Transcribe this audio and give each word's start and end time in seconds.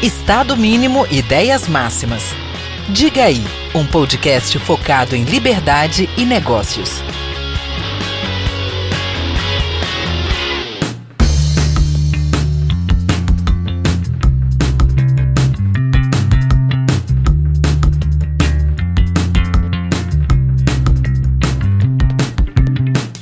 Estado 0.00 0.56
mínimo, 0.56 1.04
ideias 1.10 1.66
máximas. 1.66 2.22
Diga 2.88 3.24
aí, 3.24 3.42
um 3.74 3.84
podcast 3.84 4.56
focado 4.60 5.16
em 5.16 5.24
liberdade 5.24 6.08
e 6.16 6.24
negócios. 6.24 7.02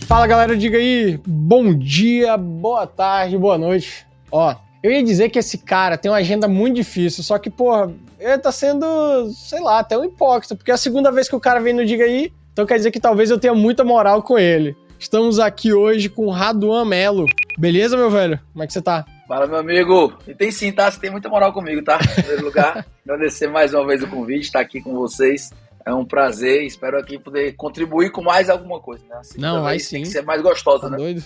Fala 0.06 0.26
galera, 0.26 0.54
diga 0.54 0.76
aí, 0.76 1.18
bom 1.26 1.72
dia, 1.72 2.36
boa 2.36 2.86
tarde, 2.86 3.38
boa 3.38 3.56
noite. 3.56 4.06
Ó, 4.30 4.65
eu 4.82 4.90
ia 4.90 5.02
dizer 5.02 5.30
que 5.30 5.38
esse 5.38 5.58
cara 5.58 5.96
tem 5.96 6.10
uma 6.10 6.18
agenda 6.18 6.46
muito 6.46 6.76
difícil, 6.76 7.22
só 7.22 7.38
que, 7.38 7.50
porra, 7.50 7.92
ele 8.18 8.38
tá 8.38 8.52
sendo, 8.52 9.30
sei 9.32 9.60
lá, 9.60 9.80
até 9.80 9.96
um 9.98 10.04
hipócrita, 10.04 10.54
porque 10.54 10.70
é 10.70 10.74
a 10.74 10.78
segunda 10.78 11.10
vez 11.10 11.28
que 11.28 11.36
o 11.36 11.40
cara 11.40 11.60
vem 11.60 11.72
no 11.72 11.84
Diga 11.84 12.04
aí, 12.04 12.32
então 12.52 12.66
quer 12.66 12.76
dizer 12.76 12.90
que 12.90 13.00
talvez 13.00 13.30
eu 13.30 13.38
tenha 13.38 13.54
muita 13.54 13.84
moral 13.84 14.22
com 14.22 14.38
ele. 14.38 14.76
Estamos 14.98 15.38
aqui 15.38 15.74
hoje 15.74 16.08
com 16.08 16.26
o 16.26 16.30
Raduan 16.30 16.84
Melo. 16.86 17.26
Beleza, 17.58 17.96
meu 17.96 18.10
velho? 18.10 18.40
Como 18.52 18.64
é 18.64 18.66
que 18.66 18.72
você 18.72 18.80
tá? 18.80 19.04
Fala, 19.28 19.46
meu 19.46 19.58
amigo. 19.58 20.16
E 20.26 20.34
tem 20.34 20.50
sim, 20.50 20.72
tá? 20.72 20.90
Você 20.90 20.98
tem 20.98 21.10
muita 21.10 21.28
moral 21.28 21.52
comigo, 21.52 21.82
tá? 21.82 21.98
Em 22.00 22.14
primeiro 22.14 22.44
lugar, 22.44 22.86
agradecer 23.04 23.46
mais 23.48 23.74
uma 23.74 23.86
vez 23.86 24.02
o 24.02 24.08
convite, 24.08 24.46
estar 24.46 24.60
aqui 24.60 24.80
com 24.80 24.94
vocês. 24.94 25.52
É 25.84 25.92
um 25.92 26.04
prazer, 26.04 26.64
espero 26.64 26.98
aqui 26.98 27.18
poder 27.18 27.52
contribuir 27.56 28.10
com 28.10 28.22
mais 28.22 28.48
alguma 28.48 28.80
coisa, 28.80 29.04
né? 29.08 29.16
Assim, 29.20 29.40
Não, 29.40 29.62
vai 29.62 29.78
sim. 29.78 29.96
Tem 29.96 30.02
que 30.02 30.08
ser 30.08 30.22
mais 30.22 30.42
gostosa, 30.42 30.84
tá 30.84 30.90
né? 30.90 30.96
Doido? 30.96 31.22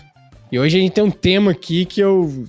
E 0.51 0.59
hoje 0.59 0.79
a 0.79 0.81
gente 0.81 0.93
tem 0.93 1.05
um 1.05 1.11
tema 1.11 1.53
aqui 1.53 1.85
que 1.85 2.01
eu 2.01 2.45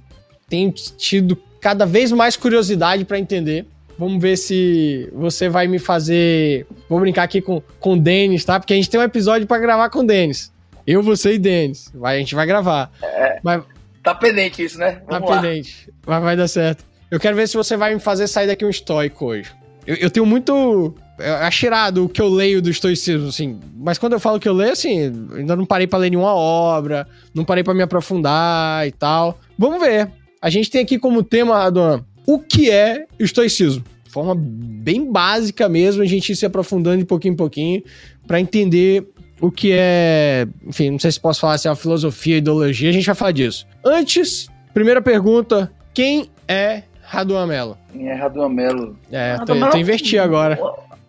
tenho 0.52 0.72
tido 0.72 1.38
cada 1.62 1.86
vez 1.86 2.12
mais 2.12 2.36
curiosidade 2.36 3.06
para 3.06 3.18
entender. 3.18 3.66
Vamos 3.98 4.22
ver 4.22 4.38
se 4.38 5.10
você 5.14 5.48
vai 5.48 5.68
me 5.68 5.80
fazer. 5.80 6.66
Vou 6.90 7.00
brincar 7.00 7.24
aqui 7.24 7.42
com, 7.42 7.62
com 7.80 7.94
o 7.94 8.00
Denis, 8.00 8.44
tá? 8.44 8.60
Porque 8.60 8.74
a 8.74 8.76
gente 8.76 8.90
tem 8.90 9.00
um 9.00 9.04
episódio 9.04 9.48
para 9.48 9.62
gravar 9.62 9.90
com 9.90 10.00
o 10.00 10.04
Denis. 10.04 10.52
Eu, 10.86 11.02
você 11.02 11.36
e 11.36 11.40
Denis. 11.40 11.90
Vai, 11.94 12.18
a 12.18 12.20
gente 12.20 12.36
vai 12.36 12.46
gravar. 12.46 12.92
É, 13.02 13.40
Mas, 13.42 13.64
tá 14.04 14.14
pendente 14.14 14.64
isso, 14.64 14.78
né? 14.78 15.02
Vamos 15.08 15.30
tá 15.30 15.36
lá. 15.36 15.42
pendente. 15.42 15.90
Mas 16.06 16.24
vai 16.24 16.36
dar 16.36 16.48
certo. 16.48 16.84
Eu 17.10 17.20
quero 17.20 17.36
ver 17.36 17.48
se 17.48 17.56
você 17.56 17.78
vai 17.78 17.94
me 17.94 18.00
fazer 18.00 18.28
sair 18.28 18.48
daqui 18.48 18.66
um 18.66 18.70
estoico 18.70 19.26
hoje. 19.26 19.52
Eu, 19.86 19.96
eu 19.96 20.10
tenho 20.10 20.26
muito 20.26 20.96
achirado 21.42 22.06
o 22.06 22.10
que 22.10 22.22
eu 22.22 22.28
leio 22.28 22.62
do 22.62 22.70
estoicismo, 22.70 23.28
assim. 23.28 23.60
Mas 23.76 23.98
quando 23.98 24.14
eu 24.14 24.20
falo 24.20 24.40
que 24.40 24.50
eu 24.50 24.54
leio, 24.54 24.72
assim, 24.72 25.28
ainda 25.36 25.56
não 25.56 25.66
parei 25.66 25.86
para 25.86 26.00
ler 26.00 26.10
nenhuma 26.10 26.34
obra, 26.34 27.08
não 27.34 27.46
parei 27.46 27.64
para 27.64 27.74
me 27.74 27.84
aprofundar 27.84 28.88
e 28.88 28.92
tal. 28.92 29.40
Vamos 29.58 29.80
ver. 29.80 30.10
A 30.42 30.50
gente 30.50 30.72
tem 30.72 30.82
aqui 30.82 30.98
como 30.98 31.22
tema, 31.22 31.64
Aduan, 31.64 32.04
o 32.26 32.40
que 32.40 32.72
é 32.72 33.06
estoicismo? 33.20 33.84
De 34.04 34.10
forma 34.10 34.34
bem 34.36 35.12
básica 35.12 35.70
mesmo, 35.70 36.02
a 36.02 36.06
gente 36.06 36.32
ir 36.32 36.36
se 36.36 36.48
aprofundando 36.48 36.98
de 36.98 37.06
pouquinho 37.06 37.34
em 37.34 37.38
pouquinho 37.38 37.84
para 38.26 38.40
entender 38.40 39.08
o 39.40 39.52
que 39.52 39.72
é, 39.72 40.48
enfim, 40.66 40.90
não 40.90 41.00
sei 41.00 41.12
se 41.12 41.20
posso 41.20 41.40
falar 41.40 41.60
se 41.60 41.68
é 41.68 41.70
uma 41.70 41.76
filosofia, 41.76 42.38
ideologia, 42.38 42.90
a 42.90 42.94
gente 42.94 43.06
vai 43.06 43.14
falar 43.14 43.32
disso. 43.34 43.68
Antes, 43.86 44.48
primeira 44.74 45.00
pergunta, 45.00 45.72
quem 45.94 46.32
é 46.48 46.84
Raduan 47.04 47.46
Melo? 47.46 47.78
Quem 47.92 48.10
é 48.10 48.16
Raduan 48.16 48.50
Melo? 48.50 48.98
É, 49.12 49.38
tô, 49.46 49.54
tô 49.70 49.78
inverti 49.78 50.18
agora 50.18 50.60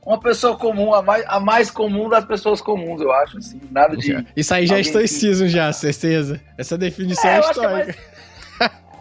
uma 0.05 0.19
pessoa 0.19 0.56
comum, 0.56 0.92
a 0.92 1.00
mais, 1.00 1.25
a 1.28 1.38
mais 1.38 1.70
comum 1.70 2.08
das 2.08 2.25
pessoas 2.25 2.60
comuns, 2.60 3.00
eu 3.00 3.12
acho, 3.12 3.38
assim, 3.38 3.60
nada 3.70 3.97
de... 3.97 4.27
Isso 4.36 4.53
aí 4.53 4.66
já 4.66 4.77
é 4.77 4.80
estoicismo, 4.80 5.47
que... 5.47 5.53
já, 5.53 5.72
certeza. 5.72 6.41
Essa 6.58 6.77
definição 6.77 7.30
é, 7.30 7.36
é 7.36 7.41
histórica. 7.41 7.98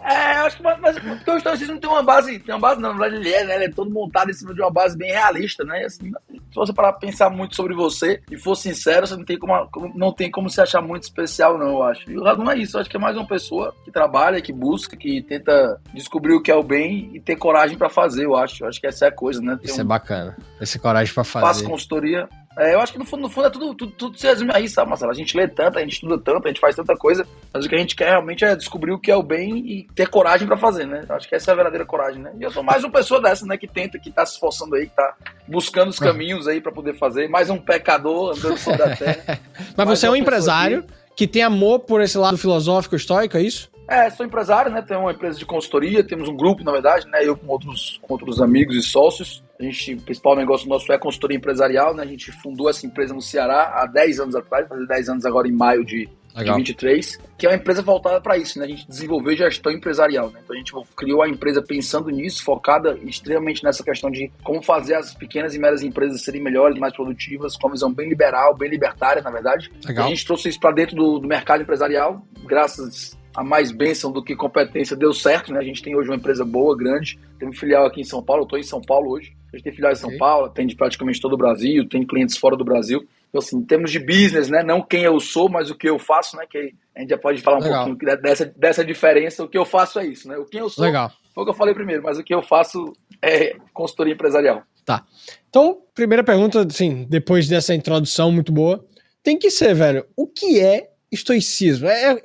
É, 0.04 0.40
eu 0.40 0.46
acho 0.46 0.56
que 0.56 0.62
mas, 0.62 0.98
porque 0.98 1.30
o 1.30 1.36
estoicismo 1.36 1.78
tem 1.78 1.88
uma 1.88 2.02
base, 2.02 2.38
tem 2.38 2.54
uma 2.54 2.60
base, 2.60 2.80
não, 2.80 2.92
na 2.92 2.98
verdade 2.98 3.22
ele 3.22 3.32
é, 3.32 3.44
né? 3.44 3.54
Ele 3.54 3.64
é 3.66 3.70
todo 3.70 3.90
montado 3.90 4.30
em 4.30 4.34
cima 4.34 4.52
de 4.52 4.60
uma 4.60 4.70
base 4.70 4.96
bem 4.96 5.10
realista, 5.10 5.64
né? 5.64 5.84
Assim, 5.84 6.10
se 6.28 6.54
você 6.54 6.72
parar 6.72 6.94
pensar 6.94 7.30
muito 7.30 7.54
sobre 7.54 7.74
você 7.74 8.20
e 8.30 8.36
for 8.36 8.54
sincero, 8.54 9.06
você 9.06 9.16
não 9.16 9.24
tem 9.24 9.38
como, 9.38 9.68
não 9.94 10.12
tem 10.12 10.30
como 10.30 10.50
se 10.50 10.60
achar 10.60 10.82
muito 10.82 11.04
especial, 11.04 11.56
não, 11.56 11.68
eu 11.68 11.82
acho. 11.82 12.10
E 12.10 12.18
o 12.18 12.22
não 12.36 12.50
é 12.50 12.58
isso, 12.58 12.76
eu 12.76 12.80
acho 12.80 12.90
que 12.90 12.96
é 12.96 13.00
mais 13.00 13.16
uma 13.16 13.26
pessoa 13.26 13.74
que 13.84 13.90
trabalha, 13.90 14.40
que 14.40 14.52
busca, 14.52 14.96
que 14.96 15.22
tenta 15.22 15.80
descobrir 15.94 16.34
o 16.34 16.42
que 16.42 16.50
é 16.50 16.56
o 16.56 16.62
bem 16.62 17.10
e 17.14 17.20
ter 17.20 17.36
coragem 17.36 17.78
para 17.78 17.88
fazer, 17.88 18.24
eu 18.24 18.34
acho. 18.36 18.64
Eu 18.64 18.68
acho 18.68 18.80
que 18.80 18.86
essa 18.86 19.06
é 19.06 19.08
a 19.08 19.12
coisa, 19.12 19.40
né? 19.40 19.56
Ter 19.56 19.68
isso 19.68 19.80
é 19.80 19.84
um... 19.84 19.86
é 19.86 19.88
bacana. 19.88 20.36
Essa 20.60 20.78
coragem 20.78 21.14
para 21.14 21.24
fazer. 21.24 21.46
Faço 21.46 21.64
consultoria, 21.64 22.28
é, 22.58 22.74
eu 22.74 22.80
acho 22.80 22.92
que 22.92 22.98
no 22.98 23.04
fundo, 23.04 23.22
no 23.22 23.30
fundo 23.30 23.46
é 23.46 23.50
tudo, 23.50 23.74
tudo, 23.74 23.92
tudo 23.92 24.18
se 24.18 24.26
resume 24.26 24.50
a 24.54 24.60
isso, 24.60 24.74
sabe, 24.74 24.90
Marcelo? 24.90 25.10
A 25.10 25.14
gente 25.14 25.36
lê 25.36 25.48
tanto, 25.48 25.78
a 25.78 25.80
gente 25.80 25.94
estuda 25.94 26.18
tanto, 26.18 26.44
a 26.44 26.48
gente 26.48 26.60
faz 26.60 26.76
tanta 26.76 26.94
coisa, 26.94 27.26
mas 27.52 27.64
o 27.64 27.68
que 27.68 27.74
a 27.74 27.78
gente 27.78 27.96
quer 27.96 28.10
realmente 28.10 28.44
é 28.44 28.54
descobrir 28.54 28.92
o 28.92 28.98
que 28.98 29.10
é 29.10 29.16
o 29.16 29.22
bem 29.22 29.58
e 29.58 29.86
ter 29.94 30.08
coragem 30.08 30.46
para 30.46 30.56
fazer, 30.56 30.86
né? 30.86 31.04
Eu 31.08 31.14
acho 31.14 31.28
que 31.28 31.34
essa 31.34 31.50
é 31.50 31.52
a 31.52 31.54
verdadeira 31.54 31.86
coragem, 31.86 32.22
né? 32.22 32.32
E 32.38 32.42
eu 32.42 32.50
sou 32.50 32.62
mais 32.62 32.84
uma 32.84 32.92
pessoa 32.92 33.20
dessa, 33.22 33.46
né, 33.46 33.56
que 33.56 33.66
tenta, 33.66 33.98
que 33.98 34.10
tá 34.10 34.26
se 34.26 34.34
esforçando 34.34 34.74
aí, 34.74 34.86
que 34.86 34.94
tá 34.94 35.14
buscando 35.48 35.88
os 35.88 35.98
caminhos 35.98 36.46
aí 36.46 36.60
para 36.60 36.72
poder 36.72 36.94
fazer, 36.94 37.28
mais 37.28 37.48
um 37.48 37.58
pecador 37.58 38.36
andando 38.36 38.58
sobre 38.58 38.82
a 38.82 38.96
terra. 38.96 39.40
mas 39.76 39.88
você 39.88 40.06
é 40.06 40.10
um 40.10 40.16
empresário 40.16 40.82
que... 40.82 41.26
que 41.26 41.26
tem 41.26 41.42
amor 41.42 41.80
por 41.80 42.02
esse 42.02 42.18
lado 42.18 42.36
filosófico 42.36 42.96
estoico, 42.96 43.36
é 43.36 43.42
isso? 43.42 43.72
É, 43.88 44.08
sou 44.10 44.24
empresário, 44.24 44.70
né? 44.70 44.80
Tenho 44.80 45.00
uma 45.00 45.12
empresa 45.12 45.38
de 45.38 45.44
consultoria, 45.44 46.04
temos 46.04 46.28
um 46.28 46.36
grupo, 46.36 46.62
na 46.64 46.72
verdade, 46.72 47.06
né? 47.08 47.20
Eu 47.22 47.36
com 47.36 47.48
outros, 47.48 47.98
com 48.00 48.14
outros 48.14 48.40
amigos 48.40 48.76
e 48.76 48.82
sócios. 48.82 49.42
A 49.62 49.64
gente, 49.64 49.94
o 49.94 50.02
principal 50.02 50.34
negócio 50.34 50.68
nosso 50.68 50.92
é 50.92 50.98
consultoria 50.98 51.36
empresarial, 51.36 51.94
né? 51.94 52.02
A 52.02 52.06
gente 52.06 52.32
fundou 52.32 52.68
essa 52.68 52.84
empresa 52.84 53.14
no 53.14 53.22
Ceará 53.22 53.72
há 53.76 53.86
10 53.86 54.18
anos 54.18 54.34
atrás, 54.34 54.66
fazer 54.68 54.86
10 54.86 55.08
anos 55.08 55.24
agora 55.24 55.46
em 55.46 55.52
maio 55.52 55.84
de, 55.84 56.08
de 56.34 56.52
23, 56.52 57.20
que 57.38 57.46
é 57.46 57.50
uma 57.50 57.54
empresa 57.54 57.80
voltada 57.80 58.20
para 58.20 58.36
isso, 58.36 58.58
né? 58.58 58.64
A 58.64 58.68
gente 58.68 58.88
desenvolveu 58.88 59.36
gestão 59.36 59.70
empresarial, 59.70 60.30
né? 60.30 60.40
Então 60.42 60.56
a 60.56 60.58
gente 60.58 60.72
criou 60.96 61.22
a 61.22 61.28
empresa 61.28 61.62
pensando 61.62 62.10
nisso, 62.10 62.42
focada 62.42 62.98
extremamente 63.04 63.62
nessa 63.62 63.84
questão 63.84 64.10
de 64.10 64.32
como 64.42 64.60
fazer 64.60 64.94
as 64.94 65.14
pequenas 65.14 65.54
e 65.54 65.60
médias 65.60 65.84
empresas 65.84 66.22
serem 66.22 66.42
melhores, 66.42 66.76
mais 66.76 66.92
produtivas, 66.92 67.56
com 67.56 67.68
uma 67.68 67.74
visão 67.74 67.92
bem 67.92 68.08
liberal, 68.08 68.56
bem 68.56 68.68
libertária, 68.68 69.22
na 69.22 69.30
verdade. 69.30 69.70
Legal. 69.86 70.06
A 70.06 70.08
gente 70.08 70.26
trouxe 70.26 70.48
isso 70.48 70.58
para 70.58 70.72
dentro 70.72 70.96
do, 70.96 71.20
do 71.20 71.28
mercado 71.28 71.62
empresarial, 71.62 72.26
graças 72.44 73.16
a 73.34 73.42
mais 73.42 73.72
bênção 73.72 74.12
do 74.12 74.22
que 74.22 74.36
competência 74.36 74.96
deu 74.96 75.12
certo, 75.12 75.52
né? 75.52 75.58
A 75.58 75.64
gente 75.64 75.82
tem 75.82 75.96
hoje 75.96 76.08
uma 76.08 76.16
empresa 76.16 76.44
boa, 76.44 76.76
grande, 76.76 77.18
tem 77.38 77.48
um 77.48 77.52
filial 77.52 77.86
aqui 77.86 78.00
em 78.00 78.04
São 78.04 78.22
Paulo, 78.22 78.42
eu 78.42 78.44
estou 78.44 78.58
em 78.58 78.62
São 78.62 78.80
Paulo 78.80 79.10
hoje, 79.10 79.34
a 79.52 79.56
gente 79.56 79.64
tem 79.64 79.72
filial 79.72 79.92
em 79.92 79.96
São 79.96 80.16
Paulo, 80.16 80.48
tem 80.48 80.66
de 80.66 80.76
praticamente 80.76 81.20
todo 81.20 81.34
o 81.34 81.38
Brasil, 81.38 81.88
tem 81.88 82.06
clientes 82.06 82.36
fora 82.36 82.56
do 82.56 82.64
Brasil. 82.64 83.06
Então, 83.28 83.38
assim, 83.38 83.56
em 83.56 83.64
termos 83.64 83.90
de 83.90 83.98
business, 83.98 84.50
né? 84.50 84.62
Não 84.62 84.82
quem 84.82 85.04
eu 85.04 85.18
sou, 85.18 85.48
mas 85.48 85.70
o 85.70 85.74
que 85.74 85.88
eu 85.88 85.98
faço, 85.98 86.36
né? 86.36 86.44
Que 86.48 86.74
a 86.94 87.00
gente 87.00 87.10
já 87.10 87.18
pode 87.18 87.40
falar 87.40 87.58
um 87.58 87.62
Legal. 87.62 87.86
pouquinho 87.86 88.20
dessa, 88.20 88.44
dessa 88.44 88.84
diferença. 88.84 89.42
O 89.42 89.48
que 89.48 89.56
eu 89.56 89.64
faço 89.64 89.98
é 89.98 90.06
isso, 90.06 90.28
né? 90.28 90.36
O 90.36 90.44
quem 90.44 90.60
eu 90.60 90.68
sou 90.68 90.84
Legal. 90.84 91.10
foi 91.34 91.42
o 91.42 91.46
que 91.46 91.50
eu 91.50 91.56
falei 91.56 91.74
primeiro, 91.74 92.02
mas 92.02 92.18
o 92.18 92.22
que 92.22 92.34
eu 92.34 92.42
faço 92.42 92.92
é 93.22 93.56
consultoria 93.72 94.12
empresarial. 94.12 94.62
Tá. 94.84 95.06
Então, 95.48 95.78
primeira 95.94 96.22
pergunta, 96.22 96.60
assim, 96.60 97.06
depois 97.08 97.48
dessa 97.48 97.74
introdução 97.74 98.30
muito 98.30 98.52
boa, 98.52 98.84
tem 99.22 99.38
que 99.38 99.50
ser, 99.50 99.74
velho, 99.74 100.04
o 100.16 100.26
que 100.26 100.60
é 100.60 100.90
estoicismo? 101.10 101.88
É, 101.88 102.20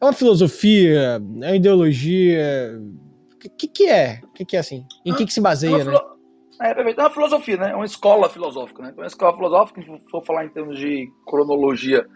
é 0.00 0.04
uma 0.04 0.12
filosofia? 0.12 1.00
É 1.00 1.18
uma 1.18 1.56
ideologia? 1.56 2.80
O 3.32 3.56
que, 3.56 3.68
que 3.68 3.86
é? 3.86 4.20
O 4.24 4.32
que, 4.32 4.44
que 4.44 4.56
é 4.56 4.60
assim? 4.60 4.84
Em 5.04 5.14
que, 5.14 5.32
se 5.32 5.40
baseia, 5.40 5.82
é 5.82 5.84
né? 5.84 5.98
É, 6.60 6.74
perfeito. 6.74 7.00
É 7.00 7.04
uma 7.04 7.10
filosofia, 7.10 7.56
né? 7.56 7.70
É 7.70 7.76
uma 7.76 7.84
escola 7.84 8.28
filosófica, 8.28 8.82
né? 8.82 8.88
Então, 8.90 9.02
uma 9.02 9.08
escola 9.08 9.34
filosófica, 9.34 9.82
se 9.82 10.10
for 10.10 10.24
falar 10.24 10.44
em 10.44 10.48
termos 10.48 10.78
de 10.78 11.10
cronologia, 11.26 12.06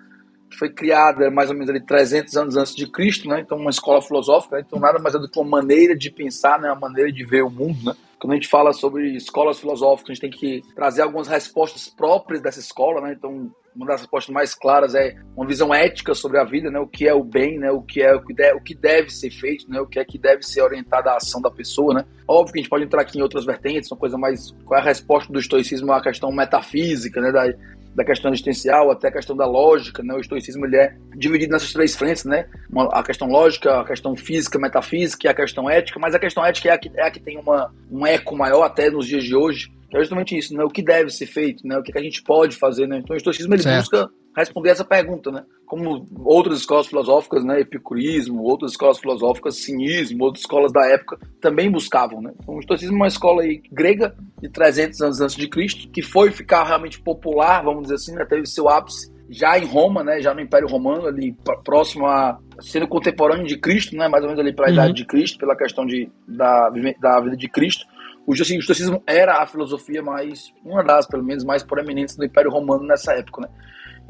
que 0.51 0.57
foi 0.57 0.71
criada 0.71 1.31
mais 1.31 1.49
ou 1.49 1.55
menos 1.55 1.71
ali 1.71 1.81
300 1.81 2.37
anos 2.37 2.57
antes 2.57 2.75
de 2.75 2.91
Cristo, 2.91 3.29
né? 3.29 3.41
Então, 3.41 3.57
uma 3.57 3.71
escola 3.71 4.03
filosófica, 4.03 4.57
né? 4.57 4.65
então 4.67 4.81
nada 4.81 4.99
mais 4.99 5.15
é 5.15 5.19
do 5.19 5.31
que 5.31 5.39
uma 5.39 5.49
maneira 5.49 5.97
de 5.97 6.11
pensar, 6.11 6.59
né? 6.59 6.71
Uma 6.71 6.89
maneira 6.89 7.13
de 7.13 7.25
ver 7.25 7.43
o 7.43 7.51
mundo, 7.51 7.79
né? 7.85 7.95
Quando 8.19 8.33
a 8.33 8.37
gente 8.37 8.49
fala 8.49 8.73
sobre 8.73 9.17
escolas 9.17 9.59
filosóficas, 9.59 10.11
a 10.11 10.15
gente 10.15 10.21
tem 10.21 10.31
que 10.31 10.63
trazer 10.75 11.03
algumas 11.03 11.29
respostas 11.29 11.89
próprias 11.89 12.43
dessa 12.43 12.59
escola, 12.59 13.01
né? 13.01 13.15
Então, 13.17 13.51
uma 13.75 13.87
das 13.87 14.01
respostas 14.01 14.33
mais 14.33 14.55
claras 14.55 14.95
é 14.95 15.15
uma 15.37 15.47
visão 15.47 15.73
ética 15.73 16.15
sobre 16.15 16.39
a 16.39 16.45
vida, 16.45 16.71
né? 16.71 16.79
O 16.79 16.87
que 16.87 17.07
é 17.07 17.15
o 17.15 17.23
bem, 17.23 17.59
né? 17.59 17.71
O 17.71 17.83
que 17.83 18.03
é 18.03 18.15
o 18.15 18.23
que, 18.23 18.35
deve, 18.35 18.59
o 18.59 18.63
que 18.63 18.75
deve 18.75 19.11
ser 19.11 19.31
feito, 19.31 19.71
né? 19.71 19.81
O 19.81 19.87
que 19.87 19.99
é 19.99 20.05
que 20.05 20.19
deve 20.19 20.43
ser 20.43 20.63
orientada 20.63 21.11
a 21.11 21.17
ação 21.17 21.41
da 21.41 21.51
pessoa, 21.51 21.95
né? 21.95 22.05
Óbvio 22.27 22.53
que 22.53 22.59
a 22.59 22.63
gente 22.63 22.71
pode 22.71 22.85
entrar 22.85 23.03
aqui 23.03 23.19
em 23.19 23.23
outras 23.23 23.45
vertentes, 23.45 23.91
uma 23.91 23.99
coisa 23.99 24.19
mais 24.19 24.53
qual 24.65 24.79
é 24.79 24.83
a 24.83 24.85
resposta 24.85 25.33
do 25.33 25.39
estoicismo 25.39 25.93
à 25.93 26.03
questão 26.03 26.31
metafísica, 26.33 27.21
né? 27.21 27.33
Da, 27.33 27.47
da 27.95 28.05
questão 28.05 28.31
existencial 28.31 28.91
até 28.91 29.09
a 29.09 29.13
questão 29.13 29.37
da 29.37 29.47
lógica, 29.47 30.03
né? 30.03 30.15
O 30.15 30.21
estoicismo 30.21 30.67
ele 30.67 30.77
é 30.77 30.97
dividido 31.17 31.53
nessas 31.53 31.73
três 31.73 31.95
frentes, 31.97 32.25
né? 32.25 32.49
Uma, 32.69 32.89
a 32.93 33.03
questão 33.03 33.29
lógica, 33.29 33.81
a 33.81 33.85
questão 33.85 34.17
física, 34.17 34.59
metafísica 34.59 35.27
e 35.27 35.31
a 35.31 35.35
questão 35.35 35.69
ética, 35.69 35.99
mas 35.99 36.15
a 36.15 36.19
questão 36.19 36.45
ética 36.45 36.69
é 36.69 36.73
a 36.73 36.79
que, 36.79 36.91
é 36.97 37.07
a 37.07 37.11
que 37.11 37.21
tem 37.21 37.39
uma, 37.39 37.73
um 37.91 38.07
eco 38.07 38.37
maior 38.37 38.63
até 38.63 38.91
nos 38.91 39.07
dias 39.07 39.25
de 39.25 39.35
hoje, 39.35 39.73
é 39.99 39.99
justamente 40.01 40.37
isso, 40.37 40.55
né? 40.55 40.65
O 40.65 40.69
que 40.69 40.83
deve 40.83 41.11
ser 41.11 41.27
feito, 41.27 41.67
né? 41.67 41.77
O 41.79 41.83
que, 41.83 41.97
a 41.97 42.03
gente 42.03 42.23
pode 42.23 42.57
fazer, 42.57 42.87
né? 42.87 42.99
Então 42.99 43.15
o 43.15 43.17
estoicismo 43.17 43.55
ele 43.55 43.63
certo. 43.63 43.91
busca 43.91 44.11
responder 44.37 44.71
essa 44.71 44.85
pergunta, 44.85 45.31
né? 45.31 45.45
Como 45.67 46.07
outras 46.25 46.61
escolas 46.61 46.87
filosóficas, 46.87 47.45
né? 47.45 47.61
Epicurismo, 47.61 48.43
outras 48.43 48.73
escolas 48.73 48.99
filosóficas, 48.99 49.57
cinismo, 49.57 50.25
outras 50.25 50.43
escolas 50.43 50.73
da 50.73 50.87
época 50.87 51.19
também 51.41 51.71
buscavam, 51.71 52.21
né? 52.21 52.33
Então 52.41 52.55
o 52.55 52.61
estoicismo 52.61 52.95
é 52.95 53.01
uma 53.01 53.09
escola 53.09 53.43
aí 53.43 53.63
grega 53.73 54.15
de 54.41 54.49
300 54.49 55.01
anos 55.01 55.21
antes 55.21 55.37
de 55.37 55.49
Cristo, 55.49 55.89
que 55.91 56.03
foi 56.03 56.31
ficar 56.31 56.65
realmente 56.65 57.01
popular, 57.01 57.63
vamos 57.63 57.83
dizer 57.83 57.95
assim, 57.95 58.15
né? 58.15 58.25
Teve 58.25 58.47
seu 58.47 58.69
ápice 58.69 59.13
já 59.31 59.57
em 59.57 59.65
Roma, 59.65 60.03
né, 60.03 60.21
já 60.21 60.35
no 60.35 60.41
Império 60.41 60.67
Romano, 60.67 61.07
ali 61.07 61.37
próximo 61.65 62.05
a 62.07 62.37
sendo 62.61 62.89
contemporâneo 62.89 63.47
de 63.47 63.57
Cristo, 63.57 63.97
né, 63.97 64.09
mais 64.09 64.25
ou 64.25 64.29
menos 64.29 64.41
ali 64.41 64.53
para 64.53 64.67
a 64.67 64.69
uhum. 64.69 64.75
idade 64.75 64.93
de 64.93 65.07
Cristo, 65.07 65.39
pela 65.39 65.57
questão 65.57 65.87
de, 65.87 66.11
da, 66.27 66.69
da 67.01 67.21
vida 67.21 67.37
de 67.37 67.49
Cristo. 67.49 67.87
O 68.27 68.33
estoicismo 68.33 69.03
era 69.07 69.43
a 69.43 69.47
filosofia 69.47 70.03
mais, 70.03 70.53
uma 70.65 70.85
das, 70.85 71.07
pelo 71.07 71.25
menos, 71.25 71.45
mais 71.45 71.63
proeminentes 71.63 72.17
do 72.17 72.25
Império 72.25 72.51
Romano 72.51 72.87
nessa 72.87 73.13
época, 73.13 73.43
né? 73.43 73.49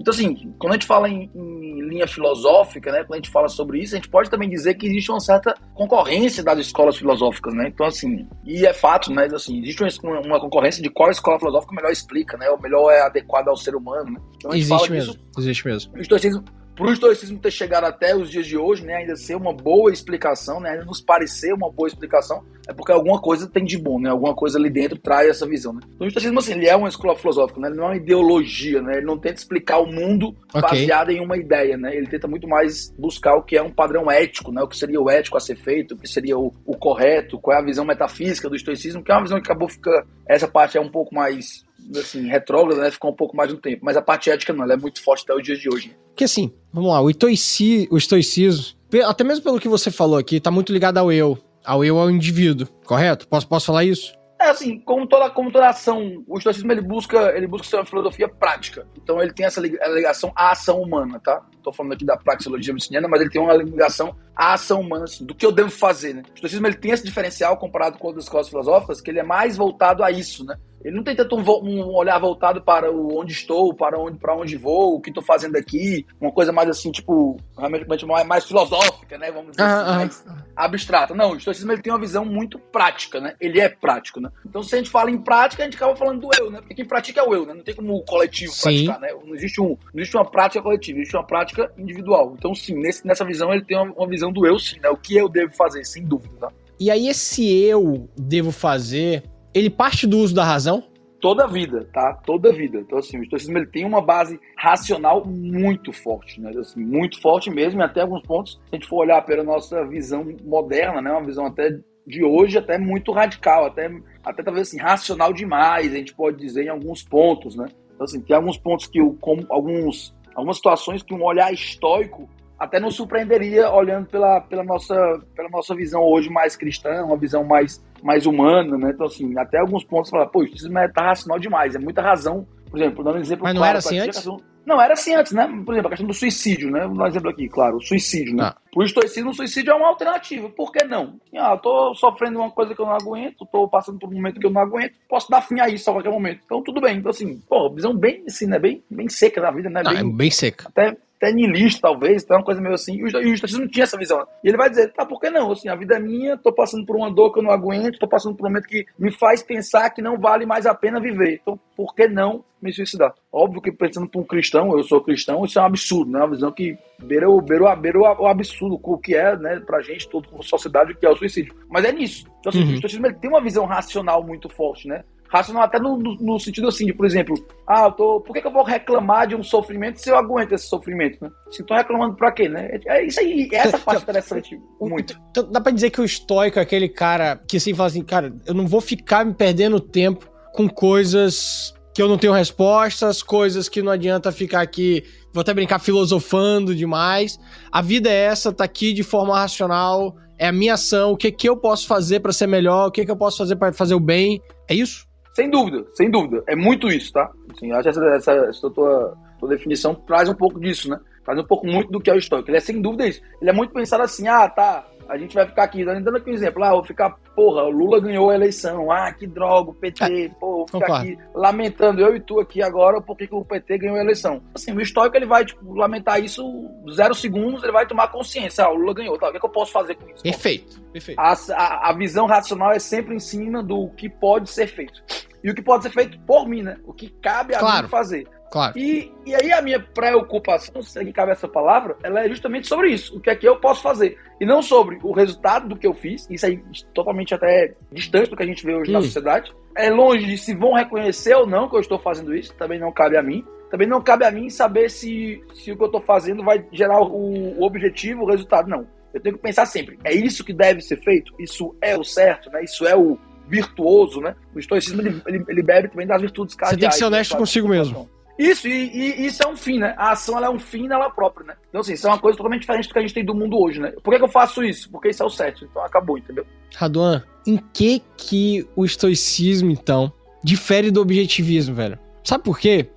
Então, 0.00 0.14
assim, 0.14 0.54
quando 0.58 0.72
a 0.72 0.76
gente 0.76 0.86
fala 0.86 1.10
em, 1.10 1.30
em, 1.34 1.82
linha 1.82 2.08
filosófica, 2.08 2.90
né, 2.90 3.00
quando 3.04 3.14
a 3.14 3.16
gente 3.16 3.30
fala 3.30 3.48
sobre 3.48 3.80
isso, 3.80 3.94
a 3.94 3.98
gente 3.98 4.08
pode 4.08 4.30
também 4.30 4.48
dizer 4.48 4.74
que 4.74 4.86
existe 4.86 5.10
uma 5.10 5.20
certa 5.20 5.54
concorrência 5.74 6.42
das 6.42 6.58
escolas 6.58 6.96
filosóficas, 6.96 7.52
né? 7.52 7.68
Então, 7.68 7.86
assim, 7.86 8.26
e 8.46 8.64
é 8.64 8.72
fato, 8.72 9.12
né? 9.12 9.28
Assim, 9.34 9.60
existe 9.60 9.82
uma, 10.02 10.20
uma 10.20 10.40
concorrência 10.40 10.82
de 10.82 10.88
qual 10.88 11.10
escola 11.10 11.38
filosófica 11.38 11.74
melhor 11.74 11.90
explica, 11.90 12.38
né? 12.38 12.48
Ou 12.48 12.58
melhor 12.58 12.90
é 12.90 13.02
adequada 13.02 13.50
ao 13.50 13.56
ser 13.56 13.74
humano, 13.74 14.12
né? 14.12 14.20
Então, 14.36 14.54
existe 14.54 14.90
mesmo, 14.90 15.12
disso, 15.12 15.24
existe 15.38 15.66
mesmo. 15.66 15.92
O 15.94 16.00
estoicismo, 16.00 16.44
para 16.80 16.88
o 16.88 16.92
estoicismo 16.94 17.38
ter 17.38 17.50
chegado 17.50 17.84
até 17.84 18.16
os 18.16 18.30
dias 18.30 18.46
de 18.46 18.56
hoje, 18.56 18.86
né, 18.86 18.94
ainda 18.94 19.14
ser 19.14 19.34
uma 19.34 19.52
boa 19.52 19.92
explicação, 19.92 20.60
né, 20.60 20.70
ainda 20.70 20.86
nos 20.86 20.98
parecer 20.98 21.52
uma 21.52 21.70
boa 21.70 21.86
explicação, 21.86 22.42
é 22.66 22.72
porque 22.72 22.90
alguma 22.90 23.20
coisa 23.20 23.46
tem 23.46 23.66
de 23.66 23.76
bom, 23.76 24.00
né, 24.00 24.08
alguma 24.08 24.34
coisa 24.34 24.58
ali 24.58 24.70
dentro 24.70 24.98
traz 24.98 25.28
essa 25.28 25.46
visão. 25.46 25.74
Né? 25.74 25.80
Então 25.94 26.06
o 26.06 26.08
estoicismo, 26.08 26.38
assim, 26.38 26.52
ele 26.52 26.66
é 26.66 26.74
uma 26.74 26.88
escola 26.88 27.14
filosófica, 27.14 27.60
né, 27.60 27.68
ele 27.68 27.76
não 27.76 27.84
é 27.84 27.88
uma 27.88 27.96
ideologia, 27.96 28.80
né, 28.80 28.96
ele 28.96 29.04
não 29.04 29.18
tenta 29.18 29.34
explicar 29.34 29.78
o 29.78 29.92
mundo 29.92 30.34
okay. 30.54 30.62
baseado 30.62 31.10
em 31.10 31.22
uma 31.22 31.36
ideia, 31.36 31.76
né, 31.76 31.94
ele 31.94 32.06
tenta 32.06 32.26
muito 32.26 32.48
mais 32.48 32.90
buscar 32.98 33.34
o 33.34 33.42
que 33.42 33.58
é 33.58 33.62
um 33.62 33.70
padrão 33.70 34.10
ético, 34.10 34.50
né, 34.50 34.62
o 34.62 34.68
que 34.68 34.78
seria 34.78 35.02
o 35.02 35.10
ético 35.10 35.36
a 35.36 35.40
ser 35.40 35.56
feito, 35.56 35.92
o 35.92 35.98
que 35.98 36.08
seria 36.08 36.38
o, 36.38 36.50
o 36.64 36.74
correto, 36.78 37.38
qual 37.38 37.58
é 37.58 37.60
a 37.60 37.64
visão 37.64 37.84
metafísica 37.84 38.48
do 38.48 38.56
estoicismo, 38.56 39.04
que 39.04 39.12
é 39.12 39.14
uma 39.14 39.22
visão 39.22 39.38
que 39.38 39.44
acabou 39.44 39.68
ficando, 39.68 40.06
essa 40.26 40.48
parte 40.48 40.78
é 40.78 40.80
um 40.80 40.90
pouco 40.90 41.14
mais 41.14 41.68
assim, 41.98 42.26
retrógrada, 42.28 42.80
né? 42.80 42.90
Ficou 42.90 43.10
um 43.10 43.16
pouco 43.16 43.36
mais 43.36 43.52
no 43.52 43.58
tempo. 43.58 43.84
Mas 43.84 43.96
a 43.96 44.02
parte 44.02 44.30
ética 44.30 44.52
não, 44.52 44.64
ela 44.64 44.74
é 44.74 44.76
muito 44.76 45.02
forte 45.02 45.24
até 45.24 45.34
os 45.34 45.42
dias 45.42 45.58
de 45.58 45.68
hoje. 45.68 45.96
Que 46.14 46.24
assim, 46.24 46.52
vamos 46.72 46.90
lá, 46.90 47.00
o, 47.00 47.10
estoici, 47.10 47.88
o 47.90 47.96
estoicismo, 47.96 48.76
até 49.04 49.24
mesmo 49.24 49.44
pelo 49.44 49.60
que 49.60 49.68
você 49.68 49.90
falou 49.90 50.18
aqui, 50.18 50.40
tá 50.40 50.50
muito 50.50 50.72
ligado 50.72 50.98
ao 50.98 51.12
eu. 51.12 51.38
Ao 51.64 51.84
eu 51.84 51.98
ao 51.98 52.10
indivíduo, 52.10 52.66
correto? 52.84 53.28
Posso, 53.28 53.46
posso 53.46 53.66
falar 53.66 53.84
isso? 53.84 54.12
É 54.40 54.48
assim, 54.48 54.80
como 54.80 55.06
toda, 55.06 55.28
como 55.28 55.52
toda 55.52 55.68
ação, 55.68 56.24
o 56.26 56.38
estoicismo 56.38 56.72
ele 56.72 56.80
busca, 56.80 57.36
ele 57.36 57.46
busca 57.46 57.68
ser 57.68 57.76
uma 57.76 57.84
filosofia 57.84 58.26
prática. 58.26 58.88
Então 58.96 59.20
ele 59.20 59.34
tem 59.34 59.44
essa 59.44 59.60
ligação 59.60 60.32
à 60.34 60.52
ação 60.52 60.80
humana, 60.80 61.20
tá? 61.20 61.44
Tô 61.62 61.70
falando 61.70 61.92
aqui 61.92 62.06
da 62.06 62.16
praxeologia 62.16 62.72
messiniana, 62.72 63.06
mas 63.06 63.20
ele 63.20 63.28
tem 63.28 63.42
uma 63.42 63.52
ligação 63.52 64.16
à 64.34 64.54
ação 64.54 64.80
humana, 64.80 65.04
assim, 65.04 65.26
do 65.26 65.34
que 65.34 65.44
eu 65.44 65.52
devo 65.52 65.68
fazer, 65.68 66.14
né? 66.14 66.22
O 66.30 66.34
estoicismo 66.34 66.66
ele 66.66 66.76
tem 66.76 66.92
esse 66.92 67.04
diferencial 67.04 67.58
comparado 67.58 67.98
com 67.98 68.06
outras 68.06 68.24
escolas 68.24 68.48
filosóficas, 68.48 69.02
que 69.02 69.10
ele 69.10 69.18
é 69.18 69.22
mais 69.22 69.58
voltado 69.58 70.02
a 70.02 70.10
isso, 70.10 70.42
né? 70.42 70.56
Ele 70.82 70.96
não 70.96 71.04
tem 71.04 71.14
tanto 71.14 71.36
um, 71.36 71.42
um, 71.42 71.94
olhar 71.94 72.18
voltado 72.18 72.62
para 72.62 72.90
o 72.90 73.18
onde 73.18 73.32
estou, 73.32 73.74
para 73.74 73.98
onde, 73.98 74.18
para 74.18 74.34
onde 74.34 74.56
vou, 74.56 74.96
o 74.96 75.00
que 75.00 75.10
estou 75.10 75.22
fazendo 75.22 75.56
aqui, 75.56 76.06
uma 76.20 76.32
coisa 76.32 76.52
mais 76.52 76.68
assim, 76.68 76.90
tipo, 76.90 77.36
realmente 77.56 78.06
mais, 78.06 78.26
mais 78.26 78.44
filosófica, 78.46 79.18
né? 79.18 79.30
Vamos 79.30 79.52
dizer 79.52 79.62
assim, 79.62 79.96
mais 79.96 80.24
abstrata. 80.56 81.14
Não, 81.14 81.32
o 81.32 81.36
estoicismo 81.36 81.70
ele 81.72 81.82
tem 81.82 81.92
uma 81.92 81.98
visão 81.98 82.24
muito 82.24 82.58
prática, 82.58 83.20
né? 83.20 83.34
Ele 83.40 83.60
é 83.60 83.68
prático, 83.68 84.20
né? 84.20 84.30
Então, 84.44 84.62
se 84.62 84.74
a 84.74 84.78
gente 84.78 84.90
fala 84.90 85.10
em 85.10 85.18
prática, 85.18 85.62
a 85.62 85.66
gente 85.66 85.76
acaba 85.76 85.94
falando 85.94 86.20
do 86.20 86.30
eu, 86.38 86.50
né? 86.50 86.58
Porque 86.60 86.74
quem 86.74 86.84
pratica 86.84 87.20
é 87.20 87.24
o 87.24 87.34
eu, 87.34 87.44
né? 87.44 87.54
Não 87.54 87.62
tem 87.62 87.74
como 87.74 87.94
o 87.94 88.04
coletivo 88.04 88.52
sim. 88.52 88.62
praticar, 88.62 89.00
né? 89.00 89.08
Não 89.24 89.34
existe, 89.34 89.60
um, 89.60 89.76
não 89.92 90.00
existe 90.00 90.16
uma 90.16 90.24
prática 90.24 90.62
coletiva, 90.62 90.98
existe 90.98 91.16
uma 91.16 91.26
prática 91.26 91.70
individual. 91.76 92.34
Então, 92.38 92.54
sim, 92.54 92.74
nesse, 92.74 93.06
nessa 93.06 93.24
visão 93.24 93.52
ele 93.52 93.64
tem 93.64 93.76
uma, 93.76 93.92
uma 93.92 94.08
visão 94.08 94.32
do 94.32 94.46
eu, 94.46 94.58
sim, 94.58 94.78
né? 94.80 94.88
O 94.88 94.96
que 94.96 95.16
eu 95.16 95.28
devo 95.28 95.52
fazer, 95.54 95.84
sem 95.84 96.04
dúvida, 96.04 96.34
tá? 96.40 96.52
E 96.78 96.90
aí, 96.90 97.08
esse 97.08 97.46
eu 97.62 98.08
devo 98.16 98.50
fazer 98.50 99.22
ele 99.54 99.70
parte 99.70 100.06
do 100.06 100.18
uso 100.18 100.34
da 100.34 100.44
razão? 100.44 100.84
Toda 101.20 101.44
a 101.44 101.46
vida, 101.46 101.86
tá? 101.92 102.14
Toda 102.24 102.48
a 102.48 102.52
vida. 102.52 102.78
Então, 102.78 102.98
assim, 102.98 103.18
o 103.18 103.22
estoicismo 103.22 103.58
ele 103.58 103.66
tem 103.66 103.84
uma 103.84 104.00
base 104.00 104.40
racional 104.56 105.24
muito 105.26 105.92
forte, 105.92 106.40
né? 106.40 106.50
Assim, 106.58 106.80
muito 106.80 107.20
forte 107.20 107.50
mesmo, 107.50 107.80
e 107.80 107.84
até 107.84 108.00
alguns 108.00 108.22
pontos, 108.22 108.52
se 108.52 108.60
a 108.72 108.76
gente 108.76 108.88
for 108.88 108.98
olhar 108.98 109.20
pela 109.22 109.44
nossa 109.44 109.84
visão 109.86 110.26
moderna, 110.42 111.02
né? 111.02 111.10
Uma 111.10 111.24
visão 111.24 111.44
até 111.44 111.78
de 112.06 112.24
hoje, 112.24 112.56
até 112.56 112.78
muito 112.78 113.12
radical, 113.12 113.66
até, 113.66 113.90
até 114.24 114.42
talvez 114.42 114.68
assim, 114.68 114.78
racional 114.78 115.32
demais, 115.32 115.92
a 115.92 115.96
gente 115.96 116.14
pode 116.14 116.38
dizer 116.38 116.64
em 116.64 116.70
alguns 116.70 117.02
pontos, 117.02 117.54
né? 117.54 117.66
Então, 117.94 118.04
assim, 118.04 118.20
tem 118.22 118.34
alguns 118.34 118.56
pontos 118.56 118.86
que, 118.86 118.98
como 119.20 119.44
alguns, 119.50 120.14
algumas 120.34 120.56
situações 120.56 121.02
que 121.02 121.12
um 121.12 121.22
olhar 121.22 121.52
estoico 121.52 122.28
até 122.60 122.78
nos 122.78 122.94
surpreenderia 122.94 123.70
olhando 123.70 124.06
pela, 124.06 124.38
pela, 124.42 124.62
nossa, 124.62 124.94
pela 125.34 125.48
nossa 125.48 125.74
visão 125.74 126.02
hoje 126.02 126.28
mais 126.28 126.54
cristã, 126.54 127.02
uma 127.02 127.16
visão 127.16 127.42
mais, 127.42 127.82
mais 128.02 128.26
humana, 128.26 128.76
né? 128.76 128.90
Então, 128.94 129.06
assim, 129.06 129.36
até 129.38 129.58
alguns 129.58 129.82
pontos 129.82 130.10
falar, 130.10 130.26
pô, 130.26 130.44
isso 130.44 130.70
tá 130.92 131.06
racional 131.06 131.38
demais, 131.38 131.74
é 131.74 131.78
muita 131.78 132.02
razão. 132.02 132.46
Por 132.70 132.78
exemplo, 132.78 133.02
dando 133.02 133.16
um 133.16 133.20
exemplo 133.20 133.44
Mas 133.44 133.54
não 133.54 133.60
claro, 133.60 133.70
era 133.70 133.78
assim 133.78 133.98
antes? 133.98 134.16
Questão... 134.18 134.36
Não, 134.66 134.80
era 134.80 134.92
assim 134.92 135.14
antes, 135.14 135.32
né? 135.32 135.46
Por 135.64 135.72
exemplo, 135.72 135.86
a 135.86 135.90
questão 135.90 136.06
do 136.06 136.12
suicídio, 136.12 136.70
né? 136.70 136.86
Vou 136.86 136.96
dar 136.98 137.04
um 137.04 137.08
exemplo 137.08 137.30
aqui, 137.30 137.48
claro, 137.48 137.78
o 137.78 137.80
suicídio, 137.80 138.36
né? 138.36 138.44
Ah. 138.44 138.56
Pro 138.70 138.84
estoicismo, 138.84 139.30
o 139.30 139.34
suicídio 139.34 139.72
é 139.72 139.74
uma 139.74 139.88
alternativa. 139.88 140.48
Por 140.50 140.70
que 140.70 140.84
não? 140.84 141.18
Ah, 141.34 141.52
eu 141.52 141.58
tô 141.58 141.94
sofrendo 141.94 142.38
uma 142.38 142.50
coisa 142.50 142.74
que 142.74 142.80
eu 142.80 142.84
não 142.84 142.92
aguento, 142.92 143.48
tô 143.50 143.66
passando 143.66 143.98
por 143.98 144.10
um 144.10 144.12
momento 144.12 144.38
que 144.38 144.46
eu 144.46 144.50
não 144.50 144.60
aguento, 144.60 144.92
posso 145.08 145.30
dar 145.30 145.40
fim 145.40 145.58
a 145.60 145.68
isso 145.68 145.88
a 145.88 145.94
qualquer 145.94 146.10
momento. 146.10 146.42
Então, 146.44 146.62
tudo 146.62 146.80
bem. 146.80 146.98
Então, 146.98 147.10
assim, 147.10 147.40
pô, 147.48 147.70
visão 147.70 147.96
bem, 147.96 148.22
assim, 148.26 148.46
né? 148.46 148.58
Bem, 148.58 148.84
bem 148.88 149.08
seca 149.08 149.40
da 149.40 149.50
vida, 149.50 149.70
né? 149.70 149.82
Bem, 149.82 149.96
ah, 149.96 150.00
é 150.00 150.04
bem 150.04 150.30
seca. 150.30 150.68
Até 150.68 150.94
até 151.20 151.30
niilista, 151.30 151.82
talvez, 151.82 152.22
então 152.22 152.36
é 152.36 152.38
uma 152.40 152.44
coisa 152.44 152.62
meio 152.62 152.74
assim. 152.74 152.96
E 152.96 153.04
o 153.04 153.06
estoicismo 153.06 153.64
não 153.64 153.70
tinha 153.70 153.84
essa 153.84 153.98
visão. 153.98 154.26
E 154.42 154.48
ele 154.48 154.56
vai 154.56 154.70
dizer, 154.70 154.90
tá, 154.92 155.04
por 155.04 155.20
que 155.20 155.28
não? 155.28 155.52
Assim, 155.52 155.68
a 155.68 155.76
vida 155.76 155.96
é 155.96 156.00
minha, 156.00 156.38
tô 156.38 156.50
passando 156.50 156.86
por 156.86 156.96
uma 156.96 157.12
dor 157.12 157.30
que 157.30 157.38
eu 157.38 157.42
não 157.42 157.50
aguento, 157.50 157.98
tô 157.98 158.08
passando 158.08 158.34
por 158.34 158.46
um 158.46 158.48
momento 158.48 158.66
que 158.66 158.86
me 158.98 159.12
faz 159.12 159.42
pensar 159.42 159.90
que 159.90 160.00
não 160.00 160.18
vale 160.18 160.46
mais 160.46 160.64
a 160.64 160.74
pena 160.74 160.98
viver. 160.98 161.38
Então, 161.42 161.60
por 161.76 161.94
que 161.94 162.08
não 162.08 162.42
me 162.60 162.72
suicidar? 162.72 163.12
Óbvio 163.30 163.60
que 163.60 163.70
pensando 163.70 164.08
para 164.08 164.20
um 164.20 164.24
cristão, 164.24 164.76
eu 164.76 164.82
sou 164.82 165.02
cristão, 165.02 165.44
isso 165.44 165.58
é 165.58 165.62
um 165.62 165.66
absurdo, 165.66 166.10
né? 166.10 166.20
Uma 166.20 166.30
visão 166.30 166.50
que 166.50 166.78
beira 166.98 167.28
o, 167.28 167.40
beira, 167.42 167.76
beira 167.76 167.98
o 167.98 168.26
absurdo, 168.26 168.80
o 168.82 168.98
que 168.98 169.14
é, 169.14 169.36
né, 169.36 169.60
pra 169.60 169.82
gente, 169.82 170.08
todo 170.08 170.28
como 170.28 170.42
sociedade, 170.42 170.92
o 170.92 170.96
que 170.96 171.04
é 171.04 171.10
o 171.10 171.16
suicídio. 171.16 171.54
Mas 171.68 171.84
é 171.84 171.92
nisso. 171.92 172.26
Então, 172.40 172.48
assim, 172.48 172.62
uhum. 172.62 172.70
o 172.70 172.74
estoicismo 172.74 173.06
ele 173.06 173.16
tem 173.16 173.30
uma 173.30 173.42
visão 173.42 173.66
racional 173.66 174.24
muito 174.24 174.48
forte, 174.48 174.88
né? 174.88 175.04
Racional 175.30 175.62
até 175.62 175.78
no, 175.78 175.96
no, 175.96 176.38
sentido 176.38 176.68
assim, 176.68 176.84
de, 176.84 176.92
por 176.92 177.06
exemplo, 177.06 177.34
ah, 177.66 177.84
eu 177.84 177.92
tô, 177.92 178.20
por 178.20 178.32
que, 178.32 178.40
que, 178.40 178.46
eu 178.46 178.52
vou 178.52 178.64
reclamar 178.64 179.28
de 179.28 179.36
um 179.36 179.42
sofrimento 179.42 180.00
se 180.00 180.10
eu 180.10 180.16
aguento 180.16 180.52
esse 180.52 180.66
sofrimento, 180.66 181.18
né? 181.22 181.30
Se 181.50 181.64
tô 181.64 181.74
reclamando 181.74 182.16
pra 182.16 182.32
quê, 182.32 182.48
né? 182.48 182.68
É 182.86 183.06
isso 183.06 183.20
aí, 183.20 183.48
é 183.52 183.56
essa 183.56 183.78
parte 183.78 184.02
interessante 184.02 184.60
muito. 184.80 185.18
Então, 185.30 185.50
dá 185.50 185.60
pra 185.60 185.72
dizer 185.72 185.90
que 185.90 186.00
o 186.00 186.04
estoico 186.04 186.58
é 186.58 186.62
aquele 186.62 186.88
cara 186.88 187.36
que 187.48 187.56
assim 187.56 187.72
fala 187.74 187.88
assim, 187.88 188.02
cara, 188.02 188.34
eu 188.44 188.54
não 188.54 188.66
vou 188.66 188.80
ficar 188.80 189.24
me 189.24 189.32
perdendo 189.32 189.78
tempo 189.78 190.28
com 190.52 190.68
coisas 190.68 191.72
que 191.94 192.02
eu 192.02 192.08
não 192.08 192.18
tenho 192.18 192.32
respostas, 192.32 193.22
coisas 193.22 193.68
que 193.68 193.82
não 193.82 193.92
adianta 193.92 194.32
ficar 194.32 194.60
aqui, 194.60 195.04
vou 195.32 195.42
até 195.42 195.54
brincar 195.54 195.78
filosofando 195.78 196.74
demais. 196.74 197.38
A 197.70 197.82
vida 197.82 198.08
é 198.08 198.24
essa, 198.24 198.52
tá 198.52 198.64
aqui 198.64 198.92
de 198.92 199.02
forma 199.02 199.38
racional, 199.38 200.16
é 200.38 200.48
a 200.48 200.52
minha 200.52 200.74
ação, 200.74 201.12
o 201.12 201.16
que 201.16 201.30
que 201.30 201.48
eu 201.48 201.56
posso 201.56 201.86
fazer 201.86 202.20
para 202.20 202.32
ser 202.32 202.46
melhor, 202.46 202.88
o 202.88 202.90
que 202.90 203.04
que 203.04 203.10
eu 203.10 203.16
posso 203.16 203.38
fazer 203.38 203.56
para 203.56 203.72
fazer 203.72 203.94
o 203.94 204.00
bem. 204.00 204.40
É 204.68 204.74
isso? 204.74 205.09
Sem 205.34 205.48
dúvida, 205.48 205.86
sem 205.94 206.10
dúvida. 206.10 206.42
É 206.46 206.56
muito 206.56 206.88
isso, 206.88 207.12
tá? 207.12 207.30
Assim, 207.54 207.70
acho 207.72 207.82
que 207.82 207.88
essa, 207.88 208.04
essa, 208.06 208.32
essa 208.32 208.70
tua, 208.70 209.16
tua 209.38 209.48
definição 209.48 209.94
traz 209.94 210.28
um 210.28 210.34
pouco 210.34 210.60
disso, 210.60 210.90
né? 210.90 210.98
Traz 211.24 211.38
um 211.38 211.46
pouco 211.46 211.66
muito 211.66 211.90
do 211.90 212.00
que 212.00 212.10
é 212.10 212.14
o 212.14 212.18
estoico. 212.18 212.50
Ele 212.50 212.56
é 212.56 212.60
sem 212.60 212.80
dúvida 212.80 213.06
isso. 213.06 213.20
Ele 213.40 213.50
é 213.50 213.52
muito 213.52 213.72
pensado 213.72 214.02
assim, 214.02 214.26
ah, 214.26 214.48
tá, 214.48 214.84
a 215.10 215.18
gente 215.18 215.34
vai 215.34 215.44
ficar 215.44 215.64
aqui, 215.64 215.84
dando 215.84 216.16
aqui 216.16 216.30
um 216.30 216.34
exemplo, 216.34 216.62
ah, 216.62 216.70
vou 216.70 216.84
ficar, 216.84 217.10
porra, 217.34 217.64
o 217.64 217.70
Lula 217.70 218.00
ganhou 218.00 218.30
a 218.30 218.34
eleição, 218.34 218.92
ah, 218.92 219.12
que 219.12 219.26
droga, 219.26 219.70
o 219.70 219.74
PT, 219.74 220.04
é, 220.04 220.28
pô, 220.28 220.64
vou 220.64 220.68
ficar 220.68 220.98
aqui 220.98 221.18
lamentando, 221.34 222.00
eu 222.00 222.14
e 222.14 222.20
tu 222.20 222.38
aqui 222.38 222.62
agora, 222.62 223.00
porque 223.00 223.26
que 223.26 223.34
o 223.34 223.44
PT 223.44 223.78
ganhou 223.78 223.96
a 223.96 224.00
eleição. 224.00 224.40
Assim, 224.54 224.72
o 224.72 224.80
histórico, 224.80 225.16
ele 225.16 225.26
vai, 225.26 225.44
tipo, 225.44 225.74
lamentar 225.74 226.22
isso 226.22 226.44
zero 226.92 227.12
segundos, 227.12 227.64
ele 227.64 227.72
vai 227.72 227.86
tomar 227.86 228.08
consciência, 228.08 228.64
ah, 228.64 228.70
o 228.70 228.76
Lula 228.76 228.94
ganhou, 228.94 229.18
tá, 229.18 229.28
o 229.28 229.30
que, 229.32 229.38
é 229.38 229.40
que 229.40 229.46
eu 229.46 229.50
posso 229.50 229.72
fazer 229.72 229.96
com 229.96 230.08
isso? 230.08 230.22
Perfeito, 230.22 230.80
perfeito. 230.92 231.18
A, 231.18 231.32
a, 231.32 231.90
a 231.90 231.92
visão 231.92 232.26
racional 232.26 232.70
é 232.70 232.78
sempre 232.78 233.14
em 233.14 233.20
cima 233.20 233.64
do 233.64 233.88
que 233.96 234.08
pode 234.08 234.48
ser 234.48 234.68
feito. 234.68 235.02
E 235.42 235.50
o 235.50 235.54
que 235.54 235.62
pode 235.62 235.82
ser 235.82 235.90
feito 235.90 236.18
por 236.20 236.46
mim, 236.46 236.62
né? 236.62 236.76
O 236.84 236.92
que 236.92 237.08
cabe 237.08 237.54
a 237.54 237.58
claro. 237.58 237.84
mim 237.84 237.88
fazer. 237.88 238.28
Claro. 238.50 238.76
E, 238.76 239.12
e 239.24 239.34
aí 239.34 239.52
a 239.52 239.62
minha 239.62 239.78
preocupação, 239.78 240.82
se 240.82 240.98
aqui 240.98 241.12
cabe 241.12 241.30
essa 241.30 241.46
palavra, 241.46 241.96
ela 242.02 242.24
é 242.24 242.28
justamente 242.28 242.66
sobre 242.66 242.90
isso. 242.90 243.16
O 243.16 243.20
que 243.20 243.30
é 243.30 243.36
que 243.36 243.46
eu 243.46 243.60
posso 243.60 243.80
fazer? 243.80 244.18
E 244.40 244.44
não 244.44 244.60
sobre 244.60 244.98
o 245.02 245.12
resultado 245.12 245.68
do 245.68 245.76
que 245.76 245.86
eu 245.86 245.94
fiz. 245.94 246.26
Isso 246.28 246.46
aí 246.46 246.60
totalmente 246.92 247.32
até 247.32 247.74
distante 247.92 248.28
do 248.28 248.36
que 248.36 248.42
a 248.42 248.46
gente 248.46 248.64
vê 248.66 248.74
hoje 248.74 248.90
hum. 248.90 248.94
na 248.94 249.02
sociedade. 249.02 249.54
É 249.76 249.88
longe 249.88 250.26
de 250.26 250.36
se 250.36 250.54
vão 250.54 250.74
reconhecer 250.74 251.34
ou 251.34 251.46
não 251.46 251.68
que 251.68 251.76
eu 251.76 251.80
estou 251.80 251.98
fazendo 251.98 252.34
isso. 252.34 252.52
Também 252.54 252.80
não 252.80 252.90
cabe 252.90 253.16
a 253.16 253.22
mim. 253.22 253.44
Também 253.70 253.86
não 253.86 254.02
cabe 254.02 254.24
a 254.24 254.32
mim 254.32 254.50
saber 254.50 254.90
se, 254.90 255.40
se 255.54 255.70
o 255.70 255.76
que 255.76 255.82
eu 255.82 255.86
estou 255.86 256.00
fazendo 256.00 256.42
vai 256.42 256.66
gerar 256.72 257.00
o, 257.00 257.56
o 257.56 257.62
objetivo, 257.62 258.24
o 258.24 258.28
resultado. 258.28 258.68
Não. 258.68 258.84
Eu 259.14 259.20
tenho 259.20 259.36
que 259.36 259.42
pensar 259.42 259.66
sempre, 259.66 259.98
é 260.04 260.14
isso 260.14 260.44
que 260.44 260.52
deve 260.52 260.80
ser 260.80 260.96
feito? 261.02 261.32
Isso 261.38 261.74
é 261.80 261.96
o 261.96 262.04
certo, 262.04 262.48
né? 262.50 262.62
Isso 262.62 262.86
é 262.86 262.96
o 262.96 263.18
virtuoso, 263.48 264.20
né? 264.20 264.36
O 264.54 264.58
estoicismo 264.58 265.00
ele, 265.02 265.20
ele, 265.26 265.44
ele 265.48 265.62
bebe 265.62 265.88
também 265.88 266.06
das 266.06 266.20
virtudes 266.20 266.54
cardeais. 266.54 266.76
Você 266.76 266.80
tem 266.80 266.88
que 266.88 266.94
ser 266.96 267.04
honesto 267.04 267.32
né? 267.32 267.38
consigo 267.38 267.68
mesmo. 267.68 268.08
Isso, 268.40 268.66
e, 268.66 268.72
e, 268.72 269.26
isso 269.26 269.42
é 269.42 269.46
um 269.46 269.54
fim, 269.54 269.78
né? 269.78 269.94
A 269.98 270.12
ação 270.12 270.34
ela 270.34 270.46
é 270.46 270.50
um 270.50 270.58
fim 270.58 270.88
nela 270.88 271.10
própria, 271.10 271.48
né? 271.48 271.54
Então, 271.68 271.82
assim, 271.82 271.92
isso 271.92 272.06
é 272.06 272.10
uma 272.10 272.18
coisa 272.18 272.38
totalmente 272.38 272.62
diferente 272.62 272.88
do 272.88 272.92
que 272.94 272.98
a 272.98 273.02
gente 273.02 273.12
tem 273.12 273.22
do 273.22 273.34
mundo 273.34 273.60
hoje, 273.60 273.78
né? 273.78 273.92
Por 274.02 274.10
que, 274.10 274.16
que 274.16 274.24
eu 274.24 274.28
faço 274.28 274.64
isso? 274.64 274.90
Porque 274.90 275.10
isso 275.10 275.22
é 275.22 275.26
o 275.26 275.28
certo. 275.28 275.66
Então 275.66 275.84
acabou, 275.84 276.16
entendeu? 276.16 276.46
Raduan, 276.74 277.22
em 277.46 277.58
que 277.74 278.02
que 278.16 278.66
o 278.74 278.82
estoicismo, 278.82 279.70
então, 279.70 280.10
difere 280.42 280.90
do 280.90 281.02
objetivismo, 281.02 281.74
velho? 281.74 281.98
Sabe 282.24 282.42
por 282.42 282.58
quê? 282.58 282.88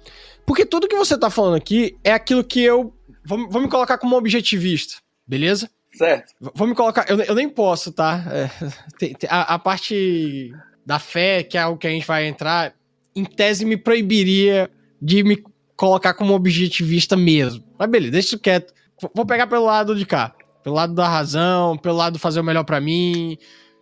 Porque 0.45 0.65
tudo 0.65 0.87
que 0.87 0.95
você 0.95 1.17
tá 1.17 1.29
falando 1.29 1.55
aqui 1.55 1.97
é 2.05 2.13
aquilo 2.13 2.41
que 2.41 2.63
eu. 2.63 2.93
Vou, 3.25 3.49
vou 3.49 3.61
me 3.61 3.67
colocar 3.67 3.97
como 3.97 4.15
objetivista, 4.15 4.95
beleza? 5.27 5.69
Certo. 5.93 6.33
Vou 6.39 6.67
me 6.69 6.73
colocar. 6.73 7.05
Eu, 7.09 7.19
eu 7.19 7.35
nem 7.35 7.49
posso, 7.49 7.91
tá? 7.91 8.23
É, 8.31 8.49
tem, 8.97 9.13
tem, 9.13 9.29
a, 9.29 9.55
a, 9.55 9.59
parte 9.59 10.53
da 10.85 10.99
fé, 10.99 11.43
que 11.43 11.57
é 11.57 11.61
algo 11.61 11.77
que 11.77 11.87
a 11.87 11.89
gente 11.89 12.07
vai 12.07 12.27
entrar, 12.27 12.73
em 13.13 13.25
tese 13.25 13.65
me 13.65 13.75
proibiria 13.75 14.71
de 15.03 15.21
me 15.21 15.43
colocar 15.75 16.13
como 16.13 16.33
objetivista 16.33 17.17
mesmo. 17.17 17.63
Mas 17.77 17.89
beleza, 17.89 18.11
deixa 18.13 18.27
isso 18.29 18.39
quieto. 18.39 18.73
Vou 19.13 19.25
pegar 19.25 19.47
pelo 19.47 19.65
lado 19.65 19.95
de 19.95 20.05
cá. 20.05 20.33
Pelo 20.63 20.75
lado 20.75 20.93
da 20.93 21.07
razão, 21.09 21.77
pelo 21.77 21.97
lado 21.97 22.13
de 22.13 22.19
fazer 22.19 22.39
o 22.39 22.43
melhor 22.43 22.63
para 22.63 22.79
mim, 22.79 23.37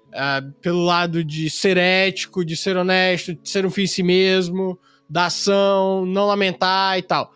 uh, 0.08 0.52
pelo 0.62 0.84
lado 0.84 1.24
de 1.24 1.48
ser 1.48 1.78
ético, 1.78 2.44
de 2.44 2.58
ser 2.58 2.76
honesto, 2.76 3.36
de 3.36 3.48
ser 3.48 3.68
um 3.68 3.70
fim 3.70 3.84
em 3.84 3.88
si 3.88 4.02
mesmo, 4.02 4.80
da 5.08 5.28
ação, 5.28 6.08
não 6.08 6.26
lamentar 6.26 6.98
e 6.98 7.04
tal. 7.04 7.32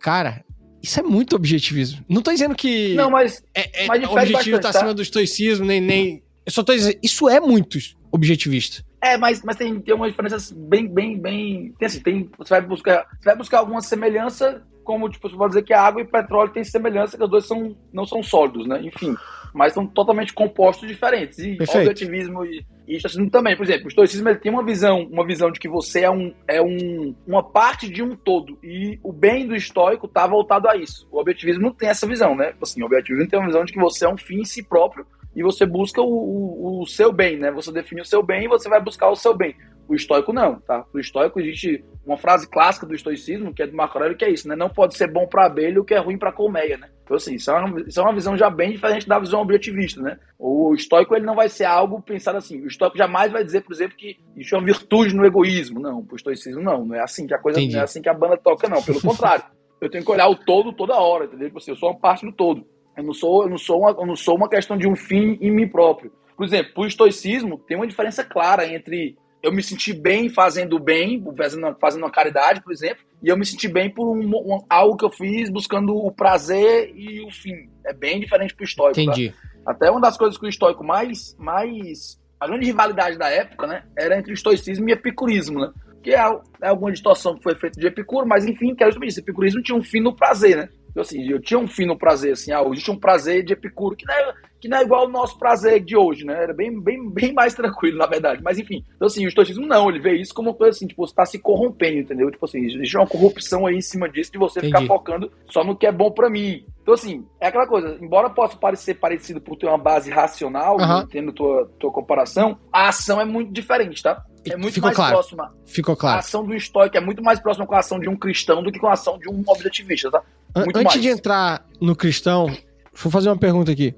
Cara, 0.00 0.44
isso 0.82 0.98
é 0.98 1.02
muito 1.02 1.36
objetivismo. 1.36 2.04
Não 2.08 2.20
tô 2.20 2.32
dizendo 2.32 2.56
que. 2.56 2.94
Não, 2.94 3.08
mas. 3.08 3.44
É, 3.54 3.84
é, 3.84 3.86
mas 3.86 4.02
o 4.02 4.12
objetivo 4.12 4.58
tá, 4.58 4.72
tá 4.72 4.78
acima 4.78 4.92
do 4.92 5.02
estoicismo, 5.02 5.64
nem, 5.64 5.80
nem. 5.80 6.22
Eu 6.44 6.50
só 6.50 6.64
tô 6.64 6.74
dizendo. 6.74 6.98
Isso 7.00 7.28
é 7.28 7.38
muito 7.38 7.78
objetivista. 8.10 8.84
É, 9.00 9.16
mas, 9.16 9.42
mas 9.42 9.56
tem, 9.56 9.80
tem 9.80 9.94
uma 9.94 10.08
diferença 10.08 10.54
bem, 10.56 10.88
bem, 10.88 11.18
bem. 11.18 11.72
Tem 11.78 11.86
assim, 11.86 12.00
tem, 12.00 12.30
você 12.36 12.50
vai 12.50 12.60
buscar. 12.60 13.06
Você 13.18 13.28
vai 13.28 13.36
buscar 13.36 13.58
alguma 13.58 13.80
semelhança, 13.80 14.62
como, 14.88 15.08
tipo, 15.08 15.28
você 15.28 15.36
pode 15.36 15.50
dizer 15.50 15.62
que 15.62 15.72
água 15.72 16.00
e 16.00 16.04
petróleo 16.06 16.50
tem 16.50 16.64
semelhança, 16.64 17.16
que 17.16 17.22
os 17.22 17.30
dois 17.30 17.46
são, 17.46 17.76
não 17.92 18.04
são 18.04 18.22
sólidos, 18.22 18.66
né? 18.66 18.80
Enfim. 18.82 19.14
Mas 19.54 19.72
são 19.72 19.86
totalmente 19.86 20.32
compostos 20.32 20.88
diferentes. 20.88 21.38
E 21.38 21.56
Perfeito. 21.56 21.90
objetivismo 21.90 22.44
e, 22.44 22.66
e 22.88 22.96
estoicismo 22.96 23.30
também. 23.30 23.56
Por 23.56 23.64
exemplo, 23.64 23.84
o 23.84 23.88
estoicismo 23.88 24.28
ele 24.28 24.38
tem 24.38 24.50
uma 24.50 24.64
visão, 24.64 25.06
uma 25.10 25.26
visão 25.26 25.50
de 25.50 25.60
que 25.60 25.68
você 25.68 26.00
é, 26.00 26.10
um, 26.10 26.34
é 26.48 26.60
um, 26.60 27.14
uma 27.26 27.42
parte 27.42 27.88
de 27.88 28.02
um 28.02 28.16
todo. 28.16 28.58
E 28.62 28.98
o 29.02 29.12
bem 29.12 29.46
do 29.46 29.54
estoico 29.54 30.06
está 30.06 30.26
voltado 30.26 30.68
a 30.68 30.76
isso. 30.76 31.06
O 31.10 31.20
objetivismo 31.20 31.62
não 31.62 31.72
tem 31.72 31.88
essa 31.88 32.06
visão, 32.06 32.34
né? 32.34 32.54
Assim, 32.60 32.82
o 32.82 32.86
objetivismo 32.86 33.28
tem 33.28 33.38
uma 33.38 33.46
visão 33.46 33.64
de 33.64 33.72
que 33.72 33.78
você 33.78 34.06
é 34.06 34.08
um 34.08 34.18
fim 34.18 34.40
em 34.40 34.44
si 34.44 34.62
próprio 34.62 35.06
e 35.34 35.42
você 35.42 35.64
busca 35.64 36.00
o, 36.00 36.06
o, 36.06 36.82
o, 36.82 36.86
seu 36.86 37.12
bem, 37.12 37.36
né? 37.36 37.50
Você 37.52 37.72
define 37.72 38.00
o 38.00 38.04
seu 38.04 38.22
bem 38.22 38.44
e 38.44 38.48
você 38.48 38.68
vai 38.68 38.82
buscar 38.82 39.08
o 39.10 39.16
seu 39.16 39.36
bem. 39.36 39.54
O 39.88 39.94
estoico 39.94 40.32
não, 40.32 40.60
tá? 40.60 40.84
O 40.92 40.98
estoico 40.98 41.40
existe 41.40 41.82
uma 42.04 42.18
frase 42.18 42.48
clássica 42.48 42.86
do 42.86 42.94
estoicismo, 42.94 43.54
que 43.54 43.62
é 43.62 43.66
do 43.66 43.76
Marco 43.76 43.96
Aurélio, 43.96 44.16
que 44.16 44.24
é 44.24 44.30
isso, 44.30 44.46
né? 44.46 44.54
Não 44.54 44.68
pode 44.68 44.96
ser 44.96 45.10
bom 45.10 45.26
para 45.26 45.46
abelha 45.46 45.80
o 45.80 45.84
que 45.84 45.94
é 45.94 45.98
ruim 45.98 46.18
para 46.18 46.32
colmeia, 46.32 46.76
né? 46.76 46.90
Então, 47.04 47.16
assim, 47.16 47.36
isso 47.36 47.50
é, 47.50 47.54
uma, 47.54 47.80
isso 47.80 47.98
é 47.98 48.02
uma 48.02 48.12
visão 48.12 48.36
já 48.36 48.50
bem 48.50 48.72
diferente 48.72 49.08
da 49.08 49.18
visão 49.18 49.40
objetivista, 49.40 50.02
né? 50.02 50.18
O 50.38 50.74
estoico, 50.74 51.16
ele 51.16 51.24
não 51.24 51.34
vai 51.34 51.48
ser 51.48 51.64
algo 51.64 52.02
pensado 52.02 52.36
assim. 52.36 52.60
O 52.60 52.66
estoico 52.66 52.98
jamais 52.98 53.32
vai 53.32 53.42
dizer, 53.42 53.62
por 53.62 53.72
exemplo, 53.72 53.96
que 53.96 54.18
isso 54.36 54.54
é 54.54 54.58
uma 54.58 54.66
virtude 54.66 55.16
no 55.16 55.24
egoísmo. 55.24 55.80
Não, 55.80 56.04
pro 56.04 56.16
estoicismo 56.16 56.60
não. 56.60 56.84
Não 56.84 56.94
é 56.94 57.00
assim 57.00 57.26
que 57.26 57.32
a 57.32 57.38
coisa, 57.38 57.58
Entendi. 57.58 57.74
não 57.74 57.80
é 57.80 57.84
assim 57.84 58.02
que 58.02 58.10
a 58.10 58.14
banda 58.14 58.36
toca, 58.36 58.68
não. 58.68 58.82
Pelo 58.82 59.00
contrário. 59.00 59.44
Eu 59.80 59.88
tenho 59.88 60.04
que 60.04 60.10
olhar 60.10 60.28
o 60.28 60.36
todo 60.36 60.72
toda 60.72 60.96
hora, 60.96 61.24
entendeu? 61.24 61.46
Tipo 61.46 61.58
assim, 61.58 61.70
eu 61.70 61.76
sou 61.76 61.88
uma 61.90 61.98
parte 61.98 62.26
do 62.26 62.32
todo. 62.32 62.66
Eu 62.98 63.04
não 63.04 63.14
sou, 63.14 63.44
eu 63.44 63.48
não 63.48 63.56
sou, 63.56 63.80
uma, 63.80 63.90
eu 63.90 64.04
não 64.04 64.16
sou 64.16 64.34
uma 64.34 64.48
questão 64.48 64.76
de 64.76 64.88
um 64.88 64.96
fim 64.96 65.38
em 65.40 65.52
mim 65.52 65.68
próprio. 65.68 66.10
Por 66.36 66.44
exemplo, 66.44 66.72
o 66.76 66.86
estoicismo 66.86 67.56
tem 67.56 67.76
uma 67.76 67.86
diferença 67.86 68.24
clara 68.24 68.66
entre 68.66 69.16
eu 69.40 69.52
me 69.52 69.62
sentir 69.62 69.94
bem 69.94 70.28
fazendo 70.28 70.80
bem, 70.80 71.24
fazendo, 71.36 71.76
fazendo 71.80 72.02
uma 72.02 72.10
caridade, 72.10 72.60
por 72.60 72.72
exemplo, 72.72 73.04
e 73.22 73.28
eu 73.28 73.36
me 73.36 73.46
sentir 73.46 73.68
bem 73.68 73.88
por 73.88 74.08
um, 74.08 74.20
um, 74.20 74.58
algo 74.68 74.96
que 74.96 75.04
eu 75.04 75.10
fiz 75.10 75.48
buscando 75.48 75.94
o 75.96 76.10
prazer 76.10 76.92
e 76.92 77.24
o 77.24 77.30
fim. 77.30 77.70
É 77.86 77.94
bem 77.94 78.18
diferente 78.18 78.52
pro 78.52 78.64
estoico. 78.64 78.96
Tá? 78.96 79.00
Entendi. 79.00 79.30
Tá? 79.30 79.72
Até 79.72 79.90
uma 79.90 80.00
das 80.00 80.16
coisas 80.16 80.36
que 80.36 80.44
o 80.44 80.48
estoico 80.48 80.82
mais, 80.82 81.36
mais. 81.38 82.18
A 82.40 82.48
grande 82.48 82.66
rivalidade 82.66 83.16
da 83.16 83.28
época, 83.30 83.66
né? 83.68 83.84
Era 83.96 84.18
entre 84.18 84.32
o 84.32 84.34
estoicismo 84.34 84.88
e 84.88 84.92
o 84.92 84.94
epicurismo, 84.94 85.60
né? 85.60 85.72
Que 86.02 86.14
é, 86.14 86.20
é 86.62 86.68
alguma 86.68 86.90
distorção 86.90 87.36
que 87.36 87.42
foi 87.42 87.54
feita 87.54 87.78
de 87.80 87.86
Epicuro, 87.86 88.26
mas 88.26 88.44
enfim, 88.44 88.74
que 88.74 88.82
era 88.82 88.90
justamente 88.90 89.10
isso. 89.10 89.20
Epicurismo 89.20 89.62
tinha 89.62 89.76
um 89.76 89.82
fim 89.82 90.00
no 90.00 90.16
prazer, 90.16 90.56
né? 90.56 90.68
Então, 90.98 91.02
assim, 91.02 91.30
eu 91.30 91.40
tinha 91.40 91.60
um 91.60 91.68
fim 91.68 91.86
no 91.86 91.96
prazer, 91.96 92.32
assim, 92.32 92.50
ah, 92.50 92.60
existe 92.72 92.90
um 92.90 92.98
prazer 92.98 93.44
de 93.44 93.52
Epicuro, 93.52 93.94
que 93.94 94.04
não, 94.04 94.14
é, 94.14 94.34
que 94.60 94.66
não 94.66 94.78
é 94.78 94.82
igual 94.82 95.02
ao 95.02 95.08
nosso 95.08 95.38
prazer 95.38 95.78
de 95.78 95.96
hoje, 95.96 96.24
né? 96.24 96.42
Era 96.42 96.52
bem, 96.52 96.76
bem, 96.80 97.08
bem 97.08 97.32
mais 97.32 97.54
tranquilo, 97.54 97.98
na 97.98 98.06
verdade. 98.06 98.42
Mas, 98.42 98.58
enfim, 98.58 98.84
então, 98.96 99.06
assim, 99.06 99.24
o 99.24 99.28
estoicismo 99.28 99.64
não, 99.64 99.88
ele 99.88 100.00
vê 100.00 100.14
isso 100.14 100.34
como 100.34 100.50
uma 100.50 100.56
coisa 100.56 100.76
assim, 100.76 100.88
tipo, 100.88 101.06
você 101.06 101.14
tá 101.14 101.24
se 101.24 101.38
corrompendo, 101.38 102.00
entendeu? 102.00 102.28
Tipo 102.32 102.44
assim, 102.44 102.64
existe 102.64 102.96
uma 102.96 103.06
corrupção 103.06 103.64
aí 103.64 103.76
em 103.76 103.80
cima 103.80 104.08
disso, 104.08 104.32
de 104.32 104.38
você 104.38 104.58
Entendi. 104.58 104.74
ficar 104.74 104.86
focando 104.88 105.30
só 105.46 105.62
no 105.62 105.76
que 105.76 105.86
é 105.86 105.92
bom 105.92 106.10
para 106.10 106.28
mim. 106.28 106.64
Então, 106.82 106.94
assim, 106.94 107.24
é 107.40 107.46
aquela 107.46 107.68
coisa, 107.68 107.96
embora 108.00 108.28
possa 108.28 108.56
parecer 108.56 108.94
parecido 108.94 109.40
por 109.40 109.56
ter 109.56 109.66
uma 109.66 109.78
base 109.78 110.10
racional, 110.10 110.78
uhum. 110.80 111.06
tendo 111.06 111.32
tua, 111.32 111.70
tua 111.78 111.92
comparação, 111.92 112.58
a 112.72 112.88
ação 112.88 113.20
é 113.20 113.24
muito 113.24 113.52
diferente, 113.52 114.02
tá? 114.02 114.24
É 114.52 114.56
muito 114.56 114.74
Ficou 114.74 114.88
mais 114.88 114.96
claro. 114.96 115.12
próxima. 115.14 115.54
Ficou 115.64 115.96
claro. 115.96 116.16
A 116.16 116.18
ação 116.20 116.44
do 116.44 116.54
estoico 116.54 116.96
é 116.96 117.00
muito 117.00 117.22
mais 117.22 117.40
próxima 117.40 117.66
com 117.66 117.74
a 117.74 117.78
ação 117.78 117.98
de 117.98 118.08
um 118.08 118.16
cristão 118.16 118.62
do 118.62 118.72
que 118.72 118.78
com 118.78 118.88
a 118.88 118.92
ação 118.92 119.18
de 119.18 119.28
um 119.28 119.42
objetivista, 119.46 120.10
tá? 120.10 120.22
Muito 120.56 120.76
Antes 120.76 120.94
mais. 120.94 121.02
de 121.02 121.08
entrar 121.08 121.66
no 121.80 121.94
cristão, 121.94 122.46
vou 122.92 123.12
fazer 123.12 123.28
uma 123.28 123.38
pergunta 123.38 123.72
aqui. 123.72 123.94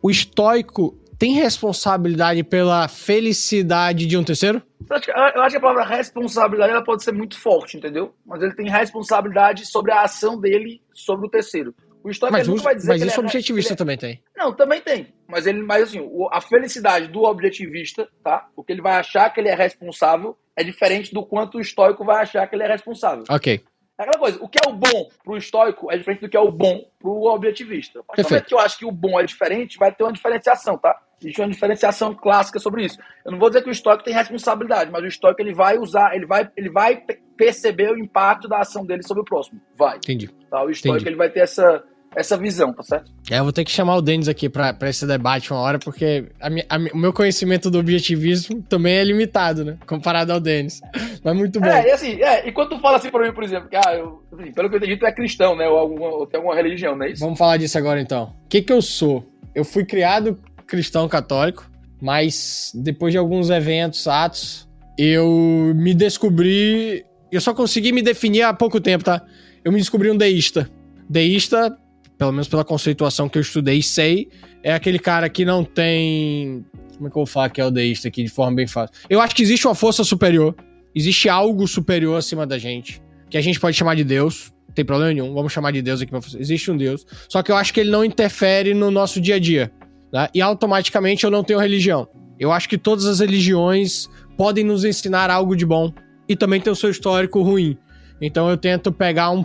O 0.00 0.10
estoico 0.10 0.96
tem 1.18 1.32
responsabilidade 1.32 2.44
pela 2.44 2.86
felicidade 2.86 4.06
de 4.06 4.16
um 4.16 4.22
terceiro? 4.22 4.62
Eu 4.88 5.42
acho 5.42 5.50
que 5.50 5.56
a 5.56 5.60
palavra 5.60 5.84
responsabilidade 5.84 6.72
ela 6.72 6.84
pode 6.84 7.02
ser 7.02 7.12
muito 7.12 7.38
forte, 7.38 7.76
entendeu? 7.76 8.14
Mas 8.24 8.40
ele 8.40 8.54
tem 8.54 8.70
responsabilidade 8.70 9.66
sobre 9.66 9.92
a 9.92 10.02
ação 10.02 10.40
dele 10.40 10.80
sobre 10.94 11.26
o 11.26 11.28
terceiro. 11.28 11.74
O 12.02 12.10
estoico 12.10 12.32
mas, 12.32 12.46
nunca 12.46 12.62
vai 12.62 12.74
dizer 12.74 12.88
mas 12.88 13.02
que 13.02 13.08
isso 13.08 13.20
o 13.20 13.22
é, 13.22 13.26
objetivista 13.26 13.72
é... 13.72 13.76
também 13.76 13.96
tem. 13.96 14.22
Não, 14.36 14.54
também 14.54 14.80
tem. 14.80 15.12
Mas 15.26 15.46
ele, 15.46 15.62
mas 15.62 15.82
assim, 15.84 16.00
a 16.30 16.40
felicidade 16.40 17.08
do 17.08 17.24
objetivista, 17.24 18.08
tá? 18.22 18.48
O 18.56 18.62
que 18.62 18.72
ele 18.72 18.82
vai 18.82 18.96
achar 18.96 19.30
que 19.32 19.40
ele 19.40 19.48
é 19.48 19.54
responsável 19.54 20.36
é 20.56 20.64
diferente 20.64 21.12
do 21.12 21.24
quanto 21.24 21.58
o 21.58 21.60
estoico 21.60 22.04
vai 22.04 22.22
achar 22.22 22.46
que 22.46 22.54
ele 22.56 22.64
é 22.64 22.68
responsável. 22.68 23.24
Ok. 23.28 23.62
É 23.98 24.02
aquela 24.04 24.18
coisa, 24.18 24.38
o 24.40 24.48
que 24.48 24.58
é 24.64 24.70
o 24.70 24.72
bom 24.72 25.08
pro 25.24 25.36
estoico 25.36 25.90
é 25.90 25.98
diferente 25.98 26.20
do 26.20 26.28
que 26.28 26.36
é 26.36 26.40
o 26.40 26.52
bom 26.52 26.88
pro 27.00 27.24
objetivista. 27.24 27.98
A 27.98 28.02
partir 28.04 28.44
que 28.44 28.54
eu 28.54 28.60
acho 28.60 28.78
que 28.78 28.84
o 28.86 28.92
bom 28.92 29.18
é 29.18 29.24
diferente, 29.24 29.76
vai 29.76 29.92
ter 29.92 30.04
uma 30.04 30.12
diferenciação, 30.12 30.78
tá? 30.78 30.96
Existe 31.20 31.40
uma 31.40 31.50
diferenciação 31.50 32.14
clássica 32.14 32.60
sobre 32.60 32.84
isso. 32.84 32.96
Eu 33.24 33.32
não 33.32 33.40
vou 33.40 33.50
dizer 33.50 33.62
que 33.62 33.68
o 33.68 33.72
estoico 33.72 34.04
tem 34.04 34.14
responsabilidade, 34.14 34.88
mas 34.92 35.02
o 35.02 35.06
estoico 35.06 35.42
ele 35.42 35.52
vai 35.52 35.76
usar, 35.76 36.14
ele 36.14 36.26
vai, 36.26 36.48
ele 36.56 36.70
vai 36.70 37.02
perceber 37.36 37.90
o 37.90 37.98
impacto 37.98 38.46
da 38.46 38.58
ação 38.58 38.86
dele 38.86 39.02
sobre 39.02 39.22
o 39.22 39.24
próximo. 39.24 39.60
Vai. 39.76 39.96
Entendi. 39.96 40.28
Tá? 40.48 40.62
O 40.62 40.70
estoico 40.70 40.98
Entendi. 40.98 41.10
ele 41.10 41.16
vai 41.16 41.28
ter 41.28 41.40
essa, 41.40 41.82
essa 42.16 42.36
visão, 42.36 42.72
tá 42.72 42.82
certo? 42.82 43.10
É, 43.30 43.38
eu 43.38 43.44
vou 43.44 43.52
ter 43.52 43.64
que 43.64 43.70
chamar 43.70 43.96
o 43.96 44.02
Denis 44.02 44.28
aqui 44.28 44.48
pra, 44.48 44.72
pra 44.72 44.88
esse 44.88 45.06
debate 45.06 45.52
uma 45.52 45.60
hora, 45.60 45.78
porque 45.78 46.26
a, 46.40 46.48
a, 46.48 46.78
o 46.92 46.98
meu 46.98 47.12
conhecimento 47.12 47.70
do 47.70 47.78
objetivismo 47.78 48.62
também 48.62 48.94
é 48.94 49.04
limitado, 49.04 49.64
né? 49.64 49.76
Comparado 49.86 50.32
ao 50.32 50.40
Denis. 50.40 50.80
Mas 51.22 51.36
muito 51.36 51.60
bom. 51.60 51.66
É, 51.66 51.88
e 51.88 51.90
assim, 51.90 52.22
é, 52.22 52.48
e 52.48 52.52
quando 52.52 52.70
tu 52.70 52.80
fala 52.80 52.96
assim 52.96 53.10
pra 53.10 53.26
mim, 53.26 53.32
por 53.32 53.44
exemplo, 53.44 53.68
que, 53.68 53.76
ah, 53.76 53.94
eu, 53.94 54.22
assim, 54.32 54.52
pelo 54.52 54.68
que 54.68 54.76
eu 54.76 54.78
entendi, 54.78 54.96
tu 54.96 55.06
é 55.06 55.12
cristão, 55.12 55.54
né? 55.56 55.68
Ou, 55.68 55.78
alguma, 55.78 56.06
ou 56.08 56.26
tem 56.26 56.38
alguma 56.38 56.54
religião, 56.54 56.96
não 56.96 57.04
é 57.04 57.10
isso? 57.10 57.20
Vamos 57.20 57.38
falar 57.38 57.56
disso 57.56 57.76
agora 57.78 58.00
então. 58.00 58.34
O 58.44 58.48
que 58.48 58.62
que 58.62 58.72
eu 58.72 58.82
sou? 58.82 59.24
Eu 59.54 59.64
fui 59.64 59.84
criado 59.84 60.38
cristão 60.66 61.08
católico, 61.08 61.68
mas 62.00 62.72
depois 62.74 63.12
de 63.12 63.18
alguns 63.18 63.50
eventos, 63.50 64.06
atos, 64.08 64.68
eu 64.96 65.72
me 65.74 65.94
descobri. 65.94 67.04
Eu 67.30 67.40
só 67.40 67.52
consegui 67.52 67.92
me 67.92 68.02
definir 68.02 68.42
há 68.42 68.54
pouco 68.54 68.80
tempo, 68.80 69.04
tá? 69.04 69.22
Eu 69.64 69.70
me 69.70 69.78
descobri 69.78 70.10
um 70.10 70.16
deísta. 70.16 70.70
Deísta 71.08 71.76
pelo 72.18 72.32
menos 72.32 72.48
pela 72.48 72.64
conceituação 72.64 73.28
que 73.28 73.38
eu 73.38 73.42
estudei 73.42 73.80
sei, 73.80 74.28
é 74.62 74.72
aquele 74.72 74.98
cara 74.98 75.28
que 75.28 75.44
não 75.44 75.64
tem. 75.64 76.64
Como 76.96 77.06
é 77.06 77.10
que 77.10 77.16
eu 77.16 77.20
vou 77.20 77.26
falar 77.26 77.48
que 77.48 77.60
é 77.60 77.64
o 77.64 77.70
deísta 77.70 78.08
aqui 78.08 78.24
de 78.24 78.28
forma 78.28 78.56
bem 78.56 78.66
fácil? 78.66 78.94
Eu 79.08 79.20
acho 79.20 79.34
que 79.34 79.42
existe 79.42 79.66
uma 79.66 79.74
força 79.74 80.02
superior, 80.02 80.54
existe 80.94 81.28
algo 81.28 81.66
superior 81.68 82.18
acima 82.18 82.44
da 82.44 82.58
gente, 82.58 83.00
que 83.30 83.38
a 83.38 83.40
gente 83.40 83.60
pode 83.60 83.76
chamar 83.76 83.94
de 83.94 84.02
Deus. 84.02 84.52
Não 84.66 84.74
tem 84.74 84.84
problema 84.84 85.12
nenhum, 85.12 85.32
vamos 85.32 85.52
chamar 85.52 85.70
de 85.70 85.80
Deus 85.80 86.02
aqui 86.02 86.10
pra. 86.10 86.20
Existe 86.38 86.70
um 86.70 86.76
Deus. 86.76 87.06
Só 87.28 87.42
que 87.42 87.52
eu 87.52 87.56
acho 87.56 87.72
que 87.72 87.80
ele 87.80 87.90
não 87.90 88.04
interfere 88.04 88.74
no 88.74 88.90
nosso 88.90 89.20
dia 89.20 89.36
a 89.36 89.38
dia. 89.38 89.72
Né? 90.12 90.28
E 90.34 90.42
automaticamente 90.42 91.24
eu 91.24 91.30
não 91.30 91.44
tenho 91.44 91.60
religião. 91.60 92.08
Eu 92.38 92.50
acho 92.52 92.68
que 92.68 92.76
todas 92.76 93.06
as 93.06 93.20
religiões 93.20 94.08
podem 94.36 94.64
nos 94.64 94.84
ensinar 94.84 95.30
algo 95.30 95.56
de 95.56 95.66
bom 95.66 95.92
e 96.28 96.36
também 96.36 96.60
tem 96.60 96.72
o 96.72 96.76
seu 96.76 96.90
histórico 96.90 97.42
ruim. 97.42 97.76
Então 98.20 98.48
eu 98.48 98.56
tento 98.56 98.92
pegar 98.92 99.30
um, 99.30 99.44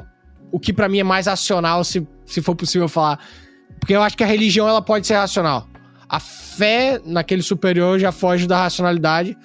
o 0.51 0.59
que 0.59 0.73
para 0.73 0.89
mim 0.89 0.99
é 0.99 1.03
mais 1.03 1.27
racional, 1.27 1.83
se 1.83 2.05
se 2.25 2.41
for 2.41 2.55
possível 2.55 2.87
falar. 2.87 3.19
Porque 3.79 3.95
eu 3.95 4.01
acho 4.01 4.15
que 4.15 4.23
a 4.23 4.27
religião 4.27 4.67
ela 4.67 4.81
pode 4.81 5.05
ser 5.07 5.15
racional. 5.15 5.67
A 6.07 6.19
fé 6.19 7.01
naquele 7.03 7.41
superior 7.41 7.99
já 7.99 8.11
foge 8.11 8.47
da 8.47 8.57
racionalidade, 8.57 9.37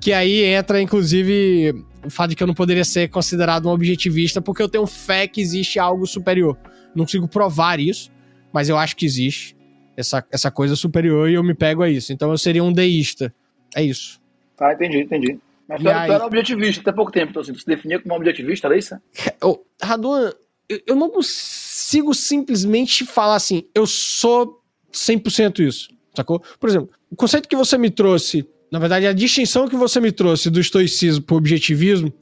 que 0.00 0.12
aí 0.12 0.44
entra, 0.44 0.80
inclusive, 0.80 1.72
o 2.04 2.10
fato 2.10 2.30
de 2.30 2.36
que 2.36 2.42
eu 2.42 2.46
não 2.46 2.54
poderia 2.54 2.84
ser 2.84 3.08
considerado 3.08 3.66
um 3.66 3.70
objetivista, 3.70 4.40
porque 4.40 4.62
eu 4.62 4.68
tenho 4.68 4.86
fé 4.86 5.26
que 5.26 5.40
existe 5.40 5.78
algo 5.78 6.06
superior. 6.06 6.58
Não 6.94 7.04
consigo 7.04 7.28
provar 7.28 7.80
isso, 7.80 8.10
mas 8.52 8.68
eu 8.68 8.76
acho 8.76 8.96
que 8.96 9.06
existe 9.06 9.56
essa, 9.96 10.24
essa 10.30 10.50
coisa 10.50 10.76
superior 10.76 11.30
e 11.30 11.34
eu 11.34 11.42
me 11.42 11.54
pego 11.54 11.82
a 11.82 11.88
isso. 11.88 12.12
Então 12.12 12.30
eu 12.30 12.38
seria 12.38 12.62
um 12.62 12.72
deísta. 12.72 13.34
É 13.74 13.82
isso. 13.82 14.20
Ah, 14.58 14.72
entendi, 14.72 15.00
entendi. 15.00 15.38
Mas 15.68 15.82
tu, 15.82 15.88
aí... 15.88 16.06
tu 16.06 16.12
era 16.12 16.24
objetivista 16.24 16.80
até 16.80 16.92
pouco 16.92 17.10
tempo, 17.10 17.30
então 17.30 17.42
assim, 17.42 17.52
tu 17.52 17.60
se 17.60 17.66
definia 17.66 18.00
como 18.00 18.14
objetivista, 18.14 18.68
era 18.68 18.78
isso? 18.78 18.96
Oh, 19.42 19.58
Raduan, 19.82 20.32
eu, 20.68 20.80
eu 20.86 20.96
não 20.96 21.10
consigo 21.10 21.65
simplesmente 22.14 23.04
falar 23.04 23.36
assim, 23.36 23.64
eu 23.74 23.86
sou 23.86 24.62
100% 24.92 25.60
isso, 25.60 25.88
sacou? 26.14 26.42
Por 26.58 26.68
exemplo, 26.68 26.90
o 27.10 27.16
conceito 27.16 27.48
que 27.48 27.56
você 27.56 27.76
me 27.76 27.90
trouxe, 27.90 28.46
na 28.72 28.78
verdade, 28.78 29.06
a 29.06 29.12
distinção 29.12 29.68
que 29.68 29.76
você 29.76 30.00
me 30.00 30.10
trouxe 30.10 30.48
do 30.48 30.60
estoicismo 30.60 31.24
pro 31.24 31.36
objetivismo, 31.36 32.12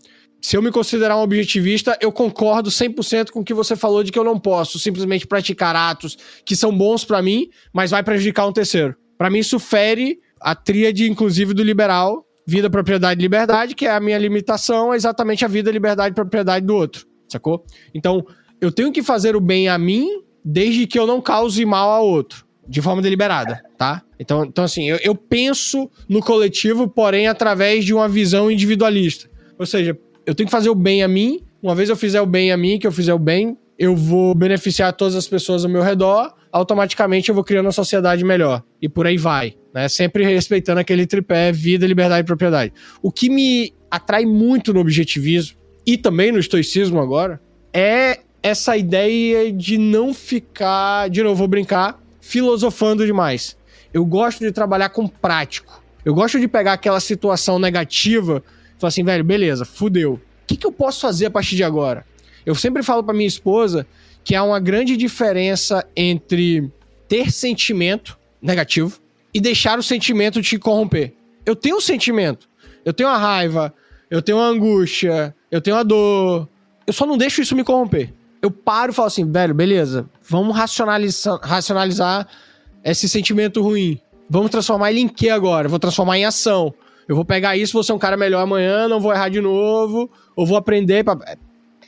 se 0.42 0.56
eu 0.56 0.62
me 0.62 0.70
considerar 0.70 1.16
um 1.16 1.22
objetivista, 1.22 1.96
eu 2.00 2.12
concordo 2.12 2.68
100% 2.68 3.30
com 3.30 3.40
o 3.40 3.44
que 3.44 3.54
você 3.54 3.76
falou 3.76 4.02
de 4.02 4.12
que 4.12 4.18
eu 4.18 4.24
não 4.24 4.38
posso 4.38 4.78
simplesmente 4.78 5.26
praticar 5.26 5.74
atos 5.74 6.18
que 6.44 6.54
são 6.54 6.76
bons 6.76 7.04
para 7.04 7.22
mim, 7.22 7.48
mas 7.72 7.92
vai 7.92 8.02
prejudicar 8.02 8.46
um 8.46 8.52
terceiro. 8.52 8.94
Para 9.16 9.30
mim, 9.30 9.38
isso 9.38 9.58
fere 9.58 10.18
a 10.40 10.54
tríade, 10.54 11.08
inclusive, 11.08 11.54
do 11.54 11.62
liberal, 11.62 12.26
vida, 12.46 12.68
propriedade 12.68 13.20
liberdade, 13.22 13.74
que 13.74 13.86
é 13.86 13.92
a 13.92 14.00
minha 14.00 14.18
limitação, 14.18 14.92
é 14.92 14.96
exatamente 14.96 15.44
a 15.44 15.48
vida, 15.48 15.70
liberdade 15.70 16.12
e 16.12 16.14
propriedade 16.14 16.66
do 16.66 16.74
outro, 16.74 17.06
sacou? 17.28 17.64
Então, 17.94 18.26
eu 18.64 18.72
tenho 18.72 18.92
que 18.92 19.02
fazer 19.02 19.36
o 19.36 19.40
bem 19.40 19.68
a 19.68 19.78
mim, 19.78 20.22
desde 20.44 20.86
que 20.86 20.98
eu 20.98 21.06
não 21.06 21.20
cause 21.20 21.64
mal 21.64 21.90
ao 21.90 22.06
outro, 22.06 22.44
de 22.68 22.80
forma 22.82 23.00
deliberada, 23.00 23.62
tá? 23.76 24.02
Então, 24.18 24.44
então 24.44 24.64
assim, 24.64 24.88
eu, 24.88 24.98
eu 25.02 25.14
penso 25.14 25.90
no 26.08 26.20
coletivo, 26.20 26.88
porém, 26.88 27.26
através 27.26 27.84
de 27.84 27.94
uma 27.94 28.08
visão 28.08 28.50
individualista. 28.50 29.28
Ou 29.58 29.66
seja, 29.66 29.98
eu 30.26 30.34
tenho 30.34 30.46
que 30.46 30.52
fazer 30.52 30.70
o 30.70 30.74
bem 30.74 31.02
a 31.02 31.08
mim, 31.08 31.40
uma 31.62 31.74
vez 31.74 31.88
eu 31.88 31.96
fizer 31.96 32.20
o 32.20 32.26
bem 32.26 32.52
a 32.52 32.56
mim, 32.56 32.78
que 32.78 32.86
eu 32.86 32.92
fizer 32.92 33.14
o 33.14 33.18
bem, 33.18 33.56
eu 33.78 33.96
vou 33.96 34.34
beneficiar 34.34 34.92
todas 34.92 35.14
as 35.14 35.26
pessoas 35.26 35.64
ao 35.64 35.70
meu 35.70 35.82
redor, 35.82 36.32
automaticamente 36.52 37.28
eu 37.28 37.34
vou 37.34 37.42
criando 37.42 37.66
uma 37.66 37.72
sociedade 37.72 38.24
melhor. 38.24 38.62
E 38.80 38.88
por 38.88 39.06
aí 39.06 39.16
vai, 39.16 39.54
né? 39.72 39.88
Sempre 39.88 40.24
respeitando 40.24 40.80
aquele 40.80 41.06
tripé 41.06 41.50
vida, 41.50 41.86
liberdade 41.86 42.20
e 42.20 42.24
propriedade. 42.26 42.72
O 43.02 43.10
que 43.10 43.28
me 43.28 43.72
atrai 43.90 44.24
muito 44.24 44.72
no 44.72 44.80
objetivismo 44.80 45.58
e 45.86 45.96
também 45.98 46.30
no 46.30 46.38
estoicismo 46.38 47.00
agora 47.00 47.40
é 47.72 48.20
essa 48.44 48.76
ideia 48.76 49.50
de 49.50 49.78
não 49.78 50.12
ficar, 50.12 51.08
de 51.08 51.22
novo, 51.22 51.34
vou 51.34 51.48
brincar, 51.48 51.98
filosofando 52.20 53.06
demais. 53.06 53.56
Eu 53.90 54.04
gosto 54.04 54.40
de 54.40 54.52
trabalhar 54.52 54.90
com 54.90 55.08
prático. 55.08 55.82
Eu 56.04 56.12
gosto 56.12 56.38
de 56.38 56.46
pegar 56.46 56.74
aquela 56.74 57.00
situação 57.00 57.58
negativa 57.58 58.44
e 58.76 58.80
falar 58.80 58.88
assim, 58.88 59.02
velho, 59.02 59.24
beleza, 59.24 59.64
fudeu. 59.64 60.14
O 60.14 60.20
que, 60.46 60.58
que 60.58 60.66
eu 60.66 60.72
posso 60.72 61.00
fazer 61.00 61.24
a 61.24 61.30
partir 61.30 61.56
de 61.56 61.64
agora? 61.64 62.04
Eu 62.44 62.54
sempre 62.54 62.82
falo 62.82 63.02
para 63.02 63.14
minha 63.14 63.26
esposa 63.26 63.86
que 64.22 64.34
há 64.34 64.44
uma 64.44 64.60
grande 64.60 64.94
diferença 64.94 65.82
entre 65.96 66.70
ter 67.08 67.32
sentimento 67.32 68.18
negativo 68.42 69.00
e 69.32 69.40
deixar 69.40 69.78
o 69.78 69.82
sentimento 69.82 70.42
te 70.42 70.58
corromper. 70.58 71.14
Eu 71.46 71.56
tenho 71.56 71.78
um 71.78 71.80
sentimento, 71.80 72.46
eu 72.84 72.92
tenho 72.92 73.08
uma 73.08 73.16
raiva, 73.16 73.72
eu 74.10 74.20
tenho 74.20 74.36
uma 74.36 74.48
angústia, 74.48 75.34
eu 75.50 75.62
tenho 75.62 75.76
uma 75.78 75.84
dor. 75.84 76.46
Eu 76.86 76.92
só 76.92 77.06
não 77.06 77.16
deixo 77.16 77.40
isso 77.40 77.56
me 77.56 77.64
corromper. 77.64 78.12
Eu 78.44 78.50
paro 78.50 78.92
e 78.92 78.94
falo 78.94 79.06
assim, 79.06 79.24
velho, 79.32 79.54
beleza, 79.54 80.04
vamos 80.20 80.54
racionalizar, 80.54 81.40
racionalizar 81.42 82.28
esse 82.84 83.08
sentimento 83.08 83.62
ruim. 83.62 83.98
Vamos 84.28 84.50
transformar 84.50 84.90
ele 84.90 85.00
em 85.00 85.08
quê 85.08 85.30
agora? 85.30 85.64
Eu 85.64 85.70
vou 85.70 85.78
transformar 85.78 86.18
em 86.18 86.26
ação. 86.26 86.74
Eu 87.08 87.16
vou 87.16 87.24
pegar 87.24 87.56
isso, 87.56 87.72
vou 87.72 87.82
ser 87.82 87.94
um 87.94 87.98
cara 87.98 88.18
melhor 88.18 88.42
amanhã, 88.42 88.86
não 88.86 89.00
vou 89.00 89.14
errar 89.14 89.30
de 89.30 89.40
novo, 89.40 90.10
ou 90.36 90.44
vou 90.44 90.58
aprender. 90.58 91.02
Pra... 91.02 91.18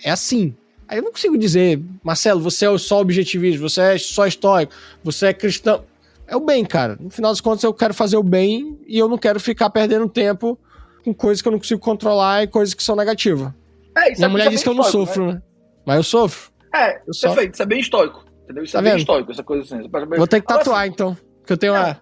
É 0.03 0.11
assim. 0.11 0.57
Aí 0.89 0.97
eu 0.97 1.03
não 1.03 1.13
consigo 1.13 1.37
dizer, 1.37 1.79
Marcelo, 2.03 2.41
você 2.41 2.65
é 2.65 2.79
só 2.79 3.03
objetivismo, 3.03 3.69
você 3.69 3.83
é 3.83 3.99
só 3.99 4.27
estoico, 4.27 4.73
você 5.05 5.27
é 5.27 5.35
cristão. 5.35 5.85
É 6.27 6.35
o 6.37 6.41
bem, 6.41 6.65
cara. 6.65 6.97
No 6.99 7.11
final 7.11 7.33
das 7.33 7.41
contas, 7.43 7.65
eu 7.65 7.75
quero 7.75 7.93
fazer 7.93 8.17
o 8.17 8.23
bem 8.23 8.79
e 8.87 8.97
eu 8.97 9.11
não 9.11 9.19
quero 9.19 9.39
ficar 9.39 9.69
perdendo 9.69 10.09
tempo 10.09 10.59
com 11.05 11.13
coisas 11.13 11.43
que 11.43 11.49
eu 11.49 11.53
não 11.53 11.59
consigo 11.59 11.83
controlar 11.83 12.45
e 12.45 12.47
coisas 12.47 12.73
que 12.73 12.83
são 12.83 12.97
negativas. 12.97 13.53
É, 13.95 14.15
Minha 14.15 14.25
é, 14.25 14.29
mulher 14.29 14.49
diz 14.49 14.63
que 14.63 14.69
eu 14.71 14.73
não 14.73 14.83
estoico, 14.83 15.07
sofro, 15.07 15.27
né? 15.27 15.33
né? 15.35 15.43
Mas 15.87 15.97
eu 15.97 16.03
sofro. 16.03 16.53
É, 16.75 16.97
eu 16.99 17.13
perfeito. 17.21 17.55
Isso 17.55 17.63
é 17.63 17.67
bem 17.67 17.81
estoico. 17.81 18.25
Entendeu? 18.45 18.65
Isso 18.65 18.73
tá 18.73 18.81
é 18.81 18.83
vendo? 18.83 18.93
bem 18.93 19.01
estoico, 19.01 19.31
essa 19.33 19.43
coisa 19.43 19.63
assim. 19.63 19.89
Vou 20.17 20.27
ter 20.27 20.41
que 20.41 20.47
tatuar, 20.47 20.83
assim, 20.83 20.91
então. 20.91 21.17
Porque 21.39 21.53
eu 21.53 21.57
tenho 21.57 21.75
é, 21.75 21.81
uma... 21.81 22.01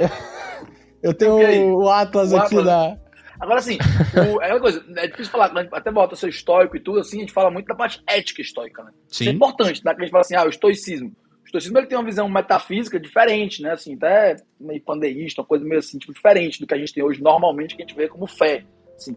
eu 1.02 1.14
tenho 1.14 1.76
o 1.76 1.90
Atlas 1.90 2.32
o 2.32 2.36
aqui 2.36 2.58
Atlas. 2.58 2.64
da 2.64 3.04
Agora, 3.40 3.58
assim, 3.58 3.78
o, 4.14 4.40
é 4.40 4.52
uma 4.52 4.60
coisa, 4.60 4.84
é 4.96 5.06
difícil 5.06 5.30
falar, 5.30 5.52
até 5.72 5.90
bota 5.90 6.16
ser 6.16 6.28
estoico 6.28 6.76
e 6.76 6.80
tudo, 6.80 7.00
assim, 7.00 7.18
a 7.18 7.20
gente 7.20 7.32
fala 7.32 7.50
muito 7.50 7.66
da 7.66 7.74
parte 7.74 8.02
ética 8.06 8.40
estoica, 8.40 8.82
né? 8.82 8.90
Sim. 9.08 9.24
Isso 9.24 9.30
é 9.30 9.34
importante, 9.34 9.84
né? 9.84 9.94
Que 9.94 10.00
a 10.00 10.04
gente 10.04 10.12
fala 10.12 10.22
assim, 10.22 10.36
ah, 10.36 10.44
o 10.44 10.48
estoicismo. 10.48 11.08
O 11.42 11.44
estoicismo 11.44 11.78
ele 11.78 11.86
tem 11.86 11.98
uma 11.98 12.04
visão 12.04 12.28
metafísica 12.28 12.98
diferente, 12.98 13.60
né? 13.60 13.72
Assim, 13.72 13.94
até 13.96 14.36
meio 14.58 14.80
pandeísta, 14.80 15.42
uma 15.42 15.46
coisa 15.46 15.64
meio 15.64 15.78
assim, 15.78 15.98
tipo, 15.98 16.12
diferente 16.12 16.60
do 16.60 16.66
que 16.66 16.74
a 16.74 16.78
gente 16.78 16.94
tem 16.94 17.02
hoje, 17.02 17.22
normalmente, 17.22 17.76
que 17.76 17.82
a 17.82 17.86
gente 17.86 17.96
vê 17.96 18.08
como 18.08 18.26
fé, 18.26 18.64
assim, 18.96 19.14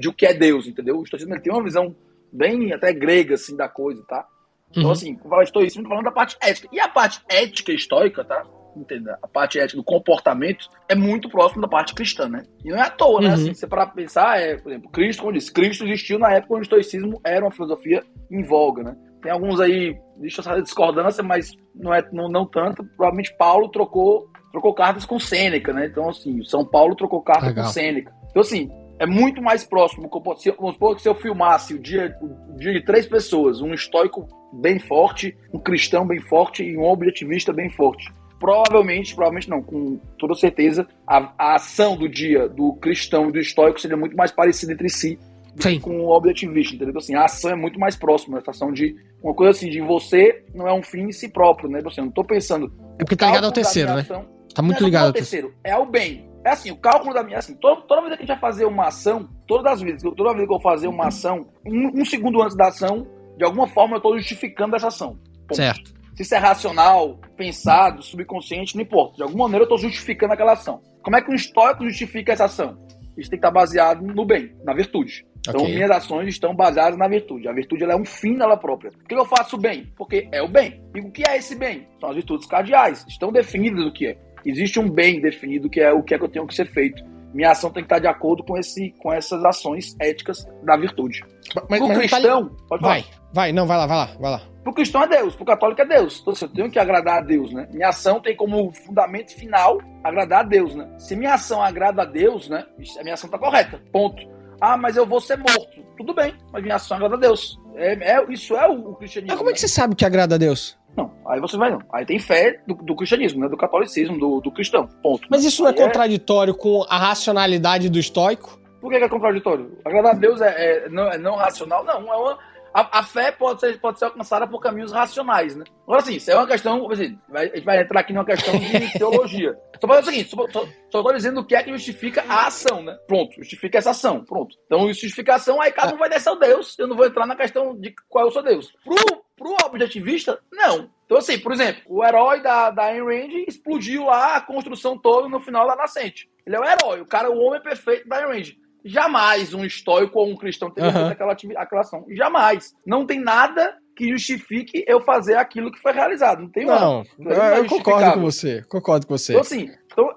de 0.00 0.08
o 0.08 0.12
que 0.12 0.26
é 0.26 0.34
Deus, 0.34 0.66
entendeu? 0.66 0.98
O 0.98 1.04
estoicismo 1.04 1.32
ele 1.32 1.40
tem 1.40 1.52
uma 1.52 1.62
visão 1.62 1.94
bem 2.32 2.72
até 2.72 2.92
grega, 2.92 3.34
assim, 3.34 3.56
da 3.56 3.68
coisa, 3.68 4.02
tá? 4.08 4.26
Então, 4.70 4.84
uhum. 4.84 4.90
assim, 4.90 5.18
fala 5.18 5.42
estoicismo, 5.42 5.88
falando 5.88 6.04
da 6.04 6.12
parte 6.12 6.36
ética. 6.40 6.68
E 6.72 6.80
a 6.80 6.88
parte 6.88 7.20
ética 7.28 7.72
estoica, 7.72 8.24
tá? 8.24 8.44
entenda, 8.76 9.18
a 9.22 9.28
parte 9.28 9.58
ética 9.58 9.76
do 9.76 9.84
comportamento 9.84 10.68
é 10.88 10.94
muito 10.94 11.28
próximo 11.28 11.62
da 11.62 11.68
parte 11.68 11.94
cristã, 11.94 12.28
né? 12.28 12.42
E 12.64 12.70
não 12.70 12.78
é 12.78 12.82
à 12.82 12.90
toa, 12.90 13.20
né? 13.20 13.28
Uhum. 13.28 13.34
Assim, 13.34 13.54
você 13.54 13.66
para 13.66 13.86
pensar, 13.86 14.40
é, 14.40 14.56
por 14.56 14.70
exemplo, 14.70 14.90
Cristo, 14.90 15.20
como 15.20 15.32
disse, 15.32 15.52
Cristo 15.52 15.84
existiu 15.84 16.18
na 16.18 16.32
época 16.32 16.54
onde 16.54 16.62
o 16.62 16.64
estoicismo 16.64 17.20
era 17.24 17.44
uma 17.44 17.52
filosofia 17.52 18.02
em 18.30 18.42
voga, 18.42 18.82
né? 18.82 18.96
Tem 19.22 19.30
alguns 19.30 19.60
aí, 19.60 19.96
deixa 20.16 20.42
saber 20.42 20.62
discordância, 20.62 21.22
mas 21.22 21.52
não 21.74 21.94
é 21.94 22.02
não, 22.12 22.28
não 22.28 22.44
tanto. 22.44 22.84
Provavelmente 22.84 23.34
Paulo 23.36 23.68
trocou 23.68 24.28
trocou 24.50 24.74
cartas 24.74 25.06
com 25.06 25.18
Sêneca, 25.18 25.72
né? 25.72 25.86
Então, 25.86 26.10
assim, 26.10 26.42
São 26.44 26.64
Paulo 26.64 26.94
trocou 26.94 27.22
carta 27.22 27.46
Legal. 27.46 27.64
com 27.64 27.70
Sêneca. 27.70 28.12
Então, 28.30 28.42
assim, 28.42 28.70
é 29.02 29.06
muito 29.06 29.42
mais 29.42 29.64
próximo. 29.64 30.08
Se, 30.36 30.50
vamos 30.52 30.74
supor 30.74 30.94
que 30.94 31.02
se 31.02 31.08
eu 31.08 31.14
filmasse 31.14 31.74
o 31.74 31.78
dia, 31.78 32.16
o 32.22 32.56
dia 32.56 32.72
de 32.72 32.84
três 32.84 33.04
pessoas, 33.06 33.60
um 33.60 33.74
estoico 33.74 34.28
bem 34.52 34.78
forte, 34.78 35.36
um 35.52 35.58
cristão 35.58 36.06
bem 36.06 36.20
forte 36.20 36.62
e 36.62 36.76
um 36.76 36.84
objetivista 36.84 37.52
bem 37.52 37.68
forte 37.68 38.12
provavelmente, 38.38 39.14
provavelmente 39.14 39.48
não, 39.48 39.62
com 39.62 40.00
toda 40.18 40.34
certeza, 40.34 40.84
a, 41.06 41.32
a 41.38 41.54
ação 41.54 41.96
do 41.96 42.08
dia 42.08 42.48
do 42.48 42.72
cristão 42.72 43.28
e 43.28 43.32
do 43.32 43.38
estoico 43.38 43.80
seria 43.80 43.96
muito 43.96 44.16
mais 44.16 44.32
parecida 44.32 44.72
entre 44.72 44.88
si 44.88 45.16
Sim. 45.60 45.78
com 45.78 46.00
o 46.00 46.10
objetivista, 46.10 46.74
entendeu? 46.74 46.98
Assim, 46.98 47.14
a 47.14 47.26
ação 47.26 47.52
é 47.52 47.54
muito 47.54 47.78
mais 47.78 47.94
próxima, 47.94 48.38
essa 48.38 48.50
ação 48.50 48.72
de 48.72 48.96
uma 49.22 49.32
coisa 49.32 49.52
assim, 49.52 49.70
de 49.70 49.80
você 49.80 50.44
não 50.52 50.66
é 50.66 50.72
um 50.72 50.82
fim 50.82 51.02
em 51.02 51.12
si 51.12 51.28
próprio, 51.28 51.70
né? 51.70 51.80
Você 51.82 52.00
não 52.00 52.10
tô 52.10 52.24
pensando. 52.24 52.66
É 52.98 53.04
porque 53.04 53.14
tá 53.14 53.26
ligado 53.26 53.44
ao 53.44 53.52
terceiro, 53.52 53.94
né? 53.94 54.00
Ação, 54.00 54.26
tá 54.52 54.60
muito 54.60 54.80
não, 54.80 54.86
ligado 54.88 55.06
ao 55.06 55.12
terceiro. 55.12 55.54
É 55.62 55.76
o 55.76 55.86
bem. 55.86 56.31
É 56.44 56.50
assim, 56.50 56.70
o 56.70 56.76
cálculo 56.76 57.14
da 57.14 57.22
minha. 57.22 57.38
Assim, 57.38 57.54
toda, 57.54 57.82
toda 57.82 58.02
vez 58.02 58.16
que 58.16 58.22
a 58.22 58.26
gente 58.26 58.40
vai 58.40 58.40
fazer 58.40 58.64
uma 58.64 58.86
ação, 58.86 59.28
todas 59.46 59.72
as 59.72 59.80
vezes, 59.80 60.02
toda 60.02 60.34
vez 60.34 60.46
que 60.46 60.52
eu 60.52 60.58
vou 60.58 60.60
fazer 60.60 60.88
uma 60.88 61.06
ação, 61.06 61.46
um, 61.66 62.00
um 62.00 62.04
segundo 62.04 62.42
antes 62.42 62.56
da 62.56 62.68
ação, 62.68 63.06
de 63.36 63.44
alguma 63.44 63.66
forma 63.68 63.96
eu 63.96 64.00
tô 64.00 64.16
justificando 64.18 64.76
essa 64.76 64.88
ação. 64.88 65.18
Ponto. 65.46 65.56
Certo. 65.56 65.92
Se 66.14 66.22
isso 66.22 66.34
é 66.34 66.38
racional, 66.38 67.18
pensado, 67.36 68.02
subconsciente, 68.02 68.76
não 68.76 68.82
importa. 68.82 69.16
De 69.16 69.22
alguma 69.22 69.44
maneira 69.44 69.62
eu 69.62 69.74
estou 69.74 69.78
justificando 69.78 70.32
aquela 70.32 70.52
ação. 70.52 70.80
Como 71.02 71.16
é 71.16 71.22
que 71.22 71.30
um 71.30 71.34
estoico 71.34 71.84
justifica 71.84 72.32
essa 72.32 72.44
ação? 72.44 72.76
Isso 73.16 73.30
tem 73.30 73.38
que 73.38 73.46
estar 73.46 73.50
baseado 73.50 74.02
no 74.02 74.24
bem, 74.24 74.54
na 74.64 74.74
virtude. 74.74 75.26
Então, 75.40 75.62
okay. 75.62 75.74
minhas 75.74 75.90
ações 75.90 76.28
estão 76.28 76.54
baseadas 76.54 76.98
na 76.98 77.08
virtude. 77.08 77.48
A 77.48 77.52
virtude 77.52 77.84
é 77.84 77.96
um 77.96 78.04
fim 78.04 78.36
nela 78.36 78.56
própria. 78.56 78.92
Por 78.92 79.04
que 79.04 79.14
eu 79.14 79.24
faço 79.24 79.58
bem? 79.58 79.92
Porque 79.96 80.28
é 80.32 80.40
o 80.40 80.48
bem. 80.48 80.82
E 80.94 81.00
o 81.00 81.10
que 81.10 81.24
é 81.28 81.36
esse 81.36 81.56
bem? 81.56 81.88
São 82.00 82.10
as 82.10 82.16
virtudes 82.16 82.46
cardeais. 82.46 83.04
Estão 83.08 83.32
definidas 83.32 83.84
o 83.84 83.92
que 83.92 84.06
é. 84.06 84.16
Existe 84.44 84.78
um 84.78 84.88
bem 84.88 85.20
definido 85.20 85.70
que 85.70 85.80
é 85.80 85.92
o 85.92 86.02
que 86.02 86.14
é 86.14 86.18
que 86.18 86.24
eu 86.24 86.28
tenho 86.28 86.46
que 86.46 86.54
ser 86.54 86.66
feito. 86.66 87.02
Minha 87.32 87.52
ação 87.52 87.70
tem 87.70 87.82
que 87.82 87.86
estar 87.86 87.98
de 87.98 88.06
acordo 88.06 88.44
com, 88.44 88.58
esse, 88.58 88.94
com 88.98 89.12
essas 89.12 89.42
ações 89.44 89.96
éticas 89.98 90.46
da 90.62 90.76
virtude. 90.76 91.24
Mas, 91.68 91.80
o 91.80 91.88
cristão. 91.88 92.48
Tá... 92.48 92.64
Pode 92.68 92.82
vai, 92.82 93.04
vai, 93.32 93.52
não, 93.52 93.66
vai 93.66 93.78
lá, 93.78 93.86
vai 93.86 93.96
lá, 93.96 94.16
vai 94.20 94.30
lá. 94.32 94.42
Pro 94.62 94.72
cristão 94.72 95.02
é 95.02 95.08
Deus, 95.08 95.34
pro 95.34 95.44
católico 95.44 95.80
é 95.80 95.86
Deus. 95.86 96.20
Então, 96.20 96.32
assim, 96.32 96.44
eu 96.44 96.52
tenho 96.52 96.70
que 96.70 96.78
agradar 96.78 97.18
a 97.18 97.20
Deus, 97.20 97.52
né? 97.52 97.66
Minha 97.72 97.88
ação 97.88 98.20
tem 98.20 98.36
como 98.36 98.70
fundamento 98.72 99.34
final 99.34 99.78
agradar 100.04 100.40
a 100.40 100.48
Deus, 100.48 100.74
né? 100.74 100.88
Se 100.98 101.16
minha 101.16 101.34
ação 101.34 101.62
agrada 101.62 102.02
a 102.02 102.04
Deus, 102.04 102.48
né? 102.48 102.64
A 102.98 103.02
minha 103.02 103.14
ação 103.14 103.28
tá 103.28 103.38
correta. 103.38 103.82
Ponto. 103.90 104.22
Ah, 104.60 104.76
mas 104.76 104.96
eu 104.96 105.04
vou 105.04 105.20
ser 105.20 105.38
morto. 105.38 105.82
Tudo 105.96 106.14
bem, 106.14 106.34
mas 106.52 106.62
minha 106.62 106.76
ação 106.76 106.96
agrada 106.96 107.16
a 107.16 107.18
Deus. 107.18 107.58
É, 107.74 108.12
é 108.12 108.32
isso 108.32 108.54
é 108.56 108.68
o, 108.68 108.90
o 108.90 108.94
cristianismo. 108.94 109.32
Mas 109.32 109.38
como 109.38 109.50
é 109.50 109.52
que 109.52 109.60
você 109.60 109.68
sabe 109.68 109.96
que 109.96 110.04
agrada 110.04 110.36
a 110.36 110.38
Deus? 110.38 110.78
Não, 110.96 111.10
aí 111.26 111.40
você 111.40 111.56
vai 111.56 111.70
não. 111.70 111.80
Aí 111.92 112.04
tem 112.04 112.18
fé 112.18 112.60
do, 112.66 112.74
do 112.74 112.94
cristianismo, 112.94 113.40
né? 113.40 113.48
Do 113.48 113.56
catolicismo, 113.56 114.18
do, 114.18 114.40
do 114.40 114.50
cristão. 114.50 114.88
Ponto. 115.02 115.26
Mas 115.30 115.44
isso 115.44 115.62
não 115.62 115.70
é, 115.70 115.72
é 115.72 115.76
contraditório 115.76 116.54
com 116.54 116.84
a 116.88 116.98
racionalidade 116.98 117.88
do 117.88 117.98
estoico? 117.98 118.60
Por 118.80 118.90
que, 118.90 118.96
é 118.96 119.08
contraditório? 119.08 119.78
Agradar 119.84 120.16
a 120.16 120.18
Deus 120.18 120.40
é, 120.40 120.86
é, 120.86 120.88
não, 120.88 121.08
é 121.08 121.16
não 121.16 121.36
racional? 121.36 121.84
Não, 121.84 122.12
é 122.12 122.16
uma 122.16 122.38
a, 122.74 123.00
a, 123.00 123.02
fé 123.02 123.30
pode 123.30 123.60
ser, 123.60 123.78
pode 123.78 123.98
ser 123.98 124.06
alcançada 124.06 124.46
por 124.46 124.58
caminhos 124.58 124.92
racionais, 124.92 125.54
né? 125.54 125.64
Agora, 125.82 126.00
sim, 126.00 126.16
isso 126.16 126.30
é 126.30 126.34
uma 126.34 126.46
questão. 126.46 126.90
Assim, 126.90 127.18
a 127.32 127.44
gente 127.44 127.64
vai 127.64 127.82
entrar 127.82 128.00
aqui 128.00 128.12
numa 128.12 128.24
questão 128.24 128.58
de 128.58 128.92
teologia. 128.98 129.54
Só 129.78 129.86
para 129.86 130.00
o 130.00 130.04
seguinte: 130.04 130.30
só, 130.30 130.48
só, 130.48 130.60
só 130.90 130.98
estou 131.00 131.12
dizendo 131.12 131.40
o 131.40 131.44
que 131.44 131.54
é 131.54 131.62
que 131.62 131.70
justifica 131.70 132.24
a 132.26 132.46
ação, 132.46 132.82
né? 132.82 132.96
Pronto, 133.06 133.34
justifica 133.36 133.78
essa 133.78 133.90
ação. 133.90 134.24
Pronto. 134.24 134.56
Então, 134.66 134.88
justificação, 134.88 135.60
aí 135.60 135.70
cada 135.70 135.94
um 135.94 135.98
vai 135.98 136.08
descer 136.08 136.30
o 136.30 136.36
Deus. 136.36 136.78
Eu 136.78 136.88
não 136.88 136.96
vou 136.96 137.06
entrar 137.06 137.26
na 137.26 137.36
questão 137.36 137.78
de 137.78 137.94
qual 138.08 138.24
é 138.24 138.28
o 138.28 138.32
seu 138.32 138.42
Deus. 138.42 138.72
Pro, 138.82 139.22
pro 139.42 139.66
objetivista, 139.66 140.38
não. 140.52 140.88
Então, 141.04 141.18
assim, 141.18 141.38
por 141.38 141.52
exemplo, 141.52 141.82
o 141.86 142.04
herói 142.04 142.40
da, 142.40 142.70
da 142.70 142.84
Ayn 142.84 143.04
Rand 143.04 143.44
explodiu 143.46 144.04
lá 144.04 144.36
a 144.36 144.40
construção 144.40 144.96
toda 144.96 145.28
no 145.28 145.40
final 145.40 145.66
da 145.66 145.76
nascente. 145.76 146.30
Ele 146.46 146.56
é 146.56 146.60
o 146.60 146.64
herói, 146.64 147.00
o 147.00 147.06
cara, 147.06 147.30
o 147.30 147.38
homem 147.38 147.60
perfeito 147.60 148.08
da 148.08 148.16
Ayn 148.16 148.28
Rand. 148.28 148.52
Jamais 148.84 149.54
um 149.54 149.64
estoico 149.64 150.18
ou 150.18 150.28
um 150.28 150.36
cristão 150.36 150.70
teria 150.70 150.90
uhum. 150.90 151.06
feito 151.08 151.12
aquela, 151.12 151.62
aquela 151.62 151.80
ação. 151.82 152.04
Jamais. 152.10 152.74
Não 152.84 153.06
tem 153.06 153.20
nada 153.20 153.76
que 153.94 154.08
justifique 154.08 154.84
eu 154.88 155.00
fazer 155.00 155.36
aquilo 155.36 155.70
que 155.70 155.78
foi 155.78 155.92
realizado. 155.92 156.40
Não 156.40 156.48
tem 156.48 156.64
Não, 156.64 157.04
não 157.18 157.30
é 157.30 157.60
eu 157.60 157.66
concordo 157.66 158.14
com 158.14 158.20
você. 158.20 158.62
Concordo 158.62 159.06
com 159.06 159.16
você. 159.16 159.32
Então, 159.32 159.42
assim, 159.42 159.70
então, 159.86 160.08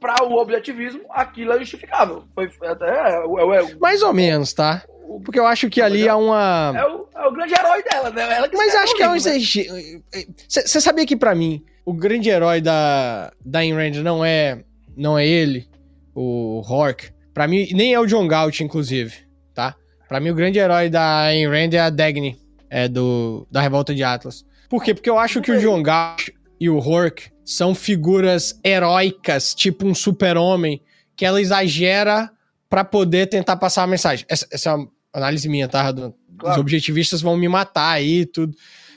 para 0.00 0.24
o 0.24 0.36
objetivismo, 0.36 1.02
aquilo 1.10 1.52
é 1.52 1.58
justificável. 1.58 2.24
Foi, 2.34 2.48
até, 2.62 2.86
é, 2.86 3.24
é, 3.24 3.74
Mais 3.80 4.02
ou 4.02 4.14
menos, 4.14 4.54
tá? 4.54 4.84
Porque 5.24 5.38
eu 5.38 5.46
acho 5.46 5.68
que 5.70 5.80
ali 5.80 6.08
há 6.08 6.16
uma. 6.16 6.72
é, 6.76 6.86
o, 6.86 7.08
é 7.14 7.26
o 7.26 7.32
grande 7.32 7.54
herói 7.54 7.82
dela, 7.82 8.10
né? 8.10 8.36
Ela 8.36 8.48
que 8.48 8.56
Mas 8.56 8.68
escreve 8.68 8.84
acho 8.84 8.96
que 8.96 9.02
é 9.02 9.08
um 9.08 9.14
livro, 9.14 9.30
né? 9.30 9.36
exagero. 9.36 10.04
Você 10.48 10.80
sabia 10.80 11.06
que 11.06 11.16
pra 11.16 11.34
mim 11.34 11.64
o 11.84 11.92
grande 11.92 12.28
herói 12.28 12.60
da 12.60 13.32
da 13.44 13.60
Rand 13.60 14.02
não 14.02 14.24
é 14.24 14.64
não 14.96 15.18
é 15.18 15.26
ele, 15.26 15.68
o 16.14 16.62
Hork. 16.66 17.10
Pra 17.32 17.46
mim 17.46 17.68
nem 17.72 17.94
é 17.94 18.00
o 18.00 18.06
John 18.06 18.26
Galt 18.26 18.60
inclusive, 18.60 19.14
tá? 19.54 19.74
Pra 20.08 20.20
mim 20.20 20.30
o 20.30 20.34
grande 20.34 20.58
herói 20.58 20.88
da 20.88 21.24
Ayn 21.24 21.48
Rand 21.48 21.74
é 21.74 21.80
a 21.80 21.90
Dagny, 21.90 22.38
é 22.70 22.88
do 22.88 23.46
da 23.50 23.60
Revolta 23.60 23.94
de 23.94 24.02
Atlas. 24.02 24.44
Por 24.68 24.82
quê? 24.82 24.94
Porque 24.94 25.10
eu 25.10 25.18
acho 25.18 25.40
que 25.40 25.52
o 25.52 25.60
John 25.60 25.82
Galt 25.82 26.28
e 26.58 26.68
o 26.68 26.78
Hork 26.78 27.30
são 27.44 27.74
figuras 27.74 28.58
heróicas, 28.64 29.54
tipo 29.54 29.86
um 29.86 29.94
super-homem, 29.94 30.82
que 31.14 31.24
ela 31.24 31.40
exagera 31.40 32.30
pra 32.68 32.84
poder 32.84 33.28
tentar 33.28 33.56
passar 33.56 33.84
a 33.84 33.86
mensagem. 33.86 34.26
Essa, 34.28 34.46
essa 34.50 34.70
é 34.70 34.74
uma 34.74 34.88
análise 35.18 35.48
minha, 35.48 35.68
tá? 35.68 35.90
Do- 35.92 36.08
Os 36.08 36.40
Claro. 36.40 36.60
objetivistas 36.60 37.22
vão 37.22 37.36
me 37.36 37.48
matar 37.48 37.92
aí 37.92 38.26
tudo. 38.26 38.54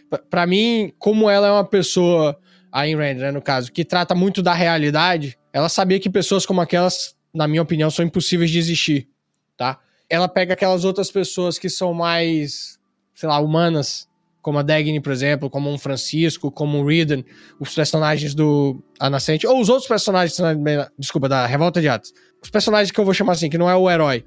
Pra- 0.09 0.19
Pra 0.29 0.45
mim, 0.47 0.91
como 0.99 1.29
ela 1.29 1.47
é 1.47 1.51
uma 1.51 1.63
pessoa, 1.65 2.37
a 2.71 2.81
Ayn 2.81 2.95
Rand, 2.97 3.15
né, 3.17 3.31
no 3.31 3.41
caso, 3.41 3.71
que 3.71 3.85
trata 3.85 4.13
muito 4.13 4.41
da 4.41 4.53
realidade, 4.53 5.37
ela 5.53 5.69
sabia 5.69 5.99
que 5.99 6.09
pessoas 6.09 6.45
como 6.45 6.59
aquelas, 6.59 7.15
na 7.33 7.47
minha 7.47 7.61
opinião, 7.61 7.89
são 7.89 8.03
impossíveis 8.03 8.51
de 8.51 8.59
existir, 8.59 9.07
tá? 9.55 9.79
Ela 10.09 10.27
pega 10.27 10.53
aquelas 10.53 10.83
outras 10.83 11.09
pessoas 11.11 11.57
que 11.57 11.69
são 11.69 11.93
mais, 11.93 12.77
sei 13.15 13.29
lá, 13.29 13.39
humanas, 13.39 14.07
como 14.41 14.57
a 14.57 14.61
Dagny, 14.61 14.99
por 14.99 15.11
exemplo, 15.13 15.49
como 15.49 15.69
um 15.71 15.77
Francisco, 15.77 16.51
como 16.51 16.79
o 16.79 16.87
Reardon, 16.87 17.23
os 17.59 17.73
personagens 17.75 18.33
do 18.33 18.83
A 18.99 19.09
Nascente, 19.09 19.45
ou 19.47 19.61
os 19.61 19.69
outros 19.69 19.87
personagens, 19.87 20.35
desculpa, 20.97 21.29
da 21.29 21.45
Revolta 21.45 21.79
de 21.79 21.87
Atos. 21.87 22.11
Os 22.43 22.49
personagens 22.49 22.89
que 22.91 22.99
eu 22.99 23.05
vou 23.05 23.13
chamar 23.13 23.33
assim, 23.33 23.49
que 23.49 23.57
não 23.57 23.69
é 23.69 23.75
o 23.75 23.89
herói. 23.89 24.25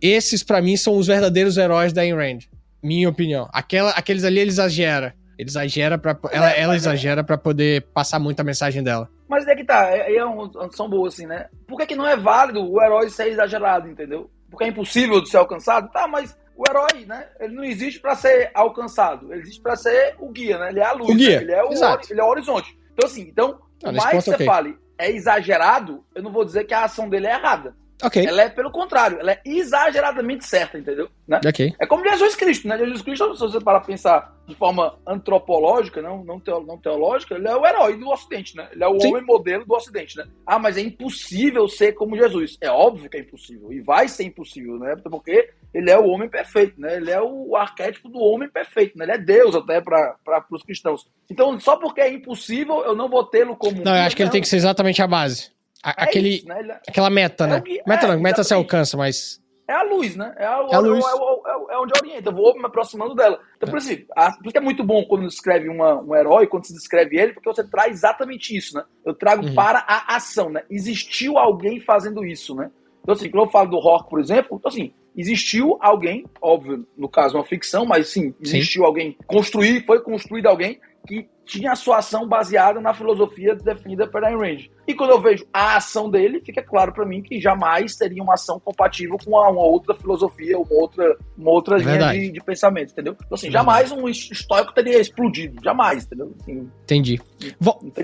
Esses, 0.00 0.42
pra 0.42 0.60
mim, 0.62 0.76
são 0.76 0.96
os 0.96 1.06
verdadeiros 1.06 1.56
heróis 1.56 1.92
da 1.92 2.02
Ayn 2.02 2.14
Rand. 2.14 2.38
Minha 2.82 3.08
opinião. 3.08 3.48
Aquela, 3.52 3.90
aqueles 3.90 4.24
ali, 4.24 4.38
ele 4.38 4.50
exagera. 4.50 5.14
Ele 5.38 5.48
exagera 5.48 5.96
pra. 5.96 6.18
Ela, 6.32 6.50
ela 6.50 6.76
exagera 6.76 7.22
pra 7.22 7.38
poder 7.38 7.82
passar 7.94 8.18
muito 8.18 8.40
a 8.40 8.44
mensagem 8.44 8.82
dela. 8.82 9.08
Mas 9.28 9.46
é 9.46 9.54
que 9.54 9.64
tá, 9.64 9.90
é, 9.90 10.16
é 10.16 10.24
uma 10.24 10.44
opção 10.44 10.88
boa, 10.88 11.08
assim, 11.08 11.26
né? 11.26 11.48
Por 11.66 11.76
que, 11.78 11.86
que 11.86 11.96
não 11.96 12.06
é 12.06 12.16
válido 12.16 12.60
o 12.60 12.82
herói 12.82 13.10
ser 13.10 13.28
exagerado, 13.28 13.88
entendeu? 13.88 14.30
Porque 14.50 14.64
é 14.64 14.68
impossível 14.68 15.20
de 15.22 15.28
ser 15.28 15.36
alcançado? 15.36 15.90
Tá, 15.90 16.08
mas 16.08 16.36
o 16.56 16.64
herói, 16.68 17.04
né? 17.06 17.26
Ele 17.38 17.54
não 17.54 17.64
existe 17.64 18.00
pra 18.00 18.16
ser 18.16 18.50
alcançado. 18.54 19.32
Ele 19.32 19.42
existe 19.42 19.60
pra 19.60 19.76
ser 19.76 20.16
o 20.18 20.30
guia, 20.30 20.58
né? 20.58 20.70
Ele 20.70 20.80
é 20.80 20.84
a 20.84 20.92
luz. 20.92 21.10
O 21.10 21.14
guia, 21.14 21.36
né? 21.36 21.42
Ele, 21.42 21.52
é 21.52 21.62
o, 21.62 21.72
exato. 21.72 22.08
ele 22.10 22.20
é 22.20 22.24
o 22.24 22.28
horizonte. 22.28 22.76
Então, 22.92 23.08
assim, 23.08 23.22
então, 23.22 23.58
por 23.80 23.92
nesse 23.92 24.04
mais 24.04 24.24
que 24.24 24.30
você 24.30 24.34
ok. 24.34 24.46
fale 24.46 24.76
é 24.98 25.12
exagerado, 25.12 26.04
eu 26.14 26.22
não 26.22 26.32
vou 26.32 26.44
dizer 26.44 26.64
que 26.64 26.74
a 26.74 26.84
ação 26.84 27.08
dele 27.08 27.28
é 27.28 27.34
errada. 27.34 27.76
Ok. 28.02 28.24
Ela 28.24 28.42
é 28.42 28.48
pelo 28.48 28.70
contrário, 28.70 29.18
ela 29.20 29.32
é 29.32 29.40
exageradamente 29.44 30.44
certa, 30.44 30.78
entendeu? 30.78 31.08
Né? 31.26 31.40
Ok. 31.46 31.74
É 31.80 31.86
como 31.86 32.08
Jesus 32.08 32.34
Cristo, 32.36 32.68
né? 32.68 32.78
Jesus 32.78 33.02
Cristo, 33.02 33.34
se 33.34 33.40
você 33.40 33.60
parar 33.60 33.80
pra 33.80 33.88
pensar 33.88 34.36
de 34.46 34.54
forma 34.54 34.96
antropológica, 35.06 36.00
não, 36.00 36.24
não, 36.24 36.40
teo- 36.40 36.64
não 36.64 36.78
teológica, 36.78 37.34
ele 37.34 37.46
é 37.48 37.54
o 37.54 37.66
herói 37.66 37.96
do 37.98 38.08
Ocidente, 38.08 38.56
né? 38.56 38.68
Ele 38.72 38.82
é 38.82 38.88
o 38.88 38.98
Sim. 39.00 39.08
homem 39.08 39.24
modelo 39.24 39.64
do 39.66 39.74
Ocidente, 39.74 40.16
né? 40.16 40.24
Ah, 40.46 40.58
mas 40.58 40.76
é 40.76 40.80
impossível 40.80 41.68
ser 41.68 41.92
como 41.92 42.16
Jesus. 42.16 42.56
É 42.60 42.70
óbvio 42.70 43.10
que 43.10 43.16
é 43.16 43.20
impossível. 43.20 43.72
E 43.72 43.80
vai 43.80 44.08
ser 44.08 44.24
impossível, 44.24 44.78
né? 44.78 44.94
Porque 45.10 45.50
ele 45.74 45.90
é 45.90 45.98
o 45.98 46.06
homem 46.06 46.28
perfeito, 46.28 46.80
né? 46.80 46.96
Ele 46.96 47.10
é 47.10 47.20
o 47.20 47.54
arquétipo 47.56 48.08
do 48.08 48.18
homem 48.18 48.48
perfeito, 48.48 48.96
né? 48.96 49.04
Ele 49.04 49.12
é 49.12 49.18
Deus 49.18 49.54
até 49.54 49.80
para 49.80 50.16
os 50.50 50.62
cristãos. 50.62 51.06
Então, 51.30 51.58
só 51.60 51.76
porque 51.76 52.00
é 52.00 52.10
impossível, 52.12 52.82
eu 52.84 52.96
não 52.96 53.08
vou 53.08 53.24
tê-lo 53.24 53.54
como 53.56 53.82
Não, 53.84 53.94
eu 53.94 54.02
acho 54.02 54.16
que 54.16 54.22
ele 54.22 54.30
tem 54.30 54.40
que 54.40 54.48
ser 54.48 54.56
exatamente 54.56 55.02
a 55.02 55.06
base. 55.06 55.50
A- 55.82 55.90
É 55.98 56.04
aquele, 56.04 56.28
isso, 56.36 56.46
né? 56.48 56.60
Ele 56.60 56.72
é- 56.72 56.80
aquela 56.88 57.10
meta, 57.10 57.44
É 57.44 57.46
né? 57.46 57.60
que- 57.60 57.82
meta 57.86 58.06
é, 58.06 58.08
não, 58.10 58.20
meta 58.20 58.44
se 58.44 58.52
alcança, 58.54 58.96
mas. 58.96 59.40
É 59.68 59.72
a 59.74 59.82
luz, 59.82 60.16
né? 60.16 60.34
É 60.38 60.46
a, 60.46 60.54
a 60.54 60.78
luz. 60.78 61.04
É, 61.04 61.76
onde 61.76 61.92
orienta. 62.00 62.30
Eu 62.30 62.34
vou 62.34 62.54
me 62.56 62.64
aproximando 62.64 63.14
dela. 63.14 63.38
Então, 63.58 63.68
por 63.68 63.78
isso, 63.78 63.92
a- 64.16 64.32
por 64.32 64.44
isso 64.46 64.52
que 64.52 64.58
é 64.58 64.62
muito 64.62 64.82
bom 64.82 65.04
quando 65.04 65.26
descreve 65.28 65.68
uma, 65.68 66.00
um 66.00 66.14
herói, 66.16 66.46
quando 66.46 66.64
se 66.66 66.72
descreve 66.72 67.18
ele, 67.18 67.34
porque 67.34 67.48
você 67.48 67.62
traz 67.68 67.92
exatamente 67.92 68.56
isso, 68.56 68.74
né? 68.74 68.82
Eu 69.04 69.12
trago 69.14 69.46
Uhum. 69.46 69.54
para 69.54 69.84
a 69.86 70.16
ação, 70.16 70.48
né? 70.48 70.62
Existiu 70.70 71.36
alguém 71.36 71.80
fazendo 71.80 72.24
isso, 72.24 72.54
né? 72.54 72.70
Então, 73.02 73.14
assim, 73.14 73.30
quando 73.30 73.44
eu 73.44 73.50
falo 73.50 73.70
do 73.70 73.78
rock, 73.78 74.08
por 74.08 74.20
exemplo, 74.20 74.56
então, 74.58 74.70
assim, 74.70 74.92
existiu 75.16 75.76
alguém, 75.80 76.24
óbvio, 76.40 76.86
no 76.96 77.08
caso, 77.08 77.36
uma 77.36 77.44
ficção, 77.44 77.84
mas 77.84 78.08
sim, 78.08 78.34
existiu 78.40 78.84
alguém, 78.86 79.16
construir, 79.26 79.84
foi 79.84 80.00
construído 80.00 80.46
alguém 80.46 80.80
que 81.06 81.28
tinha 81.48 81.72
a 81.72 81.76
sua 81.76 81.96
ação 81.98 82.28
baseada 82.28 82.78
na 82.78 82.92
filosofia 82.92 83.54
definida 83.54 84.06
pela 84.06 84.28
Ayn 84.28 84.36
Rand. 84.36 84.64
E 84.86 84.94
quando 84.94 85.10
eu 85.10 85.20
vejo 85.20 85.46
a 85.52 85.76
ação 85.76 86.10
dele, 86.10 86.42
fica 86.44 86.62
claro 86.62 86.92
para 86.92 87.06
mim 87.06 87.22
que 87.22 87.40
jamais 87.40 87.96
seria 87.96 88.22
uma 88.22 88.34
ação 88.34 88.60
compatível 88.60 89.16
com 89.24 89.30
uma, 89.30 89.48
outra 89.50 89.94
filosofia, 89.94 90.58
uma 90.58 90.72
outra, 90.72 91.16
uma 91.36 91.50
outra 91.50 91.76
É 91.76 91.78
linha 91.78 92.12
de, 92.12 92.32
de 92.32 92.40
pensamento, 92.44 92.92
entendeu? 92.92 93.14
Então, 93.14 93.34
assim, 93.34 93.48
É 93.48 93.50
jamais 93.50 93.90
um 93.90 94.06
estoico 94.08 94.74
teria 94.74 95.00
explodido, 95.00 95.60
jamais, 95.64 96.04
entendeu? 96.04 96.34
Assim, 96.40 96.70
Entendi. 96.84 97.20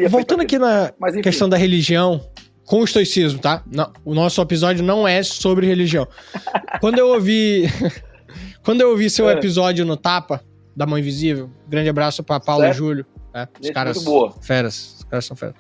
Voltando 0.09 0.41
aqui 0.41 0.59
na 0.59 0.93
mas 0.99 1.15
questão 1.21 1.49
da 1.49 1.57
religião 1.59 2.21
com 2.67 2.81
o 2.81 2.85
estoicismo, 2.85 3.39
tá? 3.41 3.63
Não, 3.71 3.93
o 4.07 4.15
nosso 4.15 4.41
episódio 4.41 4.83
não 4.83 5.07
é 5.07 5.23
sobre 5.23 5.67
religião. 5.67 6.09
Quando 6.81 6.99
eu 6.99 7.09
ouvi. 7.09 7.65
quando 8.65 8.81
eu 8.81 8.89
ouvi 8.91 9.11
seu 9.11 9.29
É. 9.29 9.35
episódio 9.35 9.85
no 9.85 9.97
Tapa, 9.99 10.43
da 10.75 10.87
Mão 10.87 10.99
Invisível, 10.99 11.51
grande 11.69 11.91
abraço 11.91 12.23
pra 12.25 12.41
Paulo 12.41 12.63
Certo. 12.63 12.75
e 12.75 12.79
Júlio. 12.79 13.07
Né? 13.35 13.49
Os 13.61 13.71
caras 13.71 13.97
muito 13.97 14.07
boa. 14.07 14.33
feras. 14.41 14.95
Os 14.99 15.05
caras 15.05 15.25
são 15.25 15.37
feras. 15.37 15.55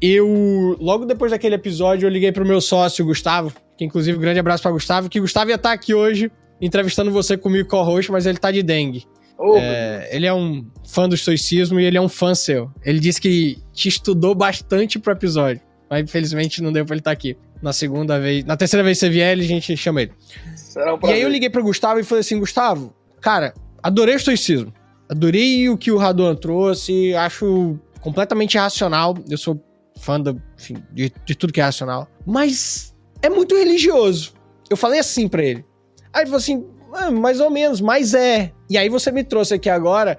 Eu, 0.00 0.76
logo 0.80 1.04
depois 1.04 1.30
daquele 1.30 1.54
episódio, 1.54 2.06
eu 2.06 2.10
liguei 2.10 2.32
pro 2.32 2.44
meu 2.44 2.60
sócio, 2.60 3.04
Gustavo, 3.04 3.52
que 3.76 3.84
inclusive, 3.84 4.18
grande 4.18 4.38
abraço 4.38 4.62
pra 4.62 4.72
Gustavo, 4.72 5.08
que 5.08 5.20
Gustavo 5.20 5.50
ia 5.50 5.56
estar 5.56 5.72
aqui 5.72 5.94
hoje 5.94 6.30
entrevistando 6.60 7.10
você 7.10 7.36
comigo 7.36 7.68
co-host, 7.68 8.10
mas 8.10 8.26
ele 8.26 8.38
tá 8.38 8.50
de 8.50 8.62
dengue. 8.62 9.04
Ô, 9.38 9.56
É, 9.56 10.08
ele 10.12 10.26
é 10.26 10.32
um 10.32 10.64
fã 10.86 11.08
do 11.08 11.14
estoicismo 11.14 11.80
e 11.80 11.84
ele 11.84 11.98
é 11.98 12.00
um 12.00 12.08
fã 12.08 12.34
seu. 12.34 12.70
Ele 12.84 13.00
disse 13.00 13.20
que 13.20 13.58
te 13.72 13.88
estudou 13.88 14.34
bastante 14.34 14.98
pro 14.98 15.12
episódio, 15.12 15.60
mas 15.90 16.02
infelizmente 16.04 16.62
não 16.62 16.72
deu 16.72 16.84
pra 16.84 16.94
ele 16.94 17.00
estar 17.00 17.10
aqui. 17.10 17.36
Na 17.60 17.72
segunda 17.72 18.20
vez, 18.20 18.44
na 18.44 18.56
terceira 18.56 18.84
vez 18.84 18.98
que 18.98 19.06
você 19.06 19.10
vier, 19.10 19.32
ele, 19.32 19.44
a 19.44 19.46
gente 19.46 19.76
chama 19.76 20.02
ele. 20.02 20.12
será 20.54 20.94
um 20.94 20.98
E 21.04 21.12
aí 21.12 21.22
eu 21.22 21.28
liguei 21.28 21.48
pro 21.48 21.62
Gustavo 21.62 21.98
e 21.98 22.04
falei 22.04 22.20
assim, 22.20 22.38
Gustavo, 22.38 22.94
cara, 23.20 23.54
adorei 23.82 24.14
o 24.14 24.16
estoicismo. 24.16 24.72
Adorei 25.08 25.68
o 25.68 25.76
que 25.76 25.90
o 25.90 25.96
Radon 25.98 26.34
trouxe, 26.34 27.14
acho 27.14 27.78
completamente 28.00 28.56
racional. 28.58 29.14
Eu 29.28 29.36
sou 29.38 29.62
fã 30.00 30.20
do, 30.20 30.40
enfim, 30.58 30.76
de, 30.92 31.12
de 31.24 31.34
tudo 31.34 31.52
que 31.52 31.60
é 31.60 31.64
racional. 31.64 32.08
Mas 32.26 32.94
é 33.22 33.28
muito 33.28 33.54
religioso. 33.56 34.32
Eu 34.70 34.76
falei 34.76 34.98
assim 35.00 35.28
pra 35.28 35.42
ele. 35.42 35.64
Aí 36.12 36.22
ele 36.22 36.26
falou 36.26 36.38
assim, 36.38 36.66
"Ah, 36.92 37.10
mais 37.10 37.40
ou 37.40 37.50
menos, 37.50 37.80
mas 37.80 38.14
é. 38.14 38.52
E 38.70 38.78
aí 38.78 38.88
você 38.88 39.10
me 39.12 39.22
trouxe 39.24 39.54
aqui 39.54 39.68
agora, 39.68 40.18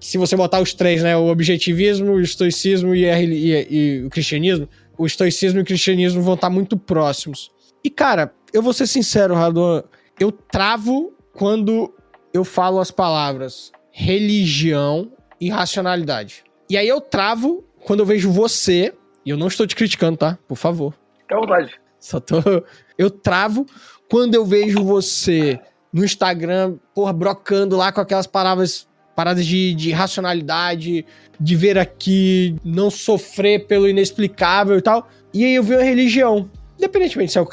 se 0.00 0.18
você 0.18 0.36
botar 0.36 0.60
os 0.60 0.74
três, 0.74 1.02
né? 1.02 1.16
O 1.16 1.26
objetivismo, 1.26 2.12
o 2.12 2.20
estoicismo 2.20 2.94
e, 2.94 3.08
a 3.08 3.20
e- 3.20 3.66
e 3.70 4.04
o 4.04 4.10
cristianismo, 4.10 4.68
o 4.98 5.06
estoicismo 5.06 5.60
e 5.60 5.62
o 5.62 5.64
cristianismo 5.64 6.22
vão 6.22 6.34
estar 6.34 6.50
muito 6.50 6.76
próximos. 6.76 7.50
E, 7.84 7.90
cara, 7.90 8.32
eu 8.52 8.62
vou 8.62 8.72
ser 8.72 8.86
sincero, 8.86 9.34
Radon, 9.34 9.82
eu 10.18 10.30
travo 10.32 11.12
quando 11.32 11.92
eu 12.34 12.44
falo 12.44 12.80
as 12.80 12.90
palavras 12.90 13.70
religião 13.92 15.12
e 15.40 15.50
racionalidade. 15.50 16.42
E 16.68 16.76
aí 16.76 16.88
eu 16.88 17.00
travo 17.00 17.64
quando 17.84 18.00
eu 18.00 18.06
vejo 18.06 18.30
você, 18.30 18.94
e 19.24 19.30
eu 19.30 19.36
não 19.36 19.46
estou 19.46 19.66
te 19.66 19.76
criticando, 19.76 20.16
tá? 20.16 20.38
Por 20.48 20.56
favor. 20.56 20.94
Fica 21.18 21.36
à 21.36 21.40
vontade. 21.40 21.72
Só 21.98 22.18
tô. 22.18 22.36
Eu 22.98 23.10
travo 23.10 23.66
quando 24.08 24.34
eu 24.34 24.44
vejo 24.44 24.84
você 24.84 25.58
no 25.92 26.04
Instagram, 26.04 26.76
porra, 26.94 27.12
brocando 27.12 27.76
lá 27.76 27.90
com 27.90 28.00
aquelas 28.00 28.26
palavras, 28.26 28.86
paradas 29.16 29.46
de, 29.46 29.74
de 29.74 29.90
racionalidade, 29.90 31.06
de 31.40 31.56
ver 31.56 31.78
aqui, 31.78 32.54
não 32.62 32.90
sofrer 32.90 33.66
pelo 33.66 33.88
inexplicável 33.88 34.76
e 34.76 34.82
tal. 34.82 35.08
E 35.32 35.44
aí 35.44 35.54
eu 35.54 35.62
vi 35.62 35.74
a 35.74 35.82
religião. 35.82 36.50
Independentemente 36.76 37.32
se 37.32 37.38
é 37.38 37.40
o 37.40 37.48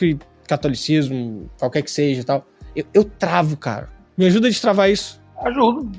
catolicismo, 0.47 1.49
qualquer 1.57 1.81
que 1.81 1.89
seja 1.89 2.21
e 2.21 2.23
tal. 2.23 2.45
Eu, 2.75 2.85
eu 2.93 3.03
travo, 3.05 3.55
cara. 3.55 3.89
Me 4.17 4.25
ajuda 4.25 4.47
a 4.47 4.51
destravar 4.51 4.89
isso. 4.89 5.21
Ajudo. 5.41 5.89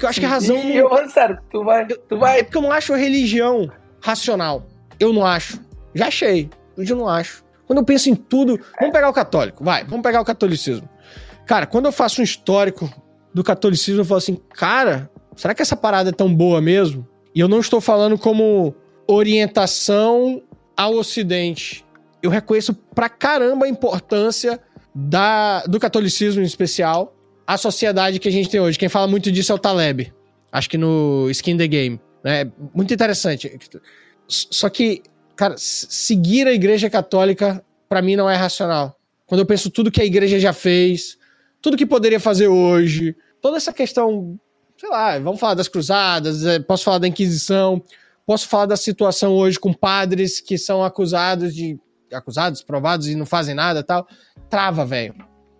Porque 0.00 0.06
eu 0.06 0.08
acho 0.08 0.20
que 0.20 0.26
a 0.26 0.30
razão. 0.30 0.56
E 0.56 0.76
eu, 0.78 1.10
sério, 1.10 1.38
tu 1.50 1.62
vai, 1.62 1.86
tu 1.86 2.14
É 2.14 2.16
vai 2.16 2.42
porque 2.42 2.56
eu 2.56 2.62
não 2.62 2.72
acho 2.72 2.94
a 2.94 2.96
religião 2.96 3.70
racional. 4.02 4.66
Eu 4.98 5.12
não 5.12 5.26
acho. 5.26 5.60
Já 5.94 6.06
achei. 6.06 6.48
Hoje 6.74 6.90
eu 6.90 6.96
não 6.96 7.06
acho. 7.06 7.44
Quando 7.66 7.80
eu 7.80 7.84
penso 7.84 8.08
em 8.08 8.14
tudo. 8.14 8.58
Vamos 8.78 8.94
pegar 8.94 9.10
o 9.10 9.12
católico, 9.12 9.62
vai. 9.62 9.84
Vamos 9.84 10.02
pegar 10.02 10.22
o 10.22 10.24
catolicismo. 10.24 10.88
Cara, 11.44 11.66
quando 11.66 11.84
eu 11.84 11.92
faço 11.92 12.22
um 12.22 12.24
histórico 12.24 12.90
do 13.34 13.44
catolicismo, 13.44 14.00
eu 14.00 14.04
falo 14.06 14.18
assim, 14.18 14.40
cara, 14.54 15.10
será 15.36 15.54
que 15.54 15.60
essa 15.60 15.76
parada 15.76 16.08
é 16.08 16.12
tão 16.12 16.34
boa 16.34 16.62
mesmo? 16.62 17.06
E 17.34 17.40
eu 17.40 17.48
não 17.48 17.60
estou 17.60 17.80
falando 17.80 18.16
como 18.16 18.74
orientação 19.06 20.42
ao 20.74 20.94
Ocidente. 20.94 21.84
Eu 22.22 22.30
reconheço 22.30 22.72
pra 22.94 23.10
caramba 23.10 23.66
a 23.66 23.68
importância 23.68 24.58
da, 24.94 25.62
do 25.64 25.78
catolicismo 25.78 26.40
em 26.40 26.46
especial 26.46 27.14
à 27.50 27.56
sociedade 27.56 28.20
que 28.20 28.28
a 28.28 28.32
gente 28.32 28.48
tem 28.48 28.60
hoje. 28.60 28.78
Quem 28.78 28.88
fala 28.88 29.08
muito 29.08 29.32
disso 29.32 29.50
é 29.50 29.54
o 29.56 29.58
Taleb. 29.58 30.12
Acho 30.52 30.70
que 30.70 30.78
no 30.78 31.28
Skin 31.30 31.56
the 31.56 31.66
Game. 31.66 32.00
Né? 32.22 32.48
Muito 32.72 32.94
interessante. 32.94 33.58
Só 34.28 34.68
que, 34.68 35.02
cara, 35.34 35.56
seguir 35.58 36.46
a 36.46 36.52
igreja 36.52 36.88
católica, 36.88 37.64
pra 37.88 38.00
mim, 38.00 38.14
não 38.14 38.30
é 38.30 38.36
racional. 38.36 38.96
Quando 39.26 39.40
eu 39.40 39.46
penso 39.46 39.68
tudo 39.68 39.90
que 39.90 40.00
a 40.00 40.04
igreja 40.04 40.38
já 40.38 40.52
fez, 40.52 41.18
tudo 41.60 41.76
que 41.76 41.84
poderia 41.84 42.20
fazer 42.20 42.46
hoje, 42.46 43.16
toda 43.42 43.56
essa 43.56 43.72
questão, 43.72 44.38
sei 44.78 44.88
lá, 44.88 45.18
vamos 45.18 45.40
falar 45.40 45.54
das 45.54 45.66
cruzadas, 45.66 46.46
é, 46.46 46.60
posso 46.60 46.84
falar 46.84 46.98
da 46.98 47.08
Inquisição, 47.08 47.82
posso 48.24 48.46
falar 48.46 48.66
da 48.66 48.76
situação 48.76 49.32
hoje 49.32 49.58
com 49.58 49.72
padres 49.72 50.40
que 50.40 50.56
são 50.56 50.84
acusados 50.84 51.52
de. 51.52 51.76
acusados, 52.12 52.62
provados 52.62 53.08
e 53.08 53.16
não 53.16 53.26
fazem 53.26 53.56
nada 53.56 53.82
tal. 53.82 54.06
Trava, 54.48 54.86
velho. 54.86 55.16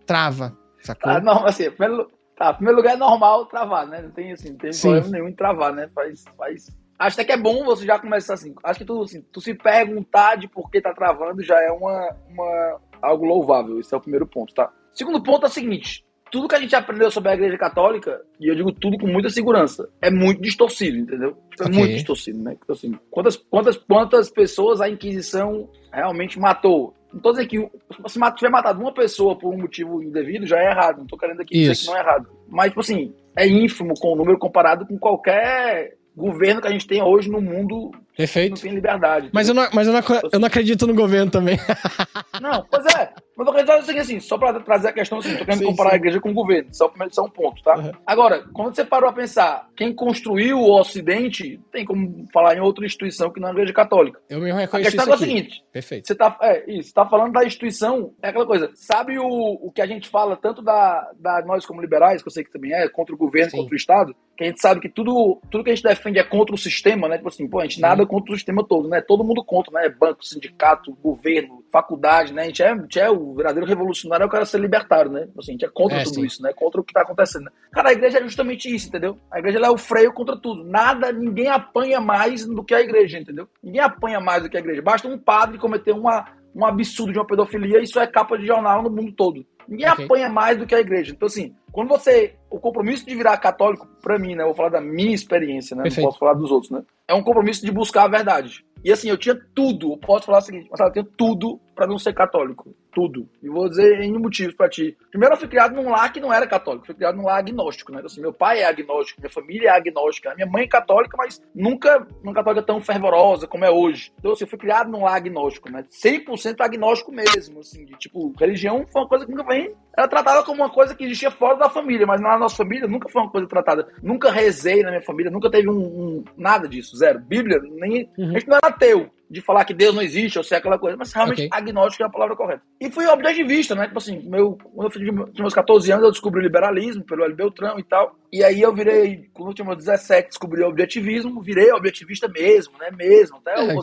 Trava. 0.07 0.60
Sacou? 0.81 1.13
Ah, 1.13 1.21
não, 1.21 1.47
assim, 1.47 1.71
primeiro, 1.71 2.11
tá, 2.37 2.53
primeiro 2.55 2.79
lugar 2.79 2.95
é 2.95 2.97
normal 2.97 3.47
travar, 3.47 3.87
né? 3.87 4.03
Não 4.03 4.11
tem, 4.11 4.33
assim, 4.33 4.51
não 4.51 4.57
tem 4.57 4.71
problema 4.71 5.09
nenhum 5.09 5.29
em 5.29 5.35
travar, 5.35 5.73
né? 5.73 5.89
Faz, 5.95 6.25
faz. 6.37 6.81
Acho 6.99 7.15
até 7.15 7.25
que 7.25 7.33
é 7.33 7.37
bom 7.37 7.65
você 7.65 7.87
já 7.87 7.99
começar 7.99 8.35
assim. 8.35 8.55
Acho 8.63 8.81
que 8.81 8.85
tu, 8.85 9.03
assim, 9.03 9.23
tu 9.33 9.41
se 9.41 9.55
perguntar 9.55 10.37
de 10.37 10.47
por 10.47 10.71
que 10.71 10.83
tá 10.83 10.93
travando 10.93 11.43
já 11.43 11.59
é 11.63 11.71
uma, 11.71 12.15
uma, 12.29 12.81
algo 13.01 13.25
louvável. 13.25 13.81
Esse 13.81 13.95
é 13.95 13.97
o 13.97 14.01
primeiro 14.01 14.27
ponto, 14.27 14.53
tá? 14.53 14.71
Segundo 14.93 15.23
ponto 15.23 15.47
é 15.47 15.49
o 15.49 15.53
seguinte: 15.53 16.05
tudo 16.31 16.47
que 16.47 16.55
a 16.55 16.61
gente 16.61 16.77
aprendeu 16.77 17.11
sobre 17.11 17.31
a 17.31 17.35
Igreja 17.35 17.59
Católica, 17.59 18.21
e 18.39 18.49
eu 18.49 18.55
digo 18.55 18.71
tudo 18.73 18.99
com 18.99 19.07
muita 19.07 19.31
segurança, 19.31 19.89
é 20.01 20.11
muito 20.11 20.41
distorcido, 20.41 20.99
entendeu? 20.99 21.37
É 21.59 21.65
okay. 21.65 21.75
muito 21.75 21.95
distorcido, 21.95 22.43
né? 22.43 22.57
Então, 22.63 22.75
assim, 22.75 22.93
quantas, 23.11 23.37
quantas, 23.37 23.77
quantas 23.77 24.31
pessoas 24.31 24.81
a 24.81 24.89
Inquisição 24.89 25.69
realmente 25.93 26.39
matou? 26.39 26.95
Não 27.13 27.21
tô 27.21 27.33
dizendo 27.33 27.49
que 27.49 27.71
se 28.09 28.21
tiver 28.37 28.51
matado 28.51 28.81
uma 28.81 28.95
pessoa 28.95 29.37
por 29.37 29.53
um 29.53 29.59
motivo 29.59 30.03
indevido, 30.03 30.47
já 30.47 30.59
é 30.59 30.71
errado. 30.71 30.99
Não 30.99 31.07
tô 31.07 31.17
querendo 31.17 31.41
aqui 31.41 31.57
Isso. 31.57 31.73
dizer 31.73 31.83
que 31.83 31.91
não 31.91 31.97
é 31.97 32.01
errado. 32.01 32.29
Mas, 32.49 32.69
tipo 32.69 32.81
assim, 32.81 33.15
é 33.37 33.47
ínfimo 33.47 33.95
com 33.99 34.13
o 34.13 34.17
número 34.17 34.39
comparado 34.39 34.87
com 34.87 34.99
qualquer 34.99 35.97
governo 36.17 36.61
que 36.61 36.69
a 36.69 36.71
gente 36.71 36.87
tem 36.87 37.03
hoje 37.03 37.31
no 37.31 37.41
mundo 37.41 37.93
Perfeito. 38.17 38.51
não 38.55 38.63
tem 38.63 38.75
liberdade. 38.75 39.31
Mas, 39.33 39.49
eu 39.49 39.55
não, 39.55 39.69
mas 39.73 39.87
eu, 39.87 39.93
não, 39.93 40.01
eu 40.33 40.39
não 40.39 40.47
acredito 40.47 40.87
no 40.87 40.95
governo 40.95 41.31
também. 41.31 41.57
Não, 42.41 42.65
pois 42.71 42.85
é. 42.95 43.13
Mas 43.41 43.47
eu 43.47 43.53
acredito 43.55 43.91
assim, 43.91 43.99
assim, 43.99 44.21
só 44.21 44.37
para 44.37 44.61
trazer 44.61 44.89
a 44.89 44.93
questão 44.93 45.19
assim, 45.19 45.35
tô 45.35 45.47
querendo 45.47 45.61
sim, 45.61 45.65
comparar 45.65 45.91
sim. 45.91 45.97
a 45.97 45.99
igreja 45.99 46.21
com 46.21 46.31
o 46.31 46.35
governo. 46.35 46.69
Só, 46.75 46.93
só 47.11 47.25
um 47.25 47.31
ponto, 47.31 47.63
tá? 47.63 47.75
Uhum. 47.75 47.93
Agora, 48.07 48.45
quando 48.53 48.75
você 48.75 48.85
parou 48.85 49.09
a 49.09 49.15
pensar, 49.15 49.67
quem 49.75 49.95
construiu 49.95 50.59
o 50.59 50.79
Ocidente, 50.79 51.59
tem 51.73 51.87
como 51.87 52.27
falar 52.35 52.55
em 52.55 52.61
outra 52.61 52.85
instituição 52.85 53.31
que 53.31 53.41
não 53.41 53.49
é 53.49 53.51
a 53.53 53.55
igreja 53.55 53.73
católica. 53.73 54.21
Eu 54.29 54.41
mesmo 54.41 54.59
reconheço 54.59 54.89
A 54.89 54.93
questão 54.93 55.15
é 55.15 55.17
o 55.17 55.19
seguinte. 55.19 55.65
Perfeito. 55.73 56.07
Você 56.07 56.15
tá, 56.15 56.37
é, 56.43 56.71
isso, 56.71 56.93
tá 56.93 57.07
falando 57.07 57.33
da 57.33 57.43
instituição, 57.43 58.13
é 58.23 58.29
aquela 58.29 58.45
coisa. 58.45 58.71
Sabe 58.75 59.19
o, 59.19 59.25
o 59.27 59.73
que 59.73 59.81
a 59.81 59.87
gente 59.87 60.11
fala 60.11 60.37
tanto 60.37 60.61
da, 60.61 61.11
da 61.19 61.43
nós 61.47 61.65
como 61.65 61.81
liberais, 61.81 62.21
que 62.21 62.29
eu 62.29 62.33
sei 62.33 62.45
que 62.45 62.53
também 62.53 62.75
é, 62.75 62.87
contra 62.91 63.15
o 63.15 63.19
governo, 63.19 63.53
sim. 63.53 63.57
contra 63.57 63.73
o 63.73 63.77
Estado, 63.77 64.15
que 64.37 64.45
a 64.45 64.47
gente 64.47 64.61
sabe 64.61 64.81
que 64.81 64.89
tudo, 64.89 65.41
tudo 65.51 65.65
que 65.65 65.71
a 65.71 65.75
gente 65.75 65.85
defende 65.85 66.19
é 66.19 66.25
contra 66.25 66.55
o 66.55 66.59
sistema, 66.59 67.09
né? 67.09 67.17
Tipo 67.17 67.29
assim, 67.29 67.47
pô, 67.47 67.61
a 67.61 67.65
gente 67.65 67.81
nada 67.81 68.07
contra 68.07 68.33
o 68.33 68.37
sistema 68.37 68.65
todo, 68.67 68.89
né? 68.89 69.01
Todo 69.01 69.25
mundo 69.25 69.45
contra, 69.45 69.73
né? 69.73 69.89
Banco, 69.89 70.25
sindicato, 70.25 70.97
governo, 71.03 71.63
faculdade, 71.71 72.33
né? 72.33 72.43
A 72.43 72.47
gente 72.47 72.63
é, 72.63 72.71
a 72.71 72.77
gente 72.77 72.99
é 72.99 73.11
o 73.11 73.30
verdadeiro 73.35 73.67
revolucionário, 73.67 74.25
é 74.25 74.27
o 74.27 74.31
cara 74.31 74.45
ser 74.45 74.61
libertário, 74.61 75.11
né? 75.11 75.29
Assim, 75.39 75.53
a 75.53 75.53
gente 75.53 75.65
é 75.65 75.69
contra 75.69 75.99
é, 75.99 76.05
tudo 76.05 76.15
sim. 76.15 76.27
isso, 76.27 76.43
né? 76.43 76.53
Contra 76.55 76.81
o 76.81 76.85
que 76.85 76.93
tá 76.93 77.03
acontecendo. 77.03 77.45
Né? 77.45 77.51
Cara, 77.73 77.91
a 77.91 77.93
igreja 77.93 78.19
é 78.19 78.23
justamente 78.23 78.75
isso, 78.75 78.89
entendeu? 78.89 79.19
A 79.31 79.39
igreja 79.39 79.59
é 79.59 79.71
o 79.71 79.79
freio 79.79 80.13
contra 80.13 80.37
tudo. 80.37 80.65
Nada, 80.65 81.13
ninguém 81.13 81.49
apanha 81.49 82.01
mais 82.01 82.47
do 82.47 82.65
que 82.65 82.75
a 82.75 82.81
igreja, 82.81 83.19
entendeu? 83.19 83.49
Ninguém 83.63 83.81
apanha 83.81 84.21
mais 84.21 84.43
do 84.43 84.49
que 84.49 84.57
a 84.57 84.61
igreja. 84.61 84.83
Basta 84.83 85.09
um 85.09 85.19
padre 85.19 85.59
cometer 85.59 85.93
uma, 85.93 86.27
um 86.55 86.65
absurdo 86.65 87.13
de 87.13 87.19
uma 87.19 87.27
pedofilia 87.27 87.79
e 87.79 87.85
isso 87.85 88.01
é 88.01 88.07
capa 88.07 88.39
de 88.39 88.47
jornal 88.47 88.83
no 88.83 88.91
mundo 88.91 89.13
todo. 89.13 89.45
Ninguém 89.69 89.89
okay. 89.89 90.05
apanha 90.05 90.29
mais 90.29 90.59
do 90.59 90.67
que 90.67 90.75
a 90.75 90.81
igreja. 90.81 91.13
Então, 91.13 91.27
assim, 91.27 91.55
quando 91.71 91.89
você. 91.89 92.35
O 92.51 92.59
compromisso 92.59 93.07
de 93.07 93.15
virar 93.15 93.37
católico, 93.39 93.87
para 94.03 94.19
mim, 94.19 94.35
né? 94.35 94.43
Eu 94.43 94.49
vou 94.49 94.57
falar 94.57 94.71
da 94.71 94.81
minha 94.81 95.15
experiência, 95.15 95.77
né? 95.77 95.85
Perfeito. 95.85 96.03
Não 96.03 96.09
posso 96.09 96.19
falar 96.19 96.35
dos 96.35 96.51
outros, 96.51 96.73
né? 96.73 96.83
É 97.07 97.15
um 97.15 97.23
compromisso 97.23 97.65
de 97.65 97.71
buscar 97.71 98.05
a 98.05 98.09
verdade. 98.09 98.65
E 98.85 98.91
assim, 98.91 99.09
eu 99.09 99.17
tinha 99.17 99.39
tudo, 99.55 99.93
eu 99.93 99.99
posso 99.99 100.27
falar 100.27 100.39
o 100.39 100.43
seguinte, 100.43 100.69
mas 100.71 100.81
eu 100.81 100.93
tinha 100.93 101.07
tudo 101.17 101.61
para 101.75 101.87
não 101.87 101.99
ser 101.99 102.13
católico. 102.13 102.75
Tudo. 102.93 103.29
E 103.43 103.49
vou 103.49 103.69
dizer 103.69 104.01
em 104.01 104.19
motivos 104.19 104.55
para 104.55 104.69
ti. 104.69 104.97
Primeiro, 105.11 105.35
eu 105.35 105.39
fui 105.39 105.49
criado 105.49 105.75
num 105.75 105.91
lar 105.91 106.13
que 106.13 106.21
não 106.21 106.33
era 106.33 106.47
católico, 106.47 106.87
fui 106.87 106.95
criado 106.95 107.17
num 107.17 107.25
lar 107.25 107.39
agnóstico, 107.39 107.93
né? 107.93 107.99
Então, 107.99 108.07
assim, 108.07 108.21
meu 108.21 108.33
pai 108.33 108.61
é 108.61 108.67
agnóstico, 108.67 109.21
minha 109.21 109.31
família 109.31 109.69
é 109.69 109.77
agnóstica, 109.77 110.35
minha 110.35 110.47
mãe 110.47 110.65
é 110.65 110.69
católica, 110.69 111.17
mas 111.17 111.41
nunca 111.55 112.07
uma 112.23 112.35
católica 112.35 112.65
tão 112.65 112.81
fervorosa 112.81 113.47
como 113.47 113.65
é 113.65 113.71
hoje. 113.71 114.13
Então, 114.19 114.33
assim, 114.33 114.45
eu 114.45 114.49
fui 114.49 114.59
criado 114.59 114.91
num 114.91 115.05
lar 115.05 115.17
agnóstico, 115.17 115.71
né? 115.71 115.85
100% 115.91 116.61
agnóstico 116.61 117.13
mesmo, 117.13 117.61
assim, 117.61 117.85
de, 117.85 117.97
tipo, 117.97 118.33
religião 118.39 118.85
foi 118.91 119.03
uma 119.03 119.09
coisa 119.09 119.25
que 119.25 119.31
nunca 119.31 119.45
vem. 119.45 119.75
Era 119.97 120.09
tratada 120.09 120.43
como 120.43 120.63
uma 120.63 120.71
coisa 120.71 120.95
que 120.95 121.05
existia 121.05 121.31
fora 121.31 121.57
da 121.57 121.69
família, 121.69 122.07
mas 122.07 122.21
na 122.21 122.39
nossa 122.39 122.57
família 122.57 122.89
nunca 122.89 123.09
foi 123.09 123.23
uma 123.23 123.31
coisa 123.31 123.47
tratada. 123.47 123.89
Nunca 124.03 124.31
rezei 124.31 124.83
na 124.83 124.91
minha 124.91 125.03
família, 125.03 125.31
nunca 125.31 125.51
teve 125.51 125.69
um, 125.69 125.79
um 125.79 126.25
nada 126.37 126.69
disso, 126.69 126.97
zero. 126.97 127.21
Bíblia, 127.21 127.61
nem. 127.63 128.11
Uhum. 128.19 128.31
A 128.31 128.33
gente 128.33 128.49
não 128.49 128.57
era 128.57 128.69
ateu 128.69 129.11
de 129.31 129.41
falar 129.41 129.65
que 129.65 129.73
Deus 129.73 129.95
não 129.95 130.03
existe, 130.03 130.37
ou 130.37 130.43
se 130.43 130.55
é 130.55 130.59
aquela 130.59 130.79
coisa, 130.79 130.97
mas 130.97 131.13
realmente 131.13 131.47
okay. 131.47 131.49
agnóstico 131.53 132.03
é 132.03 132.07
a 132.07 132.11
palavra 132.11 132.35
correta. 132.35 132.63
E 132.81 132.91
fui 132.91 133.07
objetivista, 133.07 133.77
né? 133.77 133.87
Tipo 133.87 133.99
assim, 133.99 134.29
meu, 134.29 134.59
quando 134.75 134.87
eu 134.87 135.01
tinha 135.01 135.13
meus 135.13 135.55
14 135.55 135.93
anos, 135.93 136.05
eu 136.05 136.11
descobri 136.11 136.41
o 136.41 136.43
liberalismo 136.43 137.05
pelo 137.05 137.25
L. 137.25 137.35
Beltrão 137.35 137.79
e 137.79 137.85
tal. 137.85 138.17
E 138.33 138.43
aí 138.43 138.61
eu 138.61 138.75
virei, 138.75 139.31
quando 139.33 139.51
eu 139.51 139.55
tinha 139.55 139.65
meus 139.65 139.79
17, 139.79 140.31
descobri 140.31 140.63
o 140.63 140.69
objetivismo, 140.69 141.43
virei 141.43 141.71
objetivista 141.73 142.27
mesmo, 142.29 142.77
né? 142.79 142.91
Mesmo. 142.91 143.37
Até 143.39 143.61
é, 143.61 143.73
eu 143.73 143.79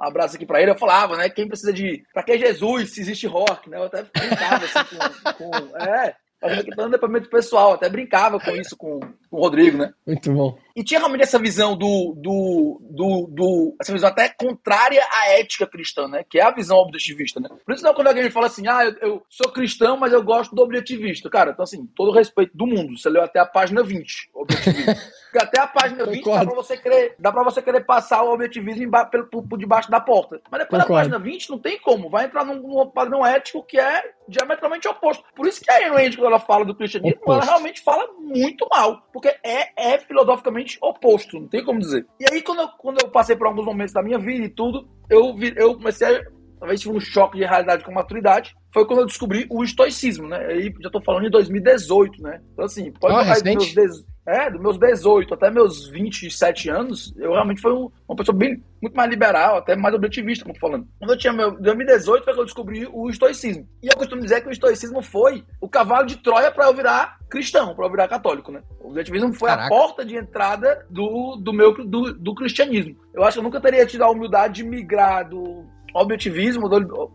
um 0.00 0.04
abraço 0.04 0.36
aqui 0.36 0.46
pra 0.46 0.62
ele, 0.62 0.70
eu 0.70 0.78
falava, 0.78 1.14
né? 1.14 1.28
Quem 1.28 1.46
precisa 1.46 1.72
de. 1.72 2.02
Pra 2.14 2.22
que 2.22 2.38
Jesus 2.38 2.94
se 2.94 3.02
existe 3.02 3.26
rock, 3.26 3.68
né? 3.68 3.76
Eu 3.76 3.84
até 3.84 4.02
brincava 4.02 4.64
assim 4.64 4.78
com. 4.96 5.50
com 5.50 5.76
é, 5.76 6.14
fazendo 6.40 6.60
aqui 6.60 6.70
dando 6.74 6.92
depoimento 6.92 7.28
pessoal, 7.28 7.74
até 7.74 7.88
brincava 7.88 8.40
com 8.40 8.56
isso 8.56 8.76
com, 8.76 8.98
com 9.30 9.36
o 9.36 9.40
Rodrigo, 9.40 9.78
né? 9.78 9.92
Muito 10.06 10.32
bom. 10.32 10.58
E 10.74 10.82
tinha 10.82 10.98
realmente 10.98 11.22
essa 11.22 11.38
visão 11.38 11.76
do, 11.76 12.14
do, 12.16 12.80
do, 12.90 13.26
do, 13.30 13.76
essa 13.80 13.92
visão 13.92 14.08
até 14.08 14.28
contrária 14.28 15.02
à 15.12 15.30
ética 15.38 15.66
cristã, 15.66 16.08
né? 16.08 16.24
Que 16.28 16.38
é 16.38 16.42
a 16.42 16.50
visão 16.50 16.78
objetivista, 16.78 17.38
né? 17.38 17.48
Por 17.64 17.74
isso 17.74 17.84
não 17.84 17.94
quando 17.94 18.08
alguém 18.08 18.30
fala 18.30 18.46
assim, 18.46 18.66
ah, 18.66 18.84
eu, 18.84 18.96
eu, 19.00 19.22
sou 19.28 19.52
cristão, 19.52 19.96
mas 19.96 20.12
eu 20.12 20.22
gosto 20.22 20.54
do 20.54 20.62
objetivista. 20.62 21.30
Cara, 21.30 21.50
então 21.50 21.62
assim, 21.62 21.86
todo 21.94 22.08
o 22.08 22.14
respeito 22.14 22.56
do 22.56 22.66
mundo. 22.66 22.98
Você 22.98 23.08
leu 23.08 23.22
até 23.22 23.38
a 23.38 23.46
página 23.46 23.82
20, 23.82 24.30
objetivismo. 24.34 24.94
Porque 25.30 25.44
até 25.44 25.60
a 25.60 25.66
página 25.66 26.04
20 26.04 26.24
dá 26.24 26.44
pra, 26.44 26.54
você 26.54 26.76
querer, 26.76 27.14
dá 27.16 27.32
pra 27.32 27.44
você 27.44 27.62
querer 27.62 27.84
passar 27.84 28.24
o 28.24 28.32
objetivismo 28.32 28.90
por, 28.90 29.28
por, 29.28 29.48
por 29.48 29.58
debaixo 29.58 29.88
da 29.88 30.00
porta. 30.00 30.40
Mas 30.50 30.62
depois 30.62 30.82
Concordo. 30.82 31.08
da 31.08 31.16
página 31.16 31.32
20 31.32 31.50
não 31.50 31.58
tem 31.58 31.78
como. 31.78 32.10
Vai 32.10 32.24
entrar 32.24 32.44
num, 32.44 32.56
num, 32.56 32.90
padrão 32.90 33.24
ético 33.24 33.62
que 33.62 33.78
é 33.78 34.12
diametralmente 34.26 34.88
oposto. 34.88 35.24
Por 35.36 35.46
isso 35.46 35.60
que 35.60 35.70
a 35.70 35.76
Ayn 35.76 36.10
quando 36.16 36.26
ela 36.26 36.40
fala 36.40 36.64
do 36.64 36.74
cristianismo, 36.74 37.16
oposto. 37.20 37.42
ela 37.42 37.52
realmente 37.52 37.80
fala 37.80 38.08
muito 38.18 38.66
mal. 38.68 39.02
Porque 39.12 39.19
é, 39.28 39.94
é 39.94 39.98
filosoficamente 39.98 40.78
oposto, 40.80 41.38
não 41.38 41.48
tem 41.48 41.64
como 41.64 41.78
dizer. 41.78 42.06
E 42.18 42.24
aí, 42.32 42.42
quando 42.42 42.60
eu, 42.62 42.68
quando 42.78 43.00
eu 43.02 43.08
passei 43.08 43.36
por 43.36 43.46
alguns 43.46 43.64
momentos 43.64 43.92
da 43.92 44.02
minha 44.02 44.18
vida 44.18 44.44
e 44.44 44.48
tudo, 44.48 44.88
eu, 45.08 45.34
eu 45.56 45.74
comecei 45.74 46.06
a. 46.06 46.39
Talvez 46.60 46.80
tive 46.80 46.94
um 46.94 47.00
choque 47.00 47.38
de 47.38 47.44
realidade 47.44 47.82
com 47.82 47.90
maturidade. 47.90 48.54
Foi 48.72 48.86
quando 48.86 49.00
eu 49.00 49.06
descobri 49.06 49.46
o 49.50 49.64
estoicismo, 49.64 50.28
né? 50.28 50.36
Aí 50.46 50.72
já 50.80 50.90
tô 50.90 51.00
falando 51.00 51.26
em 51.26 51.30
2018, 51.30 52.22
né? 52.22 52.40
Então, 52.52 52.66
assim, 52.66 52.92
pode 52.92 53.14
oh, 53.14 53.54
dos 53.54 53.74
meus, 53.74 54.04
é, 54.26 54.50
dos 54.50 54.60
meus 54.60 54.78
18 54.78 55.34
até 55.34 55.50
meus 55.50 55.88
27 55.88 56.68
anos, 56.68 57.12
eu 57.16 57.32
realmente 57.32 57.60
fui 57.60 57.72
um, 57.72 57.90
uma 58.08 58.14
pessoa 58.14 58.36
bem, 58.36 58.62
muito 58.80 58.94
mais 58.94 59.10
liberal, 59.10 59.56
até 59.56 59.74
mais 59.74 59.94
objetivista, 59.94 60.44
como 60.44 60.54
tô 60.54 60.60
falando. 60.60 60.86
Quando 60.98 61.10
eu 61.10 61.18
tinha 61.18 61.32
meu 61.32 61.58
2018 61.60 62.24
foi 62.24 62.34
que 62.34 62.40
eu 62.40 62.44
descobri 62.44 62.88
o 62.92 63.08
estoicismo. 63.08 63.66
E 63.82 63.88
eu 63.88 63.96
costumo 63.96 64.22
dizer 64.22 64.42
que 64.42 64.48
o 64.48 64.52
estoicismo 64.52 65.02
foi 65.02 65.44
o 65.60 65.68
cavalo 65.68 66.06
de 66.06 66.16
Troia 66.18 66.52
para 66.52 66.66
eu 66.66 66.74
virar 66.74 67.18
cristão, 67.28 67.74
para 67.74 67.86
eu 67.86 67.90
virar 67.90 68.08
católico, 68.08 68.52
né? 68.52 68.62
O 68.80 68.90
objetivismo 68.90 69.32
foi 69.32 69.48
Caraca. 69.48 69.66
a 69.66 69.68
porta 69.68 70.04
de 70.04 70.16
entrada 70.16 70.86
do, 70.90 71.36
do 71.36 71.52
meu 71.52 71.72
do, 71.84 72.12
do 72.12 72.34
cristianismo. 72.34 72.96
Eu 73.14 73.24
acho 73.24 73.34
que 73.34 73.38
eu 73.38 73.44
nunca 73.44 73.60
teria 73.60 73.86
tido 73.86 74.02
a 74.02 74.10
humildade 74.10 74.62
de 74.62 74.64
migrar 74.64 75.28
do 75.28 75.64
objetivismo 75.94 76.68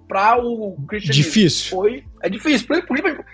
para 0.08 0.38
o 0.38 0.76
cristianismo. 0.88 1.24
Difícil. 1.24 1.70
Foi, 1.70 2.04
é 2.22 2.30
difícil. 2.30 2.68
Por, 2.68 2.86
por, 2.86 3.02
por, 3.02 3.26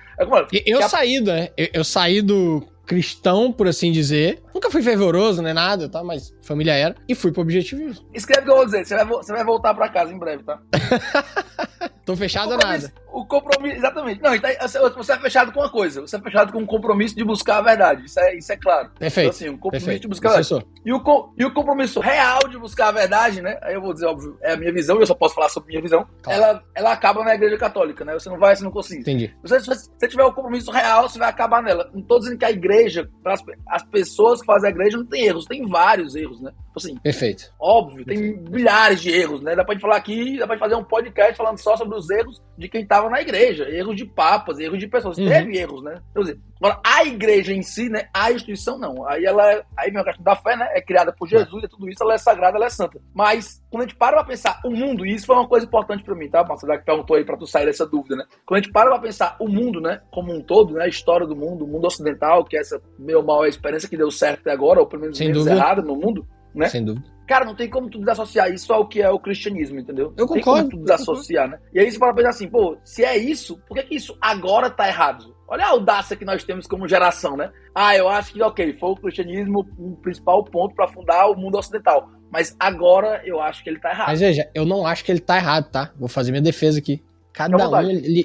é 0.53 0.63
eu, 0.65 0.87
saí, 0.87 1.19
né? 1.19 1.49
Eu, 1.57 1.67
eu 1.73 1.83
saí 1.83 2.21
do 2.21 2.67
cristão, 2.85 3.51
por 3.51 3.67
assim 3.67 3.91
dizer. 3.91 4.41
Nunca 4.53 4.69
fui 4.69 4.81
fervoroso, 4.81 5.41
nem 5.41 5.53
nada, 5.53 5.89
tá? 5.89 6.03
Mas 6.03 6.33
família 6.41 6.73
era. 6.73 6.95
E 7.07 7.15
fui 7.15 7.31
pro 7.31 7.41
objetivismo. 7.41 8.05
Escreve 8.13 8.41
o 8.41 8.45
que 8.45 8.51
eu 8.51 8.55
vou 8.55 8.65
dizer. 8.65 8.85
Você 8.85 8.95
vai, 8.95 9.05
você 9.05 9.33
vai 9.33 9.43
voltar 9.43 9.73
pra 9.73 9.89
casa 9.89 10.13
em 10.13 10.19
breve, 10.19 10.43
tá? 10.43 10.59
Tô 12.05 12.15
fechado 12.15 12.53
a 12.53 12.57
nada. 12.57 12.91
O 13.11 13.25
compromisso, 13.25 13.77
exatamente. 13.77 14.21
Não, 14.21 14.33
então, 14.33 14.49
você 14.97 15.13
é 15.13 15.19
fechado 15.19 15.51
com 15.51 15.59
uma 15.59 15.69
coisa. 15.69 16.01
Você 16.01 16.15
é 16.15 16.19
fechado 16.19 16.51
com 16.51 16.59
um 16.59 16.65
compromisso 16.65 17.15
de 17.15 17.23
buscar 17.23 17.57
a 17.57 17.61
verdade. 17.61 18.05
Isso 18.05 18.19
é, 18.19 18.35
isso 18.35 18.51
é 18.51 18.57
claro. 18.57 18.89
Perfeito. 18.97 19.27
Então, 19.27 19.37
assim, 19.37 19.49
um 19.49 19.57
compromisso 19.57 19.85
Perfeito. 19.85 20.01
de 20.01 20.07
buscar 20.07 20.29
a 20.29 20.41
verdade. 20.41 20.65
E 20.83 20.93
o, 20.93 21.33
e 21.37 21.45
o 21.45 21.53
compromisso 21.53 21.99
real 21.99 22.39
de 22.49 22.57
buscar 22.57 22.87
a 22.87 22.91
verdade, 22.91 23.41
né? 23.41 23.57
Aí 23.61 23.75
eu 23.75 23.81
vou 23.81 23.93
dizer, 23.93 24.07
óbvio, 24.07 24.37
é 24.41 24.53
a 24.53 24.57
minha 24.57 24.73
visão, 24.73 24.99
eu 24.99 25.05
só 25.05 25.13
posso 25.13 25.35
falar 25.35 25.49
sobre 25.49 25.69
a 25.69 25.71
minha 25.71 25.81
visão. 25.81 26.07
Claro. 26.23 26.41
Ela, 26.41 26.63
ela 26.73 26.91
acaba 26.91 27.23
na 27.23 27.35
igreja 27.35 27.57
católica, 27.57 28.03
né? 28.03 28.13
Você 28.13 28.29
não 28.29 28.39
vai, 28.39 28.55
você 28.55 28.63
não 28.63 28.71
consegue. 28.71 29.01
Entendi. 29.01 29.27
Se 29.27 29.49
você, 29.49 29.59
se 29.59 29.65
você 29.67 30.07
tiver 30.07 30.23
o 30.23 30.33
compromisso 30.33 30.71
real, 30.71 31.07
você 31.07 31.19
vai 31.19 31.29
acabar 31.29 31.61
nela. 31.61 31.89
Não 31.93 32.01
tô 32.01 32.17
dizendo 32.17 32.37
que 32.37 32.45
a 32.45 32.51
igreja, 32.51 33.09
as, 33.25 33.41
as 33.67 33.83
pessoas 33.83 34.40
que 34.41 34.45
fazem 34.45 34.69
a 34.69 34.71
igreja 34.71 34.97
não 34.97 35.05
tem 35.05 35.25
erros, 35.25 35.45
tem 35.45 35.65
vários 35.67 36.15
erros, 36.15 36.41
né? 36.41 36.51
Tipo 36.51 36.77
assim, 36.77 36.97
Perfeito. 36.97 37.51
Óbvio, 37.59 38.05
tem 38.05 38.37
milhares 38.49 39.01
de 39.01 39.09
erros, 39.09 39.41
né? 39.41 39.55
Dá 39.55 39.63
pra 39.63 39.73
gente 39.73 39.81
falar 39.81 39.97
aqui, 39.97 40.37
dá 40.37 40.45
pra 40.45 40.55
gente 40.55 40.63
fazer 40.63 40.75
um 40.75 40.83
podcast 40.83 41.35
falando 41.35 41.57
só 41.57 41.77
sobre 41.77 41.97
os 41.97 42.09
erros 42.09 42.41
de 42.57 42.67
quem 42.67 42.81
estava 42.83 43.09
na 43.09 43.21
igreja, 43.21 43.69
erros 43.69 43.95
de 43.95 44.05
papas, 44.05 44.59
erros 44.59 44.79
de 44.79 44.87
pessoas. 44.87 45.17
Uhum. 45.17 45.27
Teve 45.27 45.57
erros, 45.57 45.83
né? 45.83 46.01
Quer 46.13 46.19
dizer, 46.19 46.39
agora, 46.61 46.79
a 46.83 47.03
igreja 47.05 47.53
em 47.53 47.61
si, 47.61 47.89
né? 47.89 48.07
A 48.13 48.31
instituição 48.31 48.77
não. 48.77 49.07
Aí 49.07 49.25
ela, 49.25 49.51
é, 49.51 49.63
aí 49.77 49.91
meu 49.91 50.03
questão 50.03 50.23
da 50.23 50.35
fé, 50.35 50.55
né? 50.55 50.69
É 50.73 50.81
criada 50.81 51.11
por 51.11 51.27
Jesus, 51.27 51.63
é 51.63 51.67
tudo 51.67 51.89
isso, 51.89 52.03
ela 52.03 52.13
é 52.13 52.17
sagrada, 52.17 52.57
ela 52.57 52.67
é 52.67 52.69
santa. 52.69 52.99
Mas 53.13 53.63
quando 53.69 53.83
a 53.83 53.85
gente 53.87 53.97
para 53.97 54.17
pra 54.17 54.25
pensar 54.25 54.59
o 54.63 54.69
mundo, 54.69 55.05
e 55.05 55.13
isso 55.13 55.25
foi 55.25 55.35
uma 55.35 55.47
coisa 55.47 55.65
importante 55.65 56.03
para 56.03 56.15
mim, 56.15 56.29
tá? 56.29 56.43
Marcelo, 56.43 56.77
que 56.77 56.85
perguntou 56.85 57.15
aí 57.15 57.25
para 57.25 57.37
tu 57.37 57.47
sair 57.47 57.65
dessa 57.65 57.85
dúvida, 57.85 58.15
né? 58.15 58.25
Quando 58.45 58.59
a 58.59 58.61
gente 58.63 58.71
para 58.71 58.89
pra 58.89 58.99
pensar 58.99 59.35
o 59.39 59.47
mundo, 59.47 59.81
né? 59.81 60.01
Como 60.11 60.33
um 60.33 60.41
todo, 60.41 60.75
né? 60.75 60.85
A 60.85 60.87
história 60.87 61.25
do 61.25 61.35
mundo, 61.35 61.65
o 61.65 61.67
mundo 61.67 61.85
ocidental, 61.87 62.45
que 62.45 62.57
é 62.57 62.61
essa 62.61 62.81
meio 62.97 63.23
mal 63.23 63.43
a 63.43 63.47
experiência 63.47 63.89
que 63.89 63.97
deu 63.97 64.11
certo 64.11 64.41
até 64.41 64.51
agora, 64.51 64.79
ou 64.79 64.85
pelo 64.85 65.01
menos 65.01 65.17
menos 65.19 65.47
errada 65.47 65.81
no 65.81 65.95
mundo, 65.95 66.27
né? 66.53 66.67
Sem 66.67 66.83
dúvida. 66.83 67.05
Cara, 67.27 67.45
não 67.45 67.55
tem 67.55 67.69
como 67.69 67.89
tu 67.89 67.97
desassociar 67.97 68.51
isso 68.51 68.73
ao 68.73 68.87
que 68.87 69.01
é 69.01 69.09
o 69.09 69.17
cristianismo, 69.17 69.79
entendeu? 69.79 70.13
Eu 70.17 70.27
concordo. 70.27 70.33
Tem 70.33 70.43
como 70.43 70.69
tu 70.69 70.77
desassociar, 70.79 71.49
né? 71.49 71.59
E 71.73 71.79
aí 71.79 71.89
você 71.89 71.97
fala 71.97 72.13
pensar 72.13 72.29
assim, 72.29 72.49
pô, 72.49 72.77
se 72.83 73.05
é 73.05 73.15
isso, 73.15 73.57
por 73.67 73.77
que, 73.77 73.83
que 73.83 73.95
isso 73.95 74.17
agora 74.19 74.69
tá 74.69 74.87
errado? 74.87 75.30
Olha 75.51 75.65
a 75.65 75.69
audácia 75.71 76.15
que 76.15 76.23
nós 76.23 76.45
temos 76.45 76.65
como 76.65 76.87
geração, 76.87 77.35
né? 77.35 77.51
Ah, 77.75 77.93
eu 77.93 78.07
acho 78.07 78.31
que, 78.31 78.41
ok, 78.41 78.71
foi 78.79 78.91
o 78.91 78.95
cristianismo 78.95 79.67
o 79.77 79.97
principal 79.97 80.45
ponto 80.45 80.73
para 80.73 80.87
fundar 80.87 81.27
o 81.27 81.35
mundo 81.35 81.57
ocidental. 81.57 82.09
Mas 82.31 82.55
agora 82.57 83.21
eu 83.25 83.41
acho 83.41 83.61
que 83.61 83.69
ele 83.69 83.77
tá 83.77 83.89
errado. 83.89 84.07
Mas 84.07 84.21
veja, 84.21 84.49
eu 84.55 84.65
não 84.65 84.87
acho 84.87 85.03
que 85.03 85.11
ele 85.11 85.19
tá 85.19 85.35
errado, 85.35 85.69
tá? 85.69 85.91
Vou 85.99 86.07
fazer 86.07 86.31
minha 86.31 86.41
defesa 86.41 86.79
aqui. 86.79 87.03
Cada 87.33 87.57
um 87.57 87.75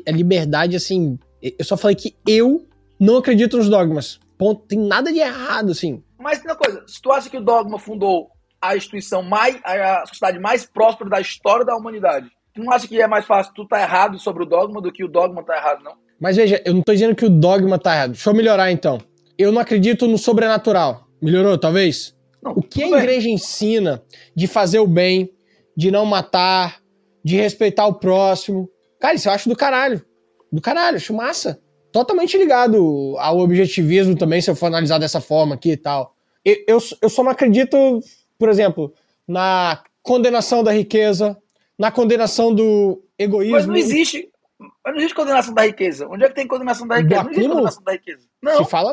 é 0.07 0.13
liberdade, 0.13 0.77
assim. 0.77 1.19
Eu 1.43 1.65
só 1.65 1.77
falei 1.77 1.97
que 1.97 2.15
eu 2.25 2.65
não 2.99 3.17
acredito 3.17 3.57
nos 3.57 3.69
dogmas. 3.69 4.21
Ponto. 4.39 4.63
Tem 4.65 4.79
nada 4.79 5.13
de 5.13 5.19
errado, 5.19 5.73
assim. 5.73 6.05
Mas 6.21 6.39
tem 6.39 6.49
uma 6.49 6.57
coisa, 6.57 6.85
se 6.87 7.03
tu 7.03 7.11
acha 7.11 7.29
que 7.29 7.39
o 7.39 7.45
dogma 7.45 7.77
fundou 7.77 8.31
a 8.63 8.77
instituição 8.77 9.25
mais, 9.25 9.61
a 9.65 10.07
sociedade 10.07 10.39
mais 10.39 10.65
próspera 10.65 11.11
da 11.11 11.21
história 11.21 11.65
da 11.65 11.75
humanidade, 11.75 12.31
tu 12.55 12.63
não 12.63 12.73
acha 12.73 12.87
que 12.87 13.03
é 13.03 13.09
mais 13.09 13.27
fácil 13.27 13.53
tu 13.53 13.67
tá 13.67 13.83
errado 13.83 14.17
sobre 14.17 14.45
o 14.45 14.47
dogma 14.47 14.81
do 14.81 14.93
que 14.93 15.03
o 15.03 15.09
dogma 15.09 15.45
tá 15.45 15.57
errado, 15.57 15.83
não? 15.83 16.06
Mas 16.21 16.37
veja, 16.37 16.63
eu 16.65 16.75
não 16.75 16.83
tô 16.83 16.93
dizendo 16.93 17.15
que 17.15 17.25
o 17.25 17.31
dogma 17.31 17.79
tá 17.79 17.95
errado. 17.95 18.13
Deixa 18.13 18.31
eu 18.31 18.35
melhorar 18.35 18.73
então. 18.73 18.99
Eu 19.39 19.53
não 19.53 19.61
acredito 19.61 20.07
no 20.07 20.17
sobrenatural. 20.17 21.07
Melhorou, 21.21 21.59
talvez? 21.59 22.15
Não, 22.43 22.53
o 22.53 22.63
que 22.63 22.83
a 22.83 22.99
igreja 22.99 23.29
ensina 23.29 24.03
de 24.35 24.47
fazer 24.47 24.79
o 24.79 24.87
bem, 24.87 25.31
de 25.77 25.91
não 25.91 26.07
matar, 26.07 26.81
de 27.25 27.37
respeitar 27.37 27.87
o 27.87 27.95
próximo. 27.95 28.69
Cara, 28.99 29.15
isso 29.15 29.29
eu 29.29 29.33
acho 29.33 29.49
do 29.49 29.57
caralho. 29.57 30.03
Do 30.51 30.61
caralho, 30.61 30.97
acho 30.97 31.13
massa 31.13 31.61
totalmente 31.97 32.37
ligado 32.37 33.17
ao 33.19 33.39
objetivismo 33.39 34.15
também, 34.15 34.43
se 34.43 34.51
eu 34.51 34.55
for 34.55 34.67
analisar 34.67 34.99
dessa 34.99 35.19
forma 35.19 35.55
aqui 35.55 35.71
e 35.71 35.77
tal. 35.79 36.15
Eu, 36.45 36.57
eu, 36.69 36.79
eu 37.01 37.09
só 37.09 37.25
não 37.25 37.31
acredito, 37.31 38.01
por 38.39 38.51
exemplo, 38.51 38.93
na 39.27 39.83
condenação 40.03 40.63
da 40.63 40.73
riqueza, 40.73 41.35
na 41.79 41.91
condenação 41.91 42.55
do 42.55 43.03
egoísmo. 43.19 43.57
Mas 43.57 43.67
não 43.67 43.77
existe. 43.77 44.29
Mas 44.59 44.71
não 44.87 44.97
existe 44.97 45.15
condenação 45.15 45.55
da 45.55 45.63
riqueza. 45.63 46.09
Onde 46.09 46.25
é 46.25 46.29
que 46.29 46.35
tem 46.35 46.47
condenação 46.47 46.87
da 46.87 46.97
riqueza? 46.97 47.23
Não 47.23 47.31
existe 47.31 47.49
condenação 47.49 47.83
da 47.83 47.93
riqueza. 47.93 48.29
Não. 48.43 48.65
Se 48.65 48.71
fala. 48.71 48.93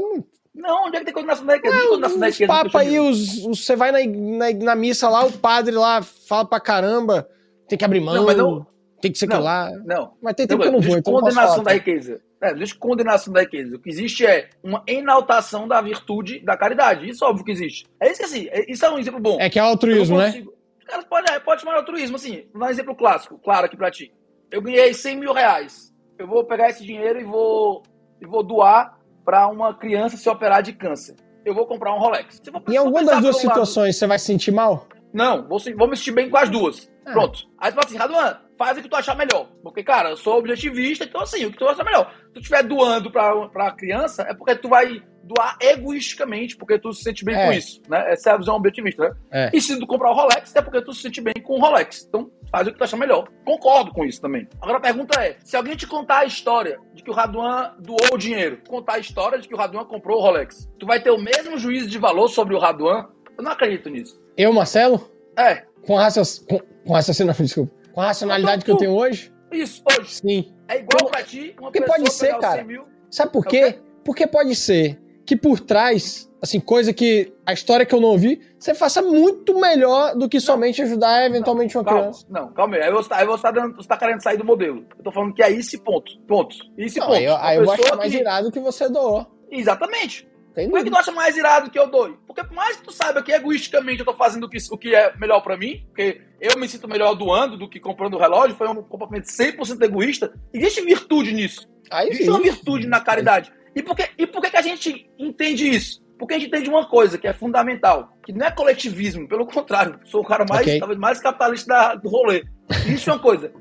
Não, 0.53 0.85
onde 0.85 0.97
é 0.97 0.99
que 0.99 1.05
tem 1.05 1.13
condenação 1.13 1.45
da 1.45 1.55
riqueza? 1.55 1.75
Não, 1.75 1.89
condenação 1.89 2.19
da 2.19 2.27
riqueza. 2.27 2.47
Papa 2.47 2.79
aí, 2.79 2.99
os, 2.99 3.45
os, 3.45 3.65
você 3.65 3.75
vai 3.75 3.91
na, 3.91 3.99
na, 4.05 4.53
na, 4.53 4.75
missa 4.75 5.09
lá, 5.09 5.25
o 5.25 5.31
padre 5.31 5.73
lá 5.73 6.01
fala 6.03 6.45
pra 6.45 6.59
caramba, 6.59 7.27
tem 7.67 7.77
que 7.77 7.85
abrir 7.85 8.01
mão. 8.01 8.15
Não, 8.15 8.35
não. 8.35 8.67
Tem 9.01 9.11
que 9.11 9.17
ser 9.17 9.27
não, 9.27 9.41
lá. 9.41 9.69
Não. 9.83 10.13
Mas 10.21 10.35
tem 10.35 10.47
tempo 10.47 10.63
não, 10.63 10.71
que 10.71 10.75
eu 10.77 10.79
não 10.79 10.87
vou. 10.87 10.97
Então 10.97 11.13
condenação 11.13 11.63
da 11.63 11.73
riqueza. 11.73 12.21
É, 12.41 12.51
não 12.51 12.57
existe 12.57 12.77
condenação 12.77 13.33
da 13.33 13.41
riqueza. 13.41 13.75
O 13.75 13.79
que 13.79 13.89
existe 13.89 14.25
é 14.25 14.49
uma 14.61 14.83
enaltação 14.85 15.67
da 15.67 15.81
virtude 15.81 16.39
da 16.39 16.55
caridade. 16.55 17.09
Isso 17.09 17.23
é 17.23 17.27
óbvio 17.27 17.45
que 17.45 17.51
existe. 17.51 17.85
É 17.99 18.09
isso 18.11 18.19
que 18.19 18.25
assim, 18.25 18.47
é, 18.49 18.71
isso 18.71 18.85
é 18.85 18.89
um 18.89 18.99
exemplo 18.99 19.19
bom. 19.19 19.39
É 19.39 19.49
que 19.49 19.57
é 19.57 19.61
altruísmo, 19.61 20.17
né? 20.17 20.43
Cara, 20.85 21.03
pode, 21.03 21.31
é, 21.31 21.39
pode 21.39 21.61
chamar 21.61 21.75
altruísmo, 21.75 22.17
assim. 22.17 22.45
Vou 22.51 22.61
dar 22.61 22.67
um 22.67 22.69
exemplo 22.69 22.95
clássico, 22.95 23.39
claro 23.39 23.65
aqui 23.65 23.75
pra 23.75 23.89
ti. 23.89 24.13
Eu 24.53 24.61
ganhei 24.61 24.93
100 24.93 25.17
mil 25.17 25.33
reais. 25.33 25.91
Eu 26.15 26.27
vou 26.27 26.45
pegar 26.45 26.69
esse 26.69 26.85
dinheiro 26.85 27.19
e 27.19 27.23
vou, 27.23 27.81
e 28.21 28.27
vou 28.27 28.43
doar 28.43 28.99
para 29.25 29.47
uma 29.47 29.73
criança 29.73 30.15
se 30.15 30.29
operar 30.29 30.61
de 30.61 30.73
câncer. 30.73 31.15
Eu 31.43 31.55
vou 31.55 31.65
comprar 31.65 31.91
um 31.95 31.97
Rolex. 31.97 32.39
em 32.69 32.77
alguma 32.77 33.03
das 33.03 33.19
duas 33.19 33.37
situações, 33.37 33.87
lado, 33.87 33.93
você 33.93 34.07
vai 34.07 34.19
se 34.19 34.25
sentir 34.25 34.51
mal? 34.51 34.87
Não, 35.11 35.47
vou, 35.47 35.57
vou 35.75 35.87
me 35.87 35.97
sentir 35.97 36.11
bem 36.11 36.29
com 36.29 36.37
as 36.37 36.51
duas. 36.51 36.87
Ah. 37.03 37.13
Pronto. 37.13 37.49
Aí 37.57 37.71
você 37.71 37.75
fala 37.75 37.85
assim, 37.87 37.97
Raduan, 37.97 38.39
faz 38.55 38.77
o 38.77 38.81
que 38.83 38.87
tu 38.87 38.95
achar 38.95 39.17
melhor. 39.17 39.47
Porque, 39.63 39.83
cara, 39.83 40.11
eu 40.11 40.17
sou 40.17 40.37
objetivista, 40.37 41.03
então 41.03 41.21
assim, 41.21 41.45
o 41.45 41.51
que 41.51 41.57
tu 41.57 41.67
achar 41.67 41.83
melhor. 41.83 42.13
Se 42.27 42.33
tu 42.33 42.39
estiver 42.39 42.61
doando 42.61 43.09
pra, 43.09 43.47
pra 43.47 43.71
criança, 43.71 44.21
é 44.21 44.35
porque 44.35 44.55
tu 44.55 44.69
vai 44.69 45.01
doar 45.23 45.57
egoisticamente, 45.59 46.55
porque 46.55 46.77
tu 46.77 46.93
se 46.93 47.01
sente 47.01 47.25
bem 47.25 47.35
é. 47.35 47.47
com 47.47 47.53
isso, 47.53 47.81
né? 47.89 48.11
Essa 48.11 48.29
é 48.29 48.33
a 48.33 48.37
visão 48.37 48.55
objetivista, 48.55 49.09
né? 49.09 49.15
É. 49.31 49.51
E 49.51 49.59
se 49.59 49.79
tu 49.79 49.87
comprar 49.87 50.11
o 50.11 50.13
Rolex, 50.13 50.55
é 50.55 50.61
porque 50.61 50.81
tu 50.81 50.93
se 50.93 51.01
sente 51.01 51.21
bem 51.21 51.33
com 51.41 51.55
o 51.55 51.59
Rolex. 51.59 52.05
Então, 52.07 52.29
faz 52.53 52.67
o 52.67 52.71
que 52.71 52.77
tu 52.77 52.83
achar 52.83 52.97
melhor. 52.97 53.27
Concordo 53.43 53.91
com 53.91 54.05
isso 54.05 54.21
também. 54.21 54.47
Agora 54.61 54.77
a 54.77 54.81
pergunta 54.81 55.19
é, 55.19 55.37
se 55.43 55.57
alguém 55.57 55.75
te 55.75 55.87
contar 55.87 56.19
a 56.19 56.25
história 56.25 56.79
de 56.93 57.01
que 57.01 57.09
o 57.09 57.13
Raduan 57.13 57.73
doou 57.79 58.13
o 58.13 58.17
dinheiro, 58.17 58.59
contar 58.69 58.93
a 58.93 58.99
história 58.99 59.39
de 59.39 59.47
que 59.47 59.55
o 59.55 59.57
Raduan 59.57 59.83
comprou 59.85 60.19
o 60.19 60.21
Rolex, 60.21 60.69
tu 60.77 60.85
vai 60.85 61.01
ter 61.01 61.09
o 61.09 61.17
mesmo 61.17 61.57
juízo 61.57 61.89
de 61.89 61.97
valor 61.97 62.27
sobre 62.27 62.53
o 62.53 62.59
Raduan? 62.59 63.07
Eu 63.35 63.43
não 63.43 63.51
acredito 63.51 63.89
nisso. 63.89 64.21
Eu, 64.37 64.53
Marcelo? 64.53 65.09
É. 65.35 65.63
Com, 65.87 65.95
raciocínio, 65.95 66.47
com, 66.47 66.59
com 66.85 66.93
raciocínio, 66.93 67.33
desculpa. 67.33 67.73
Com 67.91 68.01
a 68.01 68.05
racionalidade 68.05 68.63
que 68.63 68.69
eu 68.69 68.77
tenho 68.77 68.91
hoje? 68.91 69.33
Isso, 69.51 69.81
hoje. 69.89 70.13
Sim. 70.13 70.53
É 70.67 70.77
igual 70.77 71.09
pra 71.09 71.23
ti, 71.23 71.55
uma 71.59 71.71
Porque 71.71 71.81
pode 71.81 72.11
ser, 72.11 72.37
cara. 72.37 72.63
Mil... 72.63 72.85
Sabe 73.09 73.31
por 73.31 73.47
é 73.47 73.49
quê? 73.49 73.79
Porque 74.05 74.27
pode 74.27 74.55
ser 74.55 75.01
que 75.25 75.35
por 75.35 75.59
trás, 75.59 76.31
assim, 76.43 76.59
coisa 76.59 76.91
que 76.91 77.31
a 77.45 77.53
história 77.53 77.85
que 77.85 77.95
eu 77.95 78.01
não 78.01 78.09
ouvi, 78.09 78.41
você 78.59 78.75
faça 78.75 79.01
muito 79.01 79.57
melhor 79.57 80.13
do 80.13 80.27
que 80.27 80.41
somente 80.41 80.81
ajudar 80.81 81.25
eventualmente 81.25 81.73
não, 81.73 81.81
uma 81.81 81.89
criança. 81.89 82.25
Não, 82.29 82.51
calma 82.51 82.75
aí. 82.75 82.83
Aí 82.83 82.91
você, 82.91 83.07
tá, 83.07 83.17
aí 83.17 83.25
você, 83.25 83.43
tá 83.43 83.51
dando, 83.51 83.75
você 83.77 83.87
tá 83.87 83.95
querendo 83.95 84.21
sair 84.21 84.35
do 84.35 84.43
modelo. 84.43 84.85
Eu 84.97 85.03
tô 85.05 85.11
falando 85.13 85.33
que 85.33 85.41
é 85.41 85.49
esse 85.49 85.77
ponto. 85.77 86.19
Ponto. 86.27 86.53
Esse 86.77 86.99
não, 86.99 87.07
ponto. 87.07 87.17
Aí 87.17 87.23
eu, 87.23 87.37
aí 87.37 87.57
eu 87.57 87.63
vou 87.63 87.73
achar 87.73 87.95
mais 87.95 88.11
que... 88.11 88.19
irado 88.19 88.51
que 88.51 88.59
você 88.59 88.89
doou. 88.89 89.25
Exatamente. 89.49 90.27
Tem 90.53 90.69
Por 90.69 90.83
que 90.83 90.91
tu 90.91 90.97
acha 90.97 91.11
mais 91.13 91.37
irado 91.37 91.71
que 91.71 91.79
eu 91.79 91.89
dou? 91.89 92.13
Porque 92.27 92.43
por 92.43 92.53
mais 92.53 92.75
que 92.75 92.83
tu 92.83 92.91
saiba 92.91 93.23
que 93.23 93.31
egoisticamente 93.31 94.01
eu 94.01 94.05
tô 94.05 94.13
fazendo 94.13 94.43
o 94.43 94.49
que, 94.49 94.57
o 94.69 94.77
que 94.77 94.93
é 94.93 95.15
melhor 95.17 95.39
para 95.41 95.57
mim, 95.57 95.83
porque 95.87 96.21
eu 96.41 96.59
me 96.59 96.67
sinto 96.67 96.89
melhor 96.89 97.15
doando 97.15 97.57
do 97.57 97.69
que 97.69 97.79
comprando 97.79 98.15
o 98.15 98.19
relógio, 98.19 98.55
foi 98.55 98.67
um 98.67 98.83
comportamento 98.83 99.25
100% 99.25 99.81
egoísta, 99.81 100.33
existe 100.53 100.81
virtude 100.81 101.31
nisso. 101.31 101.67
Aí 101.89 102.09
existe 102.09 102.29
uma 102.29 102.41
virtude 102.41 102.85
na 102.85 102.99
caridade. 102.99 103.51
E 103.75 103.81
por, 103.81 103.95
que, 103.95 104.09
e 104.17 104.27
por 104.27 104.41
que, 104.41 104.51
que 104.51 104.57
a 104.57 104.61
gente 104.61 105.09
entende 105.17 105.67
isso? 105.67 106.02
Porque 106.17 106.35
a 106.35 106.39
gente 106.39 106.47
entende 106.47 106.69
uma 106.69 106.85
coisa 106.87 107.17
que 107.17 107.27
é 107.27 107.33
fundamental, 107.33 108.17
que 108.25 108.31
não 108.31 108.45
é 108.45 108.51
coletivismo, 108.51 109.27
pelo 109.27 109.45
contrário, 109.45 109.99
sou 110.05 110.21
o 110.21 110.25
cara 110.25 110.45
mais, 110.47 110.61
okay. 110.61 110.79
talvez 110.79 110.99
mais 110.99 111.19
capitalista 111.19 111.73
da, 111.73 111.95
do 111.95 112.09
rolê. 112.09 112.43
Isso 112.87 113.09
é 113.09 113.13
uma 113.13 113.19
coisa. 113.19 113.51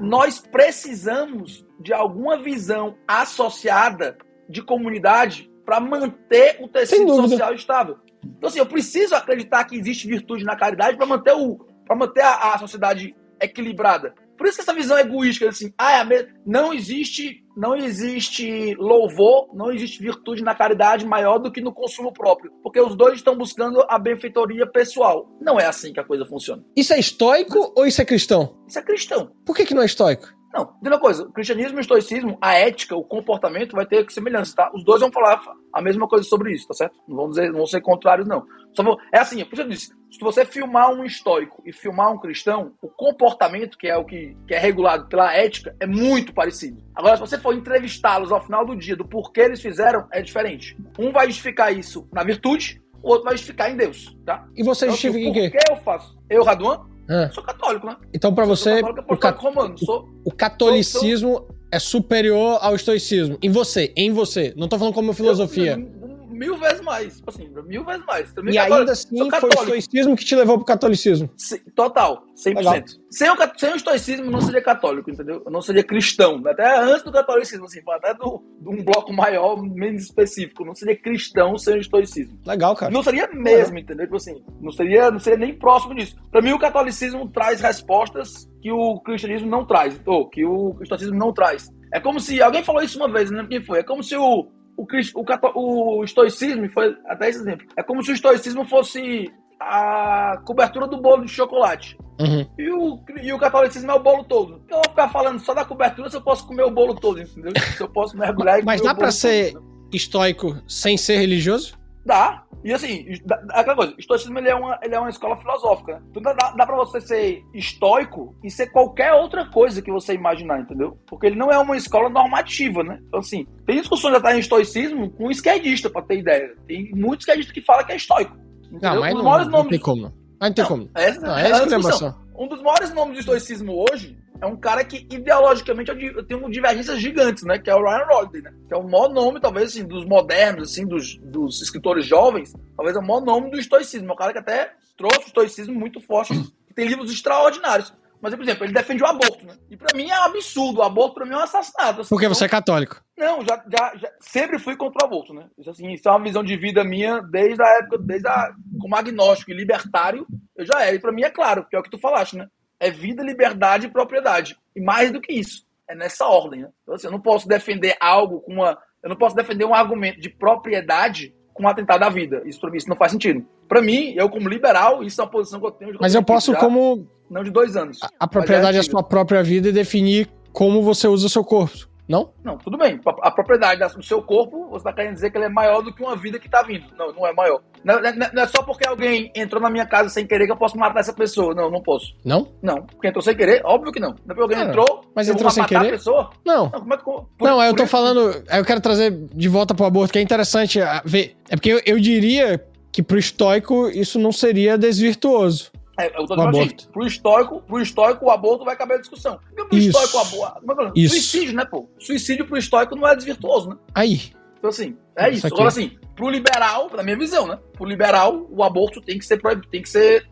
Nós 0.00 0.38
precisamos 0.38 1.66
de 1.80 1.92
alguma 1.92 2.38
visão 2.38 2.96
associada 3.06 4.16
de 4.48 4.62
comunidade 4.62 5.50
para 5.64 5.80
manter 5.80 6.58
o 6.60 6.68
tecido 6.68 7.14
social 7.14 7.52
estável. 7.52 7.98
Então, 8.24 8.48
assim, 8.48 8.58
eu 8.58 8.66
preciso 8.66 9.14
acreditar 9.14 9.64
que 9.64 9.76
existe 9.76 10.06
virtude 10.06 10.44
na 10.44 10.56
caridade 10.56 10.96
para 10.96 11.06
manter, 11.06 11.34
o, 11.34 11.58
manter 11.96 12.22
a, 12.22 12.54
a, 12.54 12.58
sociedade 12.58 13.14
equilibrada. 13.40 14.14
Por 14.36 14.46
isso 14.46 14.56
que 14.56 14.62
essa 14.62 14.74
visão 14.74 14.98
egoísta, 14.98 15.48
assim, 15.48 15.72
ah, 15.78 16.00
é 16.00 16.28
não 16.44 16.72
existe 16.72 17.42
não 17.56 17.74
existe 17.74 18.74
louvor, 18.74 19.48
não 19.54 19.72
existe 19.72 20.02
virtude 20.02 20.44
na 20.44 20.54
caridade 20.54 21.06
maior 21.06 21.38
do 21.38 21.50
que 21.50 21.62
no 21.62 21.72
consumo 21.72 22.12
próprio, 22.12 22.52
porque 22.62 22.78
os 22.78 22.94
dois 22.94 23.14
estão 23.14 23.34
buscando 23.34 23.82
a 23.88 23.98
benfeitoria 23.98 24.66
pessoal. 24.66 25.26
Não 25.40 25.58
é 25.58 25.64
assim 25.64 25.90
que 25.90 25.98
a 25.98 26.04
coisa 26.04 26.26
funciona. 26.26 26.62
Isso 26.76 26.92
é 26.92 26.98
estoico 26.98 27.72
ou 27.74 27.86
isso 27.86 28.02
é 28.02 28.04
cristão? 28.04 28.54
Isso 28.68 28.78
é 28.78 28.82
cristão. 28.82 29.32
Por 29.46 29.56
que, 29.56 29.64
que 29.64 29.74
não 29.74 29.80
é 29.80 29.86
estoico? 29.86 30.35
Não, 30.56 30.64
tem 30.64 30.90
uma 30.90 30.98
coisa, 30.98 31.24
o 31.24 31.32
cristianismo 31.32 31.76
e 31.76 31.80
o 31.80 31.82
estoicismo, 31.82 32.38
a 32.40 32.54
ética, 32.54 32.96
o 32.96 33.04
comportamento 33.04 33.76
vai 33.76 33.84
ter 33.84 34.10
semelhança, 34.10 34.56
tá? 34.56 34.70
Os 34.74 34.82
dois 34.82 35.02
vão 35.02 35.12
falar 35.12 35.38
a 35.70 35.82
mesma 35.82 36.08
coisa 36.08 36.24
sobre 36.24 36.54
isso, 36.54 36.66
tá 36.66 36.72
certo? 36.72 36.96
Não 37.06 37.14
vão 37.14 37.28
dizer, 37.28 37.50
não 37.50 37.58
vão 37.58 37.66
ser 37.66 37.82
contrários, 37.82 38.26
não. 38.26 38.46
Só 38.72 38.82
vou, 38.82 38.98
é 39.12 39.18
assim, 39.18 39.44
por 39.44 39.52
isso 39.52 39.62
eu 39.62 39.68
disse, 39.68 39.88
se 40.10 40.18
você 40.18 40.46
filmar 40.46 40.90
um 40.90 41.04
estoico 41.04 41.62
e 41.66 41.74
filmar 41.74 42.10
um 42.10 42.18
cristão, 42.18 42.72
o 42.80 42.88
comportamento, 42.88 43.76
que 43.76 43.86
é 43.86 43.98
o 43.98 44.04
que, 44.06 44.34
que 44.48 44.54
é 44.54 44.58
regulado 44.58 45.08
pela 45.08 45.30
ética, 45.34 45.76
é 45.78 45.86
muito 45.86 46.32
parecido. 46.32 46.82
Agora, 46.94 47.16
se 47.16 47.20
você 47.20 47.38
for 47.38 47.54
entrevistá-los 47.54 48.32
ao 48.32 48.40
final 48.40 48.64
do 48.64 48.74
dia 48.74 48.96
do 48.96 49.06
porquê 49.06 49.42
eles 49.42 49.60
fizeram, 49.60 50.06
é 50.10 50.22
diferente. 50.22 50.74
Um 50.98 51.12
vai 51.12 51.26
justificar 51.26 51.76
isso 51.76 52.08
na 52.10 52.24
virtude, 52.24 52.80
o 53.02 53.10
outro 53.10 53.24
vai 53.24 53.34
justificar 53.34 53.70
em 53.70 53.76
Deus, 53.76 54.16
tá? 54.24 54.48
E 54.56 54.62
você 54.62 54.86
então, 54.86 54.96
justifica 54.96 55.30
assim, 55.30 55.46
em 55.46 55.50
quê? 55.50 55.58
eu 55.68 55.76
faço? 55.76 56.16
Eu, 56.30 56.44
Raduan, 56.44 56.86
é. 57.08 57.30
Sou 57.30 57.42
católico, 57.42 57.86
né? 57.86 57.96
Então, 58.12 58.34
para 58.34 58.44
você, 58.44 58.80
o, 59.08 59.16
cat... 59.16 59.40
romano, 59.40 59.78
sou... 59.78 60.08
o 60.24 60.32
catolicismo 60.32 61.34
sou... 61.34 61.48
é 61.70 61.78
superior 61.78 62.58
ao 62.60 62.74
estoicismo. 62.74 63.38
Em 63.42 63.50
você, 63.50 63.92
em 63.96 64.10
você. 64.10 64.52
Não 64.56 64.68
tô 64.68 64.78
falando 64.78 64.94
como 64.94 65.12
filosofia. 65.12 65.78
Eu, 65.78 66.15
mil 66.36 66.56
vezes 66.56 66.80
mais. 66.80 67.16
Tipo 67.16 67.30
assim, 67.30 67.48
mil 67.66 67.84
vezes 67.84 68.04
mais. 68.06 68.32
Também 68.32 68.54
e 68.54 68.58
ainda 68.58 68.92
assim 68.92 69.30
foi 69.30 69.48
o 69.48 69.54
estoicismo 69.54 70.16
que 70.16 70.24
te 70.24 70.34
levou 70.36 70.56
pro 70.56 70.66
catolicismo. 70.66 71.30
Total, 71.74 72.22
100%. 72.36 72.56
Legal. 72.56 72.74
Sem 73.10 73.30
o, 73.30 73.36
sem 73.56 73.72
o 73.72 73.76
estoicismo, 73.76 74.30
não 74.30 74.40
seria 74.40 74.62
católico, 74.62 75.10
entendeu? 75.10 75.42
Eu 75.44 75.50
não 75.50 75.62
seria 75.62 75.82
cristão. 75.82 76.42
Até 76.46 76.78
antes 76.78 77.02
do 77.02 77.12
catolicismo, 77.12 77.64
assim, 77.64 77.80
até 77.88 78.14
do, 78.14 78.42
de 78.60 78.68
um 78.68 78.84
bloco 78.84 79.12
maior, 79.12 79.60
menos 79.62 80.02
específico. 80.02 80.64
Não 80.64 80.74
seria 80.74 80.96
cristão 80.96 81.56
sem 81.56 81.76
o 81.76 81.80
estoicismo. 81.80 82.38
Legal, 82.46 82.74
cara. 82.76 82.92
Não 82.92 83.02
seria 83.02 83.28
mesmo, 83.32 83.78
entendeu? 83.78 84.04
Tipo 84.04 84.16
assim, 84.16 84.44
não 84.60 84.72
seria, 84.72 85.10
não 85.10 85.18
seria 85.18 85.38
nem 85.38 85.58
próximo 85.58 85.94
disso. 85.94 86.16
Pra 86.30 86.42
mim, 86.42 86.52
o 86.52 86.58
catolicismo 86.58 87.28
traz 87.30 87.60
respostas 87.60 88.48
que 88.60 88.70
o 88.70 89.00
cristianismo 89.00 89.48
não 89.48 89.64
traz, 89.64 90.00
ou 90.04 90.28
que 90.28 90.44
o 90.44 90.76
estoicismo 90.82 91.16
não 91.16 91.32
traz. 91.32 91.70
É 91.92 92.00
como 92.00 92.18
se, 92.18 92.42
alguém 92.42 92.64
falou 92.64 92.82
isso 92.82 92.98
uma 92.98 93.10
vez, 93.10 93.30
não 93.30 93.38
lembro 93.38 93.50
quem 93.52 93.64
foi, 93.64 93.78
é 93.78 93.82
como 93.82 94.02
se 94.02 94.16
o, 94.16 94.48
o, 94.76 95.24
o, 95.54 95.98
o 95.98 96.04
estoicismo, 96.04 96.68
foi 96.70 96.96
até 97.06 97.28
esse 97.28 97.40
exemplo, 97.40 97.66
é 97.76 97.82
como 97.82 98.02
se 98.02 98.10
o 98.10 98.14
estoicismo 98.14 98.64
fosse 98.64 99.32
a 99.58 100.40
cobertura 100.44 100.86
do 100.86 101.00
bolo 101.00 101.24
de 101.24 101.30
chocolate. 101.30 101.96
Uhum. 102.20 102.46
E, 102.58 102.70
o, 102.70 103.00
e 103.22 103.32
o 103.32 103.38
catolicismo 103.38 103.90
é 103.90 103.94
o 103.94 104.02
bolo 104.02 104.24
todo. 104.24 104.62
Então 104.64 104.78
eu 104.78 104.82
vou 104.84 104.90
ficar 104.90 105.08
falando 105.08 105.38
só 105.38 105.54
da 105.54 105.64
cobertura 105.64 106.08
se 106.08 106.16
eu 106.16 106.22
posso 106.22 106.46
comer 106.46 106.64
o 106.64 106.70
bolo 106.70 106.94
todo, 106.94 107.20
entendeu? 107.20 107.52
Se 107.76 107.82
eu 107.82 107.88
posso 107.88 108.16
mergulhar 108.16 108.60
e 108.60 108.64
Mas 108.64 108.80
dá 108.80 108.94
pra 108.94 109.10
ser 109.10 109.52
todo, 109.52 109.64
estoico 109.92 110.56
sem 110.66 110.96
ser 110.96 111.18
religioso? 111.18 111.78
Dá. 112.06 112.44
E 112.64 112.72
assim, 112.72 113.04
aquela 113.50 113.76
coisa, 113.76 113.94
estoicismo 113.98 114.38
ele 114.38 114.48
é, 114.48 114.54
uma, 114.54 114.78
ele 114.82 114.94
é 114.94 114.98
uma 114.98 115.10
escola 115.10 115.36
filosófica. 115.36 115.94
Né? 115.94 116.02
Então 116.10 116.22
dá, 116.22 116.32
dá 116.34 116.66
pra 116.66 116.76
você 116.76 117.00
ser 117.00 117.44
estoico 117.52 118.34
e 118.42 118.50
ser 118.50 118.68
qualquer 118.68 119.12
outra 119.12 119.46
coisa 119.46 119.82
que 119.82 119.90
você 119.90 120.14
imaginar, 120.14 120.60
entendeu? 120.60 120.98
Porque 121.06 121.26
ele 121.26 121.36
não 121.36 121.50
é 121.50 121.58
uma 121.58 121.76
escola 121.76 122.08
normativa, 122.08 122.82
né? 122.82 122.98
Então 123.06 123.20
assim, 123.20 123.46
tem 123.66 123.78
discussões 123.78 124.14
até 124.14 124.34
em 124.34 124.40
estoicismo 124.40 125.10
com 125.10 125.30
esquerdista, 125.30 125.90
pra 125.90 126.02
ter 126.02 126.18
ideia. 126.18 126.54
Tem 126.66 126.90
muitos 126.94 127.24
esquerdistas 127.24 127.54
que 127.54 127.60
falam 127.60 127.84
que 127.84 127.92
é 127.92 127.96
estoico. 127.96 128.36
Entendeu? 128.62 128.94
Não, 128.94 129.00
mas 129.00 129.14
não, 129.14 129.22
não, 129.22 129.48
não 129.62 129.68
tem 129.68 129.78
como. 129.78 130.12
Mas 130.40 130.48
não 130.48 130.54
tem 130.54 130.64
não, 130.64 130.68
como. 130.68 130.90
Essa, 130.94 131.20
não, 131.20 131.38
é, 131.38 131.50
é 131.50 132.14
Um 132.36 132.48
dos 132.48 132.62
maiores 132.62 132.92
nomes 132.94 133.14
do 133.14 133.20
estoicismo 133.20 133.84
hoje 133.90 134.16
é 134.40 134.46
um 134.46 134.56
cara 134.56 134.84
que 134.84 135.06
ideologicamente 135.10 135.90
eu 135.90 136.26
tenho 136.26 136.50
divergências 136.50 137.00
gigantes, 137.00 137.44
né? 137.44 137.58
Que 137.58 137.70
é 137.70 137.74
o 137.74 137.82
Ryan 137.82 138.06
Holiday, 138.10 138.42
né? 138.42 138.54
Que 138.68 138.74
é 138.74 138.76
o 138.76 138.88
maior 138.88 139.08
nome, 139.08 139.40
talvez, 139.40 139.70
assim, 139.70 139.86
dos 139.86 140.04
modernos, 140.04 140.70
assim, 140.70 140.86
dos, 140.86 141.16
dos 141.18 141.62
escritores 141.62 142.06
jovens, 142.06 142.52
talvez 142.76 142.96
é 142.96 143.00
o 143.00 143.06
maior 143.06 143.24
nome 143.24 143.50
do 143.50 143.58
estoicismo. 143.58 144.10
É 144.10 144.12
um 144.12 144.16
cara 144.16 144.32
que 144.32 144.38
até 144.38 144.72
trouxe 144.96 145.20
o 145.20 145.26
estoicismo 145.26 145.74
muito 145.74 146.00
forte, 146.00 146.32
tem 146.74 146.86
livros 146.86 147.10
extraordinários. 147.10 147.92
Mas, 148.20 148.34
por 148.34 148.42
exemplo, 148.42 148.64
ele 148.64 148.72
defende 148.72 149.02
o 149.02 149.06
aborto, 149.06 149.44
né? 149.46 149.54
E 149.70 149.76
pra 149.76 149.94
mim 149.94 150.10
é 150.10 150.18
um 150.20 150.24
absurdo. 150.24 150.80
O 150.80 150.82
aborto 150.82 151.14
pra 151.14 151.26
mim 151.26 151.34
é 151.34 151.36
um 151.36 151.40
assassinato. 151.40 152.00
Assim, 152.00 152.08
Porque 152.08 152.28
você 152.28 152.46
é 152.46 152.48
católico. 152.48 153.02
Não, 153.16 153.42
já, 153.42 153.62
já, 153.68 153.96
já, 153.96 154.10
sempre 154.20 154.58
fui 154.58 154.76
contra 154.76 155.04
o 155.04 155.06
aborto, 155.06 155.34
né? 155.34 155.48
Isso, 155.58 155.70
assim, 155.70 155.92
isso 155.92 156.08
é 156.08 156.10
uma 156.10 156.22
visão 156.22 156.42
de 156.42 156.56
vida 156.56 156.82
minha 156.82 157.20
desde 157.20 157.62
a 157.62 157.78
época, 157.78 157.98
desde 157.98 158.26
a, 158.26 158.52
como 158.80 158.96
agnóstico 158.96 159.50
e 159.50 159.54
libertário, 159.54 160.26
eu 160.56 160.64
já 160.64 160.82
era. 160.82 160.96
E 160.96 160.98
pra 160.98 161.12
mim 161.12 161.22
é 161.22 161.30
claro, 161.30 161.66
que 161.68 161.76
é 161.76 161.78
o 161.78 161.82
que 161.82 161.90
tu 161.90 161.98
falaste, 161.98 162.36
né? 162.36 162.46
É 162.78 162.90
vida, 162.90 163.22
liberdade 163.22 163.86
e 163.86 163.90
propriedade. 163.90 164.56
E 164.74 164.80
mais 164.80 165.10
do 165.10 165.20
que 165.20 165.32
isso, 165.32 165.64
é 165.88 165.94
nessa 165.94 166.26
ordem. 166.26 166.62
Né? 166.62 166.68
Então, 166.82 166.94
assim, 166.94 167.06
eu 167.06 167.12
não 167.12 167.20
posso 167.20 167.48
defender 167.48 167.96
algo 168.00 168.40
com 168.40 168.54
uma. 168.54 168.78
Eu 169.02 169.10
não 169.10 169.16
posso 169.16 169.36
defender 169.36 169.64
um 169.64 169.74
argumento 169.74 170.20
de 170.20 170.28
propriedade 170.28 171.34
com 171.54 171.64
um 171.64 171.68
atentado 171.68 172.02
à 172.02 172.08
vida. 172.08 172.42
Isso 172.44 172.60
para 172.60 172.70
mim 172.70 172.76
isso 172.76 172.88
não 172.88 172.96
faz 172.96 173.12
sentido. 173.12 173.46
Para 173.68 173.80
mim, 173.80 174.14
eu 174.16 174.28
como 174.28 174.48
liberal, 174.48 175.02
isso 175.02 175.20
é 175.20 175.24
uma 175.24 175.30
posição 175.30 175.60
que 175.60 175.66
eu 175.66 175.70
tenho. 175.70 175.96
Mas 176.00 176.14
eu 176.14 176.22
posso 176.22 176.52
já, 176.52 176.58
como 176.58 177.08
não 177.30 177.42
de 177.42 177.50
dois 177.50 177.76
anos. 177.76 177.98
A, 178.02 178.10
a 178.20 178.28
propriedade 178.28 178.76
é 178.76 178.80
a 178.80 178.84
sua 178.84 179.02
própria 179.02 179.42
vida 179.42 179.68
e 179.68 179.72
definir 179.72 180.28
como 180.52 180.82
você 180.82 181.06
usa 181.08 181.26
o 181.26 181.30
seu 181.30 181.44
corpo. 181.44 181.88
Não? 182.08 182.30
Não, 182.42 182.56
tudo 182.56 182.78
bem. 182.78 183.00
A 183.22 183.30
propriedade 183.30 183.80
do 183.94 184.02
seu 184.02 184.22
corpo, 184.22 184.68
você 184.68 184.76
está 184.78 184.92
querendo 184.92 185.14
dizer 185.14 185.30
que 185.30 185.38
ele 185.38 185.46
é 185.46 185.48
maior 185.48 185.82
do 185.82 185.92
que 185.92 186.02
uma 186.02 186.16
vida 186.16 186.38
que 186.38 186.46
está 186.46 186.62
vindo. 186.62 186.86
Não, 186.96 187.12
não 187.12 187.26
é 187.26 187.32
maior. 187.32 187.60
Não, 187.84 188.00
não, 188.00 188.12
não, 188.32 188.42
é 188.42 188.46
só 188.46 188.62
porque 188.62 188.86
alguém 188.86 189.30
entrou 189.34 189.60
na 189.60 189.68
minha 189.68 189.86
casa 189.86 190.08
sem 190.08 190.26
querer 190.26 190.46
que 190.46 190.52
eu 190.52 190.56
posso 190.56 190.78
matar 190.78 191.00
essa 191.00 191.12
pessoa. 191.12 191.54
Não, 191.54 191.70
não 191.70 191.82
posso. 191.82 192.14
Não? 192.24 192.48
Não. 192.62 192.82
Porque 192.82 193.08
entrou 193.08 193.22
sem 193.22 193.36
querer? 193.36 193.60
Óbvio 193.64 193.92
que 193.92 194.00
não. 194.00 194.10
Não 194.10 194.16
é 194.16 194.34
porque 194.34 194.42
alguém 194.42 194.60
entrou. 194.60 195.04
Mas 195.14 195.28
entrou 195.28 195.50
sem 195.50 195.64
querer? 195.64 195.88
A 195.88 195.90
pessoa? 195.90 196.30
Não. 196.44 196.64
Não, 196.64 196.80
como 196.80 196.94
é 196.94 196.96
que, 196.96 197.04
por, 197.04 197.26
não 197.40 197.62
eu 197.62 197.74
tô 197.74 197.82
isso... 197.82 197.90
falando. 197.90 198.44
Eu 198.50 198.64
quero 198.64 198.80
trazer 198.80 199.10
de 199.10 199.48
volta 199.48 199.74
pro 199.74 199.86
aborto, 199.86 200.12
que 200.12 200.18
é 200.18 200.22
interessante 200.22 200.78
ver. 201.04 201.36
É 201.48 201.56
porque 201.56 201.70
eu, 201.70 201.80
eu 201.84 201.98
diria 201.98 202.64
que 202.92 203.02
pro 203.02 203.18
estoico 203.18 203.88
isso 203.88 204.18
não 204.18 204.32
seria 204.32 204.78
desvirtuoso. 204.78 205.70
É, 205.98 206.08
eu 206.08 206.26
tô 206.26 206.36
dizendo 206.36 206.60
assim, 206.60 206.76
pro 206.92 207.06
histórico, 207.06 207.62
pro 207.62 207.80
histórico 207.80 208.26
o 208.26 208.30
aborto 208.30 208.64
vai 208.64 208.76
caber 208.76 208.98
a 208.98 209.00
discussão. 209.00 209.38
Porque 209.48 209.64
pro 209.64 209.78
Isso. 209.78 209.88
histórico 209.88 210.16
o 210.16 210.20
aborto. 210.20 210.92
É 210.96 211.08
suicídio, 211.08 211.54
né, 211.54 211.64
pô? 211.64 211.88
Suicídio 211.98 212.46
pro 212.46 212.58
histórico 212.58 212.94
não 212.94 213.08
é 213.08 213.16
desvirtuoso, 213.16 213.70
né? 213.70 213.76
Aí. 213.94 214.32
Então, 214.58 214.70
assim, 214.70 214.96
é 215.16 215.28
isso. 215.28 215.46
isso. 215.46 215.54
Agora, 215.54 215.68
assim, 215.68 215.96
pro 216.14 216.28
liberal, 216.28 216.90
na 216.94 217.02
minha 217.02 217.16
visão, 217.16 217.46
né? 217.46 217.58
Pro 217.74 217.86
liberal, 217.86 218.46
o 218.50 218.64
aborto 218.64 219.00
tem 219.00 219.18
que 219.18 219.24
ser 219.24 219.40
tem 219.70 219.82
que 219.82 219.88
ser, 219.88 220.26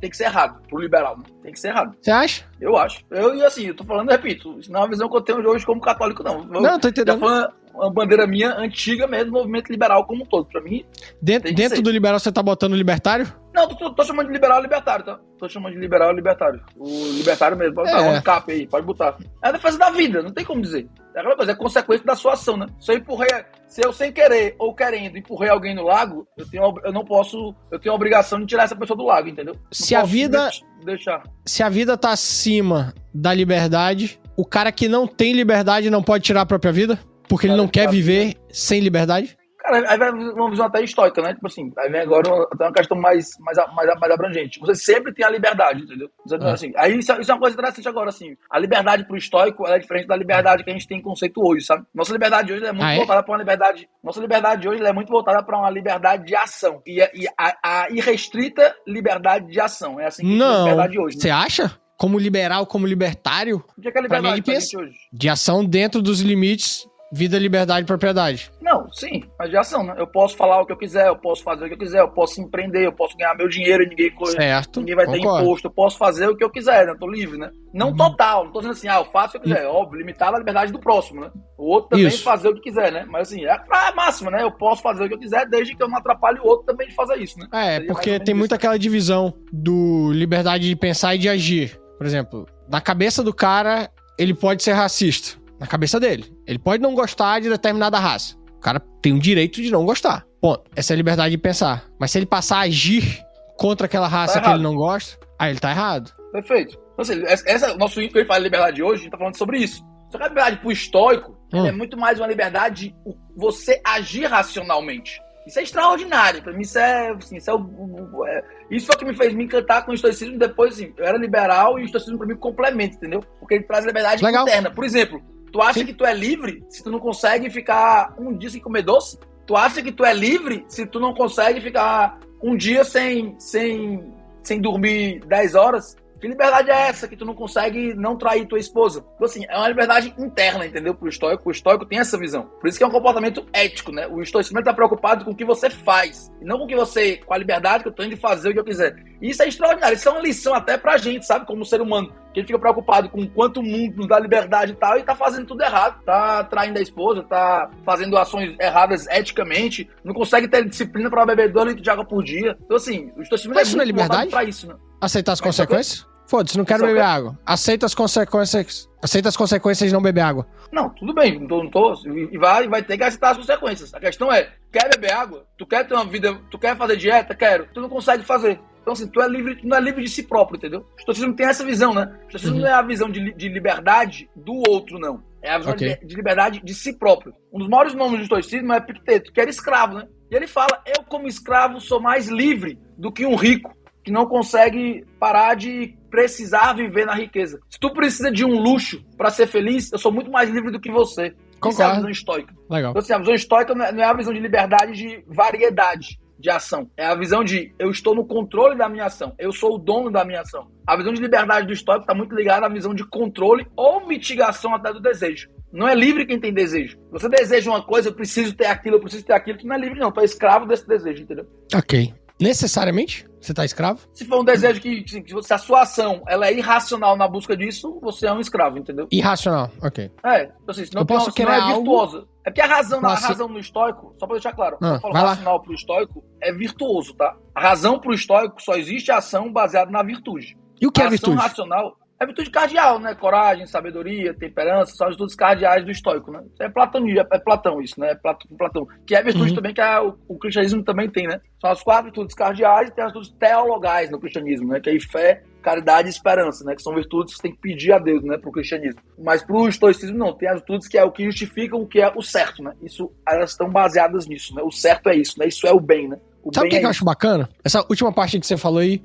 tem 0.00 0.10
que 0.10 0.16
ser 0.16 0.24
errado. 0.24 0.60
Pro 0.68 0.80
liberal, 0.80 1.16
né? 1.16 1.24
Tem 1.42 1.52
que 1.52 1.60
ser 1.60 1.68
errado. 1.68 1.96
Você 2.00 2.10
acha? 2.10 2.44
Eu 2.60 2.76
acho. 2.76 3.00
Eu, 3.10 3.34
e 3.34 3.44
assim, 3.44 3.66
eu 3.66 3.74
tô 3.74 3.84
falando, 3.84 4.10
repito, 4.10 4.58
isso 4.58 4.70
não 4.70 4.80
é 4.80 4.82
uma 4.82 4.90
visão 4.90 5.08
que 5.08 5.16
eu 5.16 5.20
tenho 5.20 5.48
hoje 5.48 5.64
como 5.64 5.80
católico, 5.80 6.22
não. 6.22 6.42
Eu, 6.52 6.60
não, 6.60 6.78
tô 6.78 6.88
entendendo. 6.88 7.20
Já 7.20 7.52
uma 7.78 7.92
bandeira 7.92 8.26
minha 8.26 8.54
antiga 8.56 9.06
mesmo, 9.06 9.32
movimento 9.32 9.70
liberal 9.70 10.04
como 10.06 10.24
um 10.24 10.26
todo. 10.26 10.46
Pra 10.46 10.60
mim. 10.60 10.84
Dentro, 11.20 11.52
dentro 11.54 11.82
do 11.82 11.90
liberal 11.90 12.18
você 12.18 12.32
tá 12.32 12.42
botando 12.42 12.74
libertário? 12.74 13.32
Não, 13.54 13.66
tô, 13.66 13.90
tô, 13.90 14.04
chamando 14.04 14.26
de 14.26 14.32
liberal 14.32 14.62
libertário, 14.62 15.04
tá? 15.04 15.18
Tô 15.36 15.48
chamando 15.48 15.72
de 15.72 15.80
liberal 15.80 16.12
libertário. 16.12 16.62
O 16.76 16.86
libertário 17.12 17.56
mesmo. 17.56 17.74
Pode 17.74 17.90
botar 17.90 18.04
é. 18.04 18.18
um 18.18 18.22
cap 18.22 18.52
aí, 18.52 18.66
pode 18.66 18.86
botar. 18.86 19.16
É 19.42 19.48
a 19.48 19.52
defesa 19.52 19.78
da 19.78 19.90
vida, 19.90 20.22
não 20.22 20.30
tem 20.30 20.44
como 20.44 20.62
dizer. 20.62 20.88
É 21.14 21.20
aquela 21.20 21.34
coisa, 21.34 21.52
é 21.52 21.54
consequência 21.56 22.06
da 22.06 22.14
sua 22.14 22.34
ação, 22.34 22.56
né? 22.56 22.66
Se 22.78 22.92
eu 22.92 22.98
empurrei, 22.98 23.28
se 23.66 23.84
eu 23.84 23.92
sem 23.92 24.12
querer 24.12 24.54
ou 24.58 24.74
querendo 24.74 25.18
empurrei 25.18 25.50
alguém 25.50 25.74
no 25.74 25.82
lago, 25.82 26.28
eu, 26.36 26.48
tenho, 26.48 26.74
eu 26.84 26.92
não 26.92 27.04
posso, 27.04 27.52
eu 27.72 27.80
tenho 27.80 27.92
a 27.92 27.96
obrigação 27.96 28.38
de 28.38 28.46
tirar 28.46 28.64
essa 28.64 28.76
pessoa 28.76 28.96
do 28.96 29.04
lago, 29.04 29.28
entendeu? 29.28 29.54
Não 29.54 29.62
se 29.72 29.94
a 29.94 30.04
vida 30.04 30.50
deixar. 30.84 31.24
Se 31.44 31.62
a 31.62 31.68
vida 31.68 31.96
tá 31.96 32.10
acima 32.10 32.94
da 33.12 33.34
liberdade, 33.34 34.20
o 34.36 34.44
cara 34.44 34.70
que 34.70 34.86
não 34.86 35.06
tem 35.06 35.32
liberdade 35.32 35.90
não 35.90 36.02
pode 36.02 36.22
tirar 36.22 36.42
a 36.42 36.46
própria 36.46 36.70
vida? 36.70 36.98
Porque 37.28 37.46
ele 37.46 37.56
não 37.56 37.68
quer 37.68 37.88
viver 37.88 38.34
sem 38.50 38.80
liberdade? 38.80 39.36
Cara, 39.68 39.90
aí 39.90 39.98
vai 39.98 40.10
uma 40.10 40.50
visão 40.50 40.66
até 40.66 40.82
histórica, 40.82 41.20
né? 41.20 41.34
Tipo 41.34 41.46
assim, 41.46 41.70
aí 41.76 41.90
vem 41.90 42.00
agora 42.00 42.26
uma, 42.26 42.48
uma 42.58 42.72
questão 42.72 42.98
mais, 42.98 43.28
mais, 43.38 43.58
mais, 43.74 44.00
mais 44.00 44.12
abrangente. 44.12 44.58
Você 44.60 44.74
sempre 44.74 45.12
tem 45.12 45.26
a 45.26 45.30
liberdade, 45.30 45.82
entendeu? 45.82 46.08
É. 46.30 46.50
Assim, 46.50 46.72
aí 46.76 46.96
isso, 46.96 47.12
isso, 47.20 47.30
é 47.30 47.34
uma 47.34 47.40
coisa 47.40 47.54
interessante 47.54 47.86
agora, 47.86 48.08
assim. 48.08 48.34
A 48.50 48.58
liberdade 48.58 49.04
pro 49.04 49.16
estoico 49.16 49.66
é 49.66 49.78
diferente 49.78 50.06
da 50.06 50.16
liberdade 50.16 50.64
que 50.64 50.70
a 50.70 50.72
gente 50.72 50.88
tem 50.88 50.98
em 50.98 51.02
conceito 51.02 51.42
hoje, 51.44 51.66
sabe? 51.66 51.84
Nossa 51.94 52.12
liberdade 52.12 52.52
hoje 52.52 52.64
é 52.64 52.72
muito 52.72 52.84
ah, 52.84 52.94
é? 52.94 52.96
voltada 52.96 53.22
para 53.22 53.32
uma 53.32 53.38
liberdade. 53.38 53.88
Nossa 54.02 54.20
liberdade 54.20 54.68
hoje 54.68 54.82
é 54.82 54.92
muito 54.92 55.10
voltada 55.10 55.42
para 55.42 55.58
uma 55.58 55.70
liberdade 55.70 56.24
de 56.24 56.34
ação. 56.34 56.80
E, 56.86 57.00
e 57.00 57.28
a, 57.36 57.56
a, 57.62 57.90
irrestrita 57.90 58.74
liberdade 58.86 59.50
de 59.50 59.60
ação. 59.60 60.00
É 60.00 60.06
assim 60.06 60.22
que 60.22 60.34
não. 60.34 60.54
a 60.54 60.58
liberdade 60.60 60.98
hoje. 60.98 61.20
Você 61.20 61.28
né? 61.28 61.34
acha? 61.34 61.78
Como 61.98 62.16
liberal, 62.16 62.64
como 62.64 62.86
libertário? 62.86 63.62
O 63.76 63.82
que 63.82 63.88
é, 63.88 63.90
que 63.90 63.98
é 63.98 64.02
liberdade 64.02 64.36
mim, 64.36 64.42
pensa, 64.42 64.78
hoje? 64.78 64.94
De 65.12 65.28
ação 65.28 65.64
dentro 65.64 66.00
dos 66.00 66.20
limites 66.20 66.86
Vida, 67.10 67.38
liberdade 67.38 67.84
e 67.84 67.86
propriedade. 67.86 68.50
Não, 68.60 68.92
sim, 68.92 69.24
mas 69.38 69.48
de 69.48 69.56
ação, 69.56 69.82
né? 69.82 69.94
Eu 69.96 70.06
posso 70.06 70.36
falar 70.36 70.60
o 70.60 70.66
que 70.66 70.72
eu 70.72 70.76
quiser, 70.76 71.08
eu 71.08 71.16
posso 71.16 71.42
fazer 71.42 71.64
o 71.64 71.68
que 71.68 71.74
eu 71.74 71.78
quiser, 71.78 72.00
eu 72.00 72.10
posso 72.10 72.38
empreender, 72.40 72.84
eu 72.84 72.92
posso 72.92 73.16
ganhar 73.16 73.34
meu 73.34 73.48
dinheiro 73.48 73.82
e 73.82 73.88
ninguém, 73.88 74.12
certo, 74.26 74.80
ninguém 74.80 74.94
vai 74.94 75.06
concordo. 75.06 75.36
ter 75.36 75.42
imposto, 75.42 75.66
eu 75.68 75.70
posso 75.70 75.96
fazer 75.96 76.28
o 76.28 76.36
que 76.36 76.44
eu 76.44 76.50
quiser, 76.50 76.84
né? 76.84 76.92
Eu 76.92 76.98
tô 76.98 77.08
livre, 77.08 77.38
né? 77.38 77.50
Não 77.72 77.88
uhum. 77.88 77.96
total, 77.96 78.44
não 78.44 78.52
tô 78.52 78.58
dizendo 78.58 78.72
assim, 78.72 78.88
ah, 78.88 78.96
eu 78.96 79.06
faço 79.06 79.28
o 79.28 79.30
que 79.32 79.36
eu 79.38 79.54
quiser, 79.54 79.66
uhum. 79.66 79.74
óbvio, 79.74 79.98
limitado 79.98 80.36
a 80.36 80.38
liberdade 80.38 80.70
do 80.70 80.78
próximo, 80.78 81.22
né? 81.22 81.30
O 81.56 81.70
outro 81.70 81.90
também 81.90 82.08
isso. 82.08 82.22
fazer 82.22 82.48
o 82.48 82.54
que 82.54 82.60
quiser, 82.60 82.92
né? 82.92 83.06
Mas 83.08 83.28
assim, 83.28 83.44
é 83.44 83.52
a 83.52 83.92
máxima, 83.94 84.30
né? 84.30 84.42
Eu 84.42 84.52
posso 84.52 84.82
fazer 84.82 85.04
o 85.04 85.08
que 85.08 85.14
eu 85.14 85.18
quiser, 85.18 85.48
desde 85.48 85.74
que 85.74 85.82
eu 85.82 85.88
não 85.88 85.96
atrapalhe 85.96 86.38
o 86.40 86.46
outro 86.46 86.66
também 86.66 86.88
de 86.88 86.94
fazer 86.94 87.16
isso, 87.16 87.38
né? 87.38 87.46
É, 87.52 87.72
Seria 87.72 87.86
porque 87.86 88.20
tem 88.20 88.34
muito 88.34 88.54
aquela 88.54 88.78
divisão 88.78 89.32
do 89.50 90.12
liberdade 90.12 90.68
de 90.68 90.76
pensar 90.76 91.14
e 91.14 91.18
de 91.18 91.28
agir. 91.28 91.80
Por 91.96 92.06
exemplo, 92.06 92.46
na 92.68 92.82
cabeça 92.82 93.24
do 93.24 93.32
cara, 93.32 93.90
ele 94.18 94.34
pode 94.34 94.62
ser 94.62 94.72
racista 94.72 95.38
na 95.58 95.66
cabeça 95.66 95.98
dele. 95.98 96.32
Ele 96.46 96.58
pode 96.58 96.82
não 96.82 96.94
gostar 96.94 97.40
de 97.40 97.48
determinada 97.48 97.98
raça. 97.98 98.36
O 98.56 98.60
cara 98.60 98.80
tem 99.00 99.12
o 99.12 99.18
direito 99.18 99.62
de 99.62 99.70
não 99.70 99.84
gostar. 99.84 100.26
Ponto. 100.40 100.64
Essa 100.74 100.92
é 100.92 100.94
a 100.94 100.96
liberdade 100.96 101.30
de 101.30 101.38
pensar. 101.38 101.84
Mas 101.98 102.10
se 102.10 102.18
ele 102.18 102.26
passar 102.26 102.58
a 102.58 102.62
agir 102.62 103.20
contra 103.56 103.86
aquela 103.86 104.08
raça 104.08 104.34
tá 104.34 104.40
que 104.40 104.50
ele 104.50 104.62
não 104.62 104.74
gosta, 104.74 105.18
aí 105.38 105.50
ele 105.50 105.60
tá 105.60 105.70
errado. 105.70 106.12
Perfeito. 106.32 106.78
Então, 106.92 107.02
assim, 107.02 107.22
essa, 107.46 107.76
nosso 107.76 108.00
que 108.00 108.18
ele 108.18 108.24
fala 108.24 108.40
de 108.40 108.44
liberdade 108.44 108.82
hoje, 108.82 109.00
a 109.00 109.02
gente 109.02 109.10
tá 109.10 109.18
falando 109.18 109.36
sobre 109.36 109.58
isso. 109.58 109.84
Só 110.10 110.18
que 110.18 110.24
a 110.24 110.28
liberdade 110.28 110.56
pro 110.58 110.72
estoico 110.72 111.38
hum. 111.52 111.66
é 111.66 111.72
muito 111.72 111.96
mais 111.96 112.18
uma 112.18 112.26
liberdade 112.26 112.88
de 112.88 113.14
você 113.36 113.80
agir 113.84 114.26
racionalmente. 114.26 115.20
Isso 115.46 115.58
é 115.58 115.62
extraordinário. 115.62 116.42
Pra 116.42 116.52
mim, 116.52 116.60
isso 116.62 116.78
é. 116.78 117.10
Assim, 117.10 117.36
isso, 117.36 117.50
é, 117.50 117.54
é, 117.54 118.44
isso 118.70 118.86
foi 118.86 118.96
o 118.96 118.98
que 118.98 119.04
me 119.04 119.14
fez 119.14 119.32
me 119.32 119.44
encantar 119.44 119.84
com 119.84 119.92
o 119.92 119.94
estoicismo. 119.94 120.38
Depois, 120.38 120.74
assim, 120.74 120.92
eu 120.96 121.04
era 121.06 121.16
liberal 121.16 121.78
e 121.78 121.82
o 121.82 121.84
estoicismo 121.84 122.18
pra 122.18 122.26
mim 122.26 122.36
complementa, 122.36 122.96
entendeu? 122.96 123.24
Porque 123.40 123.54
ele 123.54 123.64
traz 123.64 123.84
liberdade 123.84 124.22
Legal. 124.22 124.42
interna. 124.42 124.70
Por 124.70 124.84
exemplo, 124.84 125.22
Tu 125.52 125.60
acha 125.60 125.80
Sim. 125.80 125.86
que 125.86 125.94
tu 125.94 126.04
é 126.04 126.14
livre 126.14 126.64
se 126.68 126.82
tu 126.82 126.90
não 126.90 126.98
consegue 126.98 127.50
ficar 127.50 128.14
um 128.18 128.36
dia 128.36 128.50
sem 128.50 128.60
comer 128.60 128.82
doce? 128.82 129.18
Tu 129.46 129.56
acha 129.56 129.82
que 129.82 129.92
tu 129.92 130.04
é 130.04 130.12
livre 130.12 130.64
se 130.68 130.86
tu 130.86 131.00
não 131.00 131.14
consegue 131.14 131.60
ficar 131.60 132.18
um 132.42 132.56
dia 132.56 132.84
sem, 132.84 133.34
sem, 133.38 134.12
sem 134.42 134.60
dormir 134.60 135.20
10 135.26 135.54
horas? 135.54 135.96
Que 136.20 136.26
liberdade 136.26 136.68
é 136.68 136.88
essa 136.88 137.06
que 137.06 137.16
tu 137.16 137.24
não 137.24 137.34
consegue 137.34 137.94
não 137.94 138.16
trair 138.16 138.44
tua 138.46 138.58
esposa? 138.58 139.04
Então, 139.14 139.24
assim, 139.24 139.44
é 139.48 139.56
uma 139.56 139.68
liberdade 139.68 140.12
interna, 140.18 140.66
entendeu? 140.66 140.92
Pro 140.92 141.08
estoico. 141.08 141.48
O 141.48 141.52
estoico 141.52 141.86
tem 141.86 142.00
essa 142.00 142.18
visão. 142.18 142.42
Por 142.60 142.68
isso 142.68 142.76
que 142.76 142.82
é 142.82 142.86
um 142.86 142.90
comportamento 142.90 143.46
ético, 143.52 143.92
né? 143.92 144.08
O 144.08 144.20
estoicismo 144.20 144.62
tá 144.62 144.74
preocupado 144.74 145.24
com 145.24 145.30
o 145.30 145.34
que 145.34 145.44
você 145.44 145.70
faz. 145.70 146.32
E 146.40 146.44
não 146.44 146.58
com 146.58 146.64
o 146.64 146.66
que 146.66 146.74
você, 146.74 147.18
com 147.18 147.32
a 147.32 147.38
liberdade 147.38 147.84
que 147.84 147.88
eu 147.88 147.94
tenho 147.94 148.10
de 148.10 148.16
fazer 148.16 148.48
o 148.48 148.52
que 148.52 148.58
eu 148.58 148.64
quiser. 148.64 148.96
E 149.22 149.30
isso 149.30 149.42
é 149.44 149.48
extraordinário. 149.48 149.94
Isso 149.94 150.08
é 150.08 150.12
uma 150.12 150.20
lição 150.20 150.54
até 150.54 150.76
pra 150.76 150.96
gente, 150.96 151.24
sabe? 151.24 151.46
Como 151.46 151.64
ser 151.64 151.80
humano. 151.80 152.12
Que 152.38 152.42
gente 152.42 152.46
fica 152.46 152.58
preocupado 152.58 153.08
com 153.08 153.26
quanto 153.26 153.60
o 153.60 153.62
mundo 153.62 153.96
nos 153.96 154.06
dá 154.06 154.18
liberdade 154.18 154.72
e 154.72 154.74
tal, 154.76 154.96
e 154.96 155.02
tá 155.02 155.14
fazendo 155.14 155.46
tudo 155.46 155.62
errado. 155.62 156.00
Tá 156.04 156.44
traindo 156.44 156.78
a 156.78 156.82
esposa, 156.82 157.22
tá 157.24 157.68
fazendo 157.84 158.16
ações 158.16 158.54
erradas 158.60 159.06
eticamente, 159.08 159.88
não 160.04 160.14
consegue 160.14 160.46
ter 160.46 160.64
disciplina 160.64 161.10
para 161.10 161.26
beber 161.26 161.52
dois 161.52 161.68
litros 161.68 161.82
de 161.82 161.90
água 161.90 162.04
por 162.04 162.22
dia. 162.22 162.56
Então, 162.64 162.76
assim, 162.76 163.10
o 163.16 163.22
estoicismo 163.22 163.54
Mas 163.54 163.68
isso 163.68 163.76
não 163.76 163.82
é 163.82 163.86
liberdade? 163.86 164.30
pra 164.30 164.44
isso, 164.44 164.68
né? 164.68 164.76
Aceitar 165.00 165.32
as 165.32 165.40
consequências? 165.40 166.06
Foda-se, 166.28 166.58
não 166.58 166.64
quero 166.64 166.84
beber 166.84 167.00
água. 167.00 167.38
Aceita 167.44 167.86
as 167.86 167.94
consequências. 167.94 168.88
Aceita 169.02 169.30
as 169.30 169.36
consequências 169.36 169.88
de 169.88 169.94
não 169.94 170.02
beber 170.02 170.20
água. 170.20 170.46
Não, 170.70 170.90
tudo 170.90 171.14
bem, 171.14 171.40
não 171.40 171.48
tô, 171.48 171.62
não 171.64 171.70
tô. 171.70 171.94
E 172.06 172.36
vai, 172.36 172.68
vai 172.68 172.82
ter 172.82 172.98
que 172.98 173.04
aceitar 173.04 173.30
as 173.30 173.38
consequências. 173.38 173.94
A 173.94 173.98
questão 173.98 174.30
é, 174.30 174.50
quer 174.70 174.90
beber 174.90 175.12
água? 175.12 175.46
Tu 175.56 175.66
quer 175.66 175.86
ter 175.88 175.94
uma 175.94 176.04
vida. 176.04 176.38
Tu 176.50 176.58
quer 176.58 176.76
fazer 176.76 176.96
dieta? 176.96 177.34
Quero. 177.34 177.66
Tu 177.72 177.80
não 177.80 177.88
consegue 177.88 178.22
fazer. 178.24 178.60
Então, 178.88 178.94
assim, 178.94 179.06
tu 179.06 179.20
é 179.20 179.28
livre, 179.28 179.54
tu 179.54 179.68
não 179.68 179.76
é 179.76 179.80
livre 179.82 180.02
de 180.02 180.08
si 180.08 180.22
próprio, 180.22 180.56
entendeu? 180.56 180.80
O 180.80 180.98
estoicismo 180.98 181.36
tem 181.36 181.46
essa 181.46 181.62
visão, 181.62 181.92
né? 181.92 182.10
O 182.22 182.26
estoicismo 182.26 182.56
uhum. 182.56 182.62
não 182.62 182.68
é 182.68 182.72
a 182.72 182.80
visão 182.80 183.10
de, 183.10 183.34
de 183.34 183.48
liberdade 183.50 184.30
do 184.34 184.62
outro, 184.66 184.98
não. 184.98 185.22
É 185.42 185.50
a 185.50 185.58
visão 185.58 185.74
okay. 185.74 185.96
de, 185.96 186.06
de, 186.06 186.16
liberdade 186.16 186.62
de 186.64 186.74
si 186.74 186.98
próprio. 186.98 187.34
Um 187.52 187.58
dos 187.58 187.68
maiores 187.68 187.92
nomes 187.92 188.20
do 188.20 188.22
estoicismo 188.22 188.72
é 188.72 188.78
Epicteto, 188.78 189.30
que 189.30 189.38
era 189.38 189.50
escravo, 189.50 189.98
né? 189.98 190.08
E 190.30 190.34
ele 190.34 190.46
fala: 190.46 190.82
Eu, 190.86 191.04
como 191.04 191.28
escravo, 191.28 191.82
sou 191.82 192.00
mais 192.00 192.28
livre 192.28 192.78
do 192.96 193.12
que 193.12 193.26
um 193.26 193.34
rico 193.34 193.76
que 194.02 194.10
não 194.10 194.24
consegue 194.24 195.04
parar 195.20 195.54
de 195.54 195.94
precisar 196.08 196.72
viver 196.72 197.04
na 197.04 197.14
riqueza. 197.14 197.60
Se 197.68 197.78
tu 197.78 197.92
precisa 197.92 198.30
de 198.30 198.42
um 198.42 198.58
luxo 198.58 199.04
para 199.18 199.28
ser 199.28 199.48
feliz, 199.48 199.92
eu 199.92 199.98
sou 199.98 200.10
muito 200.10 200.30
mais 200.30 200.48
livre 200.48 200.72
do 200.72 200.80
que 200.80 200.90
você. 200.90 201.34
Concordo. 201.60 201.72
Isso 201.72 201.82
é 201.82 201.84
a 201.84 201.94
visão 201.94 202.10
estoica. 202.10 202.54
Legal. 202.70 202.90
Então, 202.92 203.00
assim, 203.00 203.12
a 203.12 203.18
visão 203.18 203.34
estoica 203.34 203.74
não 203.74 203.84
é, 203.84 203.92
não 203.92 204.02
é 204.02 204.06
a 204.06 204.14
visão 204.14 204.32
de 204.32 204.40
liberdade 204.40 204.92
de 204.92 205.22
variedade 205.26 206.18
de 206.38 206.50
ação. 206.50 206.88
É 206.96 207.06
a 207.06 207.14
visão 207.14 207.42
de 207.42 207.74
eu 207.78 207.90
estou 207.90 208.14
no 208.14 208.24
controle 208.24 208.76
da 208.76 208.88
minha 208.88 209.06
ação. 209.06 209.34
Eu 209.38 209.52
sou 209.52 209.74
o 209.74 209.78
dono 209.78 210.10
da 210.10 210.24
minha 210.24 210.40
ação. 210.40 210.70
A 210.86 210.96
visão 210.96 211.12
de 211.12 211.20
liberdade 211.20 211.66
do 211.66 211.72
estoico 211.72 212.02
está 212.02 212.14
muito 212.14 212.34
ligada 212.34 212.66
à 212.66 212.68
visão 212.68 212.94
de 212.94 213.04
controle 213.04 213.66
ou 213.76 214.06
mitigação 214.06 214.74
até 214.74 214.92
do 214.92 215.00
desejo. 215.00 215.50
Não 215.72 215.86
é 215.86 215.94
livre 215.94 216.24
quem 216.24 216.40
tem 216.40 216.52
desejo. 216.52 216.98
Você 217.10 217.28
deseja 217.28 217.70
uma 217.70 217.82
coisa, 217.82 218.08
eu 218.08 218.14
preciso 218.14 218.54
ter 218.54 218.66
aquilo, 218.66 218.96
eu 218.96 219.00
preciso 219.00 219.24
ter 219.24 219.34
aquilo, 219.34 219.58
tu 219.58 219.66
não 219.66 219.76
é 219.76 219.78
livre, 219.78 219.98
não. 219.98 220.10
Tu 220.10 220.20
é 220.20 220.24
escravo 220.24 220.66
desse 220.66 220.86
desejo, 220.86 221.22
entendeu? 221.22 221.46
Ok. 221.74 222.14
Necessariamente? 222.40 223.27
Você 223.40 223.54
tá 223.54 223.64
escravo? 223.64 224.00
Se 224.12 224.24
for 224.24 224.40
um 224.40 224.44
desejo 224.44 224.80
que, 224.80 225.02
que, 225.02 225.42
se 225.42 225.54
a 225.54 225.58
sua 225.58 225.82
ação 225.82 226.22
ela 226.26 226.46
é 226.46 226.54
irracional 226.54 227.16
na 227.16 227.28
busca 227.28 227.56
disso, 227.56 227.98
você 228.02 228.26
é 228.26 228.32
um 228.32 228.40
escravo, 228.40 228.78
entendeu? 228.78 229.06
Irracional, 229.10 229.70
ok. 229.82 230.10
É, 230.24 230.42
então, 230.44 230.56
assim, 230.68 230.86
senão, 230.86 231.02
eu 231.02 231.06
posso 231.06 231.32
querer 231.32 231.52
é 231.52 231.66
virtuosa. 231.66 232.18
Algo... 232.18 232.28
É 232.44 232.50
porque 232.50 232.62
a 232.62 232.66
razão, 232.66 233.04
a 233.04 233.14
razão 233.14 233.48
no 233.48 233.58
estoico, 233.58 234.14
só 234.18 234.26
pra 234.26 234.36
deixar 234.36 234.52
claro, 234.52 234.78
ah, 234.80 234.94
eu 234.94 235.00
falo 235.00 235.14
racional 235.14 235.56
lá. 235.56 235.62
pro 235.62 235.74
estoico 235.74 236.24
é 236.40 236.52
virtuoso, 236.52 237.14
tá? 237.14 237.36
A 237.54 237.60
razão 237.60 237.98
pro 237.98 238.14
estoico 238.14 238.62
só 238.62 238.74
existe 238.74 239.12
a 239.12 239.18
ação 239.18 239.52
baseada 239.52 239.90
na 239.90 240.02
virtude. 240.02 240.56
E 240.80 240.86
o 240.86 240.92
que 240.92 241.02
a 241.02 241.06
é 241.06 241.10
virtude? 241.10 241.36
racional 241.36 241.96
é 242.20 242.26
virtude 242.26 242.50
cardial, 242.50 242.98
né? 242.98 243.14
Coragem, 243.14 243.66
sabedoria, 243.66 244.34
temperança, 244.34 244.94
são 244.94 245.06
as 245.06 245.12
virtudes 245.12 245.36
cardeais 245.36 245.84
do 245.84 245.90
estoico, 245.90 246.32
né? 246.32 246.42
É 246.58 246.68
Platão, 246.68 247.04
é 247.08 247.38
Platão 247.38 247.80
isso, 247.80 248.00
né? 248.00 248.10
É 248.10 248.14
Platão. 248.14 248.88
Que 249.06 249.14
é 249.14 249.18
a 249.18 249.22
virtude 249.22 249.50
uhum. 249.50 249.54
também 249.54 249.72
que 249.72 249.80
a, 249.80 250.02
o, 250.02 250.18
o, 250.26 250.36
cristianismo 250.36 250.82
também 250.82 251.08
tem, 251.08 251.28
né? 251.28 251.40
São 251.60 251.70
as 251.70 251.80
quatro 251.80 252.06
virtudes 252.06 252.34
cardeais 252.34 252.88
e 252.88 252.92
tem 252.92 253.04
as 253.04 253.12
virtudes 253.12 253.38
teologais 253.38 254.10
no 254.10 254.18
cristianismo, 254.18 254.68
né? 254.68 254.80
Que 254.80 254.90
é 254.90 254.98
fé, 254.98 255.44
caridade 255.62 256.08
e 256.08 256.10
esperança, 256.10 256.64
né? 256.64 256.74
Que 256.74 256.82
são 256.82 256.92
virtudes 256.92 257.34
que 257.34 257.36
você 257.36 257.42
tem 257.42 257.52
que 257.52 257.60
pedir 257.60 257.92
a 257.92 258.00
Deus, 258.00 258.24
né? 258.24 258.36
Pro 258.36 258.50
cristianismo. 258.50 259.00
Mas 259.16 259.44
pro 259.44 259.68
estoicismo 259.68 260.18
não, 260.18 260.32
tem 260.32 260.48
as 260.48 260.56
virtudes 260.56 260.88
que 260.88 260.98
é 260.98 261.04
o 261.04 261.12
que 261.12 261.24
justificam 261.24 261.80
o 261.80 261.86
que 261.86 262.00
é 262.00 262.12
o 262.12 262.22
certo, 262.22 262.64
né? 262.64 262.72
Isso, 262.82 263.12
elas 263.28 263.52
estão 263.52 263.70
baseadas 263.70 264.26
nisso, 264.26 264.52
né? 264.56 264.62
O 264.64 264.72
certo 264.72 265.08
é 265.08 265.14
isso, 265.14 265.38
né? 265.38 265.46
Isso 265.46 265.68
é 265.68 265.72
o 265.72 265.78
bem, 265.78 266.08
né? 266.08 266.18
O 266.42 266.52
Sabe 266.52 266.66
o 266.66 266.70
que, 266.70 266.76
é 266.76 266.80
que 266.80 266.86
eu 266.86 266.90
acho 266.90 267.04
bacana? 267.04 267.48
Essa 267.64 267.84
última 267.88 268.12
parte 268.12 268.40
que 268.40 268.46
você 268.46 268.56
falou 268.56 268.80
aí, 268.80 269.02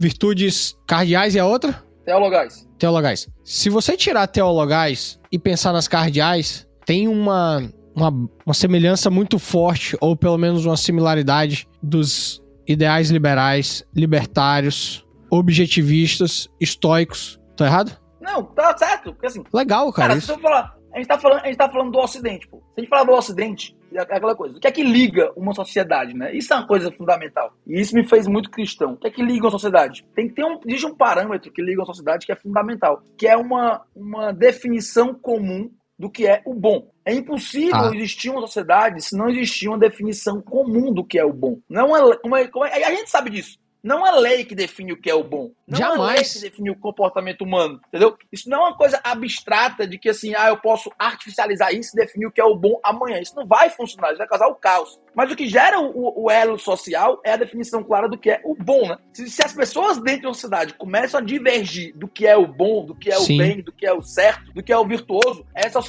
virtudes 0.00 0.76
cardeais 0.84 1.36
e 1.36 1.38
a 1.38 1.46
outra? 1.46 1.85
Teologais. 2.06 2.68
Teologais. 2.78 3.28
Se 3.44 3.68
você 3.68 3.96
tirar 3.96 4.28
teologais 4.28 5.20
e 5.30 5.38
pensar 5.38 5.72
nas 5.72 5.88
cardeais, 5.88 6.66
tem 6.86 7.08
uma, 7.08 7.68
uma, 7.94 8.10
uma 8.46 8.54
semelhança 8.54 9.10
muito 9.10 9.40
forte, 9.40 9.96
ou 10.00 10.16
pelo 10.16 10.38
menos 10.38 10.64
uma 10.64 10.76
similaridade, 10.76 11.68
dos 11.82 12.40
ideais 12.66 13.10
liberais, 13.10 13.84
libertários, 13.94 15.04
objetivistas, 15.28 16.48
estoicos. 16.60 17.40
Tô 17.56 17.64
errado? 17.64 17.98
Não, 18.20 18.44
tá 18.44 18.76
certo. 18.76 19.12
Porque, 19.12 19.26
assim, 19.26 19.42
Legal, 19.52 19.92
cara. 19.92 20.08
cara 20.08 20.18
isso. 20.18 20.28
Se 20.28 20.32
eu 20.32 20.38
falar, 20.38 20.76
a 20.94 20.98
gente 20.98 21.08
tá 21.08 21.18
falando, 21.18 21.40
a 21.42 21.46
gente 21.46 21.56
tá 21.56 21.68
falando 21.68 21.90
do 21.90 21.98
Ocidente, 21.98 22.48
pô. 22.48 22.58
Se 22.58 22.62
a 22.78 22.80
gente 22.80 22.88
falar 22.88 23.04
do 23.04 23.12
Ocidente, 23.12 23.76
aquela 24.02 24.34
coisa. 24.34 24.56
O 24.56 24.60
que 24.60 24.66
é 24.66 24.72
que 24.72 24.82
liga 24.82 25.32
uma 25.36 25.54
sociedade, 25.54 26.14
né? 26.14 26.34
Isso 26.34 26.52
é 26.52 26.56
uma 26.56 26.66
coisa 26.66 26.90
fundamental. 26.92 27.52
E 27.66 27.80
isso 27.80 27.94
me 27.94 28.06
fez 28.06 28.26
muito 28.26 28.50
cristão. 28.50 28.92
O 28.92 28.96
que 28.96 29.08
é 29.08 29.10
que 29.10 29.22
liga 29.22 29.44
uma 29.44 29.50
sociedade? 29.50 30.06
Tem 30.14 30.28
que 30.28 30.34
ter 30.34 30.44
um, 30.44 30.58
existe 30.66 30.86
um 30.86 30.94
parâmetro 30.94 31.52
que 31.52 31.62
liga 31.62 31.80
uma 31.80 31.86
sociedade 31.86 32.26
que 32.26 32.32
é 32.32 32.36
fundamental, 32.36 33.02
que 33.18 33.26
é 33.26 33.36
uma, 33.36 33.82
uma 33.94 34.32
definição 34.32 35.14
comum 35.14 35.70
do 35.98 36.10
que 36.10 36.26
é 36.26 36.42
o 36.44 36.54
bom. 36.54 36.90
É 37.04 37.14
impossível 37.14 37.76
ah. 37.76 37.90
existir 37.94 38.30
uma 38.30 38.40
sociedade 38.40 39.02
se 39.02 39.16
não 39.16 39.28
existir 39.28 39.68
uma 39.68 39.78
definição 39.78 40.40
comum 40.42 40.92
do 40.92 41.04
que 41.04 41.18
é 41.18 41.24
o 41.24 41.32
bom. 41.32 41.58
Não 41.68 41.96
é, 41.96 42.16
como 42.16 42.36
é, 42.36 42.50
é, 42.80 42.84
a 42.84 42.90
gente 42.90 43.10
sabe 43.10 43.30
disso. 43.30 43.58
Não 43.82 44.06
é 44.06 44.10
lei 44.18 44.44
que 44.44 44.54
define 44.54 44.92
o 44.92 45.00
que 45.00 45.08
é 45.08 45.14
o 45.14 45.22
bom. 45.22 45.52
Não 45.66 45.78
Jamais. 45.78 46.20
é 46.20 46.38
que 46.38 46.48
define 46.48 46.70
o 46.70 46.78
comportamento 46.78 47.42
humano, 47.42 47.80
entendeu? 47.88 48.16
Isso 48.30 48.48
não 48.48 48.58
é 48.58 48.68
uma 48.68 48.76
coisa 48.76 49.00
abstrata 49.02 49.86
de 49.86 49.98
que 49.98 50.08
assim, 50.08 50.32
ah, 50.36 50.48
eu 50.48 50.58
posso 50.58 50.92
artificializar 50.96 51.74
isso 51.74 51.90
e 51.94 52.00
definir 52.00 52.26
o 52.26 52.30
que 52.30 52.40
é 52.40 52.44
o 52.44 52.56
bom 52.56 52.78
amanhã. 52.84 53.18
Isso 53.18 53.34
não 53.34 53.46
vai 53.46 53.68
funcionar, 53.68 54.10
isso 54.10 54.18
vai 54.18 54.28
causar 54.28 54.46
o 54.46 54.54
caos. 54.54 55.00
Mas 55.16 55.32
o 55.32 55.34
que 55.34 55.48
gera 55.48 55.80
o, 55.80 56.24
o 56.24 56.30
elo 56.30 56.58
social 56.58 57.22
é 57.24 57.32
a 57.32 57.36
definição 57.36 57.82
clara 57.82 58.06
do 58.06 58.18
que 58.18 58.30
é 58.30 58.40
o 58.44 58.54
bom, 58.54 58.86
né? 58.86 58.98
Se, 59.14 59.30
se, 59.30 59.42
as 59.42 59.54
pessoas 59.54 59.96
dentro 59.98 60.20
de 60.20 60.26
uma 60.26 60.34
cidade 60.34 60.74
começam 60.74 61.18
a 61.18 61.22
divergir 61.22 61.96
do 61.96 62.06
que 62.06 62.26
é 62.26 62.36
o 62.36 62.46
bom, 62.46 62.84
do 62.84 62.94
que 62.94 63.10
é 63.10 63.16
Sim. 63.16 63.34
o 63.34 63.38
bem, 63.38 63.62
do 63.62 63.72
que 63.72 63.86
é 63.86 63.92
o 63.94 64.02
certo, 64.02 64.52
do 64.52 64.62
que 64.62 64.70
é 64.70 64.76
o 64.76 64.86
virtuoso, 64.86 65.46
essa 65.54 65.80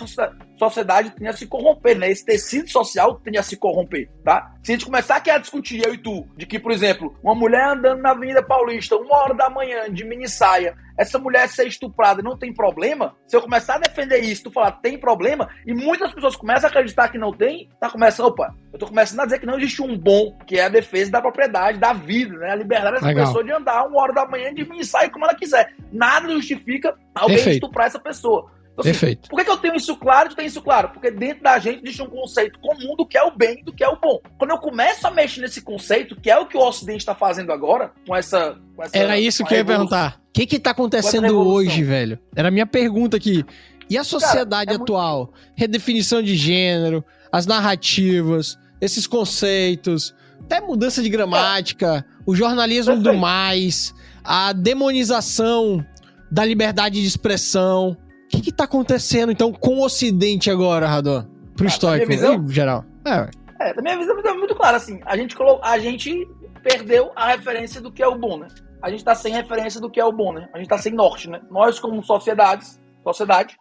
sociedade 0.58 1.10
tende 1.12 1.28
a 1.28 1.34
se 1.34 1.46
corromper, 1.46 1.98
né? 1.98 2.10
Esse 2.10 2.24
tecido 2.24 2.70
social 2.70 3.16
tende 3.16 3.38
a 3.38 3.44
se 3.44 3.58
corromper, 3.58 4.10
tá? 4.24 4.56
Se 4.64 4.72
a 4.72 4.76
gente 4.76 4.86
começar 4.86 5.18
aqui 5.18 5.30
a 5.30 5.38
discutir, 5.38 5.86
eu 5.86 5.94
e 5.94 5.98
tu, 5.98 6.26
de 6.38 6.46
que, 6.46 6.58
por 6.58 6.72
exemplo, 6.72 7.14
uma 7.22 7.36
mulher 7.36 7.68
andando 7.68 8.02
na 8.02 8.12
Avenida 8.12 8.42
Paulista, 8.42 8.96
uma 8.96 9.16
hora 9.18 9.34
da 9.34 9.50
manhã, 9.50 9.67
de 9.92 10.06
mini 10.06 10.28
saia, 10.28 10.76
essa 10.98 11.20
mulher 11.20 11.48
ser 11.48 11.68
estuprada 11.68 12.22
não 12.22 12.38
tem 12.38 12.54
problema, 12.54 13.16
se 13.28 13.36
eu 13.36 13.42
começar 13.42 13.76
a 13.76 13.80
defender 13.80 14.20
isso, 14.20 14.44
tu 14.44 14.52
falar 14.52 14.72
tem 14.72 14.98
problema, 15.00 15.48
e 15.66 15.74
muitas 15.74 16.12
pessoas 16.14 16.36
começam 16.36 16.68
a 16.68 16.72
acreditar 16.72 17.10
que 17.10 17.18
não 17.18 17.32
tem, 17.32 17.70
tá 17.80 17.90
começando, 17.90 18.28
opa, 18.28 18.54
eu 18.74 18.80
tô 18.80 18.88
começando 18.88 19.20
a 19.20 19.26
dizer 19.26 19.40
que 19.40 19.46
não 19.46 19.58
existe 19.58 19.82
um 19.82 19.98
bom, 19.98 20.38
que 20.46 20.60
é 20.60 20.66
a 20.66 20.70
defesa 20.70 21.12
da 21.12 21.22
propriedade, 21.22 21.78
da 21.78 21.94
vida, 21.94 22.36
né? 22.38 22.52
A 22.52 22.56
liberdade 22.56 22.96
dessa 22.96 23.08
Legal. 23.08 23.26
pessoa 23.26 23.44
de 23.44 23.52
andar 23.52 23.86
uma 23.86 24.02
hora 24.02 24.14
da 24.14 24.26
manhã 24.28 24.54
de 24.54 24.68
mini 24.68 24.84
saia 24.84 25.10
como 25.10 25.26
ela 25.26 25.36
quiser. 25.36 25.74
Nada 25.92 26.30
justifica 26.30 26.96
alguém 27.14 27.38
Perfeito. 27.38 27.64
estuprar 27.64 27.88
essa 27.88 28.00
pessoa. 28.00 28.52
Então, 28.78 28.92
assim, 28.92 28.92
Perfeito. 28.92 29.30
Por 29.30 29.38
que, 29.38 29.46
que, 29.46 29.52
eu 29.52 29.58
tenho 29.58 29.76
isso 29.76 29.96
claro 29.98 30.28
e 30.28 30.30
tu 30.30 30.36
tem 30.36 30.46
isso 30.46 30.62
claro? 30.62 30.90
Porque 30.90 31.10
dentro 31.10 31.44
da 31.44 31.58
gente 31.58 31.82
existe 31.84 32.02
um 32.04 32.08
conceito 32.08 32.60
comum 32.60 32.96
do 32.96 33.06
que 33.06 33.18
é 33.18 33.24
o 33.24 33.36
bem 33.36 33.60
e 33.62 33.64
do 33.64 33.74
que 33.74 33.84
é 33.84 33.90
o 33.90 34.00
bom. 34.00 34.20
Quando 34.38 34.52
eu 34.52 34.60
começo 34.60 35.08
a 35.08 35.12
mexer 35.12 35.42
nesse 35.42 35.62
conceito, 35.62 36.16
que 36.16 36.30
é 36.30 36.38
o 36.38 36.46
que 36.46 36.56
o 36.56 36.62
Ocidente 36.62 37.00
está 37.00 37.16
fazendo 37.16 37.52
agora, 37.52 37.92
com 38.06 38.16
essa. 38.16 38.58
Com 38.76 38.84
essa 38.84 38.96
Era 38.96 39.20
isso 39.20 39.44
que 39.44 39.54
eu 39.54 39.58
ia 39.58 39.66
perguntar. 39.66 40.22
O 40.30 40.32
que 40.32 40.46
que 40.46 40.60
tá 40.60 40.72
acontecendo 40.72 41.40
hoje, 41.40 41.84
velho? 41.84 42.20
Era 42.36 42.50
a 42.50 42.52
minha 42.52 42.68
pergunta 42.68 43.18
aqui. 43.18 43.44
E 43.90 43.98
a 43.98 44.04
sociedade 44.04 44.68
Cara, 44.68 44.78
é 44.78 44.82
atual? 44.82 45.18
Muito... 45.18 45.34
Redefinição 45.56 46.22
de 46.22 46.36
gênero, 46.36 47.04
as 47.32 47.48
narrativas, 47.48 48.60
esses 48.80 49.08
conceitos, 49.08 50.14
até 50.42 50.62
mudança 50.62 51.02
de 51.02 51.10
gramática, 51.10 52.06
é. 52.08 52.22
o 52.26 52.36
jornalismo 52.36 52.94
Perfeito. 52.94 53.16
do 53.16 53.20
mais, 53.20 53.94
a 54.24 54.54
demonização 54.54 55.84
da 56.30 56.46
liberdade 56.46 57.02
de 57.02 57.08
expressão. 57.08 57.98
O 58.28 58.30
que, 58.30 58.42
que 58.42 58.52
tá 58.52 58.66
acontecendo, 58.66 59.32
então, 59.32 59.54
com 59.54 59.76
o 59.76 59.86
Ocidente 59.86 60.52
agora, 60.52 60.86
Radon? 60.86 61.24
Pro 61.56 61.66
ah, 61.66 61.70
histórico, 61.70 62.12
em 62.12 62.48
geral. 62.50 62.86
É, 63.06 63.70
é, 63.70 63.74
da 63.74 63.82
minha 63.82 63.98
visão 63.98 64.20
é 64.20 64.34
muito 64.34 64.54
clara, 64.54 64.76
assim, 64.78 65.00
a 65.06 65.16
gente, 65.16 65.36
colocou, 65.36 65.64
a 65.64 65.80
gente 65.80 66.28
perdeu 66.62 67.12
a 67.16 67.30
referência 67.30 67.80
do 67.80 67.92
que 67.92 68.04
é 68.04 68.08
o 68.08 68.18
bom, 68.18 68.38
né? 68.38 68.48
A 68.82 68.90
gente 68.90 69.04
tá 69.04 69.16
sem 69.16 69.34
referência 69.34 69.80
do 69.80 69.90
que 69.90 70.00
é 70.00 70.06
o 70.06 70.12
bom, 70.12 70.34
né? 70.34 70.50
A 70.54 70.58
gente 70.58 70.68
tá 70.68 70.78
sem 70.78 70.94
norte, 70.94 71.30
né? 71.30 71.42
Nós, 71.50 71.80
como 71.80 72.04
sociedades, 72.04 72.80
sociedade, 73.02 73.58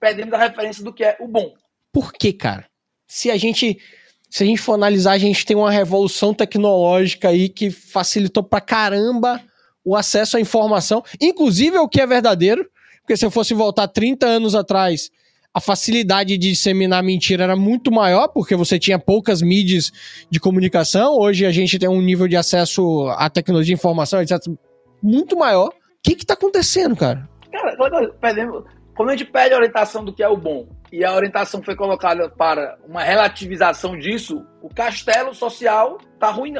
perdemos 0.00 0.32
a 0.32 0.38
referência 0.38 0.82
do 0.84 0.92
que 0.92 1.04
é 1.04 1.16
o 1.20 1.26
bom. 1.26 1.52
Por 1.92 2.12
que, 2.12 2.32
cara? 2.32 2.66
Se 3.06 3.30
a 3.30 3.36
gente 3.36 3.78
se 4.30 4.42
a 4.42 4.46
gente 4.46 4.60
for 4.60 4.74
analisar, 4.74 5.12
a 5.12 5.18
gente 5.18 5.46
tem 5.46 5.56
uma 5.56 5.70
revolução 5.70 6.34
tecnológica 6.34 7.28
aí 7.28 7.48
que 7.48 7.70
facilitou 7.70 8.42
pra 8.42 8.60
caramba 8.60 9.40
o 9.84 9.94
acesso 9.94 10.36
à 10.36 10.40
informação, 10.40 11.04
inclusive 11.20 11.78
o 11.78 11.88
que 11.88 12.00
é 12.00 12.06
verdadeiro, 12.06 12.68
porque 13.04 13.18
se 13.18 13.26
eu 13.26 13.30
fosse 13.30 13.52
voltar 13.52 13.86
30 13.86 14.26
anos 14.26 14.54
atrás, 14.54 15.10
a 15.52 15.60
facilidade 15.60 16.38
de 16.38 16.50
disseminar 16.50 17.02
mentira 17.02 17.44
era 17.44 17.54
muito 17.54 17.92
maior, 17.92 18.28
porque 18.28 18.56
você 18.56 18.78
tinha 18.78 18.98
poucas 18.98 19.42
mídias 19.42 19.92
de 20.30 20.40
comunicação. 20.40 21.18
Hoje 21.18 21.44
a 21.44 21.52
gente 21.52 21.78
tem 21.78 21.88
um 21.88 22.00
nível 22.00 22.26
de 22.26 22.34
acesso 22.36 23.06
à 23.10 23.28
tecnologia 23.28 23.74
de 23.74 23.78
informação, 23.78 24.22
etc., 24.22 24.38
muito 25.02 25.36
maior. 25.36 25.70
que 26.02 26.14
que 26.14 26.24
tá 26.24 26.32
acontecendo, 26.32 26.96
cara? 26.96 27.28
Cara, 27.52 27.76
quando 27.76 29.10
a 29.10 29.16
gente 29.16 29.30
pede 29.30 29.52
a 29.52 29.58
orientação 29.58 30.02
do 30.02 30.12
que 30.12 30.22
é 30.22 30.28
o 30.28 30.36
bom 30.36 30.66
e 30.90 31.04
a 31.04 31.14
orientação 31.14 31.62
foi 31.62 31.76
colocada 31.76 32.30
para 32.30 32.78
uma 32.88 33.02
relativização 33.02 33.98
disso, 33.98 34.42
o 34.62 34.68
castelo 34.70 35.34
social 35.34 35.98
tá 36.18 36.30
ruim, 36.30 36.54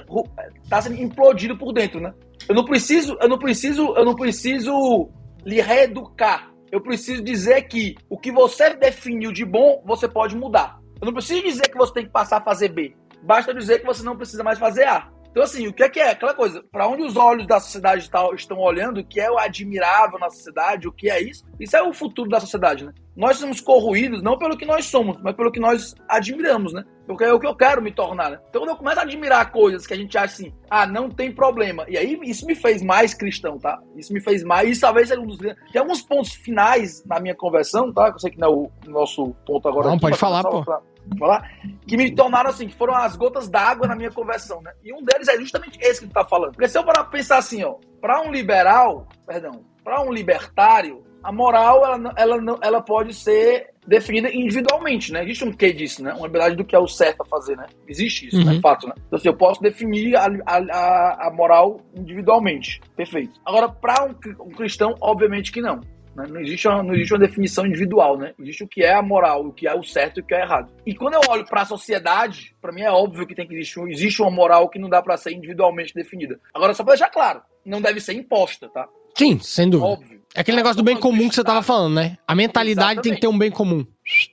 tá 0.68 0.82
sendo 0.82 1.00
implodido 1.00 1.56
por 1.56 1.72
dentro, 1.72 2.00
né? 2.00 2.12
Eu 2.46 2.54
não 2.54 2.64
preciso, 2.66 3.16
eu 3.18 3.28
não 3.28 3.38
preciso, 3.38 3.94
eu 3.96 4.04
não 4.04 4.14
preciso 4.14 5.10
lhe 5.44 5.60
reeducar. 5.60 6.50
Eu 6.70 6.80
preciso 6.80 7.22
dizer 7.22 7.62
que 7.62 7.94
o 8.08 8.18
que 8.18 8.32
você 8.32 8.74
definiu 8.74 9.32
de 9.32 9.44
bom, 9.44 9.82
você 9.86 10.08
pode 10.08 10.36
mudar. 10.36 10.78
Eu 11.00 11.06
não 11.06 11.12
preciso 11.12 11.42
dizer 11.42 11.68
que 11.68 11.76
você 11.76 11.92
tem 11.92 12.06
que 12.06 12.12
passar 12.12 12.38
a 12.38 12.44
fazer 12.44 12.68
B. 12.68 12.96
Basta 13.22 13.54
dizer 13.54 13.80
que 13.80 13.86
você 13.86 14.02
não 14.02 14.16
precisa 14.16 14.42
mais 14.42 14.58
fazer 14.58 14.84
A. 14.84 15.08
Então, 15.34 15.42
assim, 15.42 15.66
o 15.66 15.72
que 15.72 15.82
é 15.82 15.88
que 15.88 15.98
é? 15.98 16.10
Aquela 16.10 16.32
coisa, 16.32 16.62
para 16.70 16.86
onde 16.86 17.02
os 17.02 17.16
olhos 17.16 17.44
da 17.44 17.58
sociedade 17.58 18.08
estão 18.36 18.56
olhando, 18.60 19.00
o 19.00 19.04
que 19.04 19.20
é 19.20 19.28
o 19.28 19.36
admirável 19.36 20.16
na 20.16 20.30
sociedade, 20.30 20.86
o 20.86 20.92
que 20.92 21.10
é 21.10 21.20
isso, 21.20 21.44
isso 21.58 21.76
é 21.76 21.82
o 21.82 21.92
futuro 21.92 22.30
da 22.30 22.38
sociedade, 22.38 22.84
né? 22.84 22.92
Nós 23.16 23.38
somos 23.38 23.60
corroídos 23.60 24.22
não 24.22 24.38
pelo 24.38 24.56
que 24.56 24.64
nós 24.64 24.86
somos, 24.86 25.18
mas 25.20 25.34
pelo 25.34 25.50
que 25.50 25.58
nós 25.58 25.92
admiramos, 26.08 26.72
né? 26.72 26.84
Porque 27.04 27.24
é 27.24 27.32
o 27.32 27.40
que 27.40 27.48
eu 27.48 27.54
quero 27.56 27.82
me 27.82 27.90
tornar, 27.90 28.30
né? 28.30 28.38
Então, 28.48 28.62
quando 28.62 28.70
eu 28.70 28.76
começo 28.76 29.00
a 29.00 29.02
admirar 29.02 29.50
coisas 29.50 29.88
que 29.88 29.92
a 29.92 29.96
gente 29.96 30.16
acha 30.16 30.34
assim, 30.34 30.54
ah, 30.70 30.86
não 30.86 31.10
tem 31.10 31.32
problema. 31.32 31.84
E 31.88 31.98
aí, 31.98 32.16
isso 32.22 32.46
me 32.46 32.54
fez 32.54 32.80
mais 32.80 33.12
cristão, 33.12 33.58
tá? 33.58 33.80
Isso 33.96 34.12
me 34.12 34.20
fez 34.20 34.44
mais. 34.44 34.70
Isso 34.70 34.82
talvez 34.82 35.08
seja 35.08 35.20
um 35.20 35.26
dos. 35.26 35.38
Tem 35.38 35.80
alguns 35.80 36.00
pontos 36.00 36.32
finais 36.32 37.04
na 37.04 37.18
minha 37.18 37.34
conversão, 37.34 37.92
tá? 37.92 38.08
Eu 38.08 38.18
sei 38.20 38.30
que 38.30 38.38
não 38.38 38.48
é 38.48 38.50
o 38.50 38.70
nosso 38.86 39.34
ponto 39.44 39.68
agora. 39.68 39.88
Não, 39.88 39.94
aqui, 39.94 40.02
pode 40.02 40.16
falar, 40.16 40.44
pô. 40.44 40.64
Pra 40.64 40.80
falar, 41.18 41.50
que 41.86 41.96
me 41.96 42.14
tornaram 42.14 42.50
assim, 42.50 42.66
que 42.66 42.74
foram 42.74 42.94
as 42.94 43.16
gotas 43.16 43.48
d'água 43.48 43.86
na 43.86 43.96
minha 43.96 44.10
conversão, 44.10 44.60
né? 44.62 44.72
E 44.82 44.92
um 44.92 45.02
deles 45.02 45.28
é 45.28 45.38
justamente 45.38 45.78
esse 45.80 46.00
que 46.00 46.06
tu 46.06 46.12
tá 46.12 46.24
falando. 46.24 46.52
Porque 46.52 46.68
se 46.68 46.78
eu 46.78 46.84
parar 46.84 47.04
pra 47.04 47.12
pensar 47.12 47.38
assim, 47.38 47.62
ó, 47.64 47.76
pra 48.00 48.22
um 48.22 48.30
liberal, 48.30 49.08
perdão, 49.26 49.64
pra 49.82 50.02
um 50.02 50.12
libertário, 50.12 51.04
a 51.24 51.32
moral, 51.32 51.84
ela, 51.84 52.12
ela, 52.16 52.58
ela, 52.60 52.82
pode 52.82 53.14
ser 53.14 53.70
definida 53.86 54.30
individualmente, 54.30 55.10
né? 55.10 55.24
Existe 55.24 55.44
um 55.44 55.52
quê 55.52 55.72
disso, 55.72 56.04
né? 56.04 56.12
Uma 56.12 56.26
habilidade 56.26 56.54
do 56.54 56.64
que 56.64 56.76
é 56.76 56.78
o 56.78 56.86
certo 56.86 57.22
a 57.22 57.24
fazer, 57.24 57.56
né? 57.56 57.64
Existe 57.88 58.26
isso, 58.26 58.36
né? 58.36 58.44
uhum. 58.44 58.52
né? 58.54 58.60
Fato, 58.60 58.86
né? 58.86 58.92
Então, 59.06 59.16
assim, 59.18 59.28
eu 59.28 59.36
posso 59.36 59.62
definir 59.62 60.16
a, 60.16 60.26
a, 60.46 61.28
a 61.28 61.32
moral 61.32 61.80
individualmente. 61.96 62.78
Perfeito. 62.94 63.40
Agora, 63.44 63.70
para 63.70 64.04
um, 64.04 64.44
um 64.44 64.50
cristão, 64.50 64.94
obviamente 65.00 65.50
que 65.50 65.62
não. 65.62 65.80
Né? 66.16 66.26
Não, 66.28 66.40
existe 66.40 66.68
uma, 66.68 66.82
não 66.82 66.94
existe 66.94 67.12
uma 67.12 67.20
definição 67.20 67.66
individual, 67.66 68.16
né? 68.16 68.34
Existe 68.38 68.64
o 68.64 68.68
que 68.68 68.82
é 68.82 68.94
a 68.94 69.02
moral, 69.02 69.46
o 69.46 69.52
que 69.52 69.66
é 69.66 69.74
o 69.74 69.82
certo 69.82 70.18
e 70.18 70.20
o 70.20 70.24
que 70.24 70.34
é 70.34 70.42
errado. 70.42 70.72
E 70.86 70.94
quando 70.94 71.14
eu 71.14 71.20
olho 71.28 71.44
para 71.44 71.62
a 71.62 71.66
sociedade, 71.66 72.54
para 72.60 72.72
mim 72.72 72.82
é 72.82 72.90
óbvio 72.90 73.26
que 73.26 73.34
tem 73.34 73.46
que 73.46 73.54
existir, 73.54 73.80
existe 73.88 74.22
uma 74.22 74.30
moral 74.30 74.68
que 74.68 74.78
não 74.78 74.88
dá 74.88 75.02
para 75.02 75.16
ser 75.16 75.32
individualmente 75.32 75.94
definida. 75.94 76.38
Agora, 76.52 76.74
só 76.74 76.82
para 76.84 76.94
deixar 76.94 77.10
claro, 77.10 77.42
não 77.64 77.80
deve 77.80 78.00
ser 78.00 78.14
imposta, 78.14 78.68
tá? 78.68 78.88
Sim, 79.16 79.38
sem 79.38 79.68
dúvida. 79.68 79.90
Óbvio. 79.90 80.20
É 80.34 80.40
aquele 80.40 80.56
negócio 80.56 80.76
do 80.76 80.82
bem 80.82 80.98
comum 80.98 81.28
que 81.28 81.34
você 81.34 81.44
tava 81.44 81.62
falando, 81.62 81.94
né? 81.94 82.18
A 82.26 82.34
mentalidade 82.34 82.94
Exatamente. 82.94 83.02
tem 83.04 83.14
que 83.14 83.20
ter 83.20 83.28
um 83.28 83.38
bem 83.38 83.50
comum. 83.50 83.86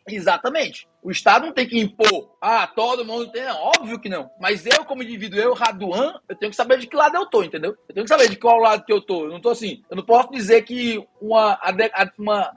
Exatamente. 0.07 0.87
O 1.01 1.09
Estado 1.09 1.45
não 1.45 1.53
tem 1.53 1.67
que 1.67 1.79
impor. 1.79 2.35
Ah, 2.41 2.67
todo 2.67 3.05
mundo 3.05 3.31
tem. 3.31 3.43
Não, 3.43 3.57
óbvio 3.57 3.99
que 3.99 4.09
não. 4.09 4.29
Mas 4.39 4.65
eu, 4.65 4.83
como 4.85 5.01
indivíduo, 5.01 5.39
eu, 5.39 5.53
Raduan, 5.53 6.19
eu 6.27 6.35
tenho 6.35 6.49
que 6.49 6.55
saber 6.55 6.77
de 6.77 6.87
que 6.87 6.95
lado 6.95 7.15
eu 7.15 7.25
tô, 7.25 7.43
entendeu? 7.43 7.75
Eu 7.87 7.95
tenho 7.95 8.05
que 8.05 8.09
saber 8.09 8.29
de 8.29 8.35
qual 8.35 8.57
lado 8.57 8.85
que 8.85 8.93
eu 8.93 9.01
tô. 9.01 9.25
Eu 9.25 9.29
não 9.29 9.41
tô 9.41 9.49
assim. 9.49 9.81
Eu 9.89 9.95
não 9.95 10.05
posso 10.05 10.31
dizer 10.31 10.63
que 10.63 11.03
uma, 11.19 11.59
uma, 12.17 12.51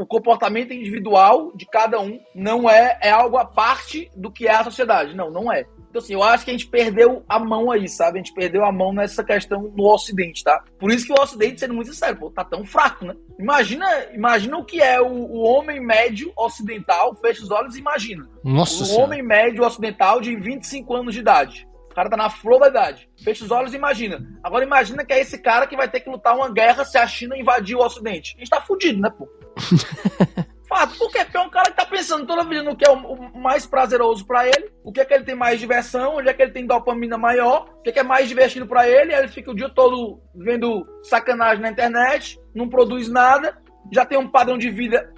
o 0.00 0.06
comportamento 0.06 0.72
individual 0.72 1.52
de 1.54 1.66
cada 1.66 2.00
um 2.00 2.18
não 2.34 2.68
é, 2.68 2.98
é 3.02 3.10
algo 3.10 3.36
à 3.36 3.44
parte 3.44 4.10
do 4.16 4.30
que 4.30 4.46
é 4.46 4.54
a 4.54 4.64
sociedade. 4.64 5.14
Não, 5.14 5.30
não 5.30 5.52
é. 5.52 5.66
Então, 5.90 6.00
assim, 6.00 6.14
eu 6.14 6.22
acho 6.22 6.44
que 6.44 6.50
a 6.50 6.54
gente 6.54 6.68
perdeu 6.68 7.24
a 7.28 7.38
mão 7.38 7.70
aí, 7.70 7.88
sabe? 7.88 8.18
A 8.18 8.22
gente 8.22 8.32
perdeu 8.32 8.64
a 8.64 8.70
mão 8.70 8.92
nessa 8.92 9.24
questão 9.24 9.72
no 9.76 9.92
Ocidente, 9.92 10.44
tá? 10.44 10.62
Por 10.78 10.90
isso 10.92 11.04
que 11.04 11.12
o 11.12 11.20
Ocidente, 11.20 11.58
sendo 11.60 11.74
muito 11.74 11.92
sincero, 11.92 12.16
pô, 12.16 12.30
tá 12.30 12.44
tão 12.44 12.64
fraco, 12.64 13.04
né? 13.04 13.14
Imagina, 13.38 13.86
imagina 14.14 14.56
o 14.56 14.64
que 14.64 14.80
é 14.80 15.00
o, 15.02 15.08
o 15.08 15.40
homem 15.40 15.80
médio 15.80 16.32
ocidental, 16.36 17.14
fecha 17.16 17.42
os 17.42 17.50
olhos 17.50 17.74
e 17.74 17.80
imagina. 17.80 18.28
Nossa 18.44 18.82
O 18.82 18.86
senhora. 18.86 19.04
homem 19.04 19.22
médio 19.22 19.64
ocidental 19.64 20.20
de 20.20 20.36
25 20.36 20.94
anos 20.94 21.12
de 21.12 21.20
idade. 21.20 21.68
O 21.90 21.94
cara 21.94 22.08
tá 22.08 22.16
na 22.16 22.30
flor 22.30 22.60
da 22.60 22.68
idade. 22.68 23.10
Fecha 23.24 23.44
os 23.44 23.50
olhos 23.50 23.72
e 23.74 23.76
imagina. 23.76 24.24
Agora 24.44 24.64
imagina 24.64 25.04
que 25.04 25.12
é 25.12 25.20
esse 25.20 25.38
cara 25.38 25.66
que 25.66 25.76
vai 25.76 25.88
ter 25.88 25.98
que 25.98 26.08
lutar 26.08 26.36
uma 26.36 26.48
guerra 26.48 26.84
se 26.84 26.96
a 26.96 27.04
China 27.06 27.36
invadir 27.36 27.76
o 27.76 27.84
Ocidente. 27.84 28.36
A 28.36 28.38
gente 28.38 28.48
tá 28.48 28.60
fudido, 28.60 29.00
né, 29.00 29.10
pô? 29.10 29.28
Fato? 30.68 30.96
Porque 30.98 31.18
é 31.18 31.40
um 31.40 31.50
cara 31.50 31.70
que 31.70 31.76
tá 31.76 31.84
pensando 31.84 32.26
toda 32.26 32.44
vida 32.44 32.62
no 32.62 32.76
que 32.76 32.86
é 32.86 32.90
o, 32.90 33.36
mais 33.36 33.66
prazeroso 33.66 34.24
para 34.24 34.46
ele, 34.46 34.70
o 34.84 34.92
que 34.92 35.00
é 35.00 35.04
que 35.04 35.12
ele 35.12 35.24
tem 35.24 35.34
mais 35.34 35.58
diversão, 35.58 36.18
onde 36.18 36.28
é 36.28 36.34
que 36.34 36.40
ele 36.40 36.52
tem 36.52 36.64
dopamina 36.64 37.18
maior, 37.18 37.68
o 37.78 37.82
que 37.82 37.90
é 37.90 37.92
que 37.92 37.98
é 37.98 38.04
mais 38.04 38.28
divertido 38.28 38.66
para 38.66 38.88
ele, 38.88 39.12
aí 39.12 39.20
ele 39.20 39.28
fica 39.28 39.50
o 39.50 39.54
dia 39.54 39.68
todo 39.68 40.22
vendo 40.32 40.86
sacanagem 41.02 41.60
na 41.60 41.70
internet, 41.70 42.40
não 42.54 42.68
produz 42.68 43.08
nada, 43.08 43.58
já 43.92 44.06
tem 44.06 44.16
um 44.16 44.28
padrão 44.28 44.56
de 44.56 44.70
vida 44.70 45.12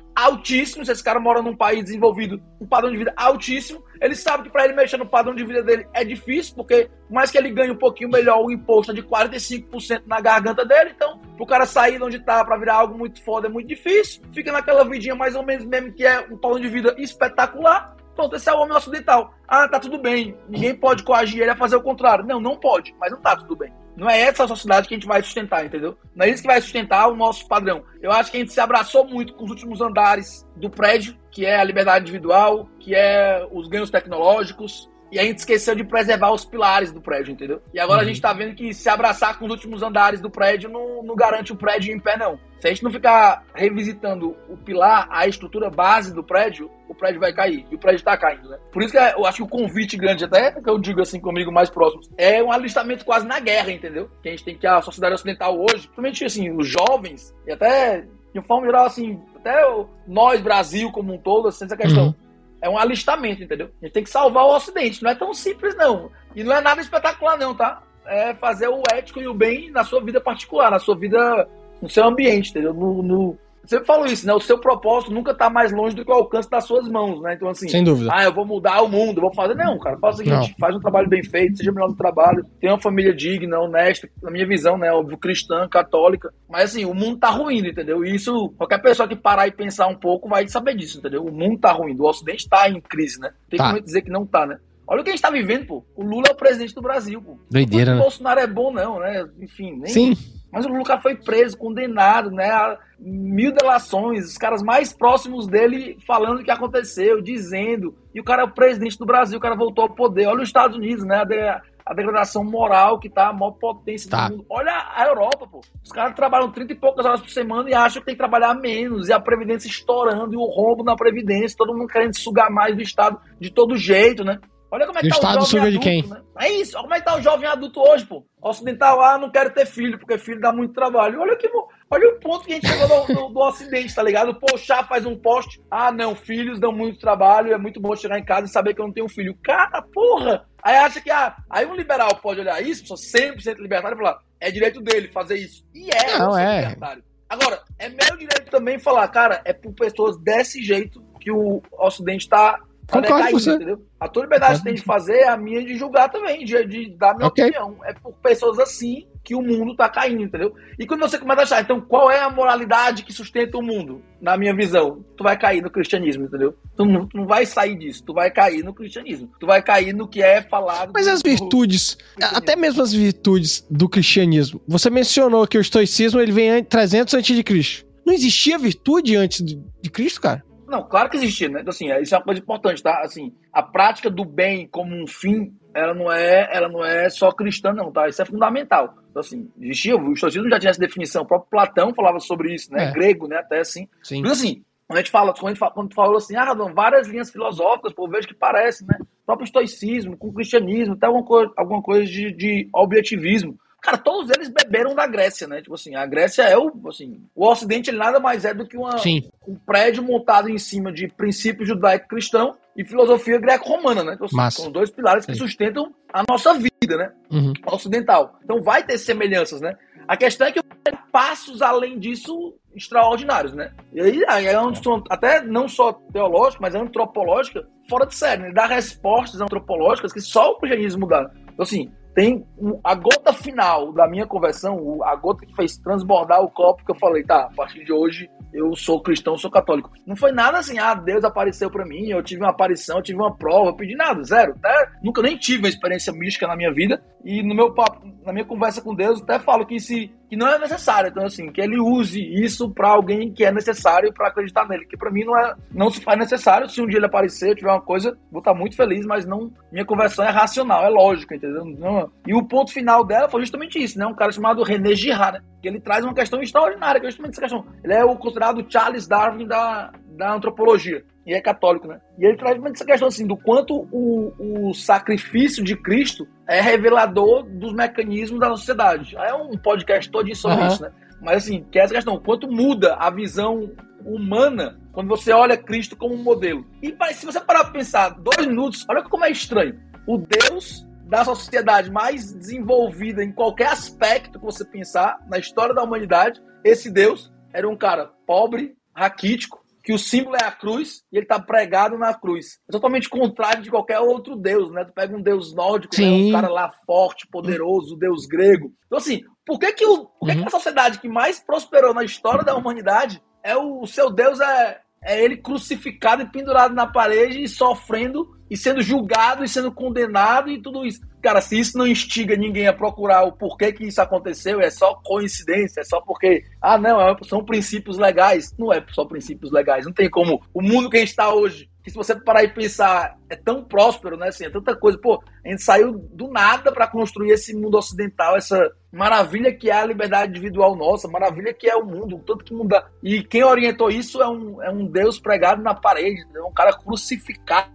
Se 0.85 0.93
esse 0.93 1.03
cara 1.03 1.19
mora 1.19 1.43
num 1.43 1.57
país 1.57 1.85
desenvolvido, 1.85 2.41
um 2.61 2.67
padrão 2.67 2.91
de 2.91 2.99
vida 2.99 3.13
altíssimo. 3.17 3.83
Ele 4.01 4.15
sabe 4.15 4.45
que 4.45 4.51
para 4.51 4.65
ele 4.65 4.75
mexer 4.75 4.97
no 4.97 5.07
padrão 5.07 5.35
de 5.35 5.45
vida 5.45 5.63
dele 5.63 5.87
é 5.93 6.05
difícil, 6.05 6.55
porque 6.55 6.91
por 7.09 7.15
mais 7.15 7.31
que 7.31 7.39
ele 7.39 7.51
ganhe 7.51 7.71
um 7.71 7.79
pouquinho 7.79 8.11
melhor, 8.11 8.45
o 8.45 8.51
imposto 8.51 8.93
é 8.93 8.95
de 8.95 9.03
45% 9.03 10.03
na 10.07 10.21
garganta 10.21 10.65
dele. 10.65 10.93
Então, 10.95 11.19
pro 11.37 11.47
cara 11.47 11.67
sair 11.67 11.99
de 11.99 12.05
onde 12.05 12.19
tá 12.19 12.45
para 12.45 12.57
virar 12.57 12.75
algo 12.75 12.99
muito 12.99 13.23
foda 13.23 13.47
é 13.47 13.51
muito 13.51 13.69
difícil. 13.69 14.23
Fica 14.33 14.53
naquela 14.53 14.85
vidinha 14.85 15.15
mais 15.15 15.35
ou 15.35 15.45
menos 15.45 15.65
mesmo 15.65 15.93
que 15.93 16.05
é 16.05 16.21
um 16.21 16.37
padrão 16.37 16.61
de 16.61 16.69
vida 16.69 16.95
espetacular. 16.99 17.97
Pronto, 18.15 18.37
esse 18.37 18.49
é 18.49 18.53
o 18.53 18.61
homem 18.61 18.77
ocidental. 18.77 19.35
Ah, 19.49 19.69
tá 19.69 19.81
tudo 19.81 19.99
bem. 19.99 20.37
Ninguém 20.49 20.75
pode 20.75 21.03
coagir 21.03 21.41
ele 21.41 21.51
a 21.51 21.57
fazer 21.57 21.77
o 21.77 21.83
contrário. 21.83 22.25
Não, 22.25 22.41
não 22.41 22.57
pode, 22.57 22.95
mas 22.99 23.11
não 23.11 23.21
tá 23.21 23.37
tudo 23.37 23.57
bem. 23.57 23.73
Não 23.97 24.09
é 24.09 24.21
essa 24.23 24.45
a 24.45 24.49
sociedade 24.49 24.89
que 24.89 24.95
a 24.95 24.97
gente 24.97 25.07
vai 25.07 25.23
sustentar, 25.23 25.65
entendeu? 25.65 25.97
Não 26.15 26.25
é 26.25 26.31
isso 26.31 26.43
que 26.43 26.49
vai 26.49 26.61
sustentar 26.61 27.09
o 27.09 27.17
nosso 27.17 27.47
padrão. 27.47 27.85
Eu 28.01 28.11
acho 28.11 28.31
que 28.31 28.39
a 28.39 28.41
gente 28.41 28.53
se 28.53 28.61
abraçou 28.61 29.07
muito 29.07 29.35
com 29.35 29.45
os 29.45 29.51
últimos 29.51 29.81
andares 29.81 30.47
do 30.57 30.71
prédio, 30.71 31.17
que 31.31 31.45
é 31.45 31.57
a 31.57 31.65
liberdade 31.65 32.05
individual, 32.05 32.69
que 32.79 32.95
é 32.95 33.47
os 33.51 33.69
ganhos 33.69 33.91
tecnológicos, 33.91 34.91
e 35.13 35.19
a 35.19 35.23
gente 35.25 35.39
esqueceu 35.39 35.75
de 35.75 35.85
preservar 35.85 36.33
os 36.33 36.43
pilares 36.43 36.91
do 36.91 36.99
prédio, 36.99 37.33
entendeu? 37.33 37.61
E 37.75 37.79
agora 37.79 37.99
uhum. 37.99 38.05
a 38.05 38.09
gente 38.09 38.21
tá 38.21 38.33
vendo 38.33 38.55
que 38.55 38.73
se 38.73 38.89
abraçar 38.89 39.39
com 39.39 39.45
os 39.45 39.51
últimos 39.51 39.83
andares 39.83 40.23
do 40.23 40.31
prédio 40.31 40.71
não, 40.71 41.03
não 41.03 41.15
garante 41.15 41.53
o 41.53 41.57
prédio 41.57 41.95
em 41.95 42.01
pé, 42.01 42.17
não. 42.17 42.41
Se 42.59 42.69
a 42.69 42.71
gente 42.71 42.83
não 42.83 42.91
ficar 42.91 43.45
revisitando 43.55 44.35
o 44.49 44.57
pilar, 44.57 45.07
a 45.11 45.27
estrutura 45.27 45.69
base 45.69 46.15
do 46.15 46.25
prédio, 46.25 46.71
o 46.89 46.95
prédio 46.95 47.21
vai 47.21 47.31
cair. 47.31 47.67
E 47.71 47.75
o 47.75 47.79
prédio 47.79 48.03
tá 48.03 48.17
caindo, 48.17 48.49
né? 48.49 48.57
Por 48.73 48.83
isso 48.83 48.93
que 48.93 48.99
eu 48.99 49.27
acho 49.27 49.37
que 49.39 49.43
o 49.43 49.49
convite 49.49 49.99
grande, 49.99 50.25
até 50.25 50.51
que 50.51 50.71
eu 50.71 50.79
digo 50.79 51.03
assim 51.03 51.21
comigo 51.21 51.53
mais 51.53 51.69
próximo, 51.69 52.03
é 52.17 52.43
um 52.43 52.51
alistamento 52.51 53.05
quase 53.05 53.27
na 53.27 53.39
guerra, 53.39 53.71
entendeu? 53.71 54.09
Que 54.23 54.29
a 54.29 54.31
gente 54.31 54.45
tem 54.45 54.57
que 54.57 54.67
a 54.67 54.81
sociedade 54.81 55.15
ocidental 55.15 55.61
hoje, 55.61 55.89
principalmente 55.89 56.25
assim, 56.25 56.51
os 56.57 56.67
jovens, 56.67 57.35
e 57.47 57.53
até 57.53 58.07
de 58.33 58.41
forma 58.47 58.65
geral, 58.65 58.87
assim, 58.87 59.21
até 59.37 59.63
nós, 60.07 60.41
Brasil 60.41 60.91
como 60.91 61.13
um 61.13 61.19
todo, 61.19 61.49
assim, 61.49 61.67
essa 61.67 61.77
questão. 61.77 62.07
Uhum 62.07 62.32
é 62.63 62.71
um 62.71 62.79
alistamento, 62.79 63.43
entendeu? 63.43 63.71
A 63.83 63.85
gente 63.85 63.93
tem 63.93 64.05
que 64.05 64.09
salvar 64.09 64.45
o 64.45 64.55
Ocidente. 64.55 65.03
Não 65.03 65.11
é 65.11 65.15
tão 65.17 65.35
simples, 65.35 65.77
não. 65.77 66.11
E 66.35 66.45
não 66.45 66.55
é 66.55 66.61
nada 66.61 66.81
espetacular, 66.81 67.37
não, 67.37 67.53
tá? 67.55 67.83
É 68.07 68.33
fazer 68.35 68.69
o 68.69 68.83
ético 68.93 69.21
e 69.21 69.27
o 69.27 69.35
bem 69.35 69.69
na 69.71 69.83
sua 69.83 70.01
vida 70.01 70.21
particular, 70.21 70.71
na 70.71 70.79
sua 70.79 70.97
vida, 70.97 71.49
no 71.83 71.89
seu 71.89 72.05
ambiente, 72.05 72.51
entendeu? 72.51 72.73
No, 72.73 73.03
no, 73.03 73.39
sempre 73.67 73.87
falo 73.87 74.07
isso, 74.07 74.27
né? 74.27 74.33
O 74.35 74.41
seu 74.41 74.59
propósito 74.59 75.13
nunca 75.13 75.35
tá 75.35 75.49
mais 75.49 75.73
longe 75.73 75.95
do 75.95 76.05
que 76.05 76.11
o 76.11 76.15
alcance 76.15 76.49
das 76.51 76.65
suas 76.65 76.89
mãos, 76.89 77.21
né? 77.21 77.35
Então, 77.35 77.49
assim, 77.49 77.69
Sem 77.69 77.85
dúvida. 77.85 78.11
ah, 78.13 78.25
eu 78.25 78.33
vou 78.33 78.47
mudar 78.47 78.83
o 78.83 78.89
mundo, 78.89 79.19
eu 79.19 79.23
vou 79.23 79.35
fazer. 79.35 79.55
Não, 79.55 79.79
cara, 79.79 79.99
faz 79.99 80.17
o 80.17 80.19
seguinte: 80.19 80.51
não. 80.51 80.57
faz 80.59 80.75
um 80.75 80.81
trabalho 80.81 81.09
bem 81.09 81.23
feito, 81.23 81.59
seja 81.59 81.73
melhor 81.73 81.89
no 81.89 81.97
trabalho, 81.97 82.45
tenha 82.61 82.73
uma 82.73 82.81
família 82.81 83.15
digna, 83.15 83.61
honesta, 83.61 84.09
na 84.23 84.31
minha 84.31 84.47
visão, 84.47 84.77
né? 84.77 84.91
Óbvio, 84.93 85.19
cristã, 85.19 85.69
católica. 85.69 86.33
Mas, 86.49 86.71
assim, 86.71 86.85
o 86.85 86.95
mundo 86.95 87.19
tá 87.19 87.31
ruindo, 87.31 87.69
entendeu? 87.69 88.05
E 88.05 88.15
isso, 88.15 88.53
qualquer 88.57 88.79
pessoa 88.79 89.09
que 89.09 89.17
parar 89.17 89.47
e 89.47 89.53
pensar 89.53 89.87
um 89.87 89.97
pouco 89.97 90.29
vai 90.29 90.47
saber 90.49 90.77
disso, 90.77 90.99
entendeu? 90.99 91.25
O 91.25 91.33
mundo 91.33 91.59
tá 91.59 91.73
ruindo, 91.73 92.03
o 92.03 92.09
Ocidente 92.09 92.49
tá 92.49 92.69
em 92.69 92.81
crise, 92.81 93.21
né? 93.21 93.31
Tem 93.49 93.59
tá. 93.59 93.69
como 93.69 93.81
dizer 93.83 94.03
que 94.03 94.11
não 94.11 94.27
tá, 94.27 94.47
né? 94.47 94.59
Olha 94.87 95.01
o 95.01 95.05
que 95.05 95.11
a 95.11 95.13
gente 95.13 95.23
tá 95.23 95.31
vivendo, 95.31 95.67
pô. 95.67 95.85
O 95.97 96.03
Lula 96.03 96.27
é 96.29 96.33
o 96.33 96.37
presidente 96.37 96.75
do 96.75 96.83
Brasil, 96.83 97.23
pô. 97.23 97.39
Doideira, 97.51 97.93
o 97.93 97.95
né? 97.95 98.01
O 98.01 98.03
Bolsonaro 98.03 98.41
é 98.41 98.47
bom, 98.47 98.73
não, 98.73 98.99
né? 98.99 99.25
Enfim, 99.41 99.73
nem. 99.79 99.87
Sim. 99.87 100.17
Mas 100.53 100.67
o 100.67 100.69
Lula 100.69 101.01
foi 101.01 101.17
preso, 101.17 101.57
condenado, 101.57 102.31
né? 102.31 102.51
A 102.51 102.79
mil 102.99 103.53
delações, 103.53 104.27
os 104.27 104.37
caras 104.37 104.63
mais 104.63 104.93
próximos 104.93 105.47
dele 105.47 105.97
falando 106.07 106.41
o 106.41 106.45
que 106.45 106.51
aconteceu, 106.51 107.23
dizendo. 107.23 107.97
E 108.15 108.21
o 108.21 108.25
cara 108.25 108.43
é 108.43 108.45
o 108.45 108.53
presidente 108.53 108.99
do 108.99 109.07
Brasil, 109.07 109.39
o 109.39 109.41
cara 109.41 109.57
voltou 109.57 109.85
ao 109.85 109.95
poder. 109.95 110.27
Olha 110.27 110.43
os 110.43 110.49
Estados 110.49 110.77
Unidos, 110.77 111.05
né? 111.05 111.17
A, 111.17 111.63
a 111.85 111.95
degradação 111.95 112.45
moral 112.45 113.01
que 113.01 113.11
tá 113.11 113.29
a 113.29 113.33
maior 113.33 113.53
potência 113.53 114.11
tá. 114.11 114.29
do 114.29 114.37
mundo. 114.37 114.47
Olha 114.51 114.73
a 114.95 115.07
Europa, 115.07 115.49
pô. 115.51 115.61
Os 115.83 115.91
caras 115.91 116.15
trabalham 116.15 116.53
30 116.53 116.73
e 116.73 116.77
poucas 116.77 117.05
horas 117.05 117.21
por 117.21 117.31
semana 117.31 117.69
e 117.69 117.75
acham 117.75 118.01
que 118.01 118.07
tem 118.07 118.15
que 118.15 118.21
trabalhar 118.21 118.55
menos. 118.55 119.09
E 119.09 119.13
a 119.13 119.19
Previdência 119.19 119.69
estourando, 119.69 120.35
e 120.35 120.37
o 120.37 120.45
rombo 120.45 120.85
na 120.85 120.95
Previdência, 120.95 121.57
todo 121.57 121.75
mundo 121.75 121.89
querendo 121.89 122.17
sugar 122.17 122.51
mais 122.51 122.77
do 122.77 122.83
Estado 122.83 123.19
de 123.41 123.51
todo 123.51 123.77
jeito, 123.77 124.23
né? 124.23 124.39
Olha 124.73 124.87
como 124.87 124.99
é 124.99 125.03
que 125.03 125.09
tá 125.11 125.17
o 125.17 125.19
Estado 125.19 125.43
o 125.43 125.45
jovem 125.45 125.69
adulto, 125.69 125.79
de 125.79 125.79
quem? 125.85 126.09
Né? 126.09 126.23
É 126.39 126.51
isso, 126.51 126.79
olha 126.79 126.83
como 126.85 126.95
é 126.95 126.99
que 126.99 127.05
tá 127.05 127.17
o 127.17 127.21
jovem 127.21 127.47
adulto 127.47 127.79
hoje, 127.79 128.07
pô. 128.07 128.25
Ocidental, 128.41 129.03
ah, 129.03 129.19
não 129.19 129.31
quero 129.31 129.53
ter 129.53 129.67
filho, 129.67 129.99
porque 129.99 130.17
filho 130.17 130.41
dá 130.41 130.51
muito 130.51 130.73
trabalho. 130.73 131.21
Olha 131.21 131.37
que 131.37 131.47
olha 131.91 132.09
o 132.09 132.19
ponto 132.19 132.47
que 132.47 132.53
a 132.53 132.55
gente 132.55 132.67
chegou 132.67 133.07
do, 133.07 133.15
do, 133.15 133.29
do 133.29 133.41
Ocidente, 133.41 133.95
tá 133.95 134.03
ligado? 134.03 134.35
Poxa, 134.35 134.83
faz 134.85 135.05
um 135.05 135.15
poste. 135.15 135.61
Ah, 135.71 135.93
não, 135.93 136.17
filhos 136.17 136.59
dão 136.59 136.73
muito 136.73 136.99
trabalho, 136.99 137.53
é 137.53 137.59
muito 137.59 137.83
bom 137.83 137.95
chegar 137.95 138.19
em 138.19 138.25
casa 138.25 138.47
e 138.47 138.51
saber 138.51 138.73
que 138.73 138.81
eu 138.81 138.87
não 138.87 138.95
tenho 138.95 139.11
filho. 139.11 139.37
Cara, 139.45 139.83
porra! 139.83 140.47
Aí 140.63 140.77
acha 140.77 141.03
que, 141.03 141.11
ah, 141.11 141.37
aí 141.51 141.67
um 141.67 141.75
liberal 141.75 142.17
pode 142.17 142.41
olhar 142.41 142.63
isso, 142.63 142.87
sou 142.87 142.97
100% 142.97 143.59
libertário 143.59 143.95
e 143.95 143.99
falar, 143.99 144.21
é 144.41 144.51
direito 144.51 144.81
dele 144.81 145.09
fazer 145.13 145.37
isso. 145.37 145.67
E 145.75 145.91
é, 145.91 146.19
Não, 146.19 146.39
é. 146.39 146.61
libertário. 146.63 147.05
Agora, 147.29 147.63
é 147.79 147.91
meu 147.91 148.17
direito 148.17 148.51
também 148.51 148.79
falar, 148.79 149.07
cara, 149.09 149.43
é 149.45 149.53
por 149.53 149.75
pessoas 149.75 150.17
desse 150.17 150.63
jeito 150.63 151.03
que 151.21 151.31
o 151.31 151.63
Ocidente 151.79 152.27
tá 152.27 152.59
Concordo 152.93 153.17
decaindo, 153.17 153.41
você. 153.41 153.55
entendeu? 153.55 153.85
A 153.99 154.09
tua 154.09 154.23
liberdade 154.25 154.59
que 154.59 154.65
tem 154.65 154.75
de 154.75 154.83
fazer 154.83 155.15
é 155.19 155.29
a 155.29 155.37
minha 155.37 155.65
de 155.65 155.77
julgar 155.77 156.11
também, 156.11 156.45
de, 156.45 156.65
de 156.67 156.91
dar 156.97 157.15
minha 157.17 157.29
Ok. 157.29 157.45
opinião. 157.45 157.77
É 157.85 157.93
por 157.95 158.13
pessoas 158.15 158.59
assim 158.59 159.07
que 159.25 159.35
o 159.37 159.41
mundo 159.43 159.77
tá 159.77 159.89
caindo, 159.89 160.23
entendeu? 160.23 160.53
E 160.79 160.85
quando 160.85 161.01
você 161.01 161.17
começa 161.17 161.41
a 161.41 161.45
achar, 161.45 161.61
então 161.63 161.81
qual 161.81 162.11
é 162.11 162.19
a 162.21 162.29
moralidade 162.29 163.05
que 163.05 163.13
sustenta 163.13 163.57
o 163.57 163.63
mundo? 163.63 164.03
Na 164.21 164.37
minha 164.37 164.55
visão, 164.55 165.05
tu 165.17 165.23
vai 165.23 165.39
cair 165.39 165.63
no 165.63 165.71
cristianismo, 165.71 166.25
entendeu? 166.25 166.57
Tu 166.77 166.85
não, 166.85 167.07
tu 167.07 167.17
não 167.17 167.27
vai 167.27 167.47
sair 167.47 167.77
disso, 167.77 168.03
tu 168.05 168.13
vai 168.13 168.31
cair 168.33 168.65
no 168.65 168.75
cristianismo. 168.75 169.31
Tu 169.39 169.47
vai 169.47 169.63
cair 169.63 169.93
no 169.95 170.09
que 170.09 170.21
é 170.23 170.43
falado. 170.43 170.91
Mas 170.93 171.07
as 171.07 171.23
virtudes, 171.23 171.97
até 172.21 172.57
mesmo 172.57 172.83
as 172.83 172.93
virtudes 172.93 173.65
do 173.71 173.89
cristianismo. 173.89 174.61
Você 174.67 174.91
mencionou 174.91 175.47
que 175.47 175.57
o 175.57 175.61
estoicismo 175.61 176.21
ele 176.21 176.33
vem 176.33 176.51
an- 176.51 176.65
300 176.65 177.15
antes 177.15 177.37
de 177.37 177.43
Cristo. 177.45 177.87
Não 178.05 178.13
existia 178.13 178.59
virtude 178.59 179.15
antes 179.15 179.41
de 179.45 179.91
Cristo, 179.91 180.21
cara? 180.21 180.43
Não, 180.73 180.83
claro 180.83 181.11
que 181.11 181.19
existia, 181.19 181.51
né? 181.51 181.61
Então, 181.61 181.69
assim, 181.69 181.91
é- 181.91 182.01
isso 182.01 182.15
é 182.15 182.19
uma 182.19 182.25
coisa 182.25 182.41
importante, 182.41 182.83
tá? 182.83 183.03
Assim, 183.03 183.31
a 183.53 183.63
prática 183.63 184.09
do 184.09 184.25
bem 184.25 184.67
como 184.67 184.95
um 184.95 185.07
fim, 185.07 185.53
ela 185.75 185.93
não 185.93 186.11
é, 186.11 186.49
ela 186.51 186.67
não 186.67 186.83
é 186.83 187.11
só 187.11 187.31
cristã, 187.31 187.75
não, 187.75 187.93
tá? 187.93 188.09
Isso 188.09 188.23
é 188.23 188.25
fundamental. 188.25 188.95
Então, 189.11 189.21
assim, 189.21 189.51
existia, 189.61 189.95
o 189.95 190.13
estoicismo 190.15 190.49
já 190.49 190.59
tinha 190.59 190.71
essa 190.71 190.81
definição, 190.81 191.25
o 191.25 191.27
próprio 191.27 191.51
Platão 191.51 191.95
falava 191.95 192.19
sobre 192.21 192.55
isso, 192.55 192.73
né? 192.73 192.89
É. 192.89 192.91
Grego, 192.91 193.29
né? 193.29 193.37
Até 193.37 193.61
assim. 193.61 193.87
Sim. 194.03 194.23
Mas, 194.23 194.33
assim, 194.33 194.65
quando 194.89 194.97
a 194.97 195.01
gente 195.03 195.11
fala, 195.11 195.35
quando, 195.35 195.47
a 195.47 195.51
gente 195.51 195.59
fala, 195.59 195.73
quando 195.73 195.89
tu 195.91 195.95
falou 195.95 196.17
assim, 196.17 196.37
ah, 196.37 196.45
Radon, 196.45 196.73
várias 196.73 197.07
linhas 197.07 197.31
filosóficas, 197.31 197.93
pô, 197.93 198.09
vejo 198.09 198.27
que 198.27 198.35
parece, 198.35 198.87
né? 198.87 198.97
O 198.99 199.27
próprio 199.27 199.45
estoicismo, 199.45 200.17
com 200.17 200.29
o 200.29 200.33
cristianismo, 200.33 200.95
até 200.95 201.07
alguma 201.07 201.25
coisa, 201.25 201.53
alguma 201.55 201.83
coisa 201.83 202.11
de, 202.11 202.33
de 202.33 202.69
objetivismo. 202.75 203.59
Cara, 203.83 203.99
todos 203.99 204.31
eles 204.31 204.49
beberam 204.49 204.95
da 204.95 205.09
Grécia, 205.09 205.49
né? 205.49 205.61
Tipo 205.61 205.75
assim, 205.75 205.97
a 205.97 206.07
Grécia 206.07 206.43
é 206.43 206.57
o, 206.57 206.73
assim, 206.87 207.21
o 207.35 207.45
Ocidente 207.45 207.91
ele 207.91 207.99
nada 207.99 208.21
mais 208.21 208.45
é 208.45 208.55
do 208.55 208.65
que 208.65 208.77
uma, 208.77 208.97
Sim. 208.99 209.29
um 209.47 209.57
prédio 209.57 210.05
montado 210.05 210.49
em 210.49 210.57
cima 210.57 210.93
de 210.93 211.09
princípios 211.09 211.69
judaico-cristão 211.69 212.57
e 212.77 212.85
filosofia 212.85 213.41
greco-romana, 213.41 214.05
né? 214.05 214.15
Então, 214.15 214.27
assim, 214.27 214.37
Massa. 214.37 214.63
são 214.63 214.71
dois 214.71 214.89
pilares 214.89 215.27
que 215.27 215.33
Sim. 215.35 215.41
sustentam 215.41 215.93
a 216.13 216.23
nossa 216.29 216.55
vida, 216.55 216.97
né? 216.97 217.13
Uhum. 217.29 217.53
Ocidental. 217.67 218.39
Então 218.45 218.63
vai 218.63 218.85
ter 218.85 218.97
semelhanças, 218.99 219.61
né? 219.61 219.77
A 220.07 220.17
questão 220.17 220.47
é 220.47 220.53
que 220.53 220.63
tem 220.63 220.97
passos 221.11 221.61
além 221.61 221.99
disso 221.99 222.55
extraordinários, 222.77 223.53
né? 223.53 223.73
E 223.93 224.01
aí, 224.01 224.23
aí 224.29 224.47
é 224.47 224.59
uma 224.59 224.71
discussão 224.71 225.03
até 225.11 225.43
não 225.43 225.69
só 225.69 225.93
teológica, 226.13 226.63
mas 226.63 226.75
antropológica, 226.77 227.67
fora 227.89 228.07
de 228.07 228.15
série, 228.15 228.43
né? 228.43 228.49
Ele 228.49 228.55
dá 228.55 228.67
respostas 228.67 229.41
antropológicas 229.41 230.13
que 230.13 230.21
só 230.21 230.53
o 230.53 230.59
cristianismo 230.59 231.07
dá. 231.07 231.29
Então, 231.53 231.65
assim, 231.65 231.91
tem 232.15 232.47
a 232.85 232.95
gota 232.95 233.33
final 233.33 233.93
da 233.93 234.07
minha 234.07 234.27
conversão, 234.27 235.03
a 235.05 235.17
gota 235.17 235.47
que 235.47 235.55
fez 235.55 235.77
transbordar 235.79 236.43
o 236.43 236.51
copo 236.51 236.85
que 236.85 236.91
eu 236.91 236.99
falei, 236.99 237.25
tá, 237.25 237.45
a 237.45 237.55
partir 237.55 237.85
de 237.85 237.93
hoje 237.93 238.29
eu 238.53 238.77
sou 238.77 239.01
cristão, 239.01 239.39
sou 239.39 239.51
católico. 239.51 239.91
Não 240.07 240.15
foi 240.15 240.31
nada 240.31 240.59
assim, 240.59 240.79
ah, 240.79 240.95
Deus 240.95 241.25
apareceu 241.25 241.71
pra 241.71 241.87
mim, 241.87 242.09
eu 242.09 242.23
tive 242.23 242.43
uma 242.43 242.51
aparição, 242.51 242.99
eu 242.99 243.03
tive 243.03 243.19
uma 243.19 243.35
prova, 243.35 243.71
eu 243.71 243.77
pedi 243.77 243.95
nada, 243.95 244.23
zero. 244.23 244.53
Até, 244.53 244.91
nunca 245.03 245.23
nem 245.23 245.37
tive 245.37 245.61
uma 245.61 245.69
experiência 245.69 246.13
mística 246.13 246.47
na 246.47 246.55
minha 246.55 246.73
vida. 246.73 247.03
E 247.25 247.43
no 247.43 247.55
meu 247.55 247.73
papo, 247.73 248.07
na 248.25 248.33
minha 248.33 248.45
conversa 248.45 248.83
com 248.83 248.95
Deus, 248.95 249.23
até 249.23 249.39
falo 249.39 249.65
que, 249.65 249.81
se, 249.81 250.13
que 250.33 250.37
não 250.39 250.49
é 250.49 250.59
necessário. 250.59 251.11
Então, 251.11 251.27
assim, 251.27 251.53
que 251.53 251.61
ele 251.61 251.79
use 251.79 252.19
isso 252.19 252.71
pra 252.71 252.89
alguém 252.89 253.31
que 253.31 253.45
é 253.45 253.53
necessário 253.53 254.11
pra 254.15 254.29
acreditar 254.29 254.67
nele. 254.67 254.87
Que 254.87 254.97
pra 254.97 255.11
mim 255.11 255.27
não, 255.27 255.37
é, 255.39 255.55
não 255.71 255.91
se 255.91 256.01
faz 256.01 256.19
necessário. 256.19 256.67
Se 256.71 256.81
um 256.81 256.87
dia 256.87 256.97
ele 256.99 257.05
aparecer, 257.05 257.55
tiver 257.55 257.71
uma 257.71 257.83
coisa, 257.83 258.17
vou 258.31 258.39
estar 258.39 258.55
muito 258.55 258.75
feliz, 258.75 259.05
mas 259.05 259.27
não. 259.27 259.53
Minha 259.71 259.85
conversão 259.85 260.25
é 260.25 260.31
racional, 260.31 260.87
é 260.87 260.89
lógica, 260.89 261.37
entendeu? 261.37 261.67
Não- 261.67 262.11
e 262.27 262.33
o 262.35 262.43
ponto 262.43 262.73
final 262.73 263.05
dela 263.05 263.29
foi 263.29 263.43
justamente 263.43 263.79
isso, 263.79 263.99
né? 263.99 264.07
Um 264.07 264.15
cara 264.15 264.33
chamado 264.33 264.63
René 264.63 264.95
Girard? 264.95 265.39
Que 265.61 265.69
ele 265.69 265.79
traz 265.81 266.03
uma 266.03 266.15
questão 266.15 266.41
extraordinária, 266.41 266.99
que 266.99 267.07
é 267.07 267.11
justamente 267.11 267.33
essa 267.35 267.43
questão. 267.43 267.67
Ele 267.85 267.93
é 267.93 268.03
o 268.03 268.17
considerado 268.17 268.65
Charles 268.67 269.07
Darwin 269.07 269.47
da, 269.47 269.93
da 270.17 270.33
antropologia. 270.35 271.05
E 271.27 271.35
é 271.35 271.41
católico, 271.41 271.87
né? 271.87 272.01
E 272.19 272.25
ele 272.25 272.37
traz 272.37 272.55
justamente 272.55 272.77
essa 272.77 272.85
questão 272.85 273.09
assim, 273.09 273.27
do 273.27 273.37
quanto 273.37 273.89
o, 273.93 274.69
o 274.69 274.75
sacrifício 274.75 275.63
de 275.63 275.77
Cristo 275.77 276.27
é 276.49 276.61
revelador 276.61 277.45
dos 277.45 277.73
mecanismos 277.73 278.41
da 278.41 278.49
sociedade. 278.49 279.17
É 279.17 279.33
um 279.35 279.57
podcast 279.57 280.11
todo 280.11 280.35
sobre 280.35 280.59
Aham. 280.59 280.67
isso, 280.67 280.83
né? 280.83 280.93
Mas 281.21 281.45
assim, 281.45 281.65
que 281.71 281.79
é 281.79 281.83
essa 281.83 281.95
questão, 281.95 282.21
quanto 282.21 282.51
muda 282.51 282.97
a 282.97 283.09
visão 283.09 283.71
humana 284.05 284.81
quando 284.93 285.09
você 285.09 285.33
olha 285.33 285.57
Cristo 285.57 285.97
como 285.97 286.15
um 286.15 286.23
modelo. 286.23 286.67
E 286.83 286.95
se 287.15 287.25
você 287.25 287.41
parar 287.41 287.65
pra 287.65 287.73
pensar 287.73 288.11
dois 288.11 288.47
minutos, 288.47 288.85
olha 288.89 289.03
como 289.03 289.25
é 289.25 289.31
estranho. 289.31 289.81
O 290.07 290.19
Deus 290.19 290.87
da 291.07 291.25
sociedade 291.25 291.91
mais 291.91 292.33
desenvolvida 292.33 293.23
em 293.23 293.31
qualquer 293.31 293.69
aspecto 293.69 294.39
que 294.39 294.45
você 294.45 294.65
pensar 294.65 295.19
na 295.29 295.39
história 295.39 295.75
da 295.75 295.83
humanidade, 295.83 296.43
esse 296.65 296.91
Deus 296.91 297.33
era 297.53 297.69
um 297.69 297.77
cara 297.77 298.11
pobre, 298.27 298.75
raquítico, 298.95 299.62
que 299.83 299.93
o 299.93 299.99
símbolo 299.99 300.37
é 300.37 300.45
a 300.45 300.53
cruz 300.53 301.03
e 301.13 301.17
ele 301.17 301.27
tá 301.27 301.41
pregado 301.41 301.99
na 301.99 302.15
cruz. 302.15 302.59
É 302.69 302.73
totalmente 302.73 303.09
contrário 303.09 303.63
de 303.63 303.71
qualquer 303.71 303.99
outro 304.01 304.37
deus, 304.37 304.71
né? 304.71 304.85
Tu 304.85 304.93
pega 304.93 305.17
um 305.17 305.23
deus 305.23 305.55
nórdico, 305.55 305.95
né? 306.01 306.03
Um 306.29 306.33
cara 306.33 306.49
lá 306.49 306.71
forte, 306.87 307.27
poderoso, 307.29 307.95
o 307.95 307.99
deus 307.99 308.27
grego. 308.27 308.73
Então 308.87 308.99
assim, 308.99 309.23
por 309.45 309.59
que 309.59 309.73
que, 309.73 309.85
o, 309.85 310.07
por 310.07 310.29
que, 310.29 310.35
Uhum. 310.35 310.43
que 310.43 310.49
a 310.49 310.51
sociedade 310.51 310.99
que 311.01 311.09
mais 311.09 311.41
prosperou 311.41 311.93
na 311.93 312.05
história 312.05 312.45
da 312.45 312.55
humanidade 312.55 313.23
é 313.43 313.57
o, 313.57 313.81
o 313.81 313.87
seu 313.87 314.11
deus 314.11 314.41
é 314.41 314.81
é 315.05 315.21
ele 315.21 315.37
crucificado 315.37 316.23
e 316.23 316.31
pendurado 316.31 316.75
na 316.75 316.87
parede 316.87 317.43
e 317.43 317.49
sofrendo 317.49 318.37
e 318.53 318.57
sendo 318.59 318.83
julgado 318.83 319.43
e 319.43 319.49
sendo 319.49 319.73
condenado 319.73 320.51
e 320.51 320.61
tudo 320.61 320.85
isso. 320.85 321.01
Cara, 321.23 321.41
se 321.41 321.59
isso 321.59 321.79
não 321.79 321.87
instiga 321.87 322.37
ninguém 322.37 322.69
a 322.69 322.73
procurar 322.75 323.23
o 323.23 323.33
porquê 323.33 323.73
que 323.73 323.87
isso 323.87 324.03
aconteceu, 324.03 324.61
é 324.61 324.69
só 324.69 324.95
coincidência, 325.03 325.81
é 325.81 325.85
só 325.85 326.03
porque, 326.03 326.45
ah, 326.61 326.77
não, 326.77 327.01
é- 327.01 327.17
são 327.23 327.43
princípios 327.43 327.97
legais. 327.97 328.55
Não 328.59 328.71
é 328.71 328.85
só 328.91 329.07
princípios 329.07 329.51
legais. 329.51 329.87
Não 329.87 329.93
tem 329.95 330.11
como. 330.11 330.43
O 330.53 330.61
mundo 330.61 330.91
que 330.91 330.99
a 330.99 331.01
gente 331.01 331.09
está 331.09 331.33
hoje, 331.33 331.71
que 331.83 331.91
se 331.91 331.97
você 331.97 332.15
parar 332.15 332.45
e 332.45 332.53
pensar, 332.53 333.17
é 333.31 333.37
tão 333.37 333.65
próspero, 333.65 334.19
né? 334.19 334.29
Assim, 334.29 334.45
é 334.45 334.51
tanta 334.51 334.77
coisa. 334.77 334.99
Pô, 334.99 335.25
a 335.43 335.49
gente 335.49 335.63
saiu 335.63 336.07
do 336.13 336.29
nada 336.29 336.71
para 336.71 336.87
construir 336.87 337.31
esse 337.31 337.57
mundo 337.57 337.79
ocidental, 337.79 338.37
essa 338.37 338.71
maravilha 338.93 339.51
que 339.51 339.71
é 339.71 339.73
a 339.73 339.87
liberdade 339.87 340.31
individual 340.31 340.77
nossa, 340.77 341.09
maravilha 341.09 341.55
que 341.55 341.71
é 341.71 341.75
o 341.75 341.87
mundo, 341.87 342.23
tanto 342.27 342.45
que 342.45 342.53
muda. 342.53 342.85
E 343.03 343.23
quem 343.23 343.43
orientou 343.43 343.91
isso 343.91 344.21
é 344.21 344.29
um, 344.29 344.63
é 344.63 344.71
um 344.71 344.85
Deus 344.85 345.19
pregado 345.19 345.63
na 345.63 345.75
parede, 345.75 346.23
é 346.37 346.43
um 346.43 346.53
cara 346.53 346.77
crucificado, 346.77 347.71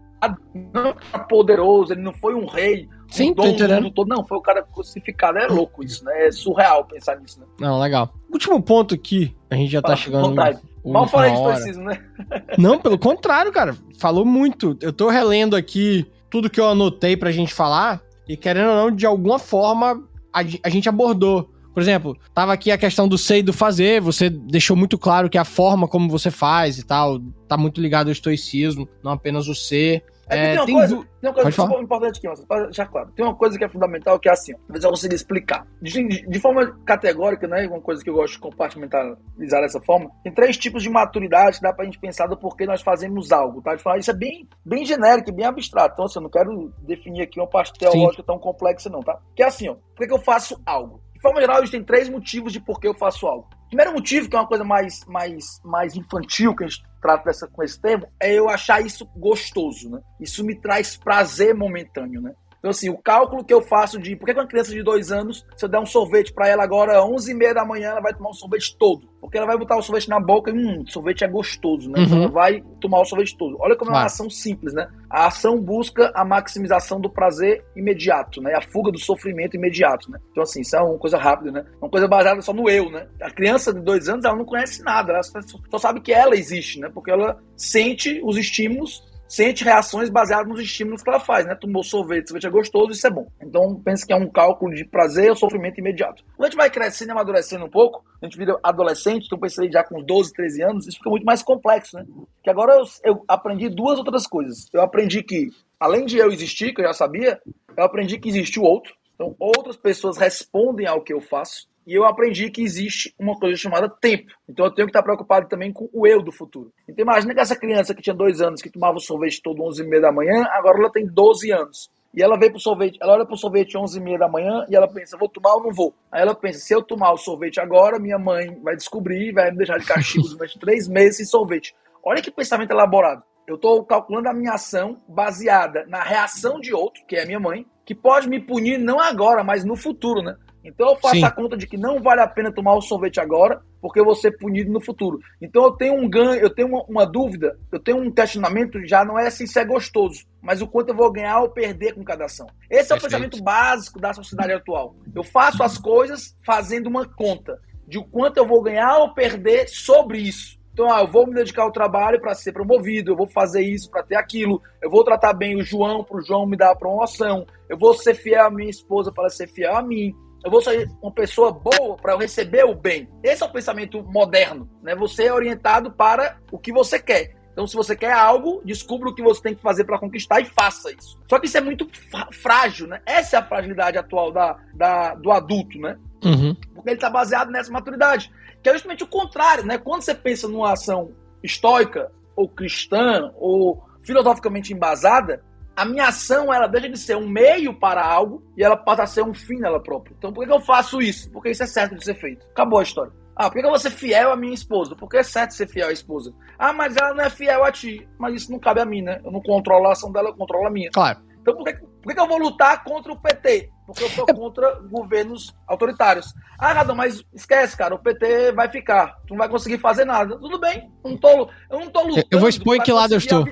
não 0.74 0.96
é 1.14 1.20
poderoso, 1.20 1.94
ele 1.94 2.02
não 2.02 2.14
foi 2.14 2.34
um 2.34 2.46
rei, 2.46 2.90
Sim, 3.10 3.32
um 3.32 3.34
tô 3.34 3.44
dono 3.44 3.54
do 3.54 3.56
entendendo. 3.56 3.84
mundo 3.84 3.94
todo, 3.94 4.08
não, 4.08 4.26
foi 4.26 4.38
o 4.38 4.42
cara 4.42 4.64
crucificado. 4.64 5.38
É 5.38 5.48
louco 5.48 5.84
isso, 5.84 6.04
né? 6.04 6.28
É 6.28 6.32
surreal 6.32 6.86
pensar 6.86 7.20
nisso, 7.20 7.40
né? 7.40 7.46
Não, 7.60 7.80
legal. 7.80 8.14
Último 8.32 8.62
ponto 8.62 8.96
aqui, 8.96 9.36
a 9.50 9.56
gente 9.56 9.72
já 9.72 9.82
tá 9.82 9.90
Fala, 9.90 9.98
chegando. 9.98 10.30
vontade. 10.30 10.60
Mal 10.86 11.08
falei 11.08 11.32
de 11.32 11.38
estoicismo, 11.38 11.84
né? 11.84 12.02
Não, 12.58 12.80
pelo 12.80 12.98
contrário, 12.98 13.52
cara. 13.52 13.76
Falou 14.00 14.24
muito. 14.24 14.78
Eu 14.82 14.94
tô 14.94 15.10
relendo 15.10 15.56
aqui 15.56 16.10
tudo 16.30 16.50
que 16.50 16.60
eu 16.60 16.70
anotei 16.70 17.18
pra 17.18 17.32
gente 17.32 17.54
falar 17.54 18.02
e 18.28 18.38
querendo 18.38 18.70
ou 18.70 18.76
não, 18.76 18.92
de 18.92 19.06
alguma 19.06 19.38
forma 19.38 20.02
a, 20.34 20.40
a 20.64 20.70
gente 20.70 20.88
abordou. 20.88 21.50
Por 21.78 21.82
exemplo, 21.84 22.18
tava 22.34 22.54
aqui 22.54 22.72
a 22.72 22.78
questão 22.78 23.08
do 23.08 23.20
ser 23.20 23.38
e 23.38 23.44
do 23.44 23.54
fazer, 23.54 24.02
você 24.02 24.32
deixou 24.32 24.76
muito 24.76 24.98
claro 24.98 25.30
que 25.30 25.38
a 25.38 25.46
forma 25.46 25.88
como 25.88 26.10
você 26.10 26.32
faz 26.32 26.80
e 26.80 26.84
tal 26.84 27.20
tá 27.48 27.56
muito 27.56 27.80
ligado 27.80 28.08
ao 28.08 28.12
estoicismo, 28.12 28.90
não 29.04 29.12
apenas 29.12 29.48
o 29.48 29.54
ser. 29.54 30.04
É, 30.30 30.36
que 30.36 30.36
É, 30.36 30.50
tem 30.50 30.58
uma 30.60 30.66
tem 30.66 30.76
coisa, 30.76 30.96
du- 30.96 31.02
tem 31.22 31.30
uma 31.30 31.34
coisa 31.36 31.52
falar. 31.52 31.70
super 31.70 31.84
importante 31.84 32.18
aqui, 32.18 32.28
mas 32.28 32.64
deixar 32.66 32.88
claro. 32.88 33.12
Tem 33.16 33.24
uma 33.24 33.36
coisa 33.36 33.58
que 33.58 33.64
é 33.64 33.70
fundamental 33.70 34.20
que 34.20 34.28
é 34.28 34.32
assim, 34.34 34.54
ó, 34.54 34.58
talvez 34.68 34.84
eu 34.84 34.90
consiga 34.90 35.16
explicar. 35.16 35.66
De, 35.82 36.04
de- 36.28 36.40
forma 36.40 36.78
categórica, 36.84 37.48
né? 37.48 37.66
Uma 37.68 37.80
coisa 37.80 38.04
que 38.04 38.10
eu 38.10 38.16
gosto 38.16 38.34
de 38.34 38.40
compartimentalizar 38.40 39.62
dessa 39.62 39.80
forma. 39.82 40.10
Tem 40.24 40.34
três 40.34 40.58
tipos 40.58 40.84
de 40.84 40.90
maturidade 40.90 41.58
que 41.58 41.64
dá 41.64 41.72
pra 41.72 41.86
gente 41.86 42.00
pensar 42.00 42.28
do 42.28 42.36
porquê 42.38 42.66
nós 42.66 42.82
fazemos 42.82 43.32
algo, 43.32 43.62
tá? 43.62 43.76
De 43.76 43.84
falar, 43.84 44.00
isso 44.00 44.12
é 44.12 44.16
bem, 44.16 44.48
bem 44.66 44.84
genérico 44.86 45.30
e 45.30 45.34
bem 45.34 45.46
abstrato. 45.46 45.94
Então, 45.94 46.06
assim, 46.06 46.20
eu 46.20 46.24
não 46.24 46.30
quero 46.30 46.74
definir 46.86 47.22
aqui 47.22 47.40
uma 47.40 47.48
parte 47.48 47.72
teológica 47.80 48.24
tão 48.24 48.38
complexa, 48.40 48.90
não, 48.90 49.00
tá? 49.02 49.18
Que 49.36 49.44
é 49.44 49.46
assim, 49.46 49.70
ó. 49.70 49.76
Por 49.76 50.00
que, 50.04 50.08
que 50.08 50.14
eu 50.14 50.20
faço 50.20 50.60
algo? 50.66 51.02
De 51.18 51.22
forma 51.22 51.42
geral, 51.42 51.58
existem 51.58 51.84
três 51.84 52.08
motivos 52.08 52.54
de 52.54 52.60
por 52.60 52.80
que 52.80 52.88
eu 52.88 52.94
faço 52.94 53.26
algo. 53.26 53.50
Primeiro 53.70 53.92
motivo, 53.92 54.30
que 54.30 54.36
é 54.36 54.40
uma 54.40 54.48
coisa 54.48 54.64
mais, 54.64 55.04
mais, 55.08 55.60
mais 55.66 55.96
infantil 55.96 56.56
que 56.56 56.64
a 56.64 56.68
gente 56.68 56.84
trata 57.02 57.26
dessa, 57.26 57.48
com 57.48 57.64
esse 57.64 57.82
termo, 57.82 58.08
é 58.22 58.32
eu 58.32 58.48
achar 58.48 58.86
isso 58.86 59.04
gostoso, 59.16 59.90
né? 59.90 60.00
Isso 60.20 60.46
me 60.46 60.54
traz 60.54 60.96
prazer 60.96 61.56
momentâneo, 61.56 62.22
né? 62.22 62.34
Então, 62.60 62.72
assim, 62.72 62.90
o 62.90 62.98
cálculo 62.98 63.44
que 63.46 63.54
eu 63.54 63.62
faço 63.62 64.00
de 64.00 64.16
por 64.16 64.26
que 64.26 64.34
uma 64.34 64.48
criança 64.48 64.72
de 64.72 64.82
dois 64.84 65.12
anos, 65.12 65.46
se 65.56 65.64
eu 65.66 65.70
der 65.70 65.80
um 65.80 65.86
sorvete 65.86 66.34
pra 66.34 66.48
ela 66.48 66.64
agora, 66.64 67.02
11h30 67.04 67.54
da 67.54 67.66
manhã, 67.66 67.90
ela 67.92 68.02
vai 68.02 68.14
tomar 68.14 68.30
um 68.32 68.34
sorvete 68.34 68.76
todo. 68.78 69.08
Porque 69.22 69.38
ela 69.38 69.48
vai 69.48 69.58
botar 69.58 69.78
o 69.78 69.82
sorvete 69.82 70.10
na 70.10 70.20
boca 70.20 70.52
e, 70.52 70.54
hum, 70.54 70.84
sorvete 70.88 71.24
é 71.24 71.28
gostoso, 71.28 71.90
né? 71.90 72.02
Então 72.04 72.18
Uhum. 72.18 72.24
ela 72.24 72.32
vai 72.32 72.64
tomar 72.80 73.02
o 73.02 73.06
sorvete 73.06 73.36
todo. 73.38 73.58
Olha 73.60 73.76
como 73.76 73.92
é 73.92 73.94
uma 73.96 74.06
ação 74.06 74.30
simples, 74.30 74.74
né? 74.74 74.88
A 75.10 75.28
ação 75.28 75.60
busca 75.60 76.12
a 76.16 76.24
maximização 76.24 77.00
do 77.00 77.10
prazer 77.10 77.64
imediato, 77.76 78.42
né? 78.42 78.54
A 78.56 78.62
fuga 78.62 78.92
do 78.92 79.00
sofrimento 79.00 79.56
imediato, 79.56 80.10
né? 80.12 80.20
Então, 80.32 80.44
assim, 80.44 80.62
isso 80.62 80.76
é 80.76 80.82
uma 80.82 80.98
coisa 80.98 81.18
rápida, 81.18 81.52
né? 81.52 81.66
Uma 81.82 81.90
coisa 81.90 82.08
baseada 82.08 82.42
só 82.42 82.54
no 82.54 82.70
eu, 82.70 82.90
né? 82.92 83.08
A 83.22 83.32
criança 83.32 83.74
de 83.74 83.82
dois 83.82 84.08
anos, 84.08 84.26
ela 84.26 84.36
não 84.36 84.46
conhece 84.46 84.84
nada, 84.84 85.14
ela 85.14 85.24
só 85.24 85.78
sabe 85.78 86.02
que 86.02 86.12
ela 86.14 86.36
existe, 86.36 86.80
né? 86.80 86.90
Porque 86.94 87.12
ela 87.12 87.38
sente 87.56 88.22
os 88.24 88.38
estímulos 88.38 89.04
sente 89.28 89.64
reações 89.64 90.10
baseadas 90.10 90.48
nos 90.48 90.60
estímulos 90.60 91.04
que 91.04 91.10
ela 91.10 91.20
faz, 91.20 91.46
né? 91.46 91.56
Tomou 91.56 91.84
sorvete, 91.84 92.30
sorvete 92.30 92.48
é 92.48 92.50
gostoso, 92.50 92.92
isso 92.92 93.06
é 93.06 93.10
bom. 93.10 93.28
Então 93.42 93.82
pensa 93.84 94.06
que 94.06 94.14
é 94.14 94.16
um 94.16 94.30
cálculo 94.30 94.74
de 94.74 94.86
prazer 94.86 95.30
ou 95.30 95.36
sofrimento 95.36 95.80
imediato. 95.80 96.24
Quando 96.36 96.48
a 96.48 96.50
gente 96.50 96.58
vai 96.58 96.70
crescendo 96.70 97.10
e 97.10 97.12
amadurecendo 97.12 97.66
um 97.66 97.70
pouco, 97.70 98.04
a 98.22 98.26
gente 98.26 98.38
vira 98.38 98.58
adolescente, 98.64 99.26
então 99.26 99.40
pensei 99.40 99.72
já 99.72 99.84
com 99.84 100.02
12, 100.02 100.34
13 100.34 100.64
anos, 100.64 100.88
isso 100.88 100.98
fica 100.98 101.10
muito 101.10 101.26
mais 101.26 101.44
complexo, 101.44 101.98
né? 101.98 102.06
Que 102.44 102.50
agora 102.50 102.74
eu, 102.74 102.84
eu 103.04 103.24
aprendi 103.28 103.70
duas 103.70 103.98
outras 103.98 104.26
coisas. 104.26 104.68
Eu 104.72 104.82
aprendi 104.82 105.22
que, 105.24 105.50
além 105.80 106.06
de 106.06 106.18
eu 106.18 106.32
existir, 106.32 106.74
que 106.74 106.82
eu 106.82 106.86
já 106.86 106.94
sabia, 106.94 107.40
eu 107.76 107.84
aprendi 107.84 108.18
que 108.18 108.30
existe 108.30 108.60
o 108.60 108.64
outro. 108.64 108.96
Então, 109.16 109.36
outras 109.40 109.76
pessoas 109.76 110.18
respondem 110.18 110.86
ao 110.86 111.02
que 111.02 111.12
eu 111.12 111.20
faço. 111.20 111.68
E 111.88 111.94
eu 111.94 112.04
aprendi 112.04 112.52
que 112.52 112.62
existe 112.62 113.16
uma 113.18 113.40
coisa 113.40 113.56
chamada 113.56 113.88
tempo. 113.88 114.34
Então 114.48 114.66
eu 114.66 114.72
tenho 114.72 114.88
que 114.88 114.90
estar 114.90 115.02
preocupado 115.02 115.48
também 115.48 115.72
com 115.72 115.90
o 115.94 116.06
eu 116.06 116.22
do 116.22 116.34
futuro. 116.34 116.70
Então 116.86 117.02
imagina 117.02 117.34
que 117.34 117.40
essa 117.40 117.56
criança 117.56 117.96
que 117.96 118.02
tinha 118.02 118.14
dois 118.14 118.42
anos, 118.42 118.62
que 118.62 118.70
tomava 118.70 119.00
sorvete 119.00 119.42
todo 119.42 119.64
11 119.64 119.82
e 119.82 119.88
meia 119.88 120.02
da 120.02 120.12
manhã, 120.12 120.46
agora 120.52 120.80
ela 120.80 120.92
tem 120.92 121.08
12 121.08 121.50
anos. 121.50 121.90
E 122.14 122.22
ela 122.22 122.38
vem 122.38 122.52
pro 122.52 122.60
sorvete, 122.60 122.98
ela 123.02 123.14
olha 123.14 123.26
pro 123.26 123.38
sorvete 123.38 123.78
11 123.78 123.98
e 123.98 124.02
meia 124.02 124.18
da 124.18 124.28
manhã 124.28 124.66
e 124.70 124.76
ela 124.76 124.88
pensa, 124.88 125.18
vou 125.18 125.30
tomar 125.30 125.56
ou 125.56 125.64
não 125.64 125.72
vou? 125.72 125.94
Aí 126.12 126.22
ela 126.22 126.36
pensa, 126.36 126.60
se 126.60 126.74
eu 126.74 126.84
tomar 126.84 127.14
o 127.14 127.18
sorvete 127.18 127.62
agora, 127.62 128.00
minha 128.00 128.20
mãe 128.20 128.60
vai 128.62 128.76
descobrir 128.76 129.30
e 129.30 129.32
vai 129.32 129.50
me 129.50 129.58
deixar 129.58 129.80
de 129.80 129.86
castigo 129.86 130.28
durante 130.28 130.60
três 130.60 130.90
meses 130.90 131.18
sem 131.18 131.26
sorvete. 131.26 131.74
Olha 132.04 132.22
que 132.22 132.30
pensamento 132.30 132.72
elaborado. 132.72 133.24
Eu 133.48 133.56
estou 133.56 133.82
calculando 133.86 134.28
a 134.28 134.34
minha 134.34 134.54
ação 134.54 134.98
baseada 135.08 135.86
na 135.88 136.04
reação 136.04 136.60
de 136.60 136.74
outro, 136.74 137.06
que 137.08 137.16
é 137.16 137.24
a 137.24 137.26
minha 137.26 137.40
mãe, 137.40 137.66
que 137.86 137.96
pode 137.96 138.28
me 138.28 138.42
punir 138.42 138.78
não 138.78 139.00
agora, 139.00 139.42
mas 139.42 139.64
no 139.64 139.78
futuro, 139.78 140.22
né? 140.22 140.36
Então 140.68 140.90
eu 140.90 140.96
faço 140.98 141.16
Sim. 141.16 141.24
a 141.24 141.32
conta 141.32 141.56
de 141.56 141.66
que 141.66 141.78
não 141.78 142.02
vale 142.02 142.20
a 142.20 142.28
pena 142.28 142.52
tomar 142.52 142.76
o 142.76 142.82
sorvete 142.82 143.22
agora, 143.22 143.62
porque 143.82 144.00
eu 144.00 144.06
vou 144.06 144.16
ser 144.16 144.38
punido 144.38 144.70
no 144.70 144.82
futuro. 144.82 145.20
Então 145.42 145.64
eu 145.64 145.72
tenho 145.72 145.94
um 145.94 146.10
ganho, 146.10 146.42
eu 146.42 146.50
tenho 146.50 146.68
uma, 146.68 146.84
uma 146.84 147.06
dúvida, 147.06 147.58
eu 147.72 147.80
tenho 147.80 147.98
um 147.98 148.12
questionamento, 148.12 148.86
já 148.86 149.06
não 149.06 149.18
é 149.18 149.28
assim 149.28 149.48
se 149.48 149.58
é 149.58 149.64
gostoso, 149.64 150.26
mas 150.42 150.62
o 150.62 150.68
quanto 150.68 150.90
eu 150.90 150.96
vou 150.96 151.10
ganhar 151.10 151.40
ou 151.40 151.50
perder 151.50 151.94
com 151.94 152.04
cada 152.04 152.26
ação. 152.26 152.48
Esse 152.70 152.92
é 152.92 152.96
o 152.98 153.02
pensamento 153.02 153.42
básico 153.42 154.00
da 154.00 154.14
sociedade 154.14 154.52
atual. 154.52 154.96
Eu 155.16 155.24
faço 155.24 155.64
as 155.64 155.78
coisas 155.78 156.36
fazendo 156.46 156.88
uma 156.88 157.08
conta 157.08 157.60
de 157.88 157.98
o 157.98 158.04
quanto 158.04 158.38
eu 158.38 158.46
vou 158.46 158.62
ganhar 158.62 158.98
ou 158.98 159.14
perder 159.14 159.70
sobre 159.70 160.20
isso. 160.20 160.58
Então, 160.74 160.92
ah, 160.92 161.02
eu 161.02 161.08
vou 161.08 161.26
me 161.26 161.34
dedicar 161.34 161.64
ao 161.64 161.72
trabalho 161.72 162.22
para 162.22 162.36
ser 162.36 162.52
promovido, 162.52 163.12
eu 163.12 163.16
vou 163.16 163.28
fazer 163.28 163.62
isso 163.62 163.90
para 163.90 164.04
ter 164.04 164.16
aquilo, 164.16 164.62
eu 164.80 164.92
vou 164.92 165.04
tratar 165.04 165.34
bem 165.34 165.56
o 165.56 165.64
João 165.64 166.04
para 166.04 166.18
o 166.18 166.22
João 166.22 166.46
me 166.46 166.56
dar 166.56 166.70
a 166.70 166.76
promoção, 166.76 167.48
eu 167.68 167.76
vou 167.76 167.96
ser 167.96 168.14
fiel 168.14 168.46
à 168.46 168.52
minha 168.52 168.70
esposa 168.70 169.12
para 169.12 169.28
ser 169.28 169.48
fiel 169.48 169.76
a 169.76 169.82
mim, 169.82 170.14
eu 170.44 170.52
vou 170.52 170.62
ser 170.62 170.90
uma 171.02 171.12
pessoa 171.12 171.52
boa 171.52 171.98
para 171.98 172.14
eu 172.14 172.18
receber 172.18 172.64
o 172.64 172.76
bem. 172.76 173.10
Esse 173.24 173.44
é 173.44 173.46
o 173.46 173.52
pensamento 173.52 174.04
moderno, 174.04 174.70
né? 174.82 174.96
Você 174.96 175.26
é 175.26 175.34
orientado 175.34 175.92
para 175.92 176.38
o 176.52 176.58
que 176.58 176.72
você 176.72 177.00
quer. 177.00 177.36
Então, 177.52 177.66
se 177.66 177.76
você 177.76 177.96
quer 177.96 178.12
algo, 178.12 178.62
descubra 178.64 179.10
o 179.10 179.16
que 179.16 179.24
você 179.24 179.42
tem 179.42 179.56
que 179.56 179.62
fazer 179.62 179.84
para 179.84 179.98
conquistar 179.98 180.40
e 180.40 180.46
faça 180.46 180.92
isso. 180.92 181.20
Só 181.28 181.40
que 181.40 181.48
isso 181.48 181.58
é 181.58 181.62
muito 181.62 181.88
frágil, 182.32 182.86
né? 182.86 183.02
Essa 183.04 183.38
é 183.38 183.40
a 183.40 183.44
fragilidade 183.44 183.98
atual 183.98 184.32
da, 184.32 184.60
da 184.76 185.16
do 185.16 185.32
adulto, 185.32 185.80
né? 185.80 185.98
Uhum. 186.24 186.56
Porque 186.76 186.90
ele 186.92 186.98
está 186.98 187.10
baseado 187.10 187.50
nessa 187.50 187.72
maturidade. 187.72 188.32
Que 188.62 188.70
é 188.70 188.74
justamente 188.74 189.04
o 189.04 189.08
contrário, 189.08 189.66
né? 189.66 189.80
Quando 189.80 190.04
você 190.04 190.14
pensa 190.14 190.48
numa 190.48 190.74
ação 190.74 191.12
estoica, 191.42 192.12
ou 192.36 192.48
cristã, 192.48 193.32
ou 193.36 193.84
filosoficamente 194.04 194.72
embasada, 194.72 195.44
a 195.78 195.86
minha 195.86 196.08
ação 196.08 196.52
ela 196.52 196.66
deixa 196.66 196.90
de 196.90 196.98
ser 196.98 197.16
um 197.16 197.30
meio 197.30 197.72
para 197.72 198.04
algo 198.04 198.44
e 198.58 198.64
ela 198.64 198.76
passa 198.76 199.04
a 199.04 199.08
ser 199.08 199.22
um 199.22 199.32
fim 199.32 199.60
nela 199.60 199.80
própria. 199.80 200.16
Então 200.18 200.34
por 200.34 200.44
que, 200.44 200.52
eu 200.52 200.60
faço 200.60 201.00
isso? 201.00 201.32
Porque 201.32 201.52
isso 201.52 201.62
é 201.62 201.68
certo 201.68 201.96
de 201.96 202.04
ser 202.04 202.16
feito. 202.16 202.48
Acabou 202.48 202.80
a 202.80 202.84
história. 202.84 203.14
Ah, 203.36 203.48
por 203.48 203.60
que 203.60 203.66
eu 203.66 203.70
vou 203.70 203.78
ser 203.78 203.92
fiel 203.92 204.32
à 204.32 204.36
minha 204.36 204.56
esposa? 204.56 204.96
Porque 204.96 205.18
é 205.18 205.24
certo 205.24 205.52
ser 205.52 205.68
fiel 205.68 205.90
à 205.90 205.92
esposa. 205.92 206.34
Ah, 206.58 206.74
mas 206.74 206.98
ela 206.98 207.14
não 207.14 207.24
é 207.24 207.30
fiel 207.30 207.64
a 207.64 207.72
ti. 207.72 208.10
Mas 208.18 208.34
isso 208.34 208.52
não 208.52 208.58
cabe 208.58 208.82
a 208.82 208.86
mim, 208.86 209.04
né? 209.04 209.22
Eu 209.24 209.32
não 209.32 209.40
controlo 209.40 209.88
a 209.88 209.92
ação 209.92 210.12
dela, 210.12 210.30
eu 210.30 210.36
controlo 210.36 210.66
a 210.66 210.72
minha. 210.72 210.90
Claro. 210.90 211.20
Então 211.40 211.56
por 211.56 211.64
que, 211.64 211.80
por 212.08 212.14
que 212.14 212.22
eu 212.22 212.28
vou 212.28 212.38
lutar 212.38 212.86
contra 212.86 213.12
o 213.12 213.20
PT? 213.20 213.70
Porque 213.86 214.04
eu 214.04 214.10
sou 214.10 214.26
é 214.30 214.34
contra 214.34 214.80
governos 214.90 215.54
autoritários. 215.68 216.34
Ah, 216.58 216.72
Radon, 216.72 216.96
mas 216.96 217.22
esquece, 217.34 217.76
cara, 217.76 217.96
o 217.96 218.00
PT 218.00 218.54
vai 218.54 218.70
ficar. 218.70 219.18
Tu 219.28 219.32
não 219.32 219.38
vai 219.38 219.50
conseguir 219.50 219.78
fazer 219.78 220.06
nada. 220.06 220.38
Tudo 220.38 220.58
bem, 220.58 220.90
eu 221.04 221.12
não 221.12 221.18
tô, 221.18 221.50
eu 221.70 221.80
não 221.80 221.90
tô 221.90 222.04
lutando. 222.04 222.28
Eu 222.32 222.40
vou 222.40 222.48
expor 222.48 222.78
em 222.78 222.82
que 222.82 222.94
lado 222.94 223.14
eu 223.14 223.18
estou. 223.18 223.46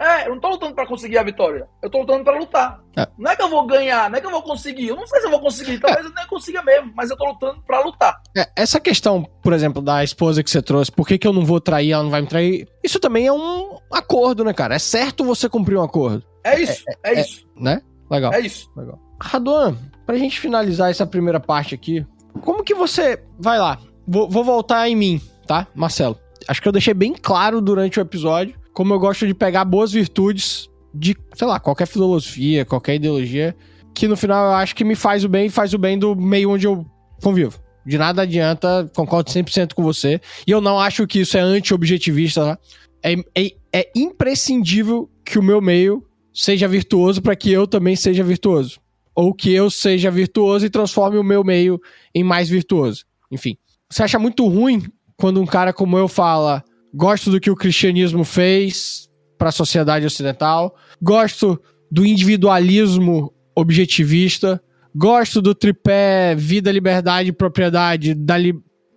É, 0.00 0.26
eu 0.26 0.30
não 0.30 0.40
tô 0.40 0.48
lutando 0.48 0.74
pra 0.74 0.84
conseguir 0.84 1.16
a 1.16 1.22
vitória. 1.22 1.68
Eu 1.80 1.88
tô 1.88 2.00
lutando 2.00 2.24
pra 2.24 2.36
lutar. 2.36 2.80
É. 2.98 3.06
Não 3.16 3.30
é 3.30 3.36
que 3.36 3.42
eu 3.42 3.48
vou 3.48 3.66
ganhar, 3.66 4.10
não 4.10 4.18
é 4.18 4.20
que 4.20 4.26
eu 4.26 4.32
vou 4.32 4.42
conseguir. 4.42 4.88
Eu 4.88 4.96
não 4.96 5.06
sei 5.06 5.20
se 5.20 5.26
eu 5.26 5.30
vou 5.30 5.40
conseguir, 5.40 5.78
talvez 5.78 6.04
é. 6.04 6.08
eu 6.08 6.14
nem 6.14 6.26
consiga 6.26 6.60
mesmo, 6.60 6.92
mas 6.96 7.08
eu 7.08 7.16
tô 7.16 7.24
lutando 7.24 7.62
pra 7.62 7.84
lutar. 7.84 8.20
É, 8.36 8.48
essa 8.56 8.80
questão, 8.80 9.24
por 9.42 9.52
exemplo, 9.52 9.80
da 9.80 10.02
esposa 10.02 10.42
que 10.42 10.50
você 10.50 10.60
trouxe, 10.60 10.90
por 10.90 11.06
que, 11.06 11.18
que 11.18 11.26
eu 11.26 11.32
não 11.32 11.44
vou 11.44 11.60
trair, 11.60 11.92
ela 11.92 12.02
não 12.02 12.10
vai 12.10 12.20
me 12.20 12.26
trair? 12.26 12.68
Isso 12.82 12.98
também 12.98 13.28
é 13.28 13.32
um 13.32 13.78
acordo, 13.92 14.44
né, 14.44 14.52
cara? 14.52 14.74
É 14.74 14.80
certo 14.80 15.24
você 15.24 15.48
cumprir 15.48 15.78
um 15.78 15.82
acordo. 15.84 16.24
É 16.44 16.60
isso, 16.60 16.82
é, 16.88 17.10
é, 17.10 17.14
é 17.14 17.20
isso. 17.20 17.46
Né? 17.56 17.80
Legal. 18.12 18.32
É 18.32 18.40
isso. 18.40 18.70
Legal. 18.76 19.00
Raduan, 19.20 19.76
pra 20.06 20.16
gente 20.16 20.38
finalizar 20.38 20.90
essa 20.90 21.06
primeira 21.06 21.40
parte 21.40 21.74
aqui, 21.74 22.06
como 22.42 22.62
que 22.62 22.74
você. 22.74 23.22
Vai 23.38 23.58
lá, 23.58 23.78
vou, 24.06 24.28
vou 24.28 24.44
voltar 24.44 24.88
em 24.88 24.94
mim, 24.94 25.20
tá, 25.46 25.66
Marcelo? 25.74 26.18
Acho 26.46 26.60
que 26.60 26.68
eu 26.68 26.72
deixei 26.72 26.94
bem 26.94 27.14
claro 27.14 27.60
durante 27.60 27.98
o 27.98 28.02
episódio 28.02 28.62
como 28.72 28.94
eu 28.94 28.98
gosto 28.98 29.26
de 29.26 29.34
pegar 29.34 29.64
boas 29.64 29.92
virtudes 29.92 30.68
de, 30.94 31.16
sei 31.34 31.46
lá, 31.46 31.60
qualquer 31.60 31.86
filosofia, 31.86 32.64
qualquer 32.64 32.96
ideologia, 32.96 33.54
que 33.94 34.08
no 34.08 34.16
final 34.16 34.46
eu 34.46 34.54
acho 34.54 34.74
que 34.74 34.84
me 34.84 34.94
faz 34.94 35.24
o 35.24 35.28
bem 35.28 35.46
e 35.46 35.50
faz 35.50 35.72
o 35.74 35.78
bem 35.78 35.98
do 35.98 36.14
meio 36.16 36.50
onde 36.50 36.66
eu 36.66 36.84
convivo. 37.22 37.60
De 37.84 37.98
nada 37.98 38.22
adianta, 38.22 38.90
concordo 38.94 39.30
100% 39.30 39.74
com 39.74 39.82
você. 39.82 40.20
E 40.46 40.50
eu 40.50 40.60
não 40.60 40.78
acho 40.78 41.06
que 41.06 41.20
isso 41.20 41.36
é 41.36 41.40
anti-objetivista, 41.40 42.44
tá? 42.44 42.58
É, 43.02 43.14
é, 43.34 43.52
é 43.72 43.90
imprescindível 43.96 45.10
que 45.24 45.38
o 45.38 45.42
meu 45.42 45.60
meio 45.60 46.04
seja 46.32 46.66
virtuoso 46.68 47.20
para 47.20 47.36
que 47.36 47.50
eu 47.50 47.66
também 47.66 47.96
seja 47.96 48.22
virtuoso. 48.22 48.80
Ou 49.14 49.34
que 49.34 49.52
eu 49.52 49.70
seja 49.70 50.10
virtuoso 50.10 50.64
e 50.64 50.70
transforme 50.70 51.18
o 51.18 51.24
meu 51.24 51.44
meio 51.44 51.80
em 52.14 52.24
mais 52.24 52.48
virtuoso. 52.48 53.04
Enfim. 53.30 53.56
Você 53.90 54.02
acha 54.02 54.18
muito 54.18 54.46
ruim 54.48 54.82
quando 55.16 55.40
um 55.40 55.46
cara 55.46 55.72
como 55.72 55.98
eu 55.98 56.08
fala: 56.08 56.64
gosto 56.94 57.30
do 57.30 57.38
que 57.38 57.50
o 57.50 57.56
cristianismo 57.56 58.24
fez 58.24 59.08
para 59.36 59.50
a 59.50 59.52
sociedade 59.52 60.06
ocidental, 60.06 60.74
gosto 61.00 61.60
do 61.90 62.06
individualismo 62.06 63.34
objetivista, 63.54 64.62
gosto 64.94 65.42
do 65.42 65.54
tripé 65.54 66.34
vida, 66.34 66.72
liberdade 66.72 67.30
e 67.30 67.32
propriedade 67.32 68.14
da 68.14 68.36
li 68.36 68.54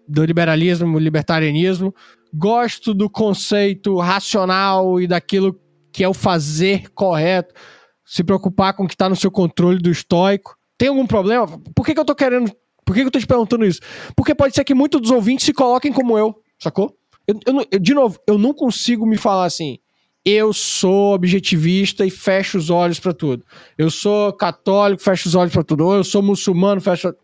do 0.08 0.24
liberalismo, 0.24 1.00
libertarianismo, 1.00 1.94
gosto 2.32 2.94
do 2.94 3.10
conceito 3.10 3.98
racional 3.98 5.02
e 5.02 5.08
daquilo 5.08 5.60
que 5.96 6.04
é 6.04 6.10
o 6.10 6.14
fazer 6.14 6.90
correto, 6.90 7.56
se 8.04 8.22
preocupar 8.22 8.74
com 8.74 8.84
o 8.84 8.88
que 8.88 8.94
está 8.96 9.08
no 9.08 9.16
seu 9.16 9.32
controle 9.32 9.78
do 9.82 9.90
estoico. 9.90 10.58
Tem 10.78 10.90
algum 10.90 11.08
problema? 11.08 11.48
Por 11.74 11.86
que, 11.86 11.94
que 11.94 12.00
eu 12.02 12.04
tô 12.04 12.14
querendo. 12.14 12.52
Por 12.86 12.94
que, 12.94 13.00
que 13.00 13.08
eu 13.08 13.12
tô 13.12 13.18
te 13.18 13.26
perguntando 13.26 13.66
isso? 13.66 13.80
Porque 14.14 14.36
pode 14.36 14.54
ser 14.54 14.66
que 14.66 14.74
muitos 14.74 15.00
dos 15.00 15.10
ouvintes 15.10 15.46
se 15.46 15.54
coloquem 15.54 15.94
como 15.94 16.18
eu, 16.18 16.36
sacou? 16.60 16.98
Eu, 17.26 17.40
eu, 17.48 17.68
eu, 17.72 17.80
de 17.80 17.94
novo, 17.94 18.20
eu 18.28 18.38
não 18.38 18.54
consigo 18.54 19.06
me 19.06 19.16
falar 19.16 19.46
assim. 19.46 19.80
Eu 20.26 20.52
sou 20.52 21.14
objetivista 21.14 22.06
e 22.06 22.10
fecho 22.10 22.58
os 22.58 22.70
olhos 22.70 23.00
para 23.00 23.14
tudo. 23.14 23.46
Eu 23.78 23.90
sou 23.90 24.34
católico, 24.34 25.02
fecho 25.02 25.30
os 25.30 25.34
olhos 25.34 25.54
para 25.54 25.64
tudo. 25.64 25.86
Ou 25.86 25.96
eu 25.96 26.04
sou 26.04 26.22
muçulmano, 26.22 26.82
fecho. 26.82 27.16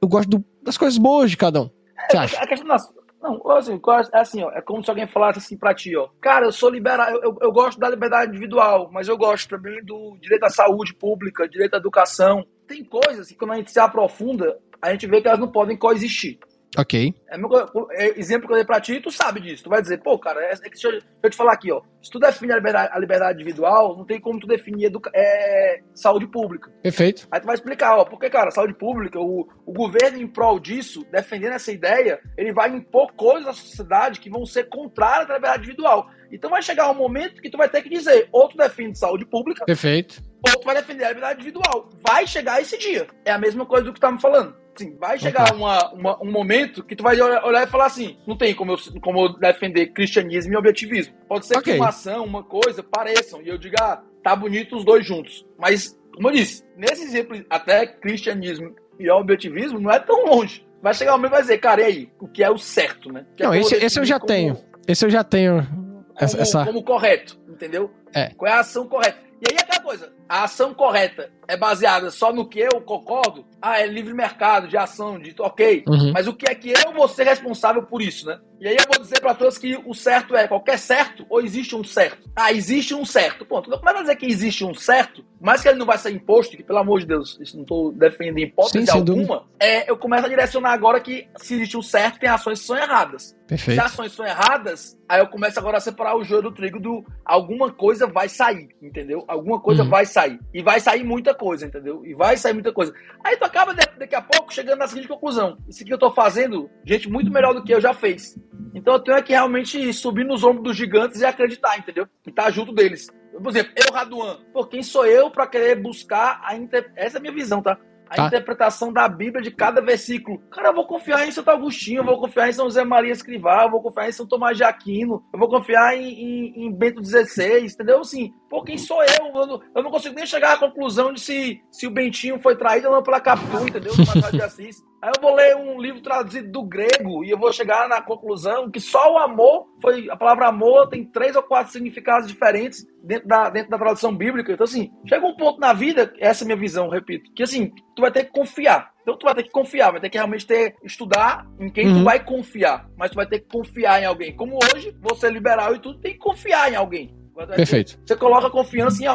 Eu 0.00 0.06
gosto 0.06 0.30
do, 0.30 0.44
das 0.62 0.78
coisas 0.78 0.98
boas 0.98 1.32
de 1.32 1.36
cada 1.36 1.62
um. 1.62 1.70
Você 2.08 2.16
acha? 2.16 2.38
A 2.38 2.46
questão 2.46 2.68
das, 2.68 2.88
não, 3.22 3.50
assim, 3.50 3.78
é 4.12 4.18
assim, 4.18 4.42
ó, 4.42 4.50
é 4.50 4.62
como 4.62 4.82
se 4.82 4.90
alguém 4.90 5.06
falasse 5.06 5.38
assim 5.38 5.56
pra 5.56 5.74
ti, 5.74 5.94
ó. 5.94 6.08
Cara, 6.20 6.46
eu 6.46 6.52
sou 6.52 6.70
liberal, 6.70 7.10
eu, 7.22 7.36
eu 7.40 7.52
gosto 7.52 7.78
da 7.78 7.88
liberdade 7.88 8.30
individual, 8.30 8.88
mas 8.90 9.08
eu 9.08 9.16
gosto 9.16 9.50
também 9.50 9.84
do 9.84 10.16
direito 10.20 10.44
à 10.44 10.48
saúde 10.48 10.94
pública, 10.94 11.48
direito 11.48 11.74
à 11.74 11.76
educação. 11.76 12.46
Tem 12.66 12.82
coisas 12.82 13.28
que 13.28 13.34
quando 13.34 13.52
a 13.52 13.56
gente 13.56 13.70
se 13.70 13.78
aprofunda, 13.78 14.58
a 14.80 14.90
gente 14.90 15.06
vê 15.06 15.20
que 15.20 15.28
elas 15.28 15.40
não 15.40 15.52
podem 15.52 15.76
coexistir. 15.76 16.38
Ok. 16.78 17.14
É, 17.28 17.36
meu, 17.36 17.50
é, 17.92 18.18
exemplo 18.18 18.46
que 18.46 18.52
eu 18.52 18.56
dei 18.56 18.64
pra 18.64 18.80
ti, 18.80 19.00
tu 19.00 19.10
sabe 19.10 19.40
disso. 19.40 19.64
Tu 19.64 19.70
vai 19.70 19.82
dizer, 19.82 19.98
pô, 19.98 20.18
cara, 20.18 20.40
é, 20.40 20.52
é 20.52 20.56
deixa, 20.56 20.88
eu, 20.88 20.92
deixa, 20.92 21.06
eu, 21.22 21.30
te 21.30 21.36
falar 21.36 21.52
aqui, 21.52 21.72
ó. 21.72 21.82
Se 22.00 22.10
tu 22.10 22.18
define 22.18 22.52
a 22.52 22.56
liberdade, 22.56 22.90
a 22.92 22.98
liberdade 22.98 23.42
individual, 23.42 23.96
não 23.96 24.04
tem 24.04 24.20
como 24.20 24.38
tu 24.38 24.46
definir 24.46 24.86
educa, 24.86 25.10
é, 25.12 25.80
saúde 25.94 26.28
pública. 26.28 26.70
Perfeito. 26.82 27.26
Aí 27.30 27.40
tu 27.40 27.46
vai 27.46 27.56
explicar, 27.56 27.96
ó, 27.96 28.04
porque, 28.04 28.30
cara, 28.30 28.50
saúde 28.50 28.74
pública, 28.74 29.18
o, 29.18 29.48
o 29.66 29.72
governo 29.72 30.18
em 30.18 30.28
prol 30.28 30.60
disso, 30.60 31.04
defendendo 31.10 31.54
essa 31.54 31.72
ideia, 31.72 32.20
ele 32.36 32.52
vai 32.52 32.70
impor 32.70 33.12
coisas 33.14 33.48
à 33.48 33.52
sociedade 33.52 34.20
que 34.20 34.30
vão 34.30 34.46
ser 34.46 34.68
contrárias 34.68 35.28
à 35.28 35.34
liberdade 35.34 35.64
individual. 35.64 36.08
Então 36.32 36.50
vai 36.50 36.62
chegar 36.62 36.90
um 36.90 36.94
momento 36.94 37.42
que 37.42 37.50
tu 37.50 37.58
vai 37.58 37.68
ter 37.68 37.82
que 37.82 37.88
dizer, 37.88 38.28
ou 38.30 38.48
tu 38.48 38.56
defende 38.56 38.96
saúde 38.96 39.26
pública. 39.26 39.64
Perfeito. 39.64 40.22
Ou 40.46 40.60
tu 40.60 40.64
vai 40.64 40.76
defender 40.76 41.04
a 41.04 41.08
liberdade 41.08 41.40
individual. 41.40 41.88
Vai 42.00 42.26
chegar 42.26 42.60
esse 42.60 42.78
dia. 42.78 43.08
É 43.24 43.32
a 43.32 43.38
mesma 43.38 43.66
coisa 43.66 43.84
do 43.84 43.92
que 43.92 43.98
tu 43.98 44.02
tá 44.02 44.12
me 44.12 44.20
falando. 44.20 44.54
Sim, 44.80 44.96
vai 44.98 45.18
chegar 45.18 45.54
uma, 45.54 45.92
uma, 45.92 46.22
um 46.22 46.30
momento 46.30 46.82
que 46.82 46.96
tu 46.96 47.02
vai 47.02 47.20
olhar, 47.20 47.62
e 47.62 47.66
falar 47.66 47.84
assim: 47.84 48.16
não 48.26 48.34
tem 48.34 48.54
como 48.54 48.72
eu, 48.72 48.78
como 49.02 49.26
eu 49.26 49.38
defender 49.38 49.88
cristianismo 49.88 50.54
e 50.54 50.56
objetivismo. 50.56 51.12
Pode 51.28 51.44
ser 51.44 51.58
okay. 51.58 51.74
que 51.74 51.78
uma 51.78 51.90
ação, 51.90 52.24
uma 52.24 52.42
coisa 52.42 52.82
pareçam, 52.82 53.42
e 53.42 53.48
eu 53.50 53.58
diga, 53.58 53.76
ah, 53.78 54.02
tá 54.22 54.34
bonito 54.34 54.74
os 54.74 54.82
dois 54.82 55.04
juntos. 55.04 55.46
Mas, 55.58 56.00
como 56.14 56.28
eu 56.28 56.32
disse, 56.32 56.64
nesse 56.74 57.02
exemplo, 57.02 57.44
até 57.50 57.86
cristianismo 57.86 58.74
e 58.98 59.10
objetivismo 59.10 59.78
não 59.78 59.90
é 59.90 59.98
tão 59.98 60.24
longe. 60.24 60.66
Vai 60.82 60.94
chegar 60.94 61.12
um 61.12 61.16
momento 61.18 61.32
e 61.32 61.34
vai 61.34 61.42
dizer, 61.42 61.58
cara, 61.58 61.82
e 61.82 61.84
aí? 61.84 62.12
O 62.18 62.26
que 62.26 62.42
é 62.42 62.50
o 62.50 62.56
certo, 62.56 63.12
né? 63.12 63.26
Que 63.36 63.42
não, 63.42 63.52
é 63.52 63.60
esse, 63.60 63.74
esse 63.74 64.00
eu 64.00 64.04
já 64.06 64.18
como, 64.18 64.28
tenho. 64.28 64.58
Esse 64.88 65.04
eu 65.04 65.10
já 65.10 65.22
tenho. 65.22 65.62
Como, 65.62 66.40
essa... 66.40 66.64
como 66.64 66.82
correto. 66.82 67.38
entendeu? 67.46 67.90
É. 68.14 68.30
Qual 68.30 68.50
é 68.50 68.54
a 68.54 68.60
ação 68.60 68.88
correta? 68.88 69.18
E 69.42 69.52
aí 69.52 69.58
aquela 69.60 69.82
coisa, 69.82 70.10
a 70.30 70.44
ação 70.44 70.72
correta 70.72 71.28
é 71.48 71.56
baseada 71.56 72.08
só 72.12 72.32
no 72.32 72.48
que 72.48 72.60
eu 72.60 72.80
concordo? 72.82 73.44
Ah, 73.60 73.80
é 73.80 73.86
livre 73.88 74.14
mercado 74.14 74.68
de 74.68 74.76
ação, 74.76 75.18
de 75.18 75.34
ok. 75.36 75.82
Uhum. 75.88 76.12
Mas 76.12 76.28
o 76.28 76.32
que 76.32 76.48
é 76.48 76.54
que 76.54 76.70
eu 76.70 76.92
vou 76.92 77.08
ser 77.08 77.24
responsável 77.24 77.82
por 77.82 78.00
isso, 78.00 78.28
né? 78.28 78.38
E 78.60 78.68
aí 78.68 78.76
eu 78.76 78.84
vou 78.92 79.02
dizer 79.02 79.20
para 79.20 79.34
todos 79.34 79.58
que 79.58 79.76
o 79.84 79.92
certo 79.92 80.36
é 80.36 80.46
qualquer 80.46 80.78
certo 80.78 81.26
ou 81.28 81.40
existe 81.40 81.74
um 81.74 81.82
certo? 81.82 82.30
Ah, 82.36 82.52
existe 82.52 82.94
um 82.94 83.04
certo. 83.04 83.44
Ponto. 83.44 83.68
Como 83.70 83.90
é 83.90 83.94
que 83.94 84.00
dizer 84.02 84.16
que 84.16 84.26
existe 84.26 84.64
um 84.64 84.72
certo, 84.72 85.24
mas 85.40 85.62
que 85.62 85.68
ele 85.68 85.78
não 85.78 85.86
vai 85.86 85.98
ser 85.98 86.12
imposto, 86.12 86.56
que 86.56 86.62
pelo 86.62 86.78
amor 86.78 87.00
de 87.00 87.06
Deus, 87.06 87.36
isso 87.40 87.56
não 87.56 87.62
estou 87.62 87.90
defendendo 87.90 88.38
hipótese 88.38 88.86
Sim, 88.86 88.92
alguma, 88.92 89.46
é, 89.58 89.90
eu 89.90 89.96
começo 89.96 90.26
a 90.26 90.28
direcionar 90.28 90.72
agora 90.72 91.00
que 91.00 91.26
se 91.38 91.54
existe 91.54 91.76
um 91.76 91.82
certo, 91.82 92.20
tem 92.20 92.28
ações 92.28 92.60
que 92.60 92.66
são 92.66 92.76
erradas. 92.76 93.34
Perfeito. 93.48 93.80
Se 93.80 93.84
ações 93.84 94.12
são 94.12 94.24
erradas, 94.24 94.96
aí 95.08 95.20
eu 95.20 95.26
começo 95.26 95.58
agora 95.58 95.78
a 95.78 95.80
separar 95.80 96.16
o 96.16 96.22
joio 96.22 96.42
do 96.42 96.52
trigo 96.52 96.78
do 96.78 97.04
alguma 97.24 97.72
coisa 97.72 98.06
vai 98.06 98.28
sair, 98.28 98.68
entendeu? 98.80 99.24
Alguma 99.26 99.58
coisa 99.58 99.82
Uhum. 99.82 99.88
vai 99.88 100.06
sair. 100.06 100.19
E 100.52 100.62
vai 100.62 100.80
sair 100.80 101.04
muita 101.04 101.34
coisa, 101.34 101.66
entendeu? 101.66 102.04
E 102.04 102.14
vai 102.14 102.36
sair 102.36 102.52
muita 102.52 102.72
coisa. 102.72 102.92
Aí 103.24 103.36
tu 103.36 103.44
acaba 103.44 103.74
de- 103.74 103.98
daqui 103.98 104.14
a 104.14 104.22
pouco 104.22 104.52
chegando 104.52 104.78
na 104.78 104.86
seguinte 104.86 105.08
conclusão. 105.08 105.58
Isso 105.68 105.84
que 105.84 105.92
eu 105.92 105.98
tô 105.98 106.10
fazendo, 106.10 106.70
gente 106.84 107.08
muito 107.08 107.30
melhor 107.30 107.54
do 107.54 107.62
que 107.62 107.72
eu 107.74 107.80
já 107.80 107.92
fez. 107.94 108.38
Então 108.74 108.94
eu 108.94 109.00
tenho 109.00 109.16
é 109.16 109.22
que 109.22 109.32
realmente 109.32 109.92
subir 109.92 110.24
nos 110.24 110.44
ombros 110.44 110.64
dos 110.64 110.76
gigantes 110.76 111.20
e 111.20 111.24
acreditar, 111.24 111.78
entendeu? 111.78 112.06
E 112.26 112.30
estar 112.30 112.50
junto 112.50 112.72
deles. 112.72 113.08
Por 113.32 113.48
exemplo, 113.50 113.72
eu, 113.76 113.92
Raduan, 113.94 114.38
pô, 114.52 114.66
quem 114.66 114.82
sou 114.82 115.06
eu 115.06 115.30
pra 115.30 115.46
querer 115.46 115.76
buscar 115.76 116.40
a 116.44 116.54
inter... 116.56 116.92
Essa 116.94 117.16
é 117.16 117.18
a 117.18 117.22
minha 117.22 117.32
visão, 117.32 117.62
tá? 117.62 117.78
A 118.10 118.16
Tá. 118.16 118.26
interpretação 118.26 118.92
da 118.92 119.08
Bíblia 119.08 119.40
de 119.40 119.52
cada 119.52 119.80
versículo. 119.80 120.38
Cara, 120.50 120.70
eu 120.70 120.74
vou 120.74 120.84
confiar 120.86 121.26
em 121.28 121.30
Santo 121.30 121.48
Agostinho, 121.50 122.00
eu 122.00 122.04
vou 122.04 122.18
confiar 122.20 122.48
em 122.48 122.52
São 122.52 122.64
José 122.66 122.82
Maria 122.84 123.12
Escrivá, 123.12 123.62
eu 123.64 123.70
vou 123.70 123.80
confiar 123.80 124.08
em 124.08 124.12
São 124.12 124.26
Tomás 124.26 124.56
de 124.56 124.64
Aquino, 124.64 125.24
eu 125.32 125.38
vou 125.38 125.48
confiar 125.48 125.96
em, 125.96 126.08
em- 126.08 126.66
em 126.66 126.72
Bento 126.72 127.02
XVI, 127.04 127.64
entendeu? 127.66 128.00
Assim, 128.00 128.32
pô, 128.48 128.64
quem 128.64 128.76
sou 128.76 129.00
eu? 129.02 129.26
Eu 129.32 129.46
não, 129.46 129.60
eu 129.76 129.82
não 129.84 129.90
consigo 129.92 130.14
nem 130.16 130.26
chegar 130.26 130.54
à 130.54 130.58
conclusão 130.58 131.12
de 131.12 131.20
se, 131.20 131.62
se 131.70 131.86
o 131.86 131.90
Bentinho 131.90 132.40
foi 132.40 132.56
traído 132.56 132.88
ou 132.88 132.94
não 132.94 133.02
pela 133.02 133.20
Capitu, 133.20 133.62
entendeu? 133.68 133.92
De 134.32 134.42
Assis. 134.42 134.82
Aí 135.02 135.10
eu 135.16 135.22
vou 135.22 135.34
ler 135.34 135.56
um 135.56 135.80
livro 135.80 136.02
traduzido 136.02 136.50
do 136.50 136.62
grego 136.62 137.24
e 137.24 137.30
eu 137.30 137.38
vou 137.38 137.50
chegar 137.52 137.88
na 137.88 138.02
conclusão 138.02 138.70
que 138.70 138.78
só 138.78 139.14
o 139.14 139.18
amor 139.18 139.66
foi. 139.80 140.10
A 140.10 140.16
palavra 140.16 140.48
amor 140.48 140.88
tem 140.88 141.04
três 141.04 141.34
ou 141.34 141.42
quatro 141.42 141.72
significados 141.72 142.28
diferentes 142.28 142.86
dentro 143.02 143.26
da, 143.26 143.48
dentro 143.48 143.70
da 143.70 143.78
tradução 143.78 144.14
bíblica. 144.14 144.52
Então, 144.52 144.64
assim, 144.64 144.90
chega 145.06 145.26
um 145.26 145.34
ponto 145.34 145.58
na 145.58 145.72
vida, 145.72 146.12
essa 146.18 146.42
é 146.42 146.44
a 146.44 146.46
minha 146.46 146.58
visão, 146.58 146.88
repito, 146.90 147.32
que 147.32 147.42
assim, 147.42 147.72
tu 147.96 148.02
vai 148.02 148.10
ter 148.10 148.24
que 148.24 148.30
confiar. 148.32 148.90
Então 149.00 149.16
tu 149.16 149.24
vai 149.24 149.34
ter 149.34 149.44
que 149.44 149.50
confiar, 149.50 149.90
vai 149.90 150.00
ter 150.00 150.10
que 150.10 150.18
realmente 150.18 150.46
ter, 150.46 150.76
estudar 150.84 151.46
em 151.58 151.70
quem 151.70 151.88
Uhum. 151.88 151.98
tu 152.00 152.04
vai 152.04 152.22
confiar. 152.22 152.86
Mas 152.98 153.10
tu 153.10 153.14
vai 153.14 153.26
ter 153.26 153.40
que 153.40 153.48
confiar 153.48 154.02
em 154.02 154.04
alguém. 154.04 154.36
Como 154.36 154.58
hoje, 154.74 154.94
você 155.00 155.28
é 155.28 155.30
liberal 155.30 155.74
e 155.74 155.78
tudo, 155.78 155.98
tem 155.98 156.12
que 156.12 156.18
confiar 156.18 156.70
em 156.70 156.76
alguém. 156.76 157.18
Perfeito. 157.56 157.98
Você 158.04 158.14
coloca 158.16 158.50
confiança 158.50 159.02
em 159.02 159.06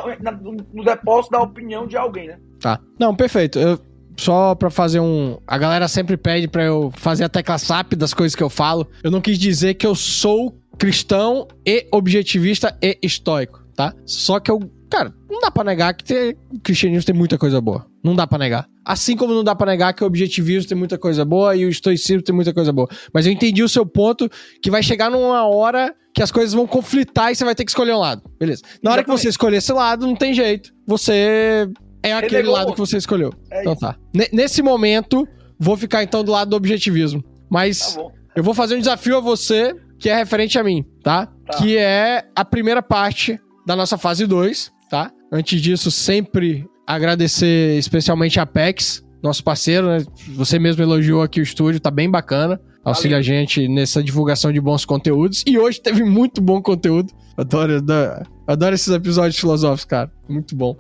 no 0.74 0.84
depósito 0.84 1.32
da 1.32 1.44
opinião 1.44 1.86
de 1.86 1.96
alguém, 1.96 2.28
né? 2.28 2.40
Tá. 2.60 2.80
Não, 3.00 3.16
perfeito. 3.16 3.60
Eu, 3.60 3.78
só 4.18 4.56
pra 4.56 4.70
fazer 4.70 5.00
um. 5.00 5.38
A 5.48 5.58
galera 5.58 5.88
sempre 5.88 6.18
pede 6.18 6.48
pra 6.48 6.64
eu 6.64 6.92
fazer 6.96 7.24
a 7.24 7.30
tecla 7.30 7.58
SAP 7.58 7.94
das 7.94 8.14
coisas 8.14 8.36
que 8.36 8.44
eu 8.44 8.50
falo. 8.50 8.88
Eu 9.04 9.12
não 9.12 9.22
quis 9.22 9.38
dizer 9.38 9.76
que 9.76 9.86
eu 9.86 9.96
sou 9.96 10.58
cristão 10.78 11.48
e 11.66 11.88
objetivista 11.92 12.78
e 12.82 12.98
estoico, 13.02 13.64
tá? 13.76 13.94
Só 14.06 14.40
que 14.40 14.52
eu. 14.52 14.60
Cara, 14.90 15.14
não 15.30 15.40
dá 15.40 15.52
pra 15.52 15.64
negar 15.64 15.94
que 15.94 16.04
ter, 16.04 16.38
o 16.54 16.60
cristianismo 16.60 17.06
tem 17.06 17.16
muita 17.16 17.38
coisa 17.38 17.60
boa. 17.60 17.86
Não 18.04 18.16
dá 18.16 18.28
pra 18.28 18.38
negar. 18.38 18.68
Assim 18.86 19.18
como 19.18 19.34
não 19.34 19.44
dá 19.44 19.56
pra 19.56 19.72
negar 19.72 19.94
que 19.94 20.04
o 20.04 20.08
objetivismo 20.08 20.70
tem 20.70 20.78
muita 20.78 20.98
coisa 20.98 21.26
boa 21.26 21.56
e 21.56 21.66
o 21.66 21.70
estoicismo 21.70 22.22
tem 22.22 22.36
muita 22.36 22.54
coisa 22.54 22.72
boa. 22.72 22.88
Mas 23.12 23.26
eu 23.26 23.34
entendi 23.34 23.64
o 23.64 23.68
seu 23.70 23.86
ponto 23.86 24.30
que 24.62 24.70
vai 24.70 24.84
chegar 24.84 25.10
numa 25.10 25.44
hora 25.48 25.94
que 26.14 26.22
as 26.22 26.32
coisas 26.32 26.54
vão 26.54 26.66
conflitar 26.68 27.32
e 27.32 27.36
você 27.36 27.44
vai 27.44 27.56
ter 27.56 27.66
que 27.66 27.72
escolher 27.72 27.94
um 27.94 28.00
lado. 28.00 28.22
Beleza. 28.40 28.62
Na 28.82 28.92
hora 28.92 29.04
que 29.04 29.10
você 29.10 29.28
escolher 29.28 29.58
esse 29.58 29.74
lado, 29.74 30.06
não 30.06 30.16
tem 30.16 30.34
jeito. 30.34 30.72
Você 30.88 31.68
é 32.10 32.14
aquele 32.14 32.38
negou 32.44 32.54
lado 32.54 32.74
que 32.74 32.80
você 32.80 32.98
escolheu. 32.98 33.32
É 33.52 33.62
então 33.62 33.76
tá. 33.76 33.96
Ne- 34.14 34.30
Nesse 34.32 34.62
momento, 34.62 35.28
vou 35.60 35.76
ficar 35.78 36.04
então 36.04 36.24
do 36.24 36.32
lado 36.32 36.50
do 36.50 36.56
objetivismo. 36.56 37.24
Mas 37.50 37.96
Tá 37.96 38.02
eu 38.36 38.44
vou 38.44 38.54
fazer 38.54 38.76
um 38.76 38.80
desafio 38.80 39.18
a 39.18 39.20
você 39.22 39.74
que 39.98 40.10
é 40.10 40.16
referente 40.16 40.58
a 40.60 40.64
mim, 40.64 40.84
tá? 41.04 41.28
Tá. 41.48 41.58
Que 41.58 41.78
é 41.78 42.24
a 42.36 42.44
primeira 42.44 42.82
parte 42.84 43.40
da 43.66 43.76
nossa 43.76 43.98
fase 43.98 44.26
2, 44.28 44.72
tá? 44.90 45.12
Antes 45.32 45.62
disso, 45.62 45.90
sempre 45.90 46.66
agradecer 46.86 47.78
especialmente 47.78 48.40
a 48.40 48.44
Apex, 48.44 49.04
nosso 49.24 49.44
parceiro, 49.44 49.88
né? 49.88 50.06
Você 50.36 50.60
mesmo 50.60 50.84
elogiou 50.84 51.22
aqui 51.22 51.40
o 51.40 51.44
estúdio, 51.44 51.80
tá 51.80 51.90
bem 51.90 52.10
bacana. 52.10 52.60
Auxilia 52.84 53.18
a 53.18 53.22
gente 53.22 53.68
nessa 53.68 54.04
divulgação 54.04 54.52
de 54.54 54.62
bons 54.62 54.86
conteúdos. 54.86 55.44
E 55.48 55.58
hoje 55.58 55.82
teve 55.82 56.04
muito 56.04 56.40
bom 56.40 56.62
conteúdo. 56.62 57.12
Adoro, 57.36 57.78
adoro, 57.78 58.24
adoro 58.46 58.76
esses 58.76 58.94
episódios 58.94 59.40
filosóficos, 59.40 59.86
cara. 59.86 60.12
Muito 60.30 60.56
bom. 60.56 60.76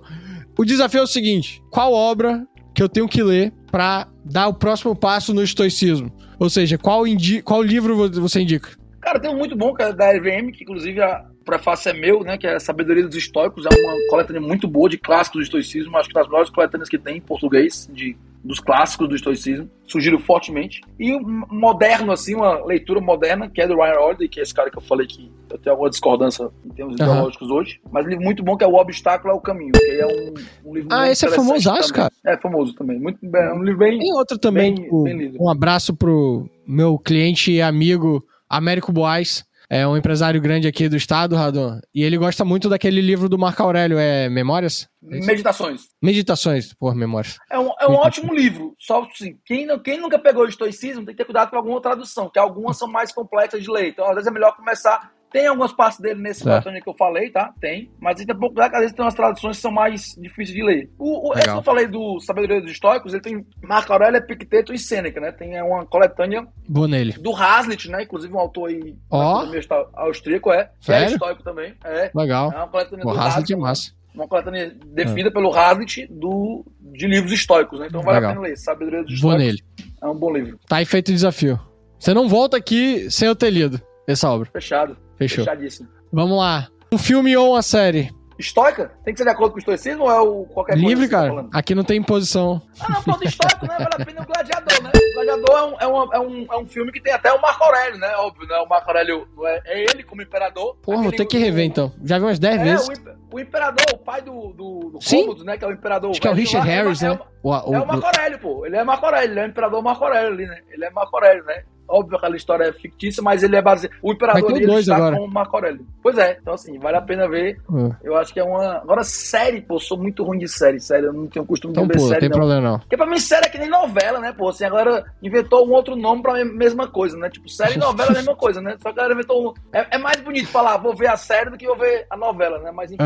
O 0.57 0.63
desafio 0.65 0.99
é 0.99 1.03
o 1.03 1.07
seguinte: 1.07 1.61
qual 1.69 1.93
obra 1.93 2.45
que 2.73 2.81
eu 2.81 2.89
tenho 2.89 3.07
que 3.07 3.21
ler 3.23 3.51
pra 3.71 4.07
dar 4.23 4.47
o 4.47 4.53
próximo 4.53 4.95
passo 4.95 5.33
no 5.33 5.43
estoicismo? 5.43 6.11
Ou 6.39 6.49
seja, 6.49 6.77
qual, 6.77 7.03
qual 7.43 7.61
livro 7.61 7.95
vo- 7.95 8.21
você 8.21 8.41
indica? 8.41 8.69
Cara, 9.01 9.19
tem 9.19 9.29
um 9.31 9.37
muito 9.37 9.55
bom 9.55 9.73
é 9.73 9.93
da 9.93 10.11
RVM, 10.11 10.51
que 10.51 10.63
inclusive 10.63 11.01
a 11.01 11.23
prefácio 11.45 11.89
é 11.89 11.93
meu, 11.93 12.23
né? 12.23 12.37
Que 12.37 12.47
é 12.47 12.59
Sabedoria 12.59 13.03
dos 13.05 13.15
Estoicos. 13.15 13.65
É 13.65 13.69
uma 13.69 13.95
coletânea 14.09 14.41
muito 14.41 14.67
boa 14.67 14.89
de 14.89 14.97
clássicos 14.97 15.39
do 15.41 15.43
estoicismo. 15.43 15.95
Acho 15.97 16.09
que 16.09 16.15
das 16.15 16.27
melhores 16.27 16.49
coletâneas 16.49 16.89
que 16.89 16.97
tem 16.97 17.17
em 17.17 17.21
português, 17.21 17.89
de, 17.93 18.17
dos 18.43 18.59
clássicos 18.59 19.07
do 19.07 19.15
estoicismo. 19.15 19.69
Sugiro 19.87 20.17
fortemente. 20.19 20.81
E 20.99 21.13
um 21.13 21.45
moderno, 21.49 22.11
assim, 22.11 22.33
uma 22.35 22.65
leitura 22.65 22.99
moderna, 22.99 23.47
que 23.49 23.61
é 23.61 23.67
do 23.67 23.75
Ryan 23.75 23.99
Holiday, 23.99 24.27
que 24.27 24.39
é 24.39 24.43
esse 24.43 24.53
cara 24.53 24.69
que 24.71 24.77
eu 24.77 24.81
falei 24.81 25.05
que 25.07 25.31
eu 25.49 25.57
tenho 25.59 25.73
alguma 25.73 25.89
discordância 25.89 26.49
em 26.65 26.69
termos 26.69 26.99
Aham. 26.99 27.11
ideológicos 27.11 27.49
hoje. 27.49 27.79
Mas 27.91 28.05
um 28.05 28.09
livro 28.09 28.23
muito 28.23 28.43
bom 28.43 28.57
que 28.57 28.63
é 28.63 28.67
O 28.67 28.73
Obstáculo 28.75 29.31
é 29.33 29.37
o 29.37 29.39
Caminho, 29.39 29.71
que 29.71 29.91
é 29.91 30.07
um, 30.07 30.33
um 30.71 30.73
livro 30.75 30.89
Ah, 30.91 31.09
esse 31.09 31.25
é 31.25 31.29
famosaço, 31.29 31.93
também. 31.93 31.93
cara. 31.93 32.13
É 32.25 32.37
famoso 32.37 32.73
também. 32.73 32.99
Muito, 32.99 33.19
é 33.23 33.53
um 33.53 33.61
livro 33.63 33.79
bem... 33.79 33.99
Tem 33.99 34.13
outro 34.13 34.37
também, 34.39 34.73
Bem- 34.73 34.83
tipo, 34.83 35.03
bem 35.03 35.17
lido. 35.17 35.37
um 35.39 35.49
abraço 35.49 35.95
pro 35.95 36.49
meu 36.67 36.97
cliente 36.97 37.51
e 37.51 37.61
amigo 37.61 38.25
Américo 38.49 38.91
Boaz. 38.91 39.45
É 39.69 39.87
um 39.87 39.97
empresário 39.97 40.39
grande 40.41 40.67
aqui 40.67 40.87
do 40.87 40.95
estado, 40.95 41.35
Radon. 41.35 41.79
E 41.93 42.03
ele 42.03 42.17
gosta 42.17 42.45
muito 42.45 42.69
daquele 42.69 43.01
livro 43.01 43.27
do 43.27 43.37
Marco 43.37 43.63
Aurélio, 43.63 43.97
é 43.97 44.29
Memórias? 44.29 44.87
É? 45.03 45.19
Meditações. 45.25 45.83
Meditações, 46.01 46.73
por 46.73 46.95
Memórias. 46.95 47.37
É 47.49 47.59
um, 47.59 47.71
é 47.79 47.87
um 47.87 47.95
ótimo 47.95 48.33
livro. 48.33 48.75
Só 48.79 49.03
assim, 49.03 49.37
quem, 49.45 49.65
não, 49.65 49.79
quem 49.79 49.99
nunca 49.99 50.19
pegou 50.19 50.43
o 50.43 50.47
estoicismo 50.49 51.05
tem 51.05 51.13
que 51.13 51.17
ter 51.17 51.25
cuidado 51.25 51.49
com 51.49 51.57
alguma 51.57 51.81
tradução, 51.81 52.29
que 52.29 52.39
algumas 52.39 52.77
são 52.77 52.87
mais 52.87 53.11
complexas 53.11 53.63
de 53.63 53.71
ler. 53.71 53.89
Então, 53.89 54.05
às 54.05 54.15
vezes 54.15 54.27
é 54.27 54.31
melhor 54.31 54.55
começar. 54.55 55.11
Tem 55.35 55.47
algumas 55.47 55.73
partes 55.73 55.99
dele 55.99 56.21
nesse 56.21 56.45
Tá. 56.45 56.51
coletâneo 56.51 56.81
que 56.81 56.89
eu 56.89 56.93
falei, 56.93 57.29
tá? 57.29 57.53
Tem. 57.59 57.91
Mas 57.99 58.15
tem 58.15 58.25
pouco 58.27 58.55
cuidado 58.55 58.69
que 58.69 58.75
às 58.77 58.81
vezes 58.83 58.95
tem 58.95 59.03
umas 59.03 59.13
traduções 59.13 59.57
que 59.57 59.61
são 59.61 59.69
mais 59.71 60.15
difíceis 60.17 60.55
de 60.55 60.63
ler. 60.63 60.89
O, 60.97 61.29
o 61.29 61.33
esse 61.33 61.43
que 61.43 61.49
eu 61.49 61.61
falei 61.61 61.87
do 61.87 62.21
Sabedoria 62.21 62.61
dos 62.61 62.71
Estoicos, 62.71 63.13
ele 63.13 63.21
tem 63.21 63.45
Marco 63.61 63.91
Aurélio, 63.91 64.17
Epicteto 64.17 64.73
e 64.73 64.79
Sêneca, 64.79 65.19
né? 65.19 65.33
Tem 65.33 65.61
uma 65.61 65.85
coletânea 65.85 66.47
Vou 66.69 66.87
nele. 66.87 67.11
do 67.19 67.35
Hazlitt, 67.35 67.89
né? 67.91 68.03
Inclusive 68.03 68.33
um 68.33 68.39
autor 68.39 68.69
aí 68.69 68.95
economia 69.11 69.61
austríaco, 69.95 70.53
é. 70.53 70.59
É 70.61 70.69
Sério? 70.79 71.13
estoico 71.15 71.43
também. 71.43 71.73
É. 71.83 72.09
Legal. 72.15 72.53
É 72.53 72.55
uma 72.55 72.67
coletânea 72.69 73.05
O 73.05 73.11
do 73.11 73.19
Hazlitt 73.19 73.27
é 73.27 73.37
Hazlitt, 73.37 73.55
massa. 73.57 73.91
uma 74.13 74.27
coletânea 74.29 74.73
definida 74.85 75.29
pelo 75.31 75.53
Hazlitt 75.53 76.07
do, 76.09 76.65
de 76.79 77.07
livros 77.07 77.33
históricos, 77.33 77.77
né? 77.81 77.87
Então 77.89 78.01
vale 78.01 78.19
Legal. 78.19 78.31
a 78.31 78.33
pena 78.35 78.47
ler. 78.47 78.55
Sabedoria 78.57 79.03
dos 79.03 79.15
Estoicos 79.15 79.43
nele. 79.43 79.59
é 80.01 80.07
um 80.07 80.15
bom 80.15 80.31
livro. 80.33 80.57
Tá 80.65 80.77
aí 80.77 80.85
feito 80.85 81.09
o 81.09 81.13
desafio. 81.13 81.59
Você 81.99 82.13
não 82.13 82.29
volta 82.29 82.55
aqui 82.55 83.11
sem 83.11 83.27
eu 83.27 83.35
ter 83.35 83.49
lido 83.49 83.81
essa 84.07 84.29
obra. 84.31 84.49
Fechado. 84.53 84.95
Fechou. 85.17 85.43
Fechadíssimo. 85.45 85.89
Vamos 86.11 86.37
lá. 86.37 86.67
Um 86.91 86.97
filme 86.97 87.35
ou 87.35 87.51
uma 87.53 87.61
série? 87.61 88.13
Estoica? 88.37 88.91
Tem 89.05 89.13
que 89.13 89.17
ser 89.17 89.23
de 89.23 89.29
acordo 89.31 89.51
com 89.51 89.55
o 89.55 89.59
estoicismo 89.59 90.03
ou 90.03 90.11
é 90.11 90.19
o 90.19 90.43
qualquer 90.47 90.73
coisa 90.73 90.87
Livre, 90.87 91.05
que 91.05 91.09
você 91.09 91.15
tá 91.15 91.17
cara. 91.21 91.29
falando? 91.29 91.49
Aqui 91.53 91.73
não 91.73 91.85
tem 91.85 91.97
imposição. 91.99 92.61
Ah, 92.81 92.89
não, 92.91 93.01
pronto, 93.03 93.23
estoico, 93.23 93.65
né? 93.65 93.77
Vale 93.79 93.89
a 94.01 94.05
pena 94.05 94.21
o 94.21 94.25
Gladiador, 94.25 94.83
né? 94.83 94.91
O 94.93 95.13
Gladiador 95.15 95.57
é 95.57 95.63
um, 95.63 95.75
é, 95.79 95.87
um, 95.87 96.13
é, 96.13 96.19
um, 96.19 96.47
é 96.51 96.57
um 96.57 96.65
filme 96.65 96.91
que 96.91 96.99
tem 97.01 97.13
até 97.13 97.31
o 97.31 97.41
Marco 97.41 97.63
Aurélio, 97.63 97.97
né? 97.97 98.13
Óbvio, 98.17 98.45
né? 98.45 98.57
O 98.57 98.67
Marco 98.67 98.89
Aurélio 98.89 99.25
é, 99.45 99.61
é 99.65 99.83
ele 99.89 100.03
como 100.03 100.21
imperador. 100.21 100.75
Porra, 100.83 101.01
vou 101.03 101.13
ter 101.13 101.25
que 101.25 101.37
rever 101.37 101.63
então. 101.65 101.93
Já 102.03 102.17
vi 102.17 102.25
umas 102.25 102.37
10 102.37 102.59
É, 102.59 102.63
vezes. 102.65 102.87
o, 102.89 103.35
o 103.35 103.39
imperador, 103.39 103.85
o 103.93 103.97
pai 103.99 104.21
do, 104.21 104.51
do, 104.51 104.89
do 104.91 104.99
Sim. 105.01 105.21
Cômodo, 105.21 105.45
né? 105.45 105.57
Que 105.57 105.63
é 105.63 105.67
o 105.69 105.71
imperador. 105.71 106.11
Acho 106.11 106.19
que 106.21 106.27
é 106.27 106.31
o 106.31 106.33
Richard 106.33 106.67
lá, 106.67 106.73
é 106.73 106.77
Harris, 106.77 107.01
né? 107.01 107.17
O, 107.41 107.49
o- 107.51 107.53
É 107.73 107.79
o 107.79 107.87
Marco 107.87 108.05
Aurélio, 108.05 108.39
pô. 108.39 108.65
Ele 108.65 108.75
é 108.75 108.83
Marco 108.83 109.05
Aurélio, 109.05 109.31
ele 109.31 109.39
é 109.39 109.43
o 109.45 109.47
imperador 109.47 109.81
Marco 109.81 110.03
Aurélio 110.03 110.33
ali, 110.33 110.45
né? 110.45 110.59
Ele 110.69 110.83
é 110.83 110.89
Marco 110.89 111.15
Aurélio, 111.15 111.45
né? 111.45 111.63
Óbvio 111.87 112.11
que 112.11 112.15
aquela 112.17 112.35
história 112.35 112.65
é 112.65 112.73
fictícia, 112.73 113.21
mas 113.23 113.43
ele 113.43 113.55
é 113.55 113.61
baseado. 113.61 113.93
O 114.01 114.11
imperador 114.11 114.51
ele 114.55 114.73
está 114.75 114.95
agora. 114.95 115.15
com 115.17 115.23
o 115.23 115.31
Marco 115.31 115.55
Aurélio. 115.55 115.85
Pois 116.01 116.17
é, 116.17 116.37
então 116.41 116.53
assim, 116.53 116.77
vale 116.79 116.97
a 116.97 117.01
pena 117.01 117.27
ver. 117.29 117.57
Ah, 117.71 117.95
Eu 118.03 118.15
acho 118.17 118.33
que 118.33 118.39
é 118.39 118.43
uma. 118.43 118.77
Agora, 118.77 119.03
série, 119.03 119.61
pô, 119.61 119.79
sou 119.79 119.97
muito 119.97 120.23
ruim 120.23 120.37
de 120.39 120.47
série, 120.47 120.79
sério. 120.79 121.07
Eu 121.07 121.13
não 121.13 121.27
tenho 121.27 121.45
costume 121.45 121.71
Então 121.73 121.83
de 121.87 121.93
ver 121.93 121.97
pula, 121.99 122.07
série, 122.09 122.19
tem 122.21 122.29
não. 122.29 122.37
problema 122.37 122.61
não. 122.71 122.79
Porque 122.79 122.97
pra 122.97 123.05
mim, 123.05 123.19
série 123.19 123.45
é 123.45 123.49
que 123.49 123.57
nem 123.57 123.69
novela, 123.69 124.19
né, 124.19 124.33
pô? 124.33 124.49
Assim, 124.49 124.65
agora 124.65 125.03
inventou 125.21 125.67
um 125.67 125.71
outro 125.71 125.95
nome 125.95 126.21
pra 126.21 126.33
me- 126.33 126.45
mesma 126.45 126.87
coisa, 126.87 127.17
né? 127.17 127.29
Tipo, 127.29 127.47
série 127.49 127.75
e 127.75 127.77
novela 127.77 128.09
é 128.09 128.13
a 128.13 128.15
mesma 128.15 128.35
coisa, 128.35 128.61
né? 128.61 128.75
Só 128.81 128.91
que 128.91 128.99
agora 128.99 129.13
inventou 129.13 129.49
um. 129.49 129.53
É, 129.73 129.95
é 129.95 129.97
mais 129.97 130.19
bonito 130.21 130.47
falar, 130.47 130.77
vou 130.77 130.95
ver 130.95 131.07
a 131.07 131.17
série 131.17 131.49
do 131.49 131.57
que 131.57 131.65
vou 131.67 131.77
ver 131.77 132.05
a 132.09 132.17
novela, 132.17 132.59
né? 132.59 132.71
Mas 132.71 132.91
enfim. 132.91 133.03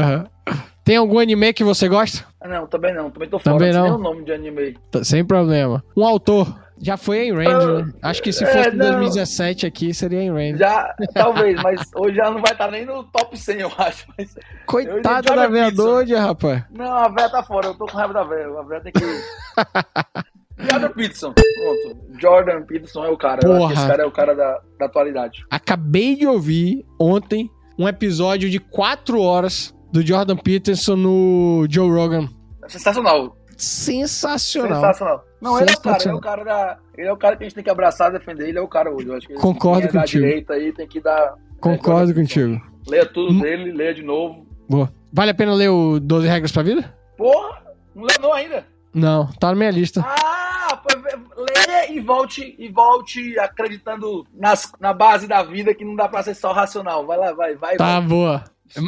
Tem 0.84 0.97
algum 0.97 1.19
anime 1.19 1.53
que 1.53 1.63
você 1.63 1.88
gosta? 1.88 2.25
Ah, 2.41 2.47
Não, 2.47 2.65
também 2.65 2.93
não. 2.95 3.11
Também 3.11 3.30
tô 3.30 3.38
fora. 3.38 3.57
Também 3.57 3.71
sei 3.71 3.80
não. 3.82 3.89
nem 3.89 3.97
o 3.99 4.01
nome 4.01 4.23
de 4.23 4.32
anime. 4.32 4.75
Tá, 4.89 5.03
Sem 5.03 5.23
problema. 5.23 5.84
Um 5.95 6.03
autor. 6.03 6.47
Já 6.82 6.95
foi 6.95 7.25
em 7.27 7.34
Range, 7.34 7.67
né? 7.84 7.93
Acho 8.01 8.23
que 8.23 8.32
se 8.32 8.43
É, 8.43 8.47
fosse 8.47 8.69
em 8.69 8.77
não. 8.77 8.86
2017 8.88 9.65
aqui, 9.67 9.93
seria 9.93 10.21
em 10.21 10.32
Range. 10.32 10.57
Já, 10.57 10.95
talvez, 11.13 11.61
mas 11.61 11.82
hoje 11.95 12.15
já 12.15 12.32
não 12.32 12.41
vai 12.41 12.53
estar 12.53 12.71
nem 12.71 12.86
no 12.86 13.03
top 13.03 13.38
100, 13.38 13.59
eu 13.59 13.71
acho. 13.77 14.07
Mas, 14.17 14.34
Coitada 14.65 15.36
da 15.36 15.47
véia 15.47 15.71
doida, 15.71 16.19
rapaz. 16.21 16.63
não, 16.71 16.86
a 16.91 17.09
véia 17.09 17.30
tá 17.30 17.43
fora, 17.43 17.67
eu 17.67 17.73
tô 17.75 17.86
com 17.86 17.97
raiva 17.97 18.13
da 18.13 18.23
véia. 18.23 18.47
A 18.47 18.63
véia 18.63 18.82
tem 18.82 18.93
que. 18.93 18.99
Jordan 20.61 20.89
Peterson, 20.89 21.34
pronto. 21.34 21.97
Jordan 22.19 22.61
Peterson 22.63 23.05
é 23.05 23.09
o 23.09 23.17
cara. 23.17 23.39
Porra. 23.39 23.73
esse 23.73 23.88
cara 23.88 24.03
é 24.03 24.05
o 24.05 24.11
cara 24.11 24.36
da, 24.36 24.59
da 24.77 24.86
atualidade. 24.88 25.45
Acabei 25.49 26.15
de 26.15 26.27
ouvir 26.27 26.86
ontem 26.99 27.49
um 27.77 27.88
episódio 27.88 28.49
de 28.49 28.59
4 28.59 29.21
horas 29.21 29.73
do 29.91 30.05
Jordan 30.05 30.36
Peterson 30.36 30.95
no 30.97 31.65
Joe 31.69 31.89
Rogan. 31.89 32.27
Sensacional. 32.67 33.36
Sensacional. 33.64 34.76
Sensacional. 34.82 35.26
Não, 35.41 35.60
ele 35.60 35.70
é 35.70 35.74
o 35.74 35.78
cara, 35.80 35.95
ele 35.95 35.95
é 35.95 35.99
Sensacional. 35.99 36.18
o 36.18 36.22
cara 36.22 36.43
da. 36.43 36.78
Ele 36.97 37.07
é 37.07 37.14
o 37.14 37.18
cara 37.18 37.36
que 37.38 37.43
a 37.43 37.45
gente 37.45 37.55
tem 37.55 37.64
que 37.64 37.70
abraçar, 37.70 38.12
defender, 38.12 38.49
ele 38.49 38.57
é 38.57 38.62
o 38.62 38.68
cara 38.68 38.89
hoje. 38.93 39.07
Eu 39.07 39.16
acho 39.16 39.28
que 39.28 39.34
Concordo 39.36 39.88
é 39.88 39.91
da 39.91 40.01
contigo. 40.01 40.24
direita 40.26 40.53
aí 40.53 40.74
tem 40.74 40.88
que 40.88 40.99
dar. 40.99 41.36
Concordo 41.60 42.12
é, 42.12 42.14
contigo. 42.16 42.62
Leia 42.88 43.05
tudo 43.05 43.34
Hum. 43.34 43.39
dele, 43.39 43.72
leia 43.72 43.93
de 43.93 44.01
novo. 44.03 44.45
Boa. 44.68 44.91
Vale 45.12 45.32
a 45.32 45.34
pena 45.34 45.53
ler 45.53 45.70
o 45.70 45.99
12 45.99 46.28
Regras 46.28 46.51
pra 46.51 46.64
Vida? 46.64 46.93
Porra, 47.18 47.62
não 47.95 48.03
leu 48.03 48.16
não 48.22 48.34
ainda. 48.34 48.66
Não, 48.93 49.28
tá 49.39 49.49
na 49.49 49.55
minha 49.55 49.72
lista. 49.72 50.03
Ah, 50.05 50.78
pô, 50.78 50.89
leia 51.38 51.91
e 51.91 51.99
volte, 51.99 52.55
e 52.57 52.68
volte 52.70 53.38
acreditando 53.39 54.26
nas, 54.34 54.72
na 54.80 54.93
base 54.93 55.28
da 55.28 55.43
vida 55.43 55.74
que 55.74 55.86
não 55.86 55.95
dá 55.95 56.07
pra 56.07 56.24
ser 56.24 56.34
só 56.36 56.51
racional. 56.51 57.05
Vai 57.05 57.18
lá, 57.18 57.34
vai, 57.34 57.55
vai. 57.55 57.76
Tá 57.78 57.99
vai. 57.99 58.07
boa. 58.07 58.43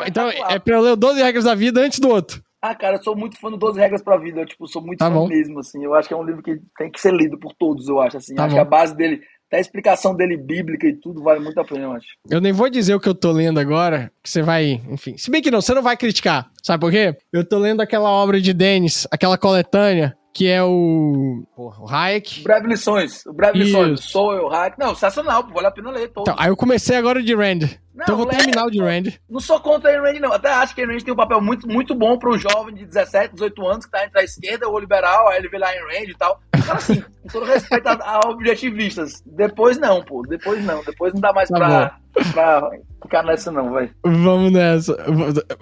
Então 0.05 0.29
é 0.29 0.59
pra 0.59 0.75
eu 0.75 0.81
ler 0.81 0.91
o 0.91 0.95
12 0.95 1.21
Regras 1.21 1.43
da 1.45 1.55
Vida 1.55 1.81
antes 1.81 1.99
do 1.99 2.09
outro. 2.09 2.41
Ah, 2.61 2.75
cara, 2.75 2.97
eu 2.97 3.03
sou 3.03 3.15
muito 3.15 3.37
fã 3.39 3.49
do 3.49 3.57
12 3.57 3.79
Regras 3.79 4.03
pra 4.03 4.17
Vida. 4.17 4.41
Eu, 4.41 4.45
tipo, 4.45 4.67
sou 4.67 4.81
muito 4.83 4.99
Tá 4.99 5.07
fã 5.09 5.13
bom. 5.15 5.27
mesmo, 5.27 5.59
assim. 5.59 5.83
Eu 5.83 5.95
acho 5.95 6.07
que 6.07 6.13
é 6.13 6.17
um 6.17 6.23
livro 6.23 6.43
que 6.43 6.59
tem 6.77 6.91
que 6.91 7.01
ser 7.01 7.11
lido 7.13 7.37
por 7.39 7.53
todos, 7.53 7.87
eu 7.87 7.99
acho, 7.99 8.17
assim. 8.17 8.35
Tá 8.35 8.43
acho 8.45 8.51
bom. 8.55 8.61
que 8.61 8.67
a 8.67 8.69
base 8.69 8.95
dele, 8.95 9.19
até 9.47 9.57
a 9.57 9.61
explicação 9.61 10.15
dele 10.15 10.37
bíblica 10.37 10.87
e 10.87 10.95
tudo, 10.95 11.23
vale 11.23 11.39
muito 11.39 11.59
a 11.59 11.65
pena, 11.65 11.85
eu 11.85 11.91
acho. 11.93 12.05
Eu 12.29 12.39
nem 12.39 12.51
vou 12.51 12.69
dizer 12.69 12.93
o 12.93 12.99
que 12.99 13.09
eu 13.09 13.15
tô 13.15 13.31
lendo 13.31 13.59
agora, 13.59 14.11
que 14.21 14.29
você 14.29 14.43
vai, 14.43 14.79
enfim. 14.89 15.17
Se 15.17 15.31
bem 15.31 15.41
que 15.41 15.49
não, 15.49 15.59
você 15.59 15.73
não 15.73 15.81
vai 15.81 15.97
criticar. 15.97 16.51
Sabe 16.61 16.79
por 16.81 16.91
quê? 16.91 17.15
Eu 17.33 17.43
tô 17.43 17.57
lendo 17.57 17.81
aquela 17.81 18.11
obra 18.11 18.39
de 18.39 18.53
Dennis, 18.53 19.07
aquela 19.11 19.39
coletânea, 19.39 20.15
que 20.33 20.47
é 20.47 20.63
o. 20.63 21.43
Porra, 21.55 21.83
o 21.83 21.89
Hayek. 21.89 22.43
Breve 22.43 22.67
Lições. 22.67 23.25
O 23.25 23.33
Breve 23.33 23.59
Isso. 23.59 23.67
Lições. 23.67 24.03
Sou 24.05 24.33
eu, 24.33 24.47
Hack. 24.47 24.77
Não, 24.77 24.93
sensacional, 24.93 25.47
vale 25.53 25.67
a 25.67 25.71
pena 25.71 25.91
ler 25.91 26.07
todo. 26.09 26.23
Então, 26.23 26.35
aí 26.37 26.49
eu 26.49 26.55
comecei 26.55 26.95
agora 26.95 27.21
de 27.21 27.35
Rand. 27.35 27.61
Não, 27.93 28.03
então 28.03 28.15
vou 28.15 28.25
lê, 28.25 28.37
terminar 28.37 28.65
o 28.65 28.71
de 28.71 28.81
Rand. 28.81 29.11
Não 29.29 29.39
sou 29.39 29.59
contra 29.59 29.91
a 29.91 30.01
Rand, 30.01 30.19
não. 30.19 30.31
Até 30.31 30.49
acho 30.49 30.73
que 30.73 30.81
a 30.81 30.87
Rand 30.87 30.99
tem 30.99 31.13
um 31.13 31.17
papel 31.17 31.41
muito, 31.41 31.67
muito 31.67 31.93
bom 31.93 32.17
para 32.17 32.29
um 32.29 32.37
jovem 32.37 32.73
de 32.73 32.85
17, 32.85 33.33
18 33.33 33.67
anos 33.67 33.85
que 33.85 33.91
tá 33.91 34.05
entre 34.05 34.19
a 34.19 34.23
esquerda 34.23 34.67
ou 34.67 34.79
liberal, 34.79 35.27
aí 35.27 35.39
ele 35.39 35.49
vê 35.49 35.57
lá 35.57 35.67
a 35.67 35.71
Rand 35.71 36.07
e 36.07 36.17
tal. 36.17 36.39
Cara, 36.65 36.77
assim, 36.77 37.01
com 37.01 37.27
todo 37.29 37.45
respeito 37.45 37.87
a, 37.87 37.93
a 37.93 38.29
objetivistas. 38.29 39.21
Depois 39.25 39.77
não, 39.77 40.03
pô. 40.03 40.21
Depois 40.27 40.63
não. 40.63 40.83
Depois 40.83 41.13
não 41.13 41.19
dá 41.19 41.33
mais 41.33 41.49
Tá 41.49 41.57
pra, 41.57 41.97
pra 42.13 42.71
ficar 43.01 43.23
nessa, 43.23 43.51
não, 43.51 43.71
vai. 43.71 43.89
Vamos 44.03 44.51
nessa. 44.51 44.95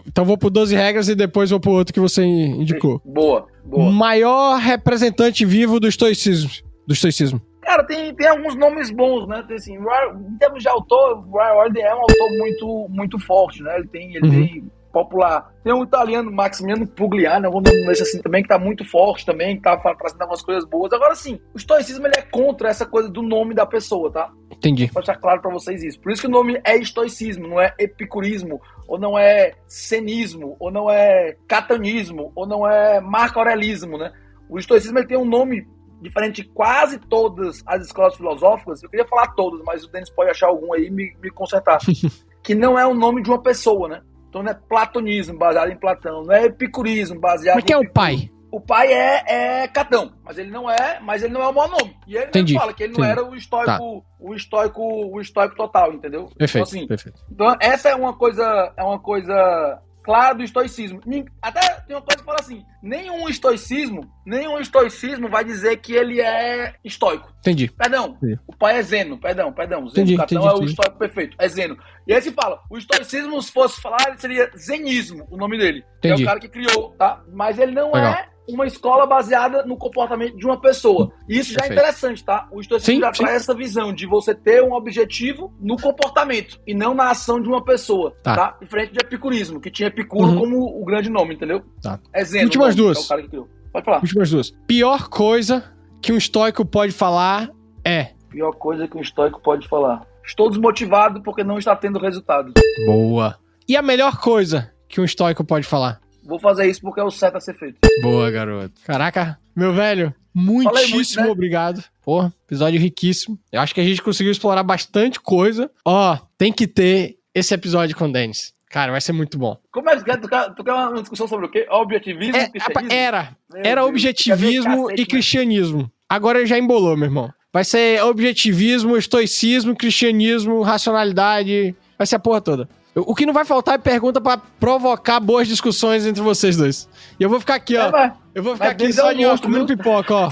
Então 0.05 0.25
vou 0.25 0.37
pro 0.37 0.49
12 0.49 0.75
regras 0.75 1.09
e 1.09 1.15
depois 1.15 1.49
vou 1.49 1.59
pro 1.59 1.71
outro 1.71 1.93
que 1.93 1.99
você 1.99 2.23
indicou. 2.23 3.01
Boa, 3.03 3.47
boa. 3.69 3.91
Maior 3.91 4.57
representante 4.57 5.45
vivo 5.45 5.79
do 5.79 5.87
estoicismo. 5.87 6.49
Do 6.87 6.93
estoicismo. 6.93 7.41
Cara, 7.61 7.83
tem, 7.83 8.13
tem 8.15 8.27
alguns 8.27 8.55
nomes 8.55 8.89
bons, 8.89 9.27
né? 9.27 9.43
Tem, 9.47 9.55
assim, 9.57 9.75
em 9.77 10.37
termos 10.39 10.63
de 10.63 10.67
autor, 10.69 11.19
o 11.19 11.31
Roy 11.31 11.45
Orden 11.51 11.83
é 11.83 11.93
um 11.93 11.99
autor 11.99 12.29
muito, 12.37 12.87
muito 12.89 13.19
forte, 13.19 13.61
né? 13.61 13.77
Ele 13.77 13.87
tem, 13.87 14.15
ele 14.15 14.25
Uhum. 14.25 14.31
tem 14.31 14.71
popular. 14.91 15.53
Tem 15.63 15.71
um 15.71 15.83
italiano, 15.83 16.31
Maximiano 16.31 16.87
Pugliani, 16.87 17.45
algum 17.45 17.61
nome 17.61 17.85
desse 17.85 18.01
assim 18.01 18.19
também, 18.23 18.41
que 18.41 18.49
tá 18.49 18.57
muito 18.57 18.83
forte 18.83 19.23
também, 19.23 19.55
que 19.55 19.61
tá 19.61 19.77
trazendo 19.77 20.21
algumas 20.21 20.41
coisas 20.41 20.65
boas. 20.67 20.91
Agora 20.91 21.13
sim, 21.13 21.39
o 21.53 21.57
estoicismo 21.57 22.07
ele 22.07 22.15
é 22.17 22.21
contra 22.23 22.69
essa 22.69 22.87
coisa 22.87 23.07
do 23.07 23.21
nome 23.21 23.53
da 23.53 23.67
pessoa, 23.67 24.11
tá? 24.11 24.31
Entendi. 24.59 24.89
Pode 24.91 25.05
deixar 25.05 25.19
claro 25.19 25.41
pra 25.41 25.51
vocês 25.51 25.81
isso. 25.83 25.99
Por 25.99 26.11
isso 26.11 26.21
que 26.21 26.27
o 26.27 26.31
nome 26.31 26.59
é 26.65 26.77
estoicismo, 26.77 27.47
não 27.47 27.61
é 27.61 27.73
epicurismo, 27.79 28.61
ou 28.87 28.99
não 28.99 29.17
é 29.17 29.53
cenismo, 29.67 30.57
ou 30.59 30.69
não 30.69 30.91
é 30.91 31.37
catanismo, 31.47 32.31
ou 32.35 32.45
não 32.45 32.69
é 32.69 32.99
marco-aurelismo, 32.99 33.97
né? 33.97 34.11
O 34.49 34.59
estoicismo 34.59 34.99
ele 34.99 35.07
tem 35.07 35.17
um 35.17 35.25
nome 35.25 35.65
diferente 36.01 36.43
de 36.43 36.49
quase 36.49 36.99
todas 36.99 37.63
as 37.65 37.85
escolas 37.85 38.15
filosóficas. 38.15 38.83
Eu 38.83 38.89
queria 38.89 39.07
falar 39.07 39.27
todas, 39.29 39.61
mas 39.63 39.85
o 39.85 39.91
Denis 39.91 40.09
pode 40.09 40.29
achar 40.29 40.47
algum 40.47 40.73
aí 40.73 40.87
e 40.87 40.91
me, 40.91 41.15
me 41.21 41.31
consertar. 41.31 41.79
que 42.43 42.53
não 42.53 42.77
é 42.77 42.85
o 42.85 42.93
nome 42.93 43.23
de 43.23 43.29
uma 43.29 43.41
pessoa, 43.41 43.87
né? 43.87 44.01
Então 44.27 44.43
não 44.43 44.51
é 44.51 44.53
platonismo, 44.53 45.37
baseado 45.37 45.71
em 45.71 45.79
Platão, 45.79 46.23
não 46.23 46.33
é 46.33 46.45
epicurismo, 46.45 47.19
baseado 47.19 47.55
Mas 47.55 47.63
quem 47.63 47.75
é 47.75 47.79
em 47.79 47.87
o 47.87 47.91
pai? 47.91 48.29
O 48.51 48.59
pai 48.59 48.91
é, 48.91 49.23
é 49.63 49.67
Catão, 49.67 50.13
mas 50.23 50.37
ele 50.37 50.49
não 50.51 50.69
é, 50.69 50.99
mas 51.01 51.23
ele 51.23 51.33
não 51.33 51.41
é 51.41 51.47
o 51.47 51.53
maior 51.53 51.69
nome. 51.69 51.95
E 52.07 52.15
ele 52.15 52.25
Entendi, 52.25 52.53
fala 52.55 52.73
que 52.73 52.83
ele 52.83 52.93
não 52.93 53.03
entendi. 53.05 53.19
era 53.19 53.29
o 53.29 53.35
estoico, 53.35 53.65
Tá. 53.65 53.79
o 54.19 54.33
estoico, 54.35 54.81
o 54.81 55.21
estoico 55.21 55.55
total, 55.55 55.93
entendeu? 55.93 56.25
Perfeito. 56.37 56.67
Então, 56.67 56.79
assim, 56.79 56.87
perfeito. 56.87 57.21
então, 57.31 57.55
essa 57.59 57.89
é 57.89 57.95
uma 57.95 58.13
coisa, 58.13 58.73
é 58.77 58.83
uma 58.83 58.99
coisa 58.99 59.81
clara 60.03 60.33
do 60.33 60.43
estoicismo. 60.43 60.99
Até 61.41 61.59
tem 61.81 61.95
uma 61.95 62.01
coisa 62.01 62.17
que 62.17 62.25
fala 62.25 62.39
assim: 62.39 62.63
nenhum 62.81 63.29
estoicismo, 63.29 64.01
nenhum 64.25 64.57
estoicismo 64.59 65.29
vai 65.29 65.43
dizer 65.43 65.77
que 65.77 65.93
ele 65.93 66.19
é 66.19 66.73
estoico. 66.83 67.31
Entendi. 67.39 67.69
Perdão, 67.77 68.15
Entendi. 68.17 68.39
o 68.47 68.55
pai 68.55 68.77
é 68.77 68.81
Zeno, 68.81 69.19
perdão, 69.19 69.53
perdão. 69.53 69.79
Zeno, 69.87 69.91
Entendi, 69.91 70.17
Catão 70.17 70.41
entendi, 70.41 70.55
é 70.55 70.59
o 70.59 70.65
estoico 70.65 70.97
perfeito, 70.97 71.35
é 71.39 71.47
Zeno. 71.47 71.77
E 72.07 72.13
aí 72.13 72.21
se 72.21 72.31
fala, 72.31 72.59
o 72.71 72.77
estoicismo, 72.77 73.39
se 73.41 73.51
fosse 73.51 73.79
falar, 73.81 74.17
seria 74.17 74.49
zenismo, 74.57 75.27
o 75.29 75.37
nome 75.37 75.57
dele. 75.59 75.85
É 76.03 76.15
o 76.15 76.25
cara 76.25 76.39
que 76.39 76.49
criou, 76.49 76.91
tá? 76.97 77.21
Mas 77.31 77.59
ele 77.59 77.73
não 77.73 77.91
Legal. 77.93 78.13
é 78.13 78.27
uma 78.53 78.65
escola 78.65 79.05
baseada 79.05 79.63
no 79.65 79.77
comportamento 79.77 80.35
de 80.37 80.45
uma 80.45 80.59
pessoa. 80.59 81.11
E 81.27 81.37
isso 81.39 81.53
já 81.53 81.61
é 81.65 81.67
interessante, 81.71 82.23
tá? 82.23 82.47
O 82.51 82.59
estoicismo 82.59 82.95
Sim, 82.95 83.01
já 83.01 83.13
sim. 83.13 83.23
traz 83.23 83.35
essa 83.43 83.53
visão 83.53 83.93
de 83.93 84.05
você 84.05 84.33
ter 84.33 84.63
um 84.63 84.73
objetivo 84.73 85.53
no 85.59 85.77
comportamento 85.77 86.59
e 86.65 86.73
não 86.73 86.93
na 86.93 87.11
ação 87.11 87.41
de 87.41 87.47
uma 87.47 87.63
pessoa, 87.63 88.15
Tá. 88.23 88.35
tá? 88.35 88.57
Diferente 88.61 88.93
de 88.93 88.99
epicurismo, 88.99 89.59
que 89.59 89.69
tinha 89.71 89.87
Epicuro 89.87 90.27
Uhum. 90.29 90.39
como 90.39 90.81
o 90.81 90.85
grande 90.85 91.09
nome, 91.09 91.35
entendeu? 91.35 91.63
Tá. 91.81 91.99
É 92.13 92.23
Zeno. 92.23 92.45
Últimas 92.45 92.75
o 92.75 92.77
nome, 92.77 92.93
duas. 92.93 92.97
É 92.97 93.01
o 93.01 93.07
cara 93.07 93.21
que 93.21 93.27
criou. 93.29 93.49
Pode 93.71 93.85
falar. 93.85 94.01
Últimas 94.01 94.29
duas. 94.31 94.51
Pior 94.67 95.09
coisa 95.09 95.63
que 96.01 96.11
um 96.13 96.17
estoico 96.17 96.65
pode 96.65 96.91
falar 96.91 97.49
é. 97.85 98.11
Pior 98.29 98.51
coisa 98.53 98.87
que 98.87 98.97
um 98.97 99.01
estoico 99.01 99.39
pode 99.41 99.67
falar. 99.67 100.05
Estou 100.25 100.49
desmotivado 100.49 101.21
porque 101.23 101.43
não 101.43 101.57
está 101.57 101.75
tendo 101.75 101.97
resultado. 101.99 102.53
Boa. 102.85 103.37
E 103.67 103.75
a 103.75 103.81
melhor 103.81 104.17
coisa 104.19 104.71
que 104.87 104.99
um 105.01 105.03
estoico 105.03 105.43
pode 105.43 105.65
falar? 105.67 105.99
Vou 106.29 106.39
fazer 106.39 106.67
isso 106.69 106.81
porque 106.81 106.99
é 106.99 107.03
o 107.03 107.09
certo 107.11 107.37
a 107.37 107.41
ser 107.41 107.55
feito. 107.57 107.77
Boa, 108.03 108.29
garoto. 108.29 108.71
Caraca, 108.85 109.37
meu 109.55 109.73
velho, 109.73 110.13
muitíssimo 110.33 110.95
muito, 110.95 111.15
né? 111.21 111.27
obrigado. 111.29 111.83
Porra, 112.03 112.31
episódio 112.45 112.79
riquíssimo. 112.79 113.37
Eu 113.51 113.59
acho 113.61 113.73
que 113.73 113.81
a 113.81 113.83
gente 113.83 114.01
conseguiu 114.01 114.31
explorar 114.31 114.63
bastante 114.63 115.19
coisa. 115.19 115.69
Ó, 115.83 116.17
tem 116.37 116.53
que 116.53 116.67
ter 116.67 117.17
esse 117.33 117.53
episódio 117.53 117.95
com 117.97 118.05
o 118.05 118.11
Denis. 118.11 118.53
Cara, 118.69 118.91
vai 118.91 119.01
ser 119.01 119.13
muito 119.13 119.37
bom. 119.39 119.57
Como 119.71 119.89
é 119.89 119.93
que 119.93 120.01
tu 120.03 120.05
quer, 120.29 120.53
tu 120.53 120.63
quer, 120.63 120.73
uma 120.73 121.01
discussão 121.01 121.27
sobre 121.27 121.47
o 121.47 121.49
quê? 121.49 121.65
Objetivismo, 121.71 122.37
É, 122.37 122.47
cristianismo? 122.47 122.93
era. 122.93 123.35
Meu 123.51 123.61
Era 123.65 123.81
Deus, 123.81 123.89
objetivismo 123.89 124.91
e 124.91 124.97
né? 124.99 125.05
cristianismo. 125.05 125.91
Agora 126.07 126.45
já 126.45 126.57
embolou, 126.57 126.95
meu 126.95 127.05
irmão. 127.07 127.33
Vai 127.51 127.63
ser 127.63 128.03
objetivismo, 128.03 128.95
estoicismo, 128.95 129.75
cristianismo, 129.75 130.61
racionalidade. 130.61 131.75
Vai 131.97 132.05
ser 132.05 132.17
a 132.17 132.19
porra 132.19 132.41
toda. 132.41 132.69
O 132.95 133.13
que 133.13 133.25
não 133.25 133.33
vai 133.33 133.45
faltar 133.45 133.75
é 133.75 133.77
pergunta 133.77 134.19
pra 134.19 134.37
provocar 134.37 135.19
boas 135.19 135.47
discussões 135.47 136.05
entre 136.05 136.21
vocês 136.21 136.57
dois. 136.57 136.89
E 137.19 137.23
eu 137.23 137.29
vou 137.29 137.39
ficar 137.39 137.55
aqui, 137.55 137.77
ó. 137.77 137.95
É, 137.95 138.13
Eu 138.33 138.43
vou 138.43 138.55
ficar 138.55 138.69
aqui 138.69 138.91
só 138.91 139.11
de 139.13 139.25
monstro, 139.25 139.47
comendo 139.49 139.65
pipoca, 139.67 140.13
ó. 140.13 140.29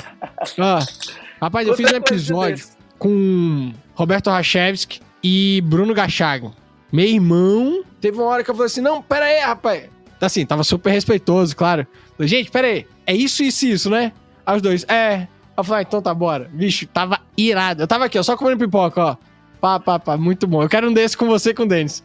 ó. 0.59 0.79
Rapaz, 1.41 1.67
eu 1.67 1.75
fiz 1.75 1.91
um 1.91 1.95
episódio 1.95 2.65
com 2.97 3.71
Roberto 3.93 4.29
Rachevski 4.29 4.99
e 5.23 5.61
Bruno 5.65 5.93
Gachaga. 5.93 6.51
Meu 6.91 7.05
irmão, 7.05 7.83
teve 8.01 8.17
uma 8.17 8.25
hora 8.25 8.43
que 8.43 8.49
eu 8.49 8.55
falei 8.55 8.67
assim: 8.67 8.81
não, 8.81 9.01
pera 9.01 9.25
aí, 9.25 9.39
rapaz. 9.39 9.83
Assim, 10.19 10.45
tava 10.45 10.63
super 10.63 10.89
respeitoso, 10.89 11.55
claro. 11.55 11.85
Falei, 12.15 12.27
gente, 12.27 12.49
pera 12.49 12.67
aí, 12.67 12.87
é 13.05 13.15
isso, 13.15 13.43
isso 13.43 13.65
e 13.65 13.71
isso, 13.71 13.89
né? 13.89 14.11
Aí 14.45 14.55
os 14.55 14.61
dois, 14.61 14.83
é. 14.89 15.27
Eu 15.55 15.63
falei, 15.63 15.83
ah, 15.83 15.87
então 15.87 16.01
tá, 16.01 16.13
bora. 16.13 16.49
Bicho, 16.51 16.87
tava 16.87 17.19
irado. 17.37 17.83
Eu 17.83 17.87
tava 17.87 18.05
aqui, 18.05 18.17
ó, 18.17 18.23
só 18.23 18.35
comendo 18.35 18.57
pipoca, 18.59 19.01
ó. 19.01 19.17
Pá, 19.59 19.79
pá, 19.79 19.99
pá, 19.99 20.17
muito 20.17 20.47
bom. 20.47 20.61
Eu 20.61 20.69
quero 20.69 20.89
um 20.89 20.93
desse 20.93 21.17
com 21.17 21.27
você 21.27 21.49
e 21.49 21.53
com 21.53 21.63
o 21.63 21.67
Denis. 21.67 22.03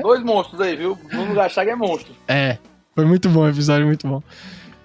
Dois 0.00 0.22
monstros 0.22 0.60
aí, 0.60 0.76
viu? 0.76 0.94
Bruno 0.94 1.34
Gachaga 1.34 1.72
é 1.72 1.76
monstro. 1.76 2.14
É, 2.28 2.58
foi 2.94 3.04
muito 3.04 3.28
bom 3.28 3.40
o 3.40 3.48
episódio, 3.48 3.86
muito 3.86 4.06
bom. 4.06 4.22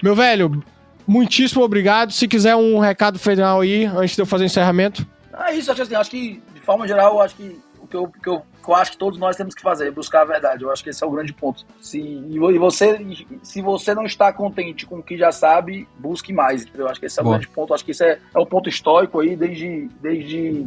Meu 0.01 0.15
velho, 0.15 0.63
muitíssimo 1.07 1.63
obrigado. 1.63 2.11
Se 2.11 2.27
quiser 2.27 2.55
um 2.55 2.79
recado 2.79 3.19
final 3.19 3.61
aí, 3.61 3.85
antes 3.85 4.15
de 4.15 4.21
eu 4.21 4.25
fazer 4.25 4.43
o 4.43 4.47
encerramento. 4.47 5.05
Ah, 5.33 5.51
isso, 5.51 5.71
acho 5.71 5.81
assim, 5.81 5.95
acho 5.95 6.09
que, 6.09 6.41
de 6.53 6.61
forma 6.61 6.87
geral, 6.87 7.21
acho 7.21 7.35
que 7.35 7.59
o 7.79 7.87
que 7.87 7.95
eu, 7.95 8.03
o 8.03 8.11
que 8.11 8.29
eu 8.29 8.41
que 8.65 8.71
eu 8.71 8.75
acho 8.75 8.91
que 8.91 8.97
todos 8.97 9.19
nós 9.19 9.35
temos 9.35 9.53
que 9.53 9.61
fazer, 9.61 9.91
buscar 9.91 10.21
a 10.21 10.25
verdade. 10.25 10.63
Eu 10.63 10.71
acho 10.71 10.83
que 10.83 10.89
esse 10.89 11.03
é 11.03 11.07
o 11.07 11.11
grande 11.11 11.33
ponto. 11.33 11.65
Se, 11.79 11.99
e 11.99 12.57
você, 12.57 12.99
se 13.43 13.61
você 13.61 13.93
não 13.93 14.03
está 14.03 14.33
contente 14.33 14.85
com 14.85 14.97
o 14.97 15.03
que 15.03 15.17
já 15.17 15.31
sabe, 15.31 15.87
busque 15.97 16.33
mais. 16.33 16.63
Entendeu? 16.63 16.87
Eu 16.87 16.91
acho 16.91 16.99
que 16.99 17.05
esse 17.05 17.19
é 17.19 17.21
o 17.21 17.25
Boa. 17.25 17.37
grande 17.37 17.47
ponto. 17.51 17.71
Eu 17.71 17.75
acho 17.75 17.85
que 17.85 17.91
isso 17.91 18.03
é, 18.03 18.19
é 18.33 18.39
um 18.39 18.45
ponto 18.45 18.67
histórico 18.67 19.19
aí, 19.19 19.35
desde, 19.35 19.89
desde 20.01 20.65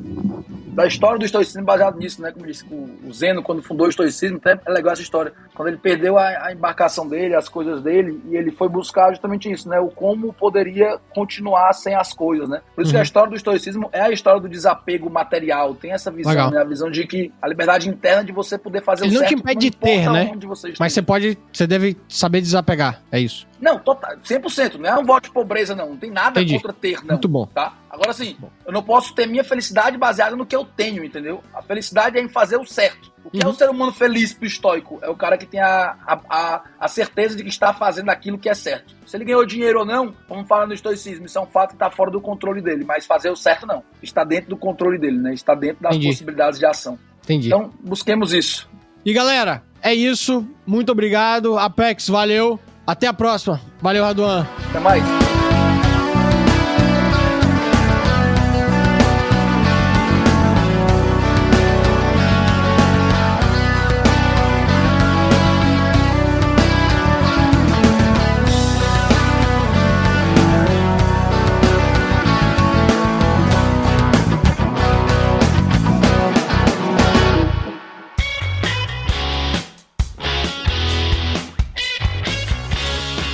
da 0.79 0.87
história 0.87 1.19
do 1.19 1.25
estoicismo 1.25 1.65
baseado 1.65 1.99
nisso, 1.99 2.23
né? 2.23 2.31
Como 2.31 2.47
disse, 2.47 2.65
o 2.73 3.13
Zeno, 3.13 3.43
quando 3.43 3.63
fundou 3.63 3.87
o 3.87 3.91
estoicismo, 3.91 4.37
até 4.37 4.61
é 4.65 4.71
legal 4.71 4.93
essa 4.93 5.03
história. 5.03 5.33
Quando 5.55 5.69
ele 5.69 5.77
perdeu 5.77 6.17
a, 6.17 6.47
a 6.47 6.53
embarcação 6.53 7.09
dele, 7.09 7.35
as 7.35 7.49
coisas 7.49 7.83
dele, 7.83 8.23
e 8.27 8.37
ele 8.37 8.53
foi 8.53 8.69
buscar 8.69 9.11
justamente 9.11 9.51
isso, 9.51 9.69
né? 9.69 9.81
O 9.81 9.89
como 9.89 10.33
poderia 10.33 10.99
continuar 11.11 11.73
sem 11.73 11.95
as 11.95 12.13
coisas, 12.13 12.49
né? 12.49 12.61
Por 12.77 12.83
isso 12.83 12.91
uhum. 12.91 12.93
que 12.93 12.97
a 12.97 13.01
uhum. 13.01 13.03
história 13.03 13.31
do 13.31 13.37
estoicismo 13.37 13.89
é 13.93 14.03
a 14.03 14.11
história 14.11 14.41
do 14.41 14.49
desapego 14.49 15.11
material. 15.11 15.75
Tem 15.75 15.91
essa 15.91 16.13
visão, 16.13 16.51
né? 16.51 16.61
A 16.61 16.65
visão 16.65 16.89
de 16.89 17.07
que 17.07 17.33
a 17.43 17.49
liberdade 17.49 17.88
interna 17.89 18.25
de 18.25 18.33
você 18.33 18.59
poder 18.59 18.83
fazer 18.83 19.05
ele 19.05 19.17
o 19.17 19.19
certo. 19.19 19.33
Ele 19.33 19.37
não 19.37 19.43
te 19.43 19.51
impede 19.51 19.71
de 19.71 19.77
ter, 19.77 20.11
né? 20.11 20.33
Você 20.47 20.75
Mas 20.79 20.93
você 20.93 21.03
pode, 21.03 21.39
você 21.53 21.67
deve 21.67 21.97
saber 22.09 22.41
desapegar, 22.41 23.03
é 23.11 23.21
isso. 23.21 23.47
Não, 23.61 23.79
total, 23.79 24.17
100%. 24.19 24.77
Não 24.77 24.89
é 24.89 24.99
um 24.99 25.05
voto 25.05 25.25
de 25.25 25.33
pobreza, 25.33 25.75
não. 25.75 25.91
Não 25.91 25.97
tem 25.97 26.11
nada 26.11 26.41
Entendi. 26.41 26.55
contra 26.55 26.73
ter, 26.73 26.99
não. 27.01 27.15
Muito 27.15 27.29
bom. 27.29 27.47
Tá? 27.47 27.75
Agora 27.91 28.13
sim, 28.13 28.37
eu 28.65 28.73
não 28.73 28.83
posso 28.83 29.15
ter 29.15 29.27
minha 29.27 29.43
felicidade 29.43 29.97
baseada 29.97 30.37
no 30.37 30.47
que 30.47 30.55
eu 30.55 30.65
tenho, 30.65 31.05
entendeu? 31.05 31.43
A 31.55 31.63
felicidade 31.63 32.19
é 32.19 32.23
em 32.23 32.29
fazer 32.29 32.57
o 32.57 32.65
certo. 32.65 33.11
O 33.25 33.31
que 33.31 33.39
uhum. 33.39 33.51
é 33.51 33.53
o 33.53 33.55
ser 33.55 33.69
humano 33.69 33.93
feliz 33.93 34.33
pro 34.33 34.47
estoico? 34.47 34.99
É 35.03 35.09
o 35.09 35.17
cara 35.17 35.37
que 35.37 35.47
tem 35.47 35.61
a, 35.61 35.97
a, 36.07 36.63
a, 36.79 36.89
certeza 36.89 37.37
de 37.37 37.43
que 37.43 37.49
está 37.49 37.75
fazendo 37.75 38.11
aquilo 38.11 38.39
que 38.39 38.49
é 38.49 38.55
certo. 38.55 38.95
Se 39.07 39.17
ele 39.17 39.25
ganhou 39.25 39.45
dinheiro 39.45 39.81
ou 39.81 39.87
não, 39.87 40.15
vamos 40.29 40.47
falar 40.47 40.67
no 40.67 40.73
estoicismo, 40.73 41.27
isso 41.27 41.39
é 41.39 41.41
um 41.41 41.47
fato 41.47 41.71
que 41.71 41.75
está 41.75 41.91
fora 41.91 42.11
do 42.11 42.21
controle 42.21 42.63
dele, 42.63 42.85
mas 42.85 43.07
fazer 43.07 43.31
o 43.31 43.37
certo 43.37 43.67
não. 43.67 43.83
Está 44.03 44.23
dentro 44.25 44.51
do 44.51 44.57
controle 44.57 44.99
dele, 44.99 45.19
né? 45.19 45.35
Está 45.35 45.55
dentro 45.55 45.83
das 45.83 45.97
Entendi. 45.97 46.09
possibilidades 46.09 46.59
de 46.59 46.67
ação. 46.67 46.99
Entendi. 47.29 47.49
Então, 47.49 47.71
busquemos 47.85 48.33
isso. 48.33 48.67
E 49.05 49.13
galera, 49.13 49.63
é 49.83 49.95
isso. 49.95 50.47
Muito 50.67 50.91
obrigado. 50.91 51.59
Apex, 51.59 52.09
valeu. 52.09 52.59
Até 52.87 53.07
a 53.07 53.13
próxima. 53.13 53.61
Valeu, 53.83 54.03
Raduan. 54.03 54.47
Até 54.71 54.81
mais. 54.81 55.38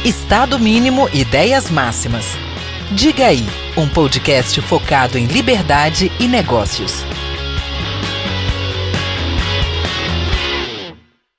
Estado 0.05 0.59
Mínimo 0.59 1.09
Ideias 1.15 1.71
Máximas. 1.71 2.27
Diga 2.91 3.25
aí, 3.29 3.47
um 3.75 3.89
podcast 3.89 4.61
focado 4.61 5.17
em 5.17 5.25
liberdade 5.25 6.13
e 6.21 6.29
negócios. 6.29 7.03